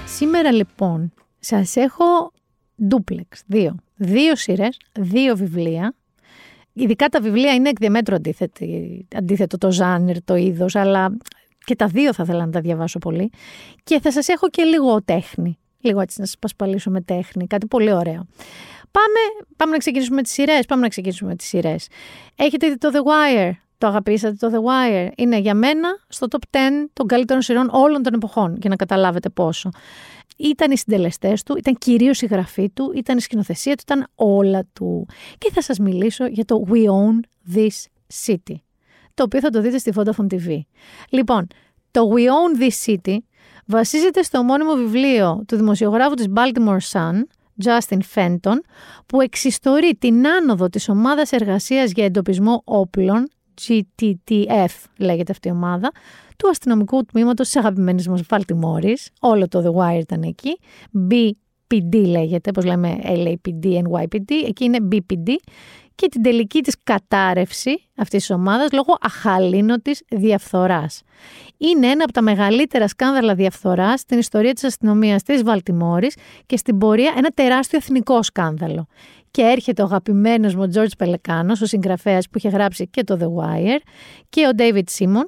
Σήμερα 0.05 0.51
λοιπόν 0.51 1.13
σας 1.39 1.75
έχω 1.75 2.31
duplex, 2.89 3.39
δύο. 3.45 3.75
Δύο 3.95 4.35
σειρές, 4.35 4.77
δύο 4.99 5.35
βιβλία 5.35 5.93
Ειδικά 6.79 7.07
τα 7.07 7.21
βιβλία 7.21 7.53
είναι 7.53 7.69
εκ 7.69 7.77
διαμέτρου 7.77 8.15
αντίθετο 9.15 9.57
το 9.57 9.71
ζάνερ, 9.71 10.23
το 10.23 10.35
είδος, 10.35 10.75
αλλά 10.75 11.17
και 11.65 11.75
τα 11.75 11.87
δύο 11.87 12.13
θα 12.13 12.23
ήθελα 12.23 12.45
να 12.45 12.51
τα 12.51 12.59
διαβάσω 12.59 12.99
πολύ. 12.99 13.29
Και 13.83 13.99
θα 13.99 14.11
σας 14.11 14.27
έχω 14.27 14.49
και 14.49 14.63
λίγο 14.63 15.03
τέχνη, 15.03 15.57
λίγο 15.79 15.99
έτσι 16.01 16.19
να 16.19 16.25
σας 16.25 16.37
πασπαλίσω 16.39 16.89
με 16.89 17.01
τέχνη, 17.01 17.47
κάτι 17.47 17.67
πολύ 17.67 17.91
ωραίο. 17.91 18.27
Πάμε, 18.91 19.47
πάμε 19.55 19.71
να 19.71 19.77
ξεκινήσουμε 19.77 20.15
με 20.15 20.21
τις 20.21 20.31
σειρές, 20.31 20.65
πάμε 20.65 20.81
να 20.81 20.87
ξεκινήσουμε 20.87 21.29
με 21.29 21.35
τις 21.35 21.47
σειρές. 21.47 21.87
Έχετε 22.35 22.69
δει 22.69 22.77
το 22.77 22.89
The 22.93 22.97
Wire, 22.97 23.51
Το 23.77 23.87
αγαπήσατε 23.87 24.35
το 24.35 24.49
The 24.53 24.59
Wire. 24.59 25.09
Είναι 25.15 25.37
για 25.37 25.53
μένα 25.53 25.89
στο 26.07 26.27
top 26.29 26.57
10 26.57 26.57
των 26.93 27.07
καλύτερων 27.07 27.41
σειρών 27.41 27.69
όλων 27.71 28.03
των 28.03 28.13
εποχών, 28.13 28.57
για 28.61 28.69
να 28.69 28.75
καταλάβετε 28.75 29.29
πόσο. 29.29 29.69
Ήταν 30.37 30.71
οι 30.71 30.77
συντελεστές 30.77 31.43
του, 31.43 31.57
ήταν 31.57 31.75
κυρίως 31.77 32.21
η 32.21 32.25
γραφή 32.25 32.69
του, 32.69 32.91
ήταν 32.95 33.17
η 33.17 33.21
σκηνοθεσία 33.21 33.75
του, 33.75 33.83
ήταν 33.85 34.07
όλα 34.15 34.65
του. 34.73 35.07
Και 35.37 35.51
θα 35.53 35.61
σας 35.61 35.79
μιλήσω 35.79 36.25
για 36.25 36.45
το 36.45 36.63
We 36.69 36.85
Own 36.85 37.19
This 37.55 37.85
City, 38.25 38.55
το 39.13 39.23
οποίο 39.23 39.39
θα 39.39 39.49
το 39.49 39.61
δείτε 39.61 39.77
στη 39.77 39.91
Vodafone 39.95 40.33
TV. 40.33 40.59
Λοιπόν, 41.09 41.47
το 41.91 42.09
We 42.15 42.19
Own 42.19 42.61
This 42.61 42.93
City 42.93 43.17
βασίζεται 43.65 44.21
στο 44.21 44.37
ομώνυμο 44.37 44.73
βιβλίο 44.73 45.43
του 45.47 45.55
δημοσιογράφου 45.55 46.13
της 46.13 46.25
Baltimore 46.35 46.77
Sun, 46.91 47.21
Justin 47.63 47.99
Fenton, 48.15 48.57
που 49.05 49.21
εξιστορεί 49.21 49.95
την 49.95 50.27
άνοδο 50.27 50.69
της 50.69 50.89
ομάδας 50.89 51.31
εργασίας 51.31 51.91
για 51.91 52.05
εντοπισμό 52.05 52.61
όπλων, 52.65 53.29
GTTF 53.67 54.85
λέγεται 54.97 55.31
αυτή 55.31 55.47
η 55.47 55.51
ομάδα, 55.51 55.91
του 56.37 56.49
αστυνομικού 56.49 57.05
τμήματος 57.05 57.45
της 57.45 57.55
αγαπημένης 57.55 58.07
μας 58.07 58.21
Βαλτιμόρης, 58.29 59.09
όλο 59.19 59.47
το 59.47 59.63
The 59.65 59.81
Wire 59.81 59.99
ήταν 59.99 60.21
εκεί, 60.21 60.59
BPD 61.09 62.05
λέγεται, 62.05 62.49
όπως 62.49 62.65
λέμε 62.65 62.97
LAPD, 63.03 63.65
NYPD, 63.65 64.31
εκεί 64.47 64.63
είναι 64.63 64.77
BPD 64.91 65.29
και 65.95 66.07
την 66.07 66.21
τελική 66.21 66.61
της 66.61 66.75
κατάρρευση 66.83 67.81
αυτής 67.97 68.25
της 68.25 68.35
ομάδας 68.35 68.71
λόγω 68.71 68.97
αχαλήνωτης 69.01 70.03
διαφθοράς. 70.09 71.01
Είναι 71.57 71.87
ένα 71.87 72.03
από 72.03 72.13
τα 72.13 72.21
μεγαλύτερα 72.21 72.87
σκάνδαλα 72.87 73.35
διαφθοράς 73.35 73.99
στην 73.99 74.17
ιστορία 74.17 74.53
της 74.53 74.63
αστυνομίας 74.63 75.23
της 75.23 75.43
Βαλτιμόρης 75.43 76.15
και 76.45 76.57
στην 76.57 76.77
πορεία 76.77 77.13
ένα 77.17 77.29
τεράστιο 77.29 77.77
εθνικό 77.81 78.23
σκάνδαλο. 78.23 78.87
Και 79.31 79.41
έρχεται 79.41 79.81
ο 79.81 79.85
αγαπημένος 79.85 80.55
μου 80.55 80.69
George 80.75 80.97
Πελεκάνος, 80.97 81.61
ο 81.61 81.65
συγγραφέας 81.65 82.29
που 82.29 82.37
είχε 82.37 82.49
γράψει 82.49 82.87
και 82.87 83.03
το 83.03 83.17
The 83.21 83.43
Wire 83.43 83.79
και 84.29 84.47
ο 84.47 84.49
David 84.57 84.83
Simon, 84.97 85.25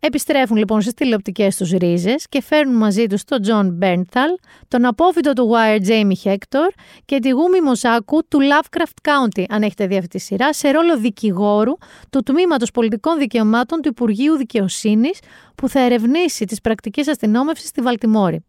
Επιστρέφουν 0.00 0.56
λοιπόν 0.56 0.80
στις 0.80 0.94
τηλεοπτικές 0.94 1.56
τους 1.56 1.70
ρίζες 1.70 2.26
και 2.28 2.42
φέρνουν 2.42 2.76
μαζί 2.76 3.06
τους 3.06 3.24
τον 3.24 3.38
John 3.46 3.68
Μπέρνθαλ, 3.72 4.30
τον 4.68 4.84
απόφυτο 4.84 5.32
του 5.32 5.50
Wire 5.52 5.86
Jamie 5.88 6.30
Hector 6.30 6.70
και 7.04 7.18
τη 7.18 7.28
Γούμη 7.28 7.60
Μοσάκου 7.60 8.26
του 8.28 8.38
Lovecraft 8.38 9.10
County, 9.10 9.44
αν 9.48 9.62
έχετε 9.62 9.86
δει 9.86 9.96
αυτή 9.96 10.08
τη 10.08 10.18
σειρά, 10.18 10.52
σε 10.52 10.70
ρόλο 10.70 10.98
δικηγόρου 10.98 11.72
του 12.10 12.22
Τμήματος 12.22 12.70
Πολιτικών 12.70 13.18
Δικαιωμάτων 13.18 13.80
του 13.80 13.88
Υπουργείου 13.88 14.36
Δικαιοσύνης 14.36 15.18
που 15.54 15.68
θα 15.68 15.80
ερευνήσει 15.80 16.44
τις 16.44 16.60
πρακτικές 16.60 17.08
αστυνόμευσης 17.08 17.68
στη 17.68 17.80
Βαλτιμόρη. 17.80 18.44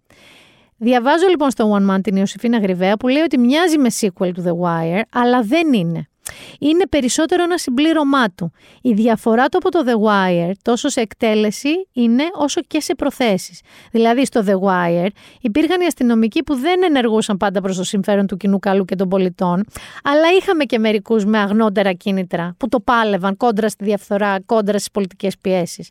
Διαβάζω 0.78 1.28
λοιπόν 1.28 1.50
στο 1.52 1.78
One 1.78 1.96
Man 1.96 2.00
την 2.04 2.16
Ιωσήφινα 2.16 2.58
Γρυβαία 2.58 2.98
που 2.98 3.08
λέει 3.08 3.22
ότι 3.22 3.38
μοιάζει 3.38 3.78
με 3.78 3.90
sequel 4.00 4.32
του 4.34 4.44
The 4.46 4.66
Wire, 4.66 5.02
αλλά 5.12 5.42
δεν 5.42 5.74
είναι 5.74 6.08
είναι 6.60 6.88
περισσότερο 6.88 7.44
ένα 7.44 7.58
συμπλήρωμά 7.58 8.30
του. 8.30 8.52
Η 8.82 8.94
διαφορά 8.94 9.48
του 9.48 9.58
από 9.58 9.72
το 9.72 9.84
The 9.86 10.08
Wire, 10.08 10.52
τόσο 10.62 10.90
σε 10.90 11.02
εκτέλεση, 11.02 11.88
είναι 11.94 12.24
όσο 12.34 12.62
και 12.62 12.82
σε 12.82 12.96
προθέσεις. 12.96 13.62
Δηλαδή 13.92 14.26
στο 14.26 14.44
The 14.48 14.54
Wire 14.54 15.10
υπήρχαν 15.42 15.82
οι 15.82 15.86
αστυνομικοί 15.86 16.44
που 16.44 16.56
δεν 16.56 16.84
ενεργούσαν 16.84 17.38
πάντα 17.38 17.62
προς 17.62 17.78
το 17.78 17.84
συμφέρον 17.84 18.28
του 18.28 18.38
κοινού 18.38 18.60
καλού 18.60 18.86
και 18.86 18.96
των 18.96 19.10
πολιτών, 19.10 19.64
αλλά 20.04 20.28
είχαμε 20.40 20.64
και 20.64 20.80
μερικούς 20.80 21.26
με 21.26 21.38
αγνότερα 21.38 21.94
κίνητρα 21.94 22.56
που 22.58 22.68
το 22.68 22.80
πάλευαν 22.80 23.38
κόντρα 23.38 23.70
στη 23.70 23.84
διαφθορά, 23.84 24.42
κόντρα 24.46 24.78
στις 24.78 24.92
πολιτικές 24.92 25.38
πιέσεις. 25.38 25.90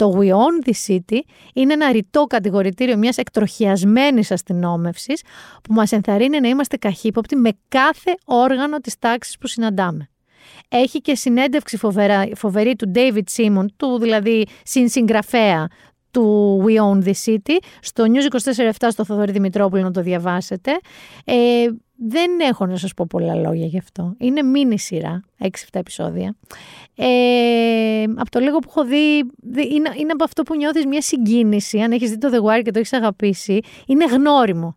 Το 0.00 0.18
We 0.18 0.28
Own 0.28 0.68
the 0.68 0.72
City 0.86 1.18
είναι 1.54 1.72
ένα 1.72 1.92
ρητό 1.92 2.24
κατηγορητήριο 2.24 2.96
μιας 2.96 3.16
εκτροχιασμένης 3.16 4.30
αστυνόμευσης 4.30 5.22
που 5.62 5.72
μας 5.72 5.92
ενθαρρύνει 5.92 6.40
να 6.40 6.48
είμαστε 6.48 6.76
καχύποπτοι 6.76 7.36
με 7.36 7.50
κάθε 7.68 8.14
όργανο 8.24 8.78
της 8.78 8.98
τάξης 8.98 9.38
που 9.38 9.46
συναντάμε. 9.46 10.08
Έχει 10.68 11.00
και 11.00 11.14
συνέντευξη 11.14 11.76
φοβερά, 11.76 12.28
φοβερή 12.34 12.76
του 12.76 12.92
David 12.94 13.22
Simon, 13.36 13.64
του 13.76 13.98
δηλαδή 13.98 14.46
συνσυγγραφέα 14.62 15.68
του 16.10 16.56
We 16.66 16.70
Own 16.70 17.04
the 17.04 17.12
City, 17.24 17.56
στο 17.80 18.04
News 18.06 18.52
24-7 18.78 18.88
στο 18.88 19.04
Θοδωρή 19.04 19.32
Δημητρόπουλο 19.32 19.82
να 19.82 19.90
το 19.90 20.02
διαβάσετε. 20.02 20.70
Ε, 21.24 21.66
δεν 22.02 22.40
έχω 22.40 22.66
να 22.66 22.76
σας 22.76 22.94
πω 22.94 23.06
πολλά 23.08 23.34
λόγια 23.34 23.66
γι' 23.66 23.78
αυτό. 23.78 24.14
Είναι 24.18 24.42
μίνι 24.42 24.78
σειρά, 24.78 25.22
6-7 25.38 25.46
επεισόδια. 25.72 26.34
Ε, 26.94 28.02
από 28.16 28.30
το 28.30 28.38
λίγο 28.38 28.58
που 28.58 28.66
έχω 28.68 28.84
δει, 28.84 29.16
είναι, 29.54 29.92
είναι 29.96 30.12
από 30.12 30.24
αυτό 30.24 30.42
που 30.42 30.56
νιώθεις 30.56 30.86
μια 30.86 31.00
συγκίνηση, 31.00 31.80
αν 31.80 31.92
έχεις 31.92 32.10
δει 32.10 32.18
το 32.18 32.28
The 32.32 32.38
Wire 32.48 32.62
και 32.62 32.70
το 32.70 32.78
έχεις 32.78 32.92
αγαπήσει, 32.92 33.60
είναι 33.86 34.04
γνώριμο. 34.04 34.76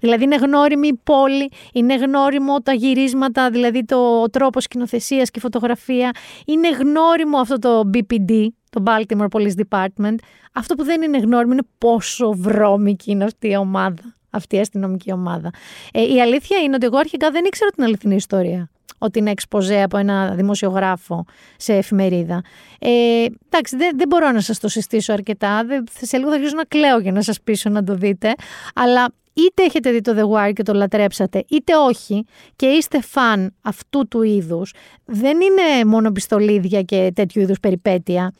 Δηλαδή 0.00 0.24
είναι 0.24 0.36
γνώριμη 0.36 0.88
η 0.88 1.00
πόλη, 1.04 1.50
είναι 1.72 1.94
γνώριμο 1.94 2.60
τα 2.60 2.72
γυρίσματα, 2.72 3.50
δηλαδή 3.50 3.84
το 3.84 4.20
ο 4.22 4.30
τρόπος 4.30 4.62
σκηνοθεσίας 4.62 5.30
και 5.30 5.40
φωτογραφία. 5.40 6.10
Είναι 6.46 6.70
γνώριμο 6.70 7.38
αυτό 7.38 7.58
το 7.58 7.90
BPD, 7.94 8.46
το 8.70 8.82
Baltimore 8.86 9.28
Police 9.30 9.54
Department. 9.68 10.16
Αυτό 10.52 10.74
που 10.74 10.84
δεν 10.84 11.02
είναι 11.02 11.18
γνώριμο 11.18 11.52
είναι 11.52 11.66
πόσο 11.78 12.32
βρώμικη 12.32 13.10
είναι 13.10 13.24
αυτή 13.24 13.48
η 13.48 13.56
ομάδα 13.56 14.14
αυτή 14.36 14.56
η 14.56 14.60
αστυνομική 14.60 15.12
ομάδα. 15.12 15.50
Ε, 15.92 16.14
η 16.14 16.20
αλήθεια 16.20 16.58
είναι 16.58 16.74
ότι 16.74 16.86
εγώ 16.86 16.98
αρχικά 16.98 17.30
δεν 17.30 17.44
ήξερα 17.44 17.70
την 17.70 17.84
αληθινή 17.84 18.14
ιστορία. 18.14 18.68
Ότι 18.98 19.18
είναι 19.18 19.30
εξποζέ 19.30 19.82
από 19.82 19.96
ένα 19.96 20.34
δημοσιογράφο 20.34 21.24
σε 21.56 21.74
εφημερίδα. 21.74 22.42
Ε, 22.78 23.24
εντάξει, 23.46 23.76
δεν, 23.76 23.98
δεν 23.98 24.08
μπορώ 24.08 24.30
να 24.30 24.40
σας 24.40 24.58
το 24.58 24.68
συστήσω 24.68 25.12
αρκετά. 25.12 25.64
Δεν, 25.64 25.84
σε 26.00 26.16
λίγο 26.16 26.28
θα 26.28 26.34
αρχίσω 26.34 26.56
να 26.56 26.64
κλαίω 26.64 26.98
για 26.98 27.12
να 27.12 27.22
σας 27.22 27.40
πείσω 27.40 27.70
να 27.70 27.84
το 27.84 27.94
δείτε. 27.94 28.34
Αλλά 28.74 29.12
είτε 29.36 29.62
έχετε 29.62 29.90
δει 29.90 30.00
το 30.00 30.12
The 30.16 30.48
Wire 30.48 30.52
και 30.52 30.62
το 30.62 30.72
λατρέψατε, 30.72 31.44
είτε 31.48 31.76
όχι, 31.76 32.24
και 32.56 32.66
είστε 32.66 33.00
φαν 33.00 33.54
αυτού 33.62 34.08
του 34.08 34.22
είδους, 34.22 34.72
δεν 35.04 35.40
είναι 35.40 35.84
μόνο 35.86 36.12
πιστολίδια 36.12 36.82
και 36.82 37.12
τέτοιου 37.14 37.40
είδους 37.42 37.60
περιπέτεια. 37.60 38.32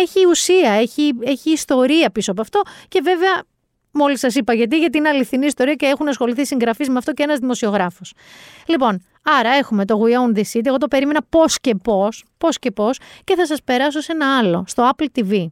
Έχει 0.00 0.26
ουσία, 0.30 0.70
έχει, 0.70 1.12
έχει 1.20 1.50
ιστορία 1.50 2.10
πίσω 2.10 2.30
από 2.30 2.40
αυτό 2.40 2.60
και 2.88 3.00
βέβαια 3.04 3.42
Μόλις 3.92 4.20
σας 4.20 4.34
είπα 4.34 4.54
γιατί, 4.54 4.78
γιατί 4.78 4.98
είναι 4.98 5.08
αληθινή 5.08 5.46
ιστορία 5.46 5.74
και 5.74 5.86
έχουν 5.86 6.08
ασχοληθεί 6.08 6.46
συγγραφείς 6.46 6.88
με 6.88 6.98
αυτό 6.98 7.12
και 7.12 7.22
ένας 7.22 7.38
δημοσιογράφος. 7.38 8.12
Λοιπόν, 8.66 9.04
άρα 9.22 9.50
έχουμε 9.50 9.84
το 9.84 10.00
We 10.04 10.08
Own 10.08 10.38
the 10.38 10.42
City. 10.52 10.66
Εγώ 10.66 10.76
το 10.76 10.88
περίμενα 10.88 11.20
πώς 11.28 11.60
και 11.60 11.74
πώς, 11.74 12.24
πώς 12.38 12.58
και 12.58 12.70
πώς, 12.70 12.98
και 13.24 13.34
θα 13.36 13.46
σας 13.46 13.62
περάσω 13.62 14.00
σε 14.00 14.12
ένα 14.12 14.38
άλλο, 14.38 14.64
στο 14.66 14.90
Apple 14.90 15.06
TV. 15.14 15.46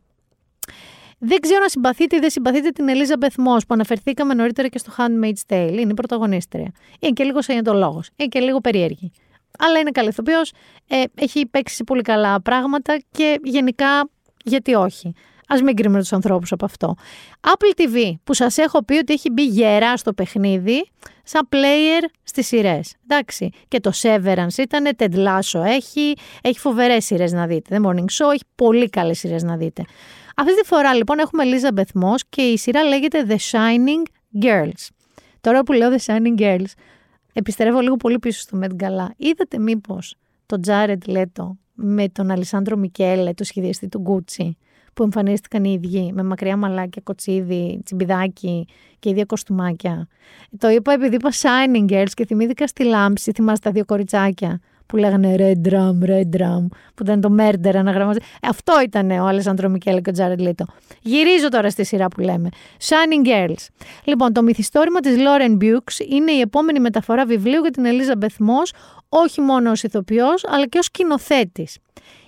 Δεν 1.23 1.41
ξέρω 1.41 1.63
αν 1.63 1.69
συμπαθείτε 1.69 2.17
ή 2.17 2.19
δεν 2.19 2.31
συμπαθείτε 2.31 2.69
την 2.69 2.87
Elizabeth 2.89 3.27
Moss 3.27 3.59
που 3.59 3.75
αναφερθήκαμε 3.75 4.35
νωρίτερα 4.35 4.69
και 4.69 4.79
στο 4.79 4.93
Handmaid's 4.97 5.55
Tale. 5.55 5.77
Είναι 5.79 5.91
η 5.91 5.95
πρωταγωνίστρια. 5.95 6.73
Είναι 6.99 7.13
και 7.13 7.25
λίγο 7.25 7.43
σαγεντολόγο. 7.43 8.03
Είναι 8.17 8.29
και 8.29 8.41
λίγο 8.41 8.61
περίεργη. 8.61 9.13
Αλλά 9.59 9.79
είναι 9.79 9.91
καλή 9.91 10.09
ηθοποιός. 10.09 10.53
Ε, 10.89 11.03
έχει 11.15 11.47
παίξει 11.47 11.85
πολύ 11.85 12.03
καλά 12.03 12.41
πράγματα 12.43 13.01
και 13.11 13.41
γενικά 13.43 14.09
γιατί 14.45 14.75
όχι. 14.75 15.15
Α 15.55 15.63
μην 15.65 15.77
κρίνουμε 15.77 15.99
τους 15.99 16.13
ανθρώπους 16.13 16.53
από 16.53 16.65
αυτό. 16.65 16.95
Apple 17.41 17.81
TV, 17.81 18.13
που 18.25 18.35
σας 18.35 18.59
έχω 18.59 18.85
πει 18.85 18.95
ότι 18.95 19.13
έχει 19.13 19.31
μπει 19.31 19.47
γερά 19.47 19.97
στο 19.97 20.13
παιχνίδι, 20.13 20.89
σαν 21.23 21.49
player 21.53 22.05
στις 22.23 22.47
σειρές. 22.47 22.95
Εντάξει. 23.07 23.51
Και 23.69 23.81
το 23.81 23.91
Severance 24.03 24.59
ήταν, 24.59 24.89
Ted 24.97 25.15
Lasso 25.15 25.65
έχει, 25.65 26.15
έχει 26.43 26.59
φοβερές 26.59 27.05
σειρές 27.05 27.33
να 27.33 27.47
δείτε. 27.47 27.79
The 27.81 27.87
Morning 27.87 27.99
Show 27.99 28.33
έχει 28.33 28.45
πολύ 28.55 28.89
καλές 28.89 29.19
σειρές 29.19 29.43
να 29.43 29.57
δείτε. 29.57 29.85
Αυτή 30.37 30.61
τη 30.61 30.67
φορά 30.67 30.95
λοιπόν 30.95 31.19
έχουμε 31.19 31.43
Elizabeth 31.47 32.03
Moss 32.03 32.21
και 32.29 32.43
η 32.43 32.59
σειρά 32.59 32.83
λέγεται 32.83 33.27
The 33.29 33.37
Shining 33.51 34.03
Girls. 34.45 34.89
Τώρα 35.41 35.63
που 35.63 35.73
λέω 35.73 35.91
The 35.97 36.05
Shining 36.05 36.41
Girls, 36.41 36.73
επιστρέφω 37.33 37.81
λίγο 37.81 37.97
πολύ 37.97 38.19
πίσω 38.19 38.41
στο 38.41 38.59
Met 38.63 38.83
Gala. 38.83 39.07
Είδατε 39.17 39.59
μήπως 39.59 40.15
τον 40.47 40.61
Jared 40.67 40.99
Leto 41.07 41.51
με 41.75 42.09
τον 42.09 42.31
Αλισάνδρο 42.31 42.77
Μικέλε, 42.77 43.33
το 43.33 43.45
σχεδιαστή 43.45 43.89
του 43.89 44.03
Gucci, 44.07 44.51
που 44.93 45.03
εμφανίστηκαν 45.03 45.65
οι 45.65 45.81
ίδιοι 45.83 46.13
με 46.13 46.23
μακριά 46.23 46.57
μαλάκια, 46.57 47.03
κοτσίδι, 47.05 47.81
τσιμπιδάκι 47.85 48.67
και 48.99 49.09
ίδια 49.09 49.25
κοστούμάκια. 49.25 50.09
Το 50.59 50.69
είπα 50.69 50.93
επειδή 50.93 51.15
είπα 51.15 51.31
Shining 51.33 51.93
Girls 51.93 52.11
και 52.15 52.27
θυμήθηκα 52.27 52.67
στη 52.67 52.85
λάμψη, 52.85 53.33
θυμάστε 53.33 53.69
τα 53.69 53.75
δύο 53.75 53.85
κοριτσάκια 53.85 54.61
που 54.91 54.97
λέγανε 54.97 55.35
Red 55.39 55.69
Drum, 55.69 56.09
Red 56.09 56.37
Drum, 56.37 56.67
που 56.95 57.03
ήταν 57.03 57.21
το 57.21 57.35
Murder 57.39 57.75
αναγραμματικό. 57.75 58.25
Ε, 58.41 58.49
αυτό 58.49 58.73
ήταν 58.85 59.11
ο 59.11 59.27
Αλεσάνδρο 59.27 59.69
Μικέλε 59.69 60.01
και 60.01 60.11
ο 60.11 60.13
Τζάρετ 60.13 60.41
Λίτο. 60.41 60.65
Γυρίζω 61.03 61.49
τώρα 61.49 61.71
στη 61.71 61.85
σειρά 61.85 62.09
που 62.09 62.21
λέμε. 62.21 62.49
Shining 62.89 63.29
Girls. 63.29 63.67
Λοιπόν, 64.05 64.33
το 64.33 64.43
μυθιστόρημα 64.43 65.01
της 65.01 65.17
Lauren 65.17 65.65
Bukes 65.65 66.11
είναι 66.11 66.33
η 66.33 66.41
επόμενη 66.41 66.81
μεταφορά 66.81 67.25
βιβλίου 67.27 67.61
για 67.61 67.71
την 67.71 67.85
Elizabeth 67.87 68.45
Moss, 68.45 68.79
όχι 69.09 69.41
μόνο 69.41 69.71
ως 69.71 69.83
ηθοποιός, 69.83 70.45
αλλά 70.49 70.67
και 70.67 70.79
ως 70.79 70.85
σκηνοθέτης 70.85 71.79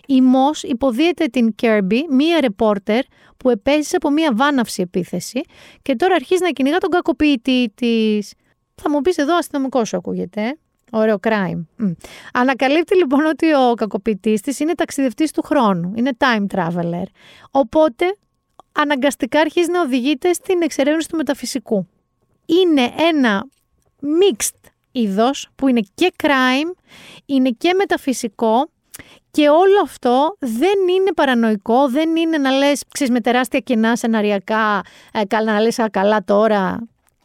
η 0.07 0.21
Μος 0.21 0.63
υποδίεται 0.63 1.27
την 1.27 1.55
Κέρμπι, 1.55 2.07
μία 2.11 2.41
ρεπόρτερ 2.41 3.05
που 3.37 3.51
επέζησε 3.51 3.97
από 3.97 4.11
μία 4.11 4.33
βάναυση 4.35 4.83
επίθεση 4.83 5.41
και 5.83 5.97
τώρα 5.97 6.15
αρχίζει 6.15 6.43
να 6.43 6.51
κυνηγά 6.51 6.79
τον 6.79 6.91
κακοποιητή 6.91 7.73
της. 7.75 8.35
Θα 8.75 8.91
μου 8.91 9.01
πεις 9.01 9.17
εδώ 9.17 9.37
αστυνομικό 9.37 9.85
σου 9.85 9.97
ακούγεται. 9.97 10.57
Ωραίο 10.93 11.19
crime. 11.23 11.87
Ανακαλύπτει 12.33 12.97
λοιπόν 12.97 13.25
ότι 13.25 13.55
ο 13.55 13.75
κακοποιητής 13.75 14.41
της 14.41 14.61
είναι 14.61 14.75
ταξιδευτής 14.75 15.31
του 15.31 15.43
χρόνου. 15.43 15.93
Είναι 15.97 16.11
time 16.19 16.47
traveler. 16.57 17.05
Οπότε 17.51 18.17
αναγκαστικά 18.73 19.41
αρχίζει 19.41 19.71
να 19.71 19.81
οδηγείται 19.81 20.33
στην 20.33 20.63
εξερεύνηση 20.63 21.09
του 21.09 21.17
μεταφυσικού. 21.17 21.87
Είναι 22.47 22.93
ένα 22.97 23.49
mixed 24.01 24.71
είδος 24.93 25.49
που 25.55 25.69
είναι 25.69 25.81
και 25.95 26.13
crime, 26.23 26.73
είναι 27.27 27.51
και 27.51 27.75
μεταφυσικό 27.75 28.71
Και 29.35 29.49
όλο 29.49 29.81
αυτό 29.83 30.37
δεν 30.39 30.89
είναι 30.97 31.13
παρανοϊκό, 31.15 31.89
δεν 31.89 32.17
είναι 32.17 32.39
να 32.39 32.51
λες, 32.51 32.83
ξέρεις, 32.93 33.13
με 33.13 33.21
τεράστια 33.21 33.61
κοινά 33.61 33.97
σεναριακά, 33.97 34.81
ε, 35.13 35.25
καλά, 35.25 35.53
να 35.53 35.61
λες, 35.61 35.79
α, 35.79 35.89
καλά 35.89 36.25
τώρα, 36.25 36.79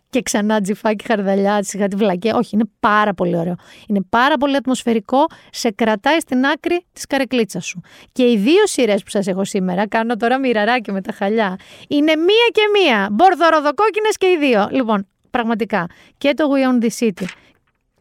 και 0.10 0.22
ξανά 0.22 0.62
τζιφάκι 0.62 1.06
χαρδαλιά, 1.06 1.64
σιγά 1.64 1.88
τη 1.88 1.96
βλακέ. 1.96 2.32
Όχι, 2.32 2.56
είναι 2.56 2.70
πάρα 2.80 3.14
πολύ 3.14 3.38
ωραίο. 3.38 3.56
Είναι 3.88 4.02
πάρα 4.10 4.38
πολύ 4.38 4.56
ατμοσφαιρικό, 4.56 5.26
σε 5.52 5.72
κρατάει 5.72 6.20
στην 6.20 6.46
άκρη 6.46 6.86
της 6.94 7.06
καρεκλίτσας 7.06 7.66
σου. 7.66 7.82
Και 8.12 8.32
οι 8.32 8.38
δύο 8.38 8.68
σειρές 8.68 9.04
που 9.04 9.10
σας 9.10 9.28
έχω 9.28 9.46
σήμερα, 9.46 9.88
κάνω 9.88 10.16
τώρα 10.16 10.40
μοιραράκι 10.40 10.92
με 10.92 11.02
τα 11.02 11.12
χαλιά, 11.12 11.56
είναι 11.88 12.16
μία 12.16 12.48
και 12.52 12.62
μία. 12.80 13.08
Μπορδοροδοκόκκινε 13.12 14.10
και 14.18 14.28
οι 14.28 14.38
δύο. 14.38 14.68
Λοιπόν, 14.72 15.08
πραγματικά 15.30 15.88
και 16.18 16.34
το 16.34 16.50
We 16.54 16.82
Own 16.82 16.86
the 16.86 16.90
City 17.00 17.26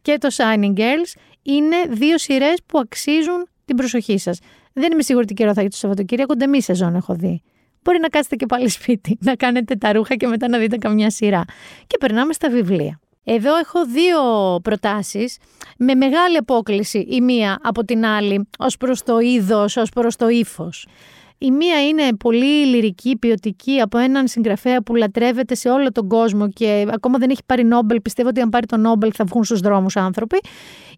και 0.03 0.19
το 0.19 0.29
Shining 0.37 0.79
Girls 0.79 1.21
είναι 1.43 1.77
δύο 1.89 2.19
σειρές 2.19 2.55
που 2.67 2.79
αξίζουν 2.79 3.49
την 3.67 3.77
προσοχή 3.77 4.19
σας. 4.19 4.39
Δεν 4.73 4.93
είμαι 4.93 5.03
σίγουρη 5.03 5.27
τι 5.27 5.35
καιρό 5.35 5.55
θα 5.55 5.61
έχει 5.61 5.71
το 5.71 5.77
Σαββατοκύριακο, 5.77 6.35
μη 6.49 6.63
σεζόν 6.63 6.95
έχω 6.95 7.15
δει 7.15 7.43
μπορεί 7.87 7.99
να 8.01 8.09
κάτσετε 8.09 8.37
και 8.37 8.47
πάλι 8.47 8.69
σπίτι, 8.69 9.19
να 9.21 9.35
κάνετε 9.35 9.75
τα 9.75 9.93
ρούχα 9.93 10.15
και 10.15 10.27
μετά 10.27 10.49
να 10.49 10.59
δείτε 10.59 10.77
καμιά 10.77 11.11
σειρά. 11.11 11.45
Και 11.87 11.97
περνάμε 12.01 12.33
στα 12.33 12.51
βιβλία. 12.51 13.01
Εδώ 13.25 13.57
έχω 13.57 13.87
δύο 13.87 14.21
προτάσεις 14.63 15.39
με 15.79 15.95
μεγάλη 15.95 16.37
απόκληση 16.37 16.99
η 16.99 17.21
μία 17.21 17.59
από 17.63 17.85
την 17.85 18.05
άλλη 18.05 18.49
ως 18.59 18.77
προς 18.77 19.03
το 19.03 19.19
είδος, 19.19 19.77
ως 19.77 19.91
προς 19.91 20.17
το 20.17 20.29
ύφος. 20.29 20.87
Η 21.39 21.51
μία 21.51 21.87
είναι 21.87 22.03
πολύ 22.19 22.67
λυρική, 22.67 23.17
ποιοτική 23.17 23.81
από 23.81 23.99
έναν 23.99 24.29
συγγραφέα 24.29 24.83
που 24.83 24.95
λατρεύεται 24.95 25.55
σε 25.55 25.69
όλο 25.69 25.93
τον 25.93 26.09
κόσμο 26.09 26.49
και 26.49 26.87
ακόμα 26.93 27.19
δεν 27.19 27.31
έχει 27.31 27.41
πάρει 27.47 27.65
Νόμπελ. 27.65 28.01
Πιστεύω 28.01 28.29
ότι 28.29 28.41
αν 28.41 28.49
πάρει 28.49 28.67
τον 28.67 28.81
Νόμπελ 28.81 29.11
θα 29.15 29.25
βγουν 29.25 29.45
στους 29.45 29.61
δρόμους 29.61 29.97
άνθρωποι. 29.97 30.37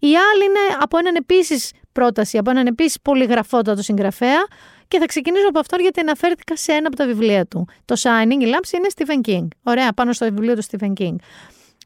Η 0.01 0.07
άλλη 0.07 0.45
είναι 0.45 0.77
από 0.81 0.99
έναν 0.99 1.15
επίσης 1.15 1.73
πρόταση, 1.99 2.39
από 2.39 2.51
έναν 2.51 2.67
επίσης 2.67 3.01
πολυγραφότατο 3.03 3.83
συγγραφέα 3.83 4.47
και 4.89 4.99
θα 4.99 5.07
ξεκινήσω 5.07 5.49
από 5.49 5.59
αυτό 5.59 5.77
γιατί 5.77 6.01
αναφέρθηκα 6.01 6.57
σε 6.57 6.73
ένα 6.73 6.87
από 6.87 6.97
τα 6.97 7.07
βιβλία 7.07 7.47
του. 7.47 7.67
Το 7.85 7.95
Shining, 7.99 8.41
η 8.41 8.45
λάμψη 8.45 8.77
είναι 8.77 8.89
Stephen 8.97 9.31
King. 9.31 9.49
Ωραία, 9.63 9.93
πάνω 9.93 10.13
στο 10.13 10.25
βιβλίο 10.25 10.55
του 10.55 10.63
Stephen 10.71 10.93
King. 11.01 11.15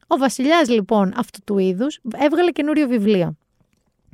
Ο 0.07 0.17
βασιλιάς 0.17 0.69
λοιπόν 0.69 1.13
αυτού 1.17 1.41
του 1.45 1.59
είδους 1.59 2.01
έβγαλε 2.19 2.51
καινούριο 2.51 2.89
βιβλίο 2.89 3.37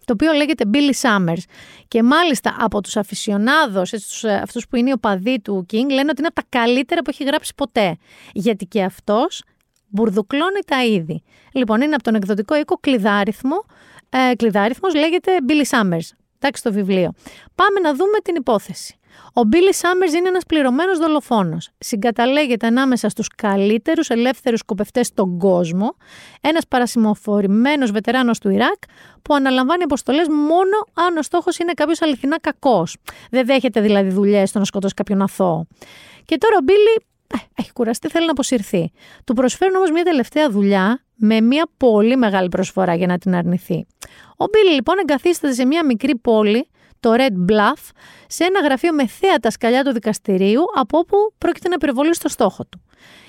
το 0.05 0.13
οποίο 0.13 0.33
λέγεται 0.33 0.65
Billy 0.73 0.93
Summers. 1.01 1.43
Και 1.89 2.03
μάλιστα 2.03 2.57
από 2.59 2.81
τους 2.81 2.97
αφισιονάδος, 2.97 3.93
ε, 4.23 4.35
αυτούς 4.35 4.69
που 4.69 4.77
είναι 4.77 4.89
οι 4.89 4.93
οπαδοί 4.93 5.41
του 5.41 5.67
King, 5.73 5.87
λένε 5.89 6.11
ότι 6.11 6.19
είναι 6.19 6.27
από 6.27 6.35
τα 6.35 6.45
καλύτερα 6.49 7.03
που 7.03 7.11
έχει 7.11 7.25
γράψει 7.25 7.53
ποτέ. 7.55 7.97
Γιατί 8.33 8.67
και 8.67 8.83
αυτός 8.83 9.43
μπουρδουκλώνει 9.89 10.61
τα 10.67 10.85
είδη. 10.85 11.23
Λοιπόν, 11.53 11.81
είναι 11.81 11.95
από 11.95 12.03
τον 12.03 12.15
εκδοτικό 12.15 12.57
οίκο 12.57 12.77
Κλειδάριθμο. 12.81 13.65
Ε, 14.11 14.35
κλειδάριθμος 14.37 14.95
λέγεται 14.95 15.33
Billy 15.49 15.79
Summers. 15.79 16.09
Εντάξει 16.41 16.63
το 16.63 16.73
βιβλίο. 16.73 17.13
Πάμε 17.55 17.81
να 17.83 17.95
δούμε 17.95 18.19
την 18.23 18.35
υπόθεση. 18.35 18.99
Ο 19.33 19.43
Μπίλι 19.45 19.75
Σάμερ 19.75 20.15
είναι 20.15 20.29
ένας 20.29 20.45
πληρωμένος 20.47 20.99
δολοφόνος. 20.99 21.71
Συγκαταλέγεται 21.79 22.67
ανάμεσα 22.67 23.09
στους 23.09 23.29
καλύτερους 23.29 24.09
ελεύθερους 24.09 24.59
σκοπευτές 24.59 25.07
στον 25.07 25.39
κόσμο, 25.39 25.97
ένας 26.41 26.67
παρασημοφορημένος 26.67 27.91
βετεράνος 27.91 28.39
του 28.39 28.51
Ιράκ 28.51 28.83
που 29.23 29.35
αναλαμβάνει 29.35 29.83
αποστολές 29.83 30.29
μόνο 30.29 31.07
αν 31.09 31.17
ο 31.17 31.23
στόχος 31.23 31.59
είναι 31.59 31.73
κάποιος 31.73 32.03
αληθινά 32.03 32.41
κακός. 32.41 32.97
Δεν 33.31 33.47
δέχεται 33.47 33.81
δηλαδή 33.81 34.11
δουλειές 34.11 34.49
στο 34.49 34.59
να 34.59 34.65
σκοτώσει 34.65 34.95
κάποιον 34.95 35.23
αθώο. 35.23 35.67
Και 36.25 36.39
τώρα 36.39 36.57
ο 36.59 36.63
Μπίλι 36.63 36.95
ε, 36.97 37.18
έχει 37.55 37.73
κουραστεί, 37.73 38.09
θέλει 38.09 38.25
να 38.25 38.31
αποσυρθεί. 38.31 38.93
Του 39.25 39.35
προσφέρουν 39.35 39.77
όμως 39.77 39.91
μια 39.91 40.03
τελευταία 40.03 40.51
δουλειά 40.51 41.05
με 41.15 41.41
μια 41.41 41.69
πολύ 41.77 42.17
μεγάλη 42.17 42.49
προσφορά 42.49 42.95
για 42.95 43.07
να 43.07 43.19
την 43.19 43.35
αρνηθεί. 43.35 43.87
Ο 44.37 44.45
Μπίλι 44.51 44.75
λοιπόν 44.75 44.99
εγκαθίσταται 44.99 45.55
σε 45.55 45.67
μια 45.67 45.85
μικρή 45.85 46.17
πόλη, 46.17 46.69
το 47.01 47.15
Red 47.15 47.51
Bluff, 47.53 47.91
σε 48.27 48.45
ένα 48.45 48.61
γραφείο 48.61 48.93
με 48.93 49.07
θέατα 49.07 49.51
σκαλιά 49.51 49.85
του 49.85 49.93
δικαστηρίου, 49.93 50.63
από 50.75 50.99
όπου 50.99 51.17
πρόκειται 51.39 51.69
να 51.69 51.79
περιβολεί 51.79 52.15
στο 52.15 52.29
στόχο 52.29 52.65
του. 52.65 52.83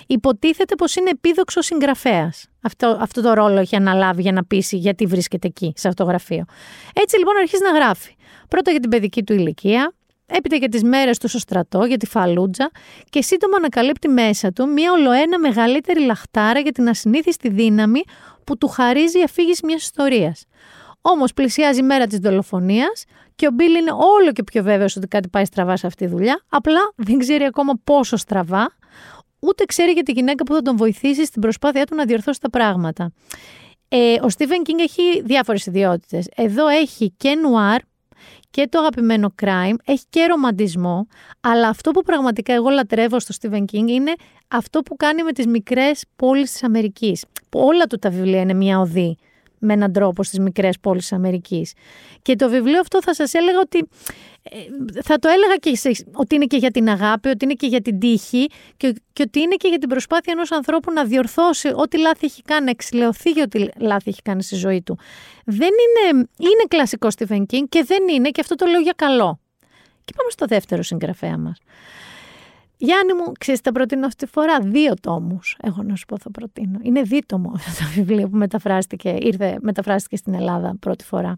Υποτίθεται 0.07 0.75
πως 0.75 0.95
είναι 0.95 1.09
επίδοξος 1.09 1.65
συγγραφέας. 1.65 2.47
Αυτό, 2.61 2.97
αυτό 3.01 3.21
το 3.21 3.33
ρόλο 3.33 3.59
έχει 3.59 3.75
αναλάβει 3.75 4.21
για 4.21 4.31
να 4.31 4.45
πείσει 4.45 4.77
γιατί 4.77 5.05
βρίσκεται 5.05 5.47
εκεί, 5.47 5.73
σε 5.75 5.87
αυτό 5.87 6.03
το 6.03 6.09
γραφείο. 6.09 6.45
Έτσι 6.93 7.17
λοιπόν 7.17 7.35
αρχίζει 7.37 7.63
να 7.63 7.79
γράφει. 7.79 8.15
Πρώτα 8.47 8.71
για 8.71 8.79
την 8.79 8.89
παιδική 8.89 9.23
του 9.23 9.33
ηλικία, 9.33 9.93
έπειτα 10.29 10.55
για 10.55 10.69
τις 10.69 10.83
μέρες 10.83 11.17
του 11.17 11.27
στο 11.27 11.39
στρατό, 11.39 11.85
για 11.85 11.97
τη 11.97 12.05
Φαλούτζα 12.05 12.71
και 13.09 13.21
σύντομα 13.21 13.57
ανακαλύπτει 13.57 14.07
μέσα 14.07 14.51
του 14.51 14.67
μια 14.69 14.91
ολοένα 14.91 15.39
μεγαλύτερη 15.39 15.99
λαχτάρα 15.99 16.59
για 16.59 16.71
την 16.71 16.89
ασυνήθιστη 16.89 17.49
δύναμη 17.49 18.01
που 18.43 18.57
του 18.57 18.67
χαρίζει 18.67 19.19
η 19.19 19.23
αφήγηση 19.23 19.65
μιας 19.65 19.81
ιστορίας. 19.81 20.45
Όμως 21.01 21.33
πλησιάζει 21.33 21.79
η 21.79 21.83
μέρα 21.83 22.07
της 22.07 22.19
δολοφονίας 22.19 23.03
και 23.35 23.47
ο 23.47 23.51
Μπίλ 23.51 23.75
είναι 23.75 23.91
όλο 23.91 24.31
και 24.31 24.43
πιο 24.43 24.63
βέβαιος 24.63 24.95
ότι 24.95 25.07
κάτι 25.07 25.29
πάει 25.29 25.45
στραβά 25.45 25.77
σε 25.77 25.87
αυτή 25.87 26.05
τη 26.05 26.11
δουλειά. 26.11 26.43
Απλά 26.49 26.93
δεν 26.95 27.17
ξέρει 27.17 27.43
ακόμα 27.43 27.73
πόσο 27.83 28.17
στραβά, 28.17 28.69
ούτε 29.39 29.65
ξέρει 29.65 29.91
για 29.91 30.03
τη 30.03 30.11
γυναίκα 30.11 30.43
που 30.43 30.53
θα 30.53 30.61
τον 30.61 30.77
βοηθήσει 30.77 31.25
στην 31.25 31.41
προσπάθειά 31.41 31.85
του 31.85 31.95
να 31.95 32.05
διορθώσει 32.05 32.39
τα 32.39 32.49
πράγματα. 32.49 33.11
Ε, 33.87 34.15
ο 34.21 34.29
Στίβεν 34.29 34.63
Κίνγκ 34.63 34.79
έχει 34.79 35.21
διάφορες 35.21 35.65
ιδιότητες. 35.65 36.27
Εδώ 36.35 36.67
έχει 36.67 37.13
και 37.17 37.35
νουάρ, 37.35 37.81
και 38.51 38.67
το 38.69 38.79
αγαπημένο 38.79 39.33
crime, 39.41 39.75
έχει 39.85 40.03
και 40.09 40.25
ρομαντισμό, 40.25 41.07
αλλά 41.41 41.67
αυτό 41.67 41.91
που 41.91 42.03
πραγματικά 42.03 42.53
εγώ 42.53 42.69
λατρεύω 42.69 43.19
στο 43.19 43.35
Stephen 43.41 43.63
King 43.71 43.87
είναι 43.87 44.13
αυτό 44.47 44.81
που 44.81 44.95
κάνει 44.95 45.23
με 45.23 45.31
τις 45.31 45.47
μικρές 45.47 46.05
πόλεις 46.15 46.51
της 46.51 46.63
Αμερικής. 46.63 47.25
Όλα 47.53 47.85
του 47.85 47.97
τα 47.97 48.09
βιβλία 48.09 48.41
είναι 48.41 48.53
μια 48.53 48.79
οδή 48.79 49.17
με 49.59 49.73
έναν 49.73 49.93
τρόπο 49.93 50.23
στις 50.23 50.39
μικρές 50.39 50.79
πόλεις 50.79 51.01
της 51.01 51.13
Αμερικής. 51.13 51.73
Και 52.21 52.35
το 52.35 52.49
βιβλίο 52.49 52.79
αυτό 52.79 53.01
θα 53.01 53.13
σας 53.13 53.33
έλεγα 53.33 53.59
ότι 53.59 53.87
ε, 54.43 54.57
θα 55.01 55.17
το 55.19 55.29
έλεγα 55.29 55.55
και 55.55 55.69
εσείς, 55.69 56.05
ότι 56.13 56.35
είναι 56.35 56.45
και 56.45 56.57
για 56.57 56.71
την 56.71 56.89
αγάπη, 56.89 57.29
ότι 57.29 57.45
είναι 57.45 57.53
και 57.53 57.67
για 57.67 57.81
την 57.81 57.99
τύχη 57.99 58.49
και, 58.77 58.93
και 59.13 59.23
ότι 59.27 59.39
είναι 59.39 59.55
και 59.55 59.67
για 59.67 59.77
την 59.77 59.89
προσπάθεια 59.89 60.33
ενός 60.35 60.51
ανθρώπου 60.51 60.91
να 60.91 61.03
διορθώσει 61.03 61.71
ό,τι 61.75 61.97
λάθη 61.97 62.25
έχει 62.25 62.41
κάνει, 62.41 62.63
να 62.63 62.69
εξηλαιωθεί 62.69 63.29
για 63.29 63.43
ό,τι 63.43 63.65
λάθη 63.77 64.09
έχει 64.09 64.21
κάνει 64.21 64.43
στη 64.43 64.55
ζωή 64.55 64.81
του. 64.81 64.97
Δεν 65.45 65.69
είναι, 65.69 66.27
είναι 66.37 66.63
κλασικό 66.67 67.07
Stephen 67.17 67.41
King 67.53 67.63
και 67.69 67.83
δεν 67.83 68.07
είναι 68.07 68.29
και 68.29 68.41
αυτό 68.41 68.55
το 68.55 68.65
λέω 68.65 68.79
για 68.79 68.93
καλό. 68.95 69.39
Και 70.05 70.13
πάμε 70.17 70.29
στο 70.29 70.45
δεύτερο 70.45 70.83
συγγραφέα 70.83 71.37
μας. 71.37 71.57
Γιάννη 72.81 73.13
μου, 73.13 73.31
ξέρεις, 73.39 73.59
θα 73.59 73.71
προτείνω 73.71 74.05
αυτή 74.05 74.25
τη 74.25 74.31
φορά 74.31 74.59
δύο 74.59 74.93
τόμους. 75.01 75.57
Έχω 75.61 75.83
να 75.83 75.95
σου 75.95 76.05
πω 76.05 76.17
θα 76.17 76.31
προτείνω. 76.31 76.79
Είναι 76.81 77.01
δίτομο 77.01 77.51
αυτό 77.55 77.83
το 77.83 77.89
βιβλίο 77.95 78.29
που 78.29 78.37
μεταφράστηκε, 78.37 79.17
ήρθε, 79.19 79.57
μεταφράστηκε 79.61 80.15
στην 80.15 80.33
Ελλάδα 80.33 80.75
πρώτη 80.79 81.03
φορά. 81.03 81.37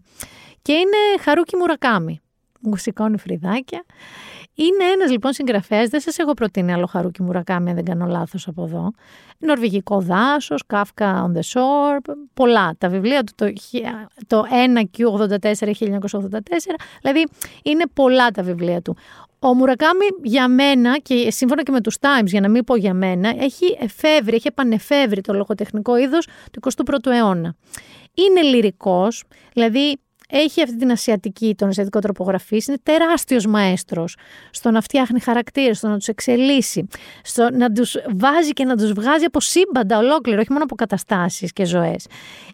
Και 0.62 0.72
είναι 0.72 1.20
Χαρούκι 1.20 1.56
Μουρακάμι. 1.56 2.20
Μου 2.60 2.76
σηκώνει 2.76 3.18
φρυδάκια. 3.18 3.84
Είναι 4.54 4.84
ένας 4.84 5.10
λοιπόν 5.10 5.32
συγγραφέας, 5.32 5.88
δεν 5.88 6.00
σας 6.00 6.18
έχω 6.18 6.34
προτείνει 6.34 6.72
άλλο 6.72 6.86
Χαρούκι 6.86 7.22
Μουρακάμι, 7.22 7.68
αν 7.68 7.74
δεν 7.74 7.84
κάνω 7.84 8.06
λάθος 8.06 8.48
από 8.48 8.64
εδώ. 8.64 8.90
Νορβηγικό 9.38 10.00
δάσος, 10.00 10.62
Κάφκα 10.66 11.26
on 11.26 11.36
the 11.36 11.40
shore, 11.40 12.14
πολλά. 12.34 12.74
Τα 12.78 12.88
βιβλία 12.88 13.24
του, 13.24 13.32
το, 13.36 13.52
το 14.26 14.44
1Q84-1984, 14.50 16.40
δηλαδή 17.00 17.26
είναι 17.62 17.84
πολλά 17.94 18.30
τα 18.30 18.42
βιβλία 18.42 18.82
του. 18.82 18.96
Ο 19.44 19.54
Μουρακάμι 19.54 20.06
για 20.22 20.48
μένα 20.48 20.98
και 20.98 21.30
σύμφωνα 21.30 21.62
και 21.62 21.72
με 21.72 21.80
τους 21.80 21.96
Times, 22.00 22.26
για 22.26 22.40
να 22.40 22.48
μην 22.48 22.64
πω 22.64 22.76
για 22.76 22.94
μένα, 22.94 23.34
έχει 23.38 23.76
εφεύρει, 23.80 24.34
έχει 24.34 24.48
επανεφεύρει 24.48 25.20
το 25.20 25.32
λογοτεχνικό 25.32 25.96
είδος 25.96 26.26
του 26.52 26.60
21ου 26.74 27.10
αιώνα. 27.10 27.54
Είναι 28.14 28.42
λυρικός, 28.42 29.24
δηλαδή 29.52 30.00
έχει 30.28 30.62
αυτή 30.62 30.76
την 30.76 30.90
ασιατική, 30.90 31.54
τον 31.54 31.68
ασιατικό 31.68 31.98
τρόπο 31.98 32.24
γραφής, 32.24 32.66
είναι 32.66 32.76
τεράστιος 32.82 33.46
μαέστρος 33.46 34.16
στο 34.50 34.70
να 34.70 34.80
φτιάχνει 34.80 35.20
χαρακτήρες, 35.20 35.78
στο 35.78 35.88
να 35.88 35.96
τους 35.96 36.08
εξελίσσει, 36.08 36.86
στο 37.22 37.48
να 37.52 37.72
τους 37.72 37.96
βάζει 38.16 38.50
και 38.50 38.64
να 38.64 38.76
τους 38.76 38.92
βγάζει 38.92 39.24
από 39.24 39.40
σύμπαντα 39.40 39.98
ολόκληρο, 39.98 40.40
όχι 40.40 40.52
μόνο 40.52 40.64
από 40.64 40.74
καταστάσεις 40.74 41.52
και 41.52 41.64
ζωές. 41.64 42.06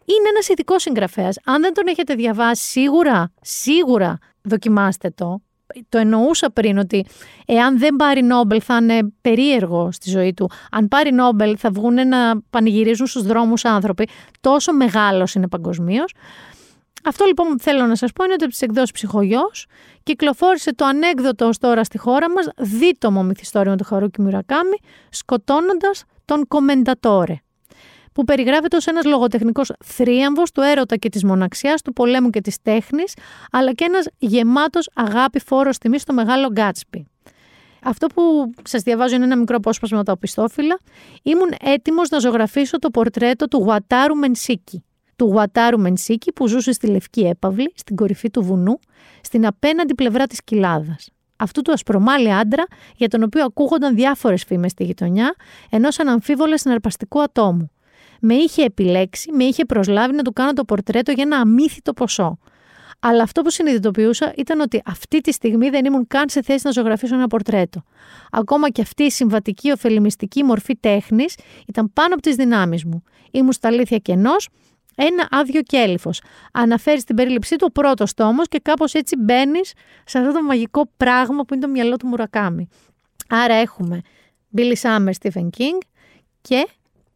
Είναι 0.05 0.29
ένας 0.29 0.49
ειδικός 0.49 0.83
συγγραφέας. 0.83 1.37
Αν 1.45 1.63
δεν 1.63 1.75
τον 1.75 1.87
έχετε 1.87 2.15
διαβάσει, 2.15 2.65
σίγουρα, 2.65 3.33
σίγουρα 3.41 4.19
δοκιμάστε 4.43 5.11
το 5.11 5.43
το 5.89 5.99
εννοούσα 5.99 6.51
πριν 6.51 6.79
ότι 6.79 7.05
εάν 7.47 7.79
δεν 7.79 7.97
πάρει 7.97 8.23
Νόμπελ 8.23 8.61
θα 8.65 8.77
είναι 8.77 9.13
περίεργο 9.21 9.93
στη 9.93 10.11
ζωή 10.11 10.35
του. 10.35 10.51
Αν 10.71 10.89
πάρει 10.89 11.13
Νόμπελ 11.13 11.57
θα 11.59 11.71
βγουν 11.71 12.09
να 12.09 12.41
πανηγυρίζουν 12.51 13.07
στους 13.07 13.23
δρόμους 13.23 13.65
άνθρωποι. 13.65 14.09
Τόσο 14.41 14.73
μεγάλος 14.73 15.35
είναι 15.35 15.49
παγκοσμίως. 15.49 16.15
Αυτό 17.05 17.25
λοιπόν 17.25 17.47
που 17.49 17.59
θέλω 17.59 17.87
να 17.87 17.97
σας 17.97 18.13
πω 18.13 18.25
είναι 18.25 18.33
ότι 18.33 18.45
από 18.45 18.53
τις 18.53 18.63
εκδόσεις 18.63 18.93
ψυχογιός 18.93 19.67
κυκλοφόρησε 20.03 20.75
το 20.75 20.85
ανέκδοτο 20.85 21.47
ως 21.47 21.59
τώρα 21.59 21.85
στη 21.85 21.99
χώρα 21.99 22.31
μας 22.31 22.49
δίτομο 22.57 23.23
μυθιστόρημα 23.23 23.77
του 23.77 23.85
Χαρούκη 23.85 24.23
Μουρακάμι 24.23 24.77
σκοτώνοντας 25.11 26.05
τον 26.25 26.47
κομμεντατόρε 26.49 27.35
που 28.19 28.25
περιγράφεται 28.25 28.77
ως 28.77 28.87
ένας 28.87 29.05
λογοτεχνικός 29.05 29.73
θρίαμβος 29.85 30.53
του 30.53 30.61
έρωτα 30.61 30.97
και 30.97 31.09
της 31.09 31.25
μοναξιάς, 31.25 31.83
του 31.83 31.93
πολέμου 31.93 32.31
και 32.31 32.41
της 32.41 32.63
τέχνης, 32.63 33.15
αλλά 33.51 33.73
και 33.73 33.85
ένας 33.85 34.09
γεμάτος 34.19 34.91
αγάπη 34.95 35.41
φόρος 35.41 35.79
τιμής 35.79 36.03
στο 36.03 36.13
μεγάλο 36.13 36.49
Γκάτσπι. 36.49 37.07
Αυτό 37.83 38.07
που 38.07 38.53
σας 38.65 38.83
διαβάζω 38.83 39.15
είναι 39.15 39.25
ένα 39.25 39.37
μικρό 39.37 39.57
απόσπασμα 39.57 39.97
από 39.97 40.07
τα 40.07 40.13
οπισθόφυλλα. 40.13 40.79
Ήμουν 41.23 41.55
έτοιμος 41.61 42.09
να 42.09 42.19
ζωγραφίσω 42.19 42.79
το 42.79 42.91
πορτρέτο 42.91 43.49
του 43.49 43.59
Γουατάρου 43.59 44.17
Μενσίκη. 44.17 44.85
του 45.17 45.25
Γουατάρου 45.25 45.81
Μενσίκη 45.81 46.33
που 46.33 46.49
ζούσε 46.49 46.73
στη 46.73 46.87
Λευκή 46.87 47.21
Έπαυλη, 47.21 47.73
στην 47.75 47.97
κορυφή 47.97 48.31
του 48.31 48.43
βουνού, 48.43 48.79
στην 49.21 49.47
απέναντι 49.47 49.95
πλευρά 49.95 50.27
της 50.27 50.43
κοιλάδας. 50.45 51.09
Αυτού 51.37 51.63
του 51.63 51.73
ασπρομάλη 51.73 52.33
άντρα 52.33 52.65
για 52.97 53.09
τον 53.09 53.23
οποίο 53.23 53.45
ακούγονταν 53.45 53.95
διάφορες 53.95 54.45
φήμες 54.45 54.71
στη 54.71 54.85
γειτονιά, 54.85 55.35
ενός 55.71 55.99
αναμφίβολα 55.99 56.59
συναρπαστικού 56.59 57.23
ατόμου. 57.23 57.71
Με 58.21 58.35
είχε 58.35 58.63
επιλέξει, 58.63 59.33
με 59.33 59.45
είχε 59.45 59.65
προσλάβει 59.65 60.15
να 60.15 60.23
του 60.23 60.33
κάνω 60.33 60.53
το 60.53 60.65
πορτρέτο 60.65 61.13
για 61.13 61.23
ένα 61.23 61.37
αμύθιτο 61.37 61.93
ποσό. 61.93 62.39
Αλλά 63.01 63.23
αυτό 63.23 63.43
που 63.43 63.51
συνειδητοποιούσα 63.51 64.33
ήταν 64.37 64.61
ότι 64.61 64.83
αυτή 64.87 65.21
τη 65.21 65.33
στιγμή 65.33 65.71
δεν 65.71 65.85
ήμουν 65.85 66.07
καν 66.07 66.29
σε 66.29 66.43
θέση 66.43 66.61
να 66.65 66.71
ζωγραφίσω 66.71 67.15
ένα 67.15 67.27
πορτρέτο. 67.27 67.83
Ακόμα 68.31 68.71
και 68.71 68.83
αυτή 68.83 69.03
η 69.03 69.11
συμβατική, 69.11 69.71
ωφελημιστική 69.71 70.45
μορφή 70.45 70.77
τέχνης 70.77 71.35
ήταν 71.67 71.93
πάνω 71.93 72.15
από 72.15 72.23
τις 72.23 72.35
δυνάμεις 72.35 72.85
μου. 72.85 73.03
Ήμουν 73.31 73.53
στα 73.53 73.69
αλήθεια 73.69 73.99
κενός, 73.99 74.49
ένα 74.95 75.29
άδειο 75.31 75.63
κέλυφος. 75.63 76.23
Αναφέρεις 76.53 77.03
στην 77.03 77.17
περίληψή 77.17 77.57
του 77.57 77.67
ο 77.69 77.73
πρώτος 77.73 78.15
τόμος 78.15 78.49
και 78.49 78.59
κάπως 78.63 78.95
έτσι 78.95 79.17
μπαίνεις 79.17 79.73
σε 80.05 80.19
αυτό 80.19 80.33
το 80.33 80.43
μαγικό 80.43 80.91
πράγμα 80.97 81.45
που 81.45 81.55
είναι 81.55 81.63
το 81.63 81.71
μυαλό 81.71 81.97
του 81.97 82.07
Μουρακάμι. 82.07 82.69
Άρα 83.29 83.55
έχουμε 83.55 84.01
Billy 84.57 84.75
Summer, 84.83 85.11
Stephen 85.21 85.49
King 85.59 85.79
και 86.41 86.69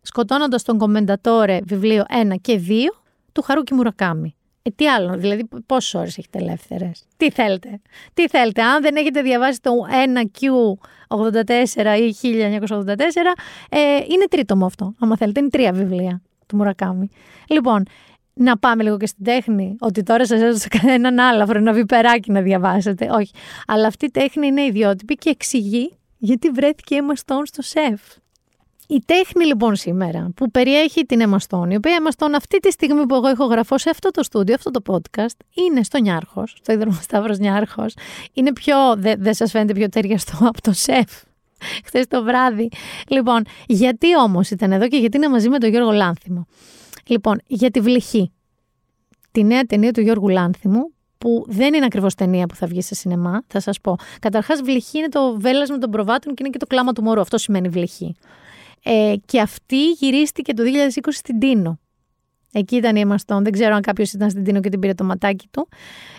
σκοτώνοντας 0.02 0.62
τον 0.62 0.78
κομμεντατόρε 0.78 1.58
βιβλίο 1.64 2.04
1 2.32 2.34
και 2.40 2.60
2 2.68 2.72
του 3.32 3.42
Χαρούκι 3.42 3.74
Μουρακάμι. 3.74 4.34
Ε, 4.62 4.70
τι 4.70 4.88
άλλο, 4.88 5.16
δηλαδή 5.16 5.48
πόσες 5.66 5.94
ώρες 5.94 6.18
έχετε 6.18 6.38
ελεύθερες; 6.38 7.04
Τι 7.16 7.30
θέλετε; 7.30 7.80
Τι 8.14 8.28
θέλετε; 8.28 8.62
Αν 8.62 8.82
δεν 8.82 8.96
έχετε 8.96 9.22
διαβάσει 9.22 9.60
το 9.60 9.72
1Q84 9.90 11.98
ή 11.98 12.10
1984, 12.10 13.34
ε, 13.68 13.78
είναι 14.08 14.24
τρίτο 14.30 14.56
μου 14.56 14.64
αυτό. 14.64 14.94
Αν 14.98 15.16
θέλετε, 15.16 15.40
είναι 15.40 15.48
τρία 15.48 15.72
βιβλία 15.72 16.22
του 16.46 16.56
Μουρακάμι. 16.56 17.08
Λοιπόν, 17.48 17.82
να 18.34 18.58
πάμε 18.58 18.82
λίγο 18.82 18.96
και 18.96 19.06
στην 19.06 19.24
τέχνη. 19.24 19.76
Ότι 19.80 20.02
τώρα 20.02 20.26
σας 20.26 20.40
έδωσα 20.40 20.68
κανέναν 20.68 21.18
άλλο 21.18 21.60
να 21.60 21.72
βιπεράκι 21.72 22.32
να 22.32 22.40
διαβάσετε. 22.40 23.08
Όχι. 23.10 23.32
Αλλά 23.66 23.86
αυτή 23.86 24.04
η 24.04 24.10
τέχνη 24.10 24.46
είναι 24.46 24.62
ιδιότυπη 24.62 25.14
και 25.14 25.30
εξηγεί 25.30 25.96
γιατί 26.18 26.48
βρέθηκε 26.48 26.94
η 26.94 26.98
Emma 27.00 27.12
Stone 27.12 27.42
στο 27.44 27.62
σεφ. 27.62 28.00
Η 28.92 29.02
τέχνη 29.06 29.44
λοιπόν 29.44 29.76
σήμερα 29.76 30.30
που 30.36 30.50
περιέχει 30.50 31.04
την 31.04 31.20
Emma 31.22 31.36
Stone, 31.48 31.70
η 31.70 31.74
οποία 31.74 31.98
Emma 32.02 32.10
Stone 32.16 32.32
αυτή 32.36 32.58
τη 32.58 32.70
στιγμή 32.70 33.06
που 33.06 33.14
εγώ 33.14 33.28
έχω 33.28 33.44
γραφώ 33.44 33.78
σε 33.78 33.90
αυτό 33.90 34.10
το 34.10 34.22
στούντιο, 34.22 34.54
αυτό 34.54 34.70
το 34.70 34.80
podcast, 34.86 35.36
είναι 35.54 35.82
στο 35.82 36.00
Νιάρχος, 36.00 36.54
στο 36.58 36.72
Ίδρυμα 36.72 36.98
Σταύρος 37.02 37.38
Νιάρχος. 37.38 37.94
Είναι 38.32 38.52
πιο, 38.52 38.76
δεν 38.96 39.16
δε 39.22 39.32
σας 39.32 39.50
φαίνεται 39.50 39.72
πιο 39.72 39.88
ταιριαστό 39.88 40.36
από 40.40 40.60
το 40.60 40.72
σεφ 40.72 41.10
χθες 41.86 42.06
το 42.06 42.22
βράδυ. 42.22 42.68
Λοιπόν, 43.08 43.42
γιατί 43.66 44.16
όμως 44.16 44.50
ήταν 44.50 44.72
εδώ 44.72 44.88
και 44.88 44.96
γιατί 44.96 45.16
είναι 45.16 45.28
μαζί 45.28 45.48
με 45.48 45.58
τον 45.58 45.70
Γιώργο 45.70 45.90
Λάνθιμο; 45.90 46.46
Λοιπόν, 47.06 47.40
για 47.46 47.70
τη 47.70 47.80
Βλυχή. 47.80 48.32
Τη 49.30 49.44
νέα 49.44 49.62
ταινία 49.62 49.92
του 49.92 50.00
Γιώργου 50.00 50.28
Λάνθιμου, 50.28 50.92
που 51.18 51.44
δεν 51.48 51.74
είναι 51.74 51.84
ακριβώς 51.84 52.14
ταινία 52.14 52.46
που 52.46 52.54
θα 52.54 52.66
βγει 52.66 52.82
σε 52.82 52.94
σινεμά, 52.94 53.42
θα 53.46 53.60
σας 53.60 53.80
πω. 53.80 53.96
Καταρχάς, 54.20 54.60
βλυχή 54.62 54.98
είναι 54.98 55.08
το 55.08 55.40
βέλασμα 55.40 55.78
των 55.78 55.90
προβάτων 55.90 56.34
και 56.34 56.42
είναι 56.42 56.50
και 56.50 56.58
το 56.58 56.66
κλάμα 56.66 56.92
του 56.92 57.02
μωρού. 57.02 57.20
Αυτό 57.20 57.38
σημαίνει 57.38 57.68
βλυχή. 57.68 58.16
Ε, 58.82 59.14
και 59.24 59.40
αυτή 59.40 59.90
γυρίστηκε 59.90 60.54
το 60.54 60.62
2020 60.62 61.08
στην 61.10 61.38
Τίνο. 61.38 61.78
Εκεί 62.52 62.76
ήταν 62.76 62.96
η 62.96 63.00
Εμαστόν. 63.00 63.42
Δεν 63.42 63.52
ξέρω 63.52 63.74
αν 63.74 63.82
κάποιος 63.82 64.12
ήταν 64.12 64.30
στην 64.30 64.44
Τίνο 64.44 64.60
και 64.60 64.68
την 64.68 64.80
πήρε 64.80 64.94
το 64.94 65.04
ματάκι 65.04 65.48
του. 65.50 65.68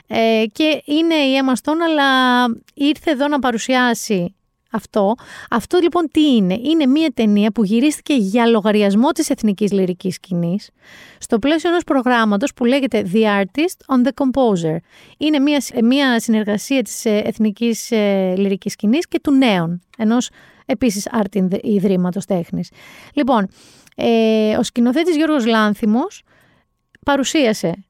Ε, 0.07 0.43
και 0.51 0.81
είναι 0.85 1.15
η 1.15 1.35
Εμαστόν, 1.35 1.81
αλλά 1.81 2.45
ήρθε 2.73 3.11
εδώ 3.11 3.27
να 3.27 3.39
παρουσιάσει 3.39 4.35
αυτό. 4.73 5.13
Αυτό 5.49 5.79
λοιπόν 5.81 6.07
τι 6.11 6.35
είναι; 6.35 6.59
Είναι 6.63 6.85
μια 6.85 7.11
ταινία 7.13 7.51
που 7.51 7.63
γυρίστηκε 7.63 8.13
για 8.13 8.45
λογαριασμό 8.47 9.11
της 9.11 9.29
εθνικής 9.29 9.71
λυρικής 9.71 10.13
σκηνής 10.13 10.69
στο 11.17 11.39
πλαίσιο 11.39 11.69
ενός 11.69 11.83
προγράμματος 11.83 12.53
που 12.53 12.65
λέγεται 12.65 13.05
The 13.13 13.41
Artist 13.41 13.95
on 13.95 14.07
the 14.07 14.11
Composer. 14.23 14.77
Είναι 15.17 15.39
μια, 15.39 15.61
μια 15.83 16.19
συνεργασία 16.19 16.81
της 16.81 17.05
ε, 17.05 17.21
εθνικής 17.25 17.91
ε, 17.91 18.33
λυρικής 18.37 18.71
σκηνής 18.71 19.07
και 19.07 19.19
του 19.19 19.31
Νέων, 19.31 19.81
ενός 19.97 20.29
επίσης 20.65 21.07
άρτη 21.11 21.47
ιδρύματος 21.61 22.25
τέχνης. 22.25 22.69
Λοιπόν, 23.13 23.47
ε, 23.95 24.57
ο 24.57 24.63
σκηνοθέτης 24.63 25.15
Γιώργος 25.15 25.45
Λάνθιμος 25.45 26.23
παρουσίασε 27.05 27.85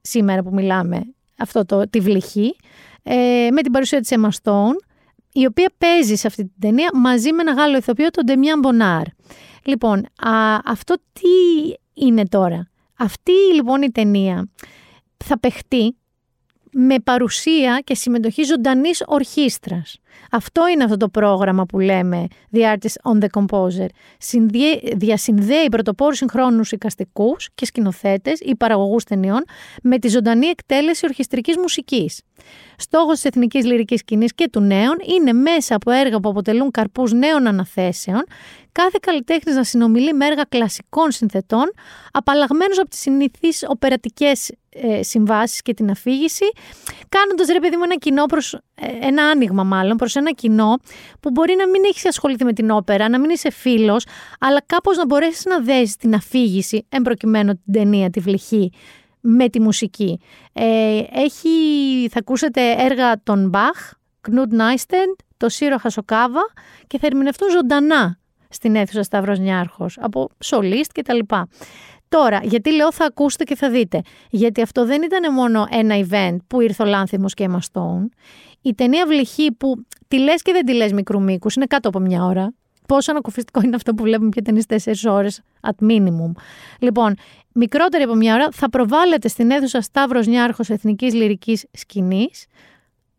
σήμερα 0.00 0.42
που 0.42 0.54
μιλάμε 0.54 1.02
αυτό 1.38 1.64
το, 1.64 1.88
τη 1.90 2.00
βλυχή 2.00 2.56
ε, 3.02 3.48
με 3.52 3.62
την 3.62 3.72
παρουσία 3.72 4.00
της 4.00 4.12
Emma 4.14 4.28
η 5.32 5.46
οποία 5.46 5.72
παίζει 5.78 6.14
σε 6.14 6.26
αυτή 6.26 6.42
την 6.42 6.52
ταινία 6.58 6.90
μαζί 6.94 7.32
με 7.32 7.40
ένα 7.40 7.52
Γάλλο 7.52 7.76
ηθοποιό, 7.76 8.10
τον 8.10 8.24
Ντεμιάν 8.24 8.58
Μπονάρ. 8.58 9.02
Λοιπόν, 9.62 9.98
α, 9.98 10.58
αυτό 10.64 10.94
τι 11.12 11.28
είναι 11.94 12.24
τώρα; 12.24 12.70
Αυτή 12.98 13.32
λοιπόν 13.54 13.82
η 13.82 13.90
ταινία 13.90 14.48
θα 15.24 15.38
παιχτεί 15.38 15.96
με 16.72 16.98
παρουσία 16.98 17.80
και 17.84 17.94
συμμετοχή 17.94 18.42
ζωντανής 18.42 19.02
ορχήστρας. 19.06 19.99
Αυτό 20.30 20.68
είναι 20.68 20.84
αυτό 20.84 20.96
το 20.96 21.08
πρόγραμμα 21.08 21.66
που 21.66 21.78
λέμε 21.78 22.26
The 22.52 22.58
Artist 22.58 23.12
on 23.12 23.24
the 23.24 23.26
Composer. 23.40 23.86
Διασυνδέει 24.96 25.68
πρωτοπόρους 25.70 26.16
συγχρόνους 26.16 26.72
οικαστικούς 26.72 27.48
και 27.54 27.66
σκηνοθέτες 27.66 28.40
ή 28.40 28.56
παραγωγούς 28.56 29.04
ταινιών 29.04 29.44
με 29.82 29.98
τη 29.98 30.08
ζωντανή 30.08 30.46
εκτέλεση 30.46 31.06
ορχιστρικής 31.06 31.56
μουσικής. 31.56 32.22
Στόχος 32.76 33.14
της 33.14 33.24
εθνικής 33.24 33.64
λυρικής 33.64 34.00
σκηνής 34.00 34.34
και 34.34 34.48
του 34.48 34.60
νέων 34.60 34.96
είναι 35.16 35.32
μέσα 35.32 35.74
από 35.74 35.90
έργα 35.90 36.20
που 36.20 36.28
αποτελούν 36.28 36.70
καρπούς 36.70 37.12
νέων 37.12 37.46
αναθέσεων 37.46 38.24
κάθε 38.72 38.98
καλλιτέχνης 39.00 39.54
να 39.54 39.64
συνομιλεί 39.64 40.12
με 40.12 40.26
έργα 40.26 40.44
κλασικών 40.48 41.10
συνθετών, 41.10 41.72
απαλλαγμένου 42.12 42.80
από 42.80 42.90
τις 42.90 42.98
συνηθείς 42.98 43.64
οπερατικές 43.68 44.52
ε, 44.68 45.02
συμβάσεις 45.02 45.62
και 45.62 45.74
την 45.74 45.90
αφήγηση, 45.90 46.44
κάνοντας 47.08 47.48
ρε 47.48 47.60
παιδί 47.60 47.76
μου 47.76 47.82
ένα 47.84 47.96
κοινό 47.96 48.24
προς, 48.24 48.52
ε, 48.54 48.60
ένα 49.00 49.22
άνοιγμα 49.22 49.64
μάλλον 49.64 49.96
προς 50.00 50.16
ένα 50.16 50.30
κοινό 50.30 50.78
που 51.20 51.30
μπορεί 51.30 51.54
να 51.54 51.68
μην 51.68 51.84
έχεις 51.84 52.06
ασχοληθεί 52.06 52.44
με 52.44 52.52
την 52.52 52.70
όπερα, 52.70 53.08
να 53.08 53.20
μην 53.20 53.30
είσαι 53.30 53.50
φίλος, 53.50 54.04
αλλά 54.40 54.62
κάπως 54.66 54.96
να 54.96 55.06
μπορέσεις 55.06 55.44
να 55.44 55.60
δέσεις 55.60 55.96
την 55.96 56.14
αφήγηση, 56.14 56.86
εμπροκειμένου 56.88 57.52
την 57.52 57.72
ταινία, 57.72 58.10
τη 58.10 58.20
βλυχή, 58.20 58.72
με 59.20 59.48
τη 59.48 59.60
μουσική. 59.60 60.20
Ε, 60.52 61.02
έχει, 61.12 61.48
θα 62.10 62.18
ακούσετε 62.18 62.60
έργα 62.78 63.22
των 63.22 63.48
Μπαχ, 63.48 63.92
Κνούντ 64.20 64.52
Νάιστεντ, 64.52 65.10
το 65.36 65.48
Σύρο 65.48 65.78
Χασοκάβα 65.78 66.52
και 66.86 66.98
θα 66.98 67.06
ερμηνευτούν 67.06 67.50
ζωντανά 67.50 68.18
στην 68.48 68.76
αίθουσα 68.76 69.02
Σταύρος 69.02 69.38
Νιάρχος, 69.38 69.98
από 70.00 70.28
σολίστ 70.38 70.92
και 70.92 71.02
τα 71.02 71.14
λοιπά. 71.14 71.48
Τώρα, 72.08 72.40
γιατί 72.42 72.72
λέω 72.74 72.92
θα 72.92 73.04
ακούσετε 73.04 73.44
και 73.44 73.56
θα 73.56 73.70
δείτε. 73.70 74.00
Γιατί 74.30 74.62
αυτό 74.62 74.86
δεν 74.86 75.02
ήταν 75.02 75.34
μόνο 75.34 75.66
ένα 75.70 75.94
event 76.08 76.36
που 76.46 76.60
ήρθε 76.60 76.82
ο 76.82 76.86
Λάνθιμος 76.86 77.34
και 77.34 77.48
Emma 77.50 77.58
Stone. 77.72 78.04
Η 78.62 78.74
ταινία 78.74 79.06
Βλυχή 79.06 79.52
που 79.52 79.84
τη 80.08 80.18
λες 80.18 80.42
και 80.42 80.52
δεν 80.52 80.64
τη 80.64 80.74
λες 80.74 80.92
μικρού 80.92 81.22
μήκους, 81.22 81.54
είναι 81.54 81.66
κάτω 81.66 81.88
από 81.88 81.98
μια 81.98 82.24
ώρα. 82.24 82.54
Πόσο 82.86 83.10
ανακουφιστικό 83.10 83.60
είναι 83.64 83.76
αυτό 83.76 83.94
που 83.94 84.02
βλέπουμε 84.02 84.28
πια 84.28 84.42
ταινίες 84.42 84.64
4 84.66 85.10
ώρες 85.12 85.40
at 85.60 85.86
minimum. 85.86 86.32
Λοιπόν, 86.78 87.14
μικρότερη 87.52 88.02
από 88.02 88.14
μια 88.14 88.34
ώρα 88.34 88.48
θα 88.52 88.70
προβάλλεται 88.70 89.28
στην 89.28 89.50
αίθουσα 89.50 89.80
Σταύρος 89.80 90.26
Νιάρχος 90.26 90.68
Εθνικής 90.68 91.14
Λυρικής 91.14 91.66
Σκηνής 91.72 92.46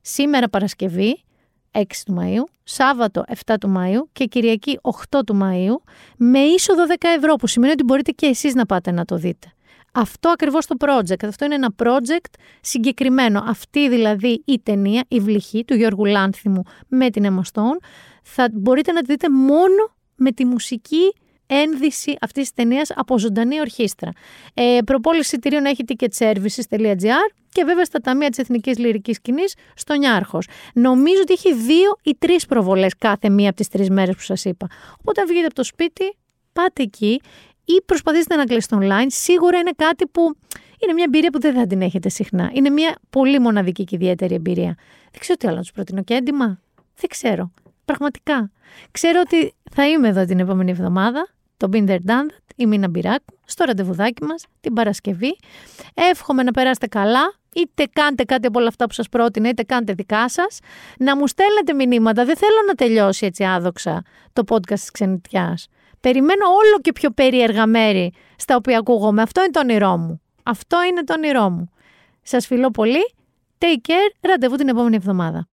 σήμερα 0.01 0.49
Παρασκευή 0.49 1.23
6 1.71 1.83
του 2.05 2.15
Μαΐου, 2.19 2.43
Σάββατο 2.63 3.23
7 3.45 3.55
του 3.59 3.73
Μαΐου 3.77 4.07
και 4.13 4.25
Κυριακή 4.25 4.79
8 4.81 5.19
του 5.25 5.39
Μαΐου 5.41 5.91
με 6.17 6.39
είσοδο 6.39 6.83
10 6.87 6.93
ευρώ 7.17 7.35
που 7.35 7.47
σημαίνει 7.47 7.71
ότι 7.71 7.83
μπορείτε 7.83 8.11
και 8.11 8.25
εσείς 8.25 8.55
να 8.55 8.65
πάτε 8.65 8.91
να 8.91 9.05
το 9.05 9.15
δείτε. 9.15 9.53
Αυτό 9.91 10.29
ακριβώς 10.29 10.65
το 10.65 10.75
project, 10.79 11.25
αυτό 11.25 11.45
είναι 11.45 11.55
ένα 11.55 11.75
project 11.83 12.39
συγκεκριμένο. 12.61 13.43
Αυτή 13.45 13.89
δηλαδή 13.89 14.41
η 14.45 14.59
ταινία, 14.59 15.05
η 15.07 15.19
βλυχή 15.19 15.65
του 15.65 15.75
Γιώργου 15.75 16.05
Λάνθιμου 16.05 16.63
με 16.87 17.09
την 17.09 17.25
Emma 17.25 17.61
θα 18.23 18.49
μπορείτε 18.53 18.91
να 18.91 19.01
τη 19.01 19.11
δείτε 19.11 19.29
μόνο 19.29 19.95
με 20.15 20.31
τη 20.31 20.45
μουσική 20.45 21.13
ένδυση 21.47 22.15
αυτής 22.21 22.43
της 22.43 22.53
ταινίας 22.53 22.91
από 22.95 23.19
ζωντανή 23.19 23.59
ορχήστρα. 23.59 24.11
Ε, 24.53 24.77
προπόληση 24.85 25.21
εισιτηρίων 25.21 25.65
έχει 25.65 25.83
ticketservices.gr 25.87 27.33
και 27.49 27.63
βέβαια 27.63 27.85
στα 27.85 27.99
ταμεία 27.99 28.29
της 28.29 28.37
Εθνικής 28.37 28.77
Λυρικής 28.77 29.15
Σκηνής 29.15 29.55
στο 29.75 29.93
Νιάρχος. 29.93 30.47
Νομίζω 30.73 31.21
ότι 31.21 31.33
έχει 31.33 31.53
δύο 31.53 31.97
ή 32.03 32.15
τρεις 32.19 32.45
προβολές 32.45 32.95
κάθε 32.97 33.29
μία 33.29 33.47
από 33.47 33.57
τις 33.57 33.67
τρεις 33.67 33.89
μέρες 33.89 34.15
που 34.15 34.21
σας 34.21 34.45
είπα. 34.45 34.67
Οπότε, 34.99 35.21
αν 35.21 35.27
βγείτε 35.27 35.45
από 35.45 35.55
το 35.55 35.63
σπίτι, 35.63 36.15
πάτε 36.53 36.83
εκεί 36.83 37.21
ή 37.75 37.81
προσπαθήστε 37.85 38.35
να 38.35 38.43
κλείσετε 38.43 38.77
online. 38.81 39.07
Σίγουρα 39.07 39.57
είναι 39.57 39.71
κάτι 39.75 40.07
που 40.07 40.21
είναι 40.83 40.93
μια 40.93 41.03
εμπειρία 41.03 41.29
που 41.29 41.39
δεν 41.39 41.53
θα 41.53 41.67
την 41.67 41.81
έχετε 41.81 42.09
συχνά. 42.09 42.49
Είναι 42.53 42.69
μια 42.69 42.95
πολύ 43.09 43.39
μοναδική 43.39 43.83
και 43.83 43.95
ιδιαίτερη 43.95 44.33
εμπειρία. 44.33 44.75
Δεν 45.11 45.19
ξέρω 45.19 45.37
τι 45.37 45.47
άλλο 45.47 45.55
να 45.55 45.61
τους 45.61 45.71
προτείνω. 45.71 46.03
Και 46.03 46.13
έντοιμα. 46.13 46.59
Δεν 46.95 47.09
ξέρω. 47.09 47.51
Πραγματικά. 47.85 48.51
Ξέρω 48.91 49.19
ότι 49.25 49.53
θα 49.71 49.87
είμαι 49.87 50.07
εδώ 50.07 50.25
την 50.25 50.39
επόμενη 50.39 50.71
εβδομάδα 50.71 51.27
το 51.57 51.69
Been 51.71 51.89
There 51.89 51.99
Done 52.05 52.27
η 52.55 52.65
Μίνα 52.65 52.89
Μπυράκου, 52.89 53.37
στο 53.45 53.63
ραντεβουδάκι 53.65 54.23
μας 54.23 54.45
την 54.61 54.73
Παρασκευή. 54.73 55.37
Εύχομαι 55.93 56.43
να 56.43 56.51
περάσετε 56.51 56.87
καλά, 56.87 57.33
είτε 57.55 57.87
κάντε 57.93 58.23
κάτι 58.23 58.47
από 58.47 58.59
όλα 58.59 58.67
αυτά 58.67 58.85
που 58.85 58.93
σας 58.93 59.09
πρότεινα, 59.09 59.49
είτε 59.49 59.63
κάντε 59.63 59.93
δικά 59.93 60.29
σας. 60.29 60.59
Να 60.97 61.17
μου 61.17 61.27
στέλνετε 61.27 61.73
μηνύματα, 61.73 62.25
δεν 62.25 62.37
θέλω 62.37 62.57
να 62.67 62.73
τελειώσει 62.73 63.25
έτσι 63.25 63.43
άδοξα 63.43 64.03
το 64.33 64.43
podcast 64.49 64.79
της 64.79 64.91
ξενιτιάς. 64.91 65.67
Περιμένω 66.01 66.45
όλο 66.45 66.79
και 66.81 66.91
πιο 66.91 67.11
περίεργα 67.11 67.65
μέρη 67.65 68.13
στα 68.35 68.55
οποία 68.55 68.77
ακούγομαι. 68.77 69.21
Αυτό 69.21 69.41
είναι 69.41 69.51
το 69.51 69.59
όνειρό 69.59 69.97
μου. 69.97 70.21
Αυτό 70.43 70.83
είναι 70.83 71.03
το 71.03 71.13
όνειρό 71.13 71.49
μου. 71.49 71.69
Σας 72.21 72.45
φιλώ 72.47 72.71
πολύ. 72.71 73.13
Take 73.57 73.89
care. 73.89 74.15
Ραντεβού 74.21 74.55
την 74.55 74.67
επόμενη 74.67 74.95
εβδομάδα. 74.95 75.47